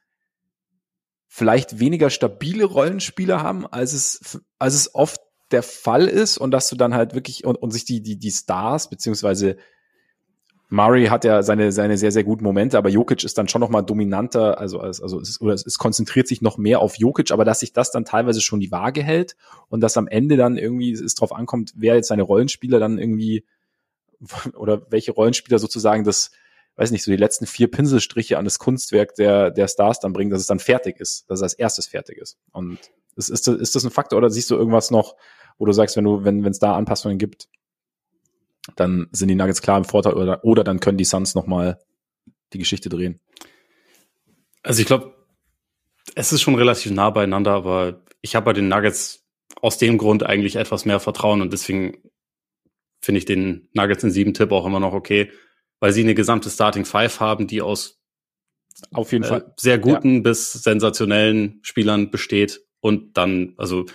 vielleicht 1.29 1.79
weniger 1.79 2.11
stabile 2.11 2.65
Rollenspieler 2.65 3.43
haben, 3.43 3.67
als 3.67 3.93
es, 3.93 4.41
als 4.59 4.75
es 4.75 4.95
oft 4.95 5.21
der 5.51 5.63
Fall 5.63 6.07
ist. 6.07 6.39
Und 6.39 6.51
dass 6.51 6.69
du 6.69 6.77
dann 6.77 6.95
halt 6.95 7.15
wirklich 7.15 7.45
und, 7.45 7.57
und 7.57 7.71
sich 7.71 7.85
die, 7.85 8.03
die, 8.03 8.19
die 8.19 8.31
Stars, 8.31 8.91
beziehungsweise 8.91 9.57
Murray 10.73 11.07
hat 11.07 11.25
ja 11.25 11.43
seine, 11.43 11.71
seine 11.71 11.99
sehr, 11.99 12.13
sehr 12.13 12.25
guten 12.25 12.45
Momente, 12.45 12.79
aber 12.79 12.89
Jokic 12.89 13.25
ist 13.25 13.37
dann 13.37 13.47
schon 13.47 13.61
nochmal 13.61 13.85
dominanter, 13.85 14.59
also, 14.59 14.81
also 14.81 15.21
es, 15.21 15.39
oder 15.39 15.53
es, 15.53 15.67
es 15.67 15.77
konzentriert 15.77 16.27
sich 16.27 16.41
noch 16.41 16.57
mehr 16.57 16.81
auf 16.81 16.97
Jokic, 16.97 17.31
aber 17.31 17.45
dass 17.45 17.61
sich 17.61 17.75
das 17.75 17.91
dann 17.91 18.07
teilweise 18.07 18.41
schon 18.41 18.59
die 18.59 18.73
Waage 18.73 19.03
hält 19.03 19.37
und 19.69 19.83
dass 19.83 19.99
am 19.99 20.09
Ende 20.09 20.39
dann 20.39 20.57
irgendwie 20.57 20.93
es 20.93 21.15
drauf 21.15 21.33
ankommt, 21.33 21.75
wer 21.77 21.97
jetzt 21.97 22.09
seine 22.09 22.23
Rollenspieler 22.23 22.79
dann 22.79 22.99
irgendwie 22.99 23.45
oder 24.55 24.91
welche 24.91 25.13
Rollenspieler 25.13 25.59
sozusagen 25.59 26.05
das 26.05 26.31
weiß 26.77 26.91
nicht, 26.91 27.05
so 27.05 27.11
die 27.11 27.17
letzten 27.17 27.47
vier 27.47 27.71
Pinselstriche 27.71 28.39
an 28.39 28.45
das 28.45 28.59
Kunstwerk 28.59 29.15
der, 29.15 29.51
der 29.51 29.69
Stars 29.69 30.01
dann 30.01 30.13
bringen, 30.13 30.31
dass 30.31 30.41
es 30.41 30.47
dann 30.47 30.59
fertig 30.59 31.01
ist, 31.01 31.29
dass 31.29 31.41
es 31.41 31.43
als 31.43 31.55
erstes 31.55 31.87
fertig 31.87 32.19
ist. 32.19 32.39
Und 32.53 32.79
ist, 33.17 33.29
ist, 33.29 33.47
ist 33.47 33.75
das 33.75 33.85
ein 33.85 33.91
Faktor 33.91 34.19
oder 34.19 34.31
siehst 34.31 34.51
du 34.51 34.57
irgendwas 34.57 34.91
noch, 34.91 35.17
wo 35.59 35.67
du 35.67 35.73
sagst, 35.73 35.97
wenn 35.97 36.05
du, 36.05 36.25
wenn 36.25 36.45
es 36.47 36.59
da 36.59 36.75
Anpassungen 36.75 37.19
gibt, 37.19 37.49
dann 38.77 39.09
sind 39.13 39.29
die 39.29 39.35
Nuggets 39.35 39.61
klar 39.61 39.79
im 39.79 39.85
Vorteil 39.85 40.15
oder, 40.15 40.45
oder 40.45 40.65
dann 40.65 40.81
können 40.81 40.99
die 40.99 41.05
Suns 41.05 41.35
nochmal 41.35 41.79
die 42.53 42.59
Geschichte 42.59 42.89
drehen? 42.89 43.21
Also 44.63 44.81
ich 44.81 44.87
glaube, 44.87 45.15
es 46.15 46.33
ist 46.33 46.43
schon 46.43 46.55
relativ 46.55 46.93
nah 46.93 47.11
beieinander, 47.11 47.53
aber 47.53 48.03
ich 48.21 48.35
habe 48.35 48.47
bei 48.47 48.53
den 48.53 48.69
Nuggets 48.69 49.25
aus 49.61 49.79
dem 49.79 49.99
Grund 49.99 50.23
eigentlich 50.23 50.57
etwas 50.57 50.85
mehr 50.85 51.01
Vertrauen 51.01 51.43
und 51.43 51.53
deswegen 51.53 51.99
finde 53.01 53.19
ich 53.19 53.25
den 53.25 53.69
Nuggets 53.73 54.05
in 54.05 54.11
sieben 54.11 54.35
Tipp 54.35 54.53
auch 54.53 54.65
immer 54.65 54.81
noch 54.81 54.93
okay, 54.93 55.31
weil 55.83 55.93
sie 55.93 56.03
eine 56.03 56.15
gesamte 56.15 56.49
Starting 56.49 56.85
Five 56.85 57.19
haben, 57.19 57.49
die 57.49 57.61
aus 57.61 58.01
Auf 58.93 59.11
jeden 59.11 59.25
äh, 59.25 59.29
Fall. 59.29 59.53
sehr 59.57 59.79
guten 59.79 60.15
ja. 60.15 60.21
bis 60.21 60.53
sensationellen 60.53 61.59
Spielern 61.63 62.13
besteht 62.13 62.61
und 62.79 63.17
dann, 63.17 63.55
also 63.57 63.87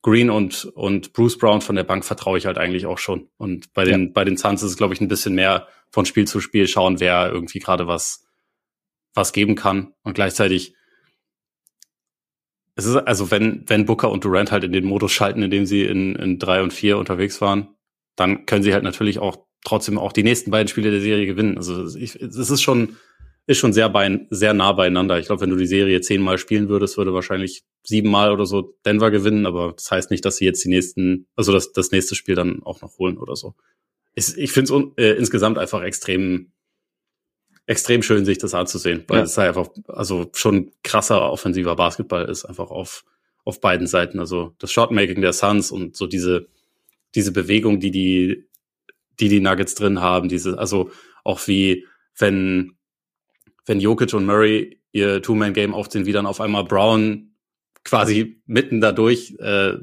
Green 0.00 0.30
und, 0.30 0.64
und 0.64 1.12
Bruce 1.12 1.36
Brown 1.36 1.60
von 1.60 1.76
der 1.76 1.84
Bank 1.84 2.06
vertraue 2.06 2.38
ich 2.38 2.46
halt 2.46 2.56
eigentlich 2.56 2.86
auch 2.86 2.96
schon. 2.96 3.28
Und 3.36 3.74
bei 3.74 3.84
den, 3.84 4.04
ja. 4.04 4.10
bei 4.14 4.24
den 4.24 4.38
Suns 4.38 4.62
ist 4.62 4.70
es, 4.70 4.76
glaube 4.78 4.94
ich, 4.94 5.02
ein 5.02 5.08
bisschen 5.08 5.34
mehr 5.34 5.68
von 5.90 6.06
Spiel 6.06 6.26
zu 6.26 6.40
Spiel 6.40 6.68
schauen, 6.68 7.00
wer 7.00 7.30
irgendwie 7.30 7.58
gerade 7.58 7.86
was, 7.86 8.24
was 9.12 9.34
geben 9.34 9.56
kann. 9.56 9.92
Und 10.04 10.14
gleichzeitig, 10.14 10.74
es 12.76 12.86
ist, 12.86 12.96
also 12.96 13.30
wenn, 13.30 13.62
wenn 13.66 13.84
Booker 13.84 14.10
und 14.10 14.24
Durant 14.24 14.52
halt 14.52 14.64
in 14.64 14.72
den 14.72 14.86
Modus 14.86 15.12
schalten, 15.12 15.42
in 15.42 15.50
dem 15.50 15.66
sie 15.66 15.84
in, 15.84 16.16
in 16.16 16.38
drei 16.38 16.62
und 16.62 16.72
vier 16.72 16.96
unterwegs 16.96 17.42
waren, 17.42 17.76
dann 18.14 18.46
können 18.46 18.62
sie 18.62 18.72
halt 18.72 18.84
natürlich 18.84 19.18
auch 19.18 19.45
trotzdem 19.66 19.98
auch 19.98 20.12
die 20.12 20.22
nächsten 20.22 20.50
beiden 20.50 20.68
Spiele 20.68 20.90
der 20.90 21.00
Serie 21.00 21.26
gewinnen. 21.26 21.56
Also 21.56 21.96
ich, 21.96 22.14
es 22.14 22.50
ist 22.50 22.62
schon, 22.62 22.96
ist 23.46 23.58
schon 23.58 23.72
sehr, 23.72 23.88
bei, 23.88 24.26
sehr 24.30 24.54
nah 24.54 24.72
beieinander. 24.72 25.18
Ich 25.18 25.26
glaube, 25.26 25.42
wenn 25.42 25.50
du 25.50 25.56
die 25.56 25.66
Serie 25.66 26.00
zehnmal 26.00 26.38
spielen 26.38 26.68
würdest, 26.68 26.96
würde 26.96 27.12
wahrscheinlich 27.12 27.64
siebenmal 27.82 28.32
oder 28.32 28.46
so 28.46 28.76
Denver 28.84 29.10
gewinnen, 29.10 29.44
aber 29.44 29.72
das 29.72 29.90
heißt 29.90 30.10
nicht, 30.10 30.24
dass 30.24 30.36
sie 30.36 30.44
jetzt 30.44 30.64
die 30.64 30.68
nächsten, 30.68 31.26
also 31.36 31.52
das, 31.52 31.72
das 31.72 31.90
nächste 31.90 32.14
Spiel 32.14 32.34
dann 32.34 32.62
auch 32.62 32.80
noch 32.80 32.98
holen 32.98 33.18
oder 33.18 33.36
so. 33.36 33.54
Ich, 34.14 34.36
ich 34.36 34.52
finde 34.52 34.92
es 34.96 35.04
äh, 35.04 35.18
insgesamt 35.18 35.58
einfach 35.58 35.82
extrem, 35.82 36.52
extrem 37.66 38.02
schön, 38.02 38.24
sich 38.24 38.38
das 38.38 38.54
anzusehen, 38.54 39.04
weil 39.08 39.18
ja. 39.18 39.24
es 39.24 39.36
halt 39.36 39.48
einfach, 39.48 39.68
also 39.88 40.30
schon 40.32 40.72
krasser 40.82 41.30
offensiver 41.30 41.74
Basketball 41.76 42.24
ist, 42.24 42.44
einfach 42.44 42.70
auf, 42.70 43.04
auf 43.44 43.60
beiden 43.60 43.86
Seiten. 43.86 44.20
Also 44.20 44.54
das 44.58 44.72
Shotmaking 44.72 45.20
der 45.20 45.32
Suns 45.32 45.70
und 45.72 45.96
so 45.96 46.06
diese, 46.06 46.46
diese 47.14 47.32
Bewegung, 47.32 47.80
die 47.80 47.90
die, 47.90 48.44
die 49.20 49.28
die 49.28 49.40
Nuggets 49.40 49.74
drin 49.74 50.00
haben, 50.00 50.28
diese, 50.28 50.58
also 50.58 50.90
auch 51.24 51.46
wie, 51.46 51.86
wenn, 52.18 52.76
wenn 53.64 53.80
Jokic 53.80 54.14
und 54.14 54.26
Murray 54.26 54.80
ihr 54.92 55.22
Two-Man-Game 55.22 55.74
aufziehen, 55.74 56.06
wie 56.06 56.12
dann 56.12 56.26
auf 56.26 56.40
einmal 56.40 56.64
Brown 56.64 57.34
quasi 57.84 58.42
mitten 58.46 58.80
dadurch 58.80 59.36
äh, 59.38 59.74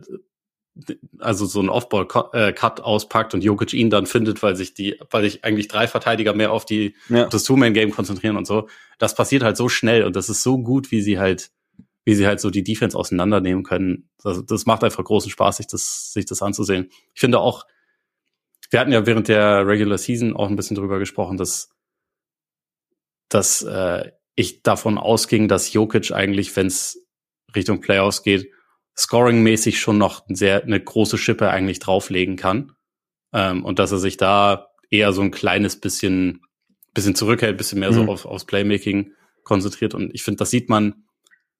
also 1.19 1.45
so 1.45 1.61
ein 1.61 1.69
Off-Ball-Cut 1.69 2.79
äh, 2.79 2.81
auspackt 2.81 3.33
und 3.33 3.43
Jokic 3.43 3.73
ihn 3.73 3.89
dann 3.89 4.07
findet, 4.07 4.41
weil 4.41 4.55
sich 4.55 4.73
die, 4.73 4.99
weil 5.11 5.23
sich 5.23 5.43
eigentlich 5.43 5.67
drei 5.67 5.87
Verteidiger 5.87 6.33
mehr 6.33 6.51
auf 6.51 6.65
die 6.65 6.95
ja. 7.09 7.27
das 7.27 7.43
Two-Man-Game 7.43 7.91
konzentrieren 7.91 8.37
und 8.37 8.47
so. 8.47 8.67
Das 8.97 9.15
passiert 9.15 9.43
halt 9.43 9.55
so 9.55 9.69
schnell 9.69 10.03
und 10.03 10.15
das 10.15 10.29
ist 10.29 10.41
so 10.41 10.57
gut, 10.57 10.91
wie 10.91 11.01
sie 11.01 11.19
halt, 11.19 11.51
wie 12.05 12.15
sie 12.15 12.25
halt 12.25 12.39
so 12.39 12.49
die 12.49 12.63
Defense 12.63 12.97
auseinandernehmen 12.97 13.63
können. 13.63 14.09
Das, 14.23 14.43
das 14.45 14.65
macht 14.65 14.83
einfach 14.83 15.03
großen 15.03 15.29
Spaß, 15.29 15.57
sich 15.57 15.67
das, 15.67 16.11
sich 16.11 16.25
das 16.25 16.41
anzusehen. 16.41 16.89
Ich 17.13 17.21
finde 17.21 17.39
auch, 17.39 17.65
wir 18.73 18.79
hatten 18.79 18.91
ja 18.91 19.05
während 19.05 19.27
der 19.27 19.67
Regular 19.67 19.99
Season 19.99 20.35
auch 20.35 20.49
ein 20.49 20.55
bisschen 20.55 20.75
drüber 20.75 20.97
gesprochen, 20.99 21.37
dass 21.37 21.69
dass 23.29 23.61
äh, 23.61 24.11
ich 24.35 24.63
davon 24.63 24.97
ausging, 24.97 25.47
dass 25.47 25.73
Jokic 25.73 26.11
eigentlich, 26.11 26.55
wenn 26.55 26.67
es 26.67 27.07
Richtung 27.55 27.81
Playoffs 27.81 28.23
geht, 28.23 28.51
scoringmäßig 28.97 29.79
schon 29.79 29.97
noch 29.97 30.25
sehr 30.27 30.63
eine 30.63 30.79
große 30.79 31.17
Schippe 31.17 31.49
eigentlich 31.49 31.79
drauflegen 31.79 32.35
kann 32.35 32.73
ähm, 33.31 33.63
und 33.63 33.79
dass 33.79 33.91
er 33.91 33.99
sich 33.99 34.17
da 34.17 34.69
eher 34.89 35.13
so 35.13 35.21
ein 35.21 35.31
kleines 35.31 35.79
bisschen 35.79 36.41
bisschen 36.93 37.15
zurückhält, 37.15 37.57
bisschen 37.57 37.79
mehr 37.79 37.91
mhm. 37.91 37.95
so 37.95 38.11
auf, 38.11 38.25
aufs 38.25 38.45
Playmaking 38.45 39.13
konzentriert 39.43 39.93
und 39.93 40.13
ich 40.13 40.23
finde, 40.23 40.39
das 40.39 40.49
sieht 40.49 40.69
man 40.69 41.05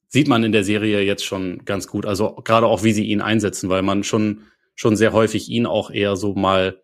sieht 0.08 0.28
man 0.28 0.44
in 0.44 0.52
der 0.52 0.64
Serie 0.64 1.02
jetzt 1.02 1.26
schon 1.26 1.66
ganz 1.66 1.88
gut. 1.88 2.06
Also 2.06 2.36
gerade 2.36 2.68
auch, 2.68 2.84
wie 2.84 2.94
sie 2.94 3.06
ihn 3.06 3.22
einsetzen, 3.22 3.70
weil 3.70 3.82
man 3.82 4.04
schon 4.04 4.44
schon 4.76 4.96
sehr 4.96 5.14
häufig 5.14 5.50
ihn 5.50 5.66
auch 5.68 5.92
eher 5.92 6.16
so 6.16 6.34
mal 6.34 6.83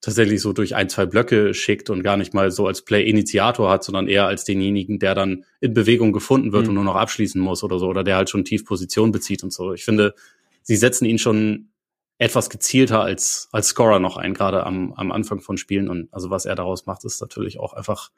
tatsächlich 0.00 0.40
so 0.40 0.52
durch 0.52 0.74
ein, 0.74 0.88
zwei 0.88 1.06
Blöcke 1.06 1.52
schickt 1.52 1.90
und 1.90 2.02
gar 2.02 2.16
nicht 2.16 2.32
mal 2.32 2.50
so 2.50 2.66
als 2.66 2.82
Play-Initiator 2.82 3.70
hat, 3.70 3.84
sondern 3.84 4.08
eher 4.08 4.26
als 4.26 4.44
denjenigen, 4.44 4.98
der 4.98 5.14
dann 5.14 5.44
in 5.60 5.74
Bewegung 5.74 6.12
gefunden 6.12 6.52
wird 6.52 6.64
mhm. 6.64 6.68
und 6.70 6.74
nur 6.76 6.84
noch 6.84 6.96
abschließen 6.96 7.40
muss 7.40 7.62
oder 7.62 7.78
so, 7.78 7.86
oder 7.86 8.02
der 8.02 8.16
halt 8.16 8.30
schon 8.30 8.44
tief 8.44 8.64
Position 8.64 9.12
bezieht 9.12 9.44
und 9.44 9.52
so. 9.52 9.74
Ich 9.74 9.84
finde, 9.84 10.14
sie 10.62 10.76
setzen 10.76 11.04
ihn 11.04 11.18
schon 11.18 11.68
etwas 12.16 12.50
gezielter 12.50 13.00
als, 13.00 13.48
als 13.52 13.68
Scorer 13.68 13.98
noch 13.98 14.16
ein, 14.16 14.34
gerade 14.34 14.64
am, 14.64 14.92
am 14.94 15.10
Anfang 15.12 15.40
von 15.40 15.56
Spielen. 15.56 15.88
Und 15.88 16.12
also 16.12 16.30
was 16.30 16.44
er 16.44 16.54
daraus 16.54 16.86
macht, 16.86 17.04
ist 17.04 17.20
natürlich 17.20 17.58
auch 17.58 17.72
einfach, 17.72 18.10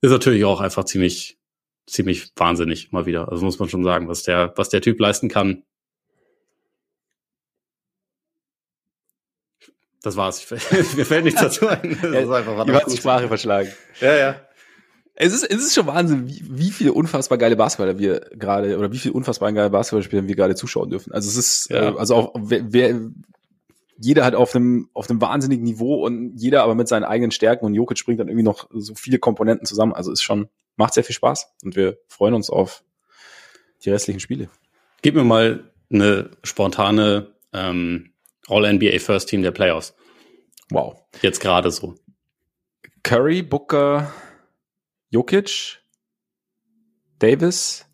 ist 0.00 0.10
natürlich 0.10 0.44
auch 0.44 0.60
einfach 0.60 0.84
ziemlich, 0.84 1.38
ziemlich 1.86 2.32
wahnsinnig 2.36 2.92
mal 2.92 3.06
wieder. 3.06 3.30
Also 3.30 3.44
muss 3.44 3.58
man 3.58 3.68
schon 3.68 3.84
sagen, 3.84 4.08
was 4.08 4.22
der, 4.22 4.52
was 4.56 4.70
der 4.70 4.80
Typ 4.80 4.98
leisten 4.98 5.28
kann, 5.28 5.62
Das 10.04 10.16
war's. 10.16 10.48
Mir 10.96 11.06
fällt 11.06 11.24
nichts 11.24 11.40
dazu 11.40 11.66
ein. 11.66 11.98
Das 12.02 12.30
einfach 12.30 12.68
was 12.68 12.92
die 12.92 12.98
Sprache 12.98 13.26
verschlagen. 13.26 13.72
Ja, 14.00 14.14
ja. 14.14 14.36
Es 15.14 15.32
ist, 15.32 15.44
es 15.44 15.64
ist 15.64 15.74
schon 15.74 15.86
Wahnsinn, 15.86 16.28
wie, 16.28 16.42
wie 16.44 16.70
viele 16.70 16.92
unfassbar 16.92 17.38
geile 17.38 17.56
Basketballer 17.56 17.98
wir 17.98 18.20
gerade, 18.34 18.76
oder 18.76 18.92
wie 18.92 18.98
viele 18.98 19.14
unfassbar 19.14 19.50
geile 19.52 19.70
Basketballspieler 19.70 20.28
wir 20.28 20.36
gerade 20.36 20.56
zuschauen 20.56 20.90
dürfen. 20.90 21.12
Also 21.12 21.28
es 21.28 21.36
ist, 21.36 21.70
ja. 21.70 21.92
äh, 21.92 21.96
also 21.96 22.16
auch, 22.16 22.34
wer, 22.36 22.70
wer, 22.70 23.00
jeder 23.96 24.26
hat 24.26 24.34
auf 24.34 24.54
einem, 24.54 24.90
auf 24.92 25.08
einem 25.08 25.22
wahnsinnigen 25.22 25.64
Niveau 25.64 26.04
und 26.04 26.36
jeder 26.36 26.64
aber 26.64 26.74
mit 26.74 26.88
seinen 26.88 27.04
eigenen 27.04 27.30
Stärken 27.30 27.64
und 27.64 27.72
Jokic 27.72 28.04
bringt 28.04 28.20
dann 28.20 28.28
irgendwie 28.28 28.44
noch 28.44 28.68
so 28.72 28.94
viele 28.94 29.18
Komponenten 29.18 29.66
zusammen. 29.66 29.94
Also 29.94 30.12
ist 30.12 30.22
schon, 30.22 30.48
macht 30.76 30.92
sehr 30.92 31.04
viel 31.04 31.14
Spaß 31.14 31.48
und 31.62 31.76
wir 31.76 31.96
freuen 32.08 32.34
uns 32.34 32.50
auf 32.50 32.84
die 33.84 33.90
restlichen 33.90 34.20
Spiele. 34.20 34.50
Gib 35.00 35.14
mir 35.14 35.24
mal 35.24 35.72
eine 35.90 36.30
spontane, 36.42 37.34
ähm, 37.54 38.10
All-NBA 38.48 38.98
First 38.98 39.28
Team 39.28 39.42
der 39.42 39.52
Playoffs. 39.52 39.94
Wow. 40.70 41.00
Jetzt 41.22 41.40
gerade 41.40 41.70
so. 41.70 41.94
Curry, 43.02 43.42
Booker, 43.42 44.12
Jokic, 45.10 45.78
Davis, 47.18 47.86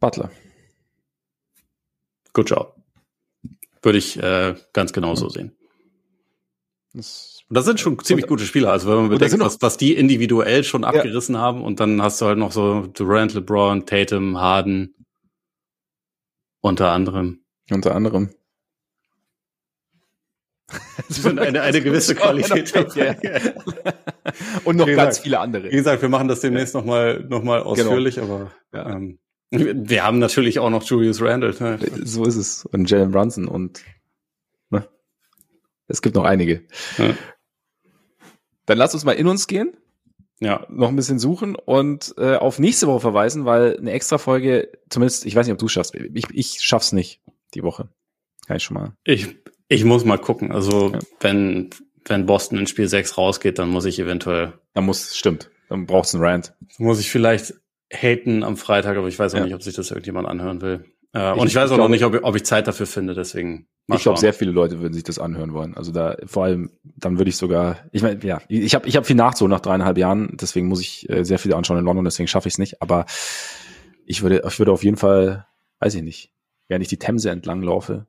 Butler. 0.00 0.30
Good 2.32 2.50
job. 2.50 2.76
Würde 3.82 3.98
ich 3.98 4.22
äh, 4.22 4.54
ganz 4.72 4.92
genauso 4.92 5.28
sehen. 5.28 5.56
Das, 6.92 7.40
das 7.48 7.64
sind 7.64 7.80
schon 7.80 7.98
ziemlich 7.98 8.26
gute 8.26 8.44
Spieler. 8.44 8.72
Also 8.72 8.88
wenn 8.88 8.96
man 8.96 9.08
bedenkt, 9.08 9.38
was, 9.38 9.60
was 9.60 9.76
die 9.76 9.94
individuell 9.94 10.64
schon 10.64 10.84
abgerissen 10.84 11.34
ja. 11.34 11.40
haben 11.40 11.62
und 11.62 11.80
dann 11.80 12.02
hast 12.02 12.20
du 12.20 12.26
halt 12.26 12.38
noch 12.38 12.52
so 12.52 12.86
Durant, 12.86 13.34
LeBron, 13.34 13.86
Tatum, 13.86 14.38
Harden, 14.38 14.94
unter 16.66 16.90
anderem. 16.92 17.40
Unter 17.70 17.94
anderem. 17.94 18.30
Sie 21.08 21.20
sind 21.20 21.38
eine, 21.38 21.62
eine 21.62 21.80
gewisse 21.80 22.14
Qualität. 22.14 22.74
Ja. 22.96 23.14
Und 24.64 24.76
noch 24.76 24.86
gesagt, 24.86 25.06
ganz 25.06 25.18
viele 25.20 25.38
andere. 25.38 25.70
Wie 25.70 25.76
gesagt, 25.76 26.02
wir 26.02 26.08
machen 26.08 26.28
das 26.28 26.40
demnächst 26.40 26.74
ja. 26.74 26.80
nochmal 26.80 27.24
noch 27.28 27.42
mal 27.42 27.58
genau. 27.58 27.70
ausführlich, 27.70 28.16
genau. 28.16 28.34
aber 28.34 28.52
ja. 28.72 28.96
ähm, 28.96 29.18
wir 29.50 30.04
haben 30.04 30.18
natürlich 30.18 30.58
auch 30.58 30.70
noch 30.70 30.82
Julius 30.82 31.22
Randle. 31.22 31.54
Ne? 31.60 31.78
So 32.02 32.24
ist 32.24 32.34
es. 32.34 32.64
Und 32.66 32.90
Jalen 32.90 33.12
Brunson 33.12 33.46
und 33.46 33.84
ne? 34.70 34.88
es 35.86 36.02
gibt 36.02 36.16
noch 36.16 36.24
einige. 36.24 36.64
Ja. 36.98 37.14
Dann 38.66 38.78
lass 38.78 38.92
uns 38.92 39.04
mal 39.04 39.12
in 39.12 39.28
uns 39.28 39.46
gehen 39.46 39.76
ja, 40.40 40.66
noch 40.68 40.88
ein 40.88 40.96
bisschen 40.96 41.18
suchen 41.18 41.54
und 41.54 42.14
äh, 42.18 42.36
auf 42.36 42.58
nächste 42.58 42.86
Woche 42.86 43.00
verweisen, 43.00 43.44
weil 43.44 43.76
eine 43.78 43.92
extra 43.92 44.18
Folge, 44.18 44.70
zumindest, 44.90 45.24
ich 45.24 45.34
weiß 45.34 45.46
nicht, 45.46 45.54
ob 45.54 45.58
du 45.58 45.68
schaffst. 45.68 45.94
Ich, 45.94 46.24
ich 46.32 46.58
schaff's 46.60 46.92
nicht 46.92 47.22
die 47.54 47.62
Woche. 47.62 47.88
Kann 48.46 48.58
ich 48.58 48.62
schon 48.62 48.76
mal. 48.76 48.92
Ich, 49.04 49.28
ich 49.68 49.84
muss 49.84 50.04
mal 50.04 50.18
gucken. 50.18 50.52
Also, 50.52 50.92
ja. 50.92 50.98
wenn, 51.20 51.70
wenn 52.04 52.26
Boston 52.26 52.58
in 52.58 52.66
Spiel 52.66 52.86
6 52.86 53.16
rausgeht, 53.16 53.58
dann 53.58 53.70
muss 53.70 53.86
ich 53.86 53.98
eventuell. 53.98 54.52
Dann 54.74 54.84
muss, 54.84 55.16
stimmt. 55.16 55.50
Dann 55.68 55.86
brauchst 55.86 56.12
du 56.12 56.18
einen 56.18 56.26
Rant. 56.26 56.54
Muss 56.78 57.00
ich 57.00 57.10
vielleicht 57.10 57.54
haten 57.92 58.42
am 58.42 58.56
Freitag, 58.56 58.96
aber 58.96 59.08
ich 59.08 59.18
weiß 59.18 59.34
auch 59.34 59.38
ja. 59.38 59.44
nicht, 59.44 59.54
ob 59.54 59.62
sich 59.62 59.74
das 59.74 59.90
irgendjemand 59.90 60.28
anhören 60.28 60.60
will. 60.60 60.84
Äh, 61.16 61.34
ich, 61.34 61.40
und 61.40 61.46
ich 61.46 61.54
weiß 61.54 61.70
auch 61.70 61.78
noch 61.78 61.88
nicht, 61.88 62.04
ob, 62.04 62.22
ob 62.22 62.36
ich 62.36 62.44
Zeit 62.44 62.68
dafür 62.68 62.86
finde, 62.86 63.14
deswegen. 63.14 63.68
ich 63.88 64.02
glaube, 64.02 64.18
sehr 64.18 64.34
viele 64.34 64.50
Leute 64.50 64.80
würden 64.80 64.92
sich 64.92 65.02
das 65.02 65.18
anhören 65.18 65.54
wollen. 65.54 65.74
Also 65.74 65.90
da 65.90 66.16
vor 66.26 66.44
allem, 66.44 66.70
dann 66.82 67.18
würde 67.18 67.30
ich 67.30 67.36
sogar, 67.36 67.78
ich 67.92 68.02
meine, 68.02 68.22
ja, 68.22 68.42
ich 68.48 68.74
habe 68.74 68.86
ich 68.86 68.96
hab 68.96 69.06
viel 69.06 69.16
nachzuholen 69.16 69.50
nach 69.50 69.60
dreieinhalb 69.60 69.96
Jahren, 69.96 70.36
deswegen 70.38 70.66
muss 70.66 70.80
ich 70.80 71.08
äh, 71.08 71.24
sehr 71.24 71.38
viel 71.38 71.54
anschauen 71.54 71.78
in 71.78 71.84
London, 71.84 72.04
deswegen 72.04 72.28
schaffe 72.28 72.48
ich 72.48 72.54
es 72.54 72.58
nicht. 72.58 72.82
Aber 72.82 73.06
ich 74.04 74.22
würde, 74.22 74.42
ich 74.46 74.58
würde 74.58 74.72
auf 74.72 74.84
jeden 74.84 74.98
Fall, 74.98 75.46
weiß 75.80 75.94
ich 75.94 76.02
nicht, 76.02 76.32
während 76.68 76.82
ich 76.82 76.88
die 76.88 76.98
Themse 76.98 77.30
entlang 77.30 77.62
laufe, 77.62 78.06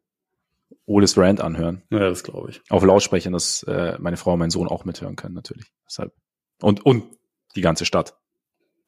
Oles 0.85 1.17
Rand 1.17 1.39
anhören. 1.39 1.83
Ja, 1.89 1.99
das 1.99 2.23
glaube 2.23 2.49
ich. 2.49 2.61
Auf 2.69 2.83
Lautsprechern, 2.83 3.31
dass 3.31 3.63
äh, 3.63 3.95
meine 3.99 4.17
Frau 4.17 4.33
und 4.33 4.39
mein 4.39 4.49
Sohn 4.49 4.67
auch 4.67 4.83
mithören 4.83 5.15
können, 5.15 5.35
natürlich. 5.35 5.71
Deshalb. 5.87 6.13
Und, 6.61 6.85
und 6.85 7.05
die 7.55 7.61
ganze 7.61 7.85
Stadt. 7.85 8.17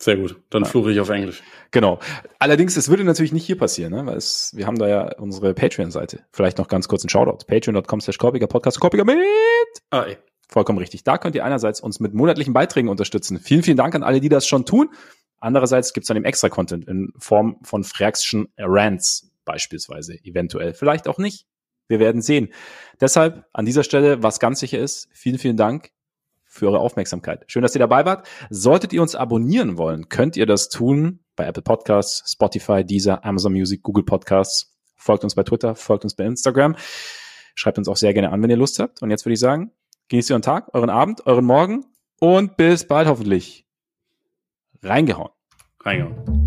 Sehr 0.01 0.15
gut. 0.15 0.41
Dann 0.49 0.63
ja. 0.63 0.69
fluche 0.69 0.91
ich 0.91 0.99
auf 1.01 1.09
Englisch. 1.09 1.43
Genau. 1.71 1.99
Allerdings, 2.39 2.77
es 2.77 2.87
würde 2.87 3.03
natürlich 3.03 3.33
nicht 3.33 3.45
hier 3.45 3.57
passieren, 3.57 3.91
ne? 3.91 4.05
weil 4.05 4.15
es, 4.15 4.53
wir 4.55 4.65
haben 4.65 4.79
da 4.79 4.87
ja 4.87 5.17
unsere 5.17 5.53
Patreon-Seite. 5.53 6.23
Vielleicht 6.31 6.57
noch 6.57 6.69
ganz 6.69 6.87
kurz 6.87 7.03
ein 7.03 7.09
Shoutout. 7.09 7.45
Patreon.com 7.47 7.99
slash 7.99 8.17
Korpiger 8.17 8.47
Podcast 8.47 8.79
Korpiger 8.79 9.03
mit. 9.03 9.17
Ah, 9.89 10.03
ey. 10.03 10.17
Vollkommen 10.47 10.79
richtig. 10.79 11.03
Da 11.03 11.17
könnt 11.17 11.35
ihr 11.35 11.43
einerseits 11.43 11.81
uns 11.81 11.99
mit 11.99 12.13
monatlichen 12.13 12.53
Beiträgen 12.53 12.87
unterstützen. 12.87 13.39
Vielen, 13.39 13.61
vielen 13.61 13.77
Dank 13.77 13.93
an 13.93 14.03
alle, 14.03 14.21
die 14.21 14.29
das 14.29 14.47
schon 14.47 14.65
tun. 14.65 14.89
Andererseits 15.39 15.93
gibt's 15.93 16.07
dann 16.07 16.17
eben 16.17 16.25
extra 16.25 16.49
Content 16.49 16.87
in 16.87 17.11
Form 17.17 17.57
von 17.61 17.83
Fraxschen 17.83 18.47
Rants 18.57 19.31
beispielsweise, 19.45 20.15
eventuell. 20.23 20.73
Vielleicht 20.73 21.07
auch 21.07 21.17
nicht. 21.17 21.45
Wir 21.87 21.99
werden 21.99 22.21
sehen. 22.21 22.49
Deshalb 23.01 23.45
an 23.51 23.65
dieser 23.65 23.83
Stelle, 23.83 24.23
was 24.23 24.39
ganz 24.39 24.59
sicher 24.59 24.79
ist, 24.79 25.09
vielen, 25.11 25.39
vielen 25.39 25.57
Dank 25.57 25.91
für 26.49 26.67
eure 26.67 26.79
Aufmerksamkeit. 26.79 27.45
Schön, 27.47 27.61
dass 27.61 27.75
ihr 27.75 27.79
dabei 27.79 28.05
wart. 28.05 28.27
Solltet 28.49 28.91
ihr 28.91 29.01
uns 29.01 29.15
abonnieren 29.15 29.77
wollen, 29.77 30.09
könnt 30.09 30.35
ihr 30.35 30.47
das 30.47 30.67
tun 30.67 31.19
bei 31.35 31.45
Apple 31.45 31.61
Podcasts, 31.61 32.29
Spotify, 32.29 32.83
Deezer, 32.83 33.23
Amazon 33.23 33.53
Music, 33.53 33.83
Google 33.83 34.03
Podcasts. 34.03 34.75
Folgt 34.95 35.23
uns 35.23 35.35
bei 35.35 35.43
Twitter, 35.43 35.75
folgt 35.75 36.03
uns 36.03 36.15
bei 36.15 36.25
Instagram. 36.25 36.75
Schreibt 37.55 37.77
uns 37.77 37.87
auch 37.87 37.97
sehr 37.97 38.13
gerne 38.13 38.31
an, 38.31 38.41
wenn 38.41 38.49
ihr 38.49 38.57
Lust 38.57 38.79
habt. 38.79 39.01
Und 39.01 39.11
jetzt 39.11 39.25
würde 39.25 39.33
ich 39.33 39.39
sagen, 39.39 39.71
genießt 40.09 40.31
euren 40.31 40.41
Tag, 40.41 40.73
euren 40.73 40.89
Abend, 40.89 41.25
euren 41.25 41.45
Morgen 41.45 41.85
und 42.19 42.57
bis 42.57 42.85
bald 42.85 43.07
hoffentlich. 43.07 43.65
Reingehauen. 44.81 45.31
Reingehauen. 45.81 46.38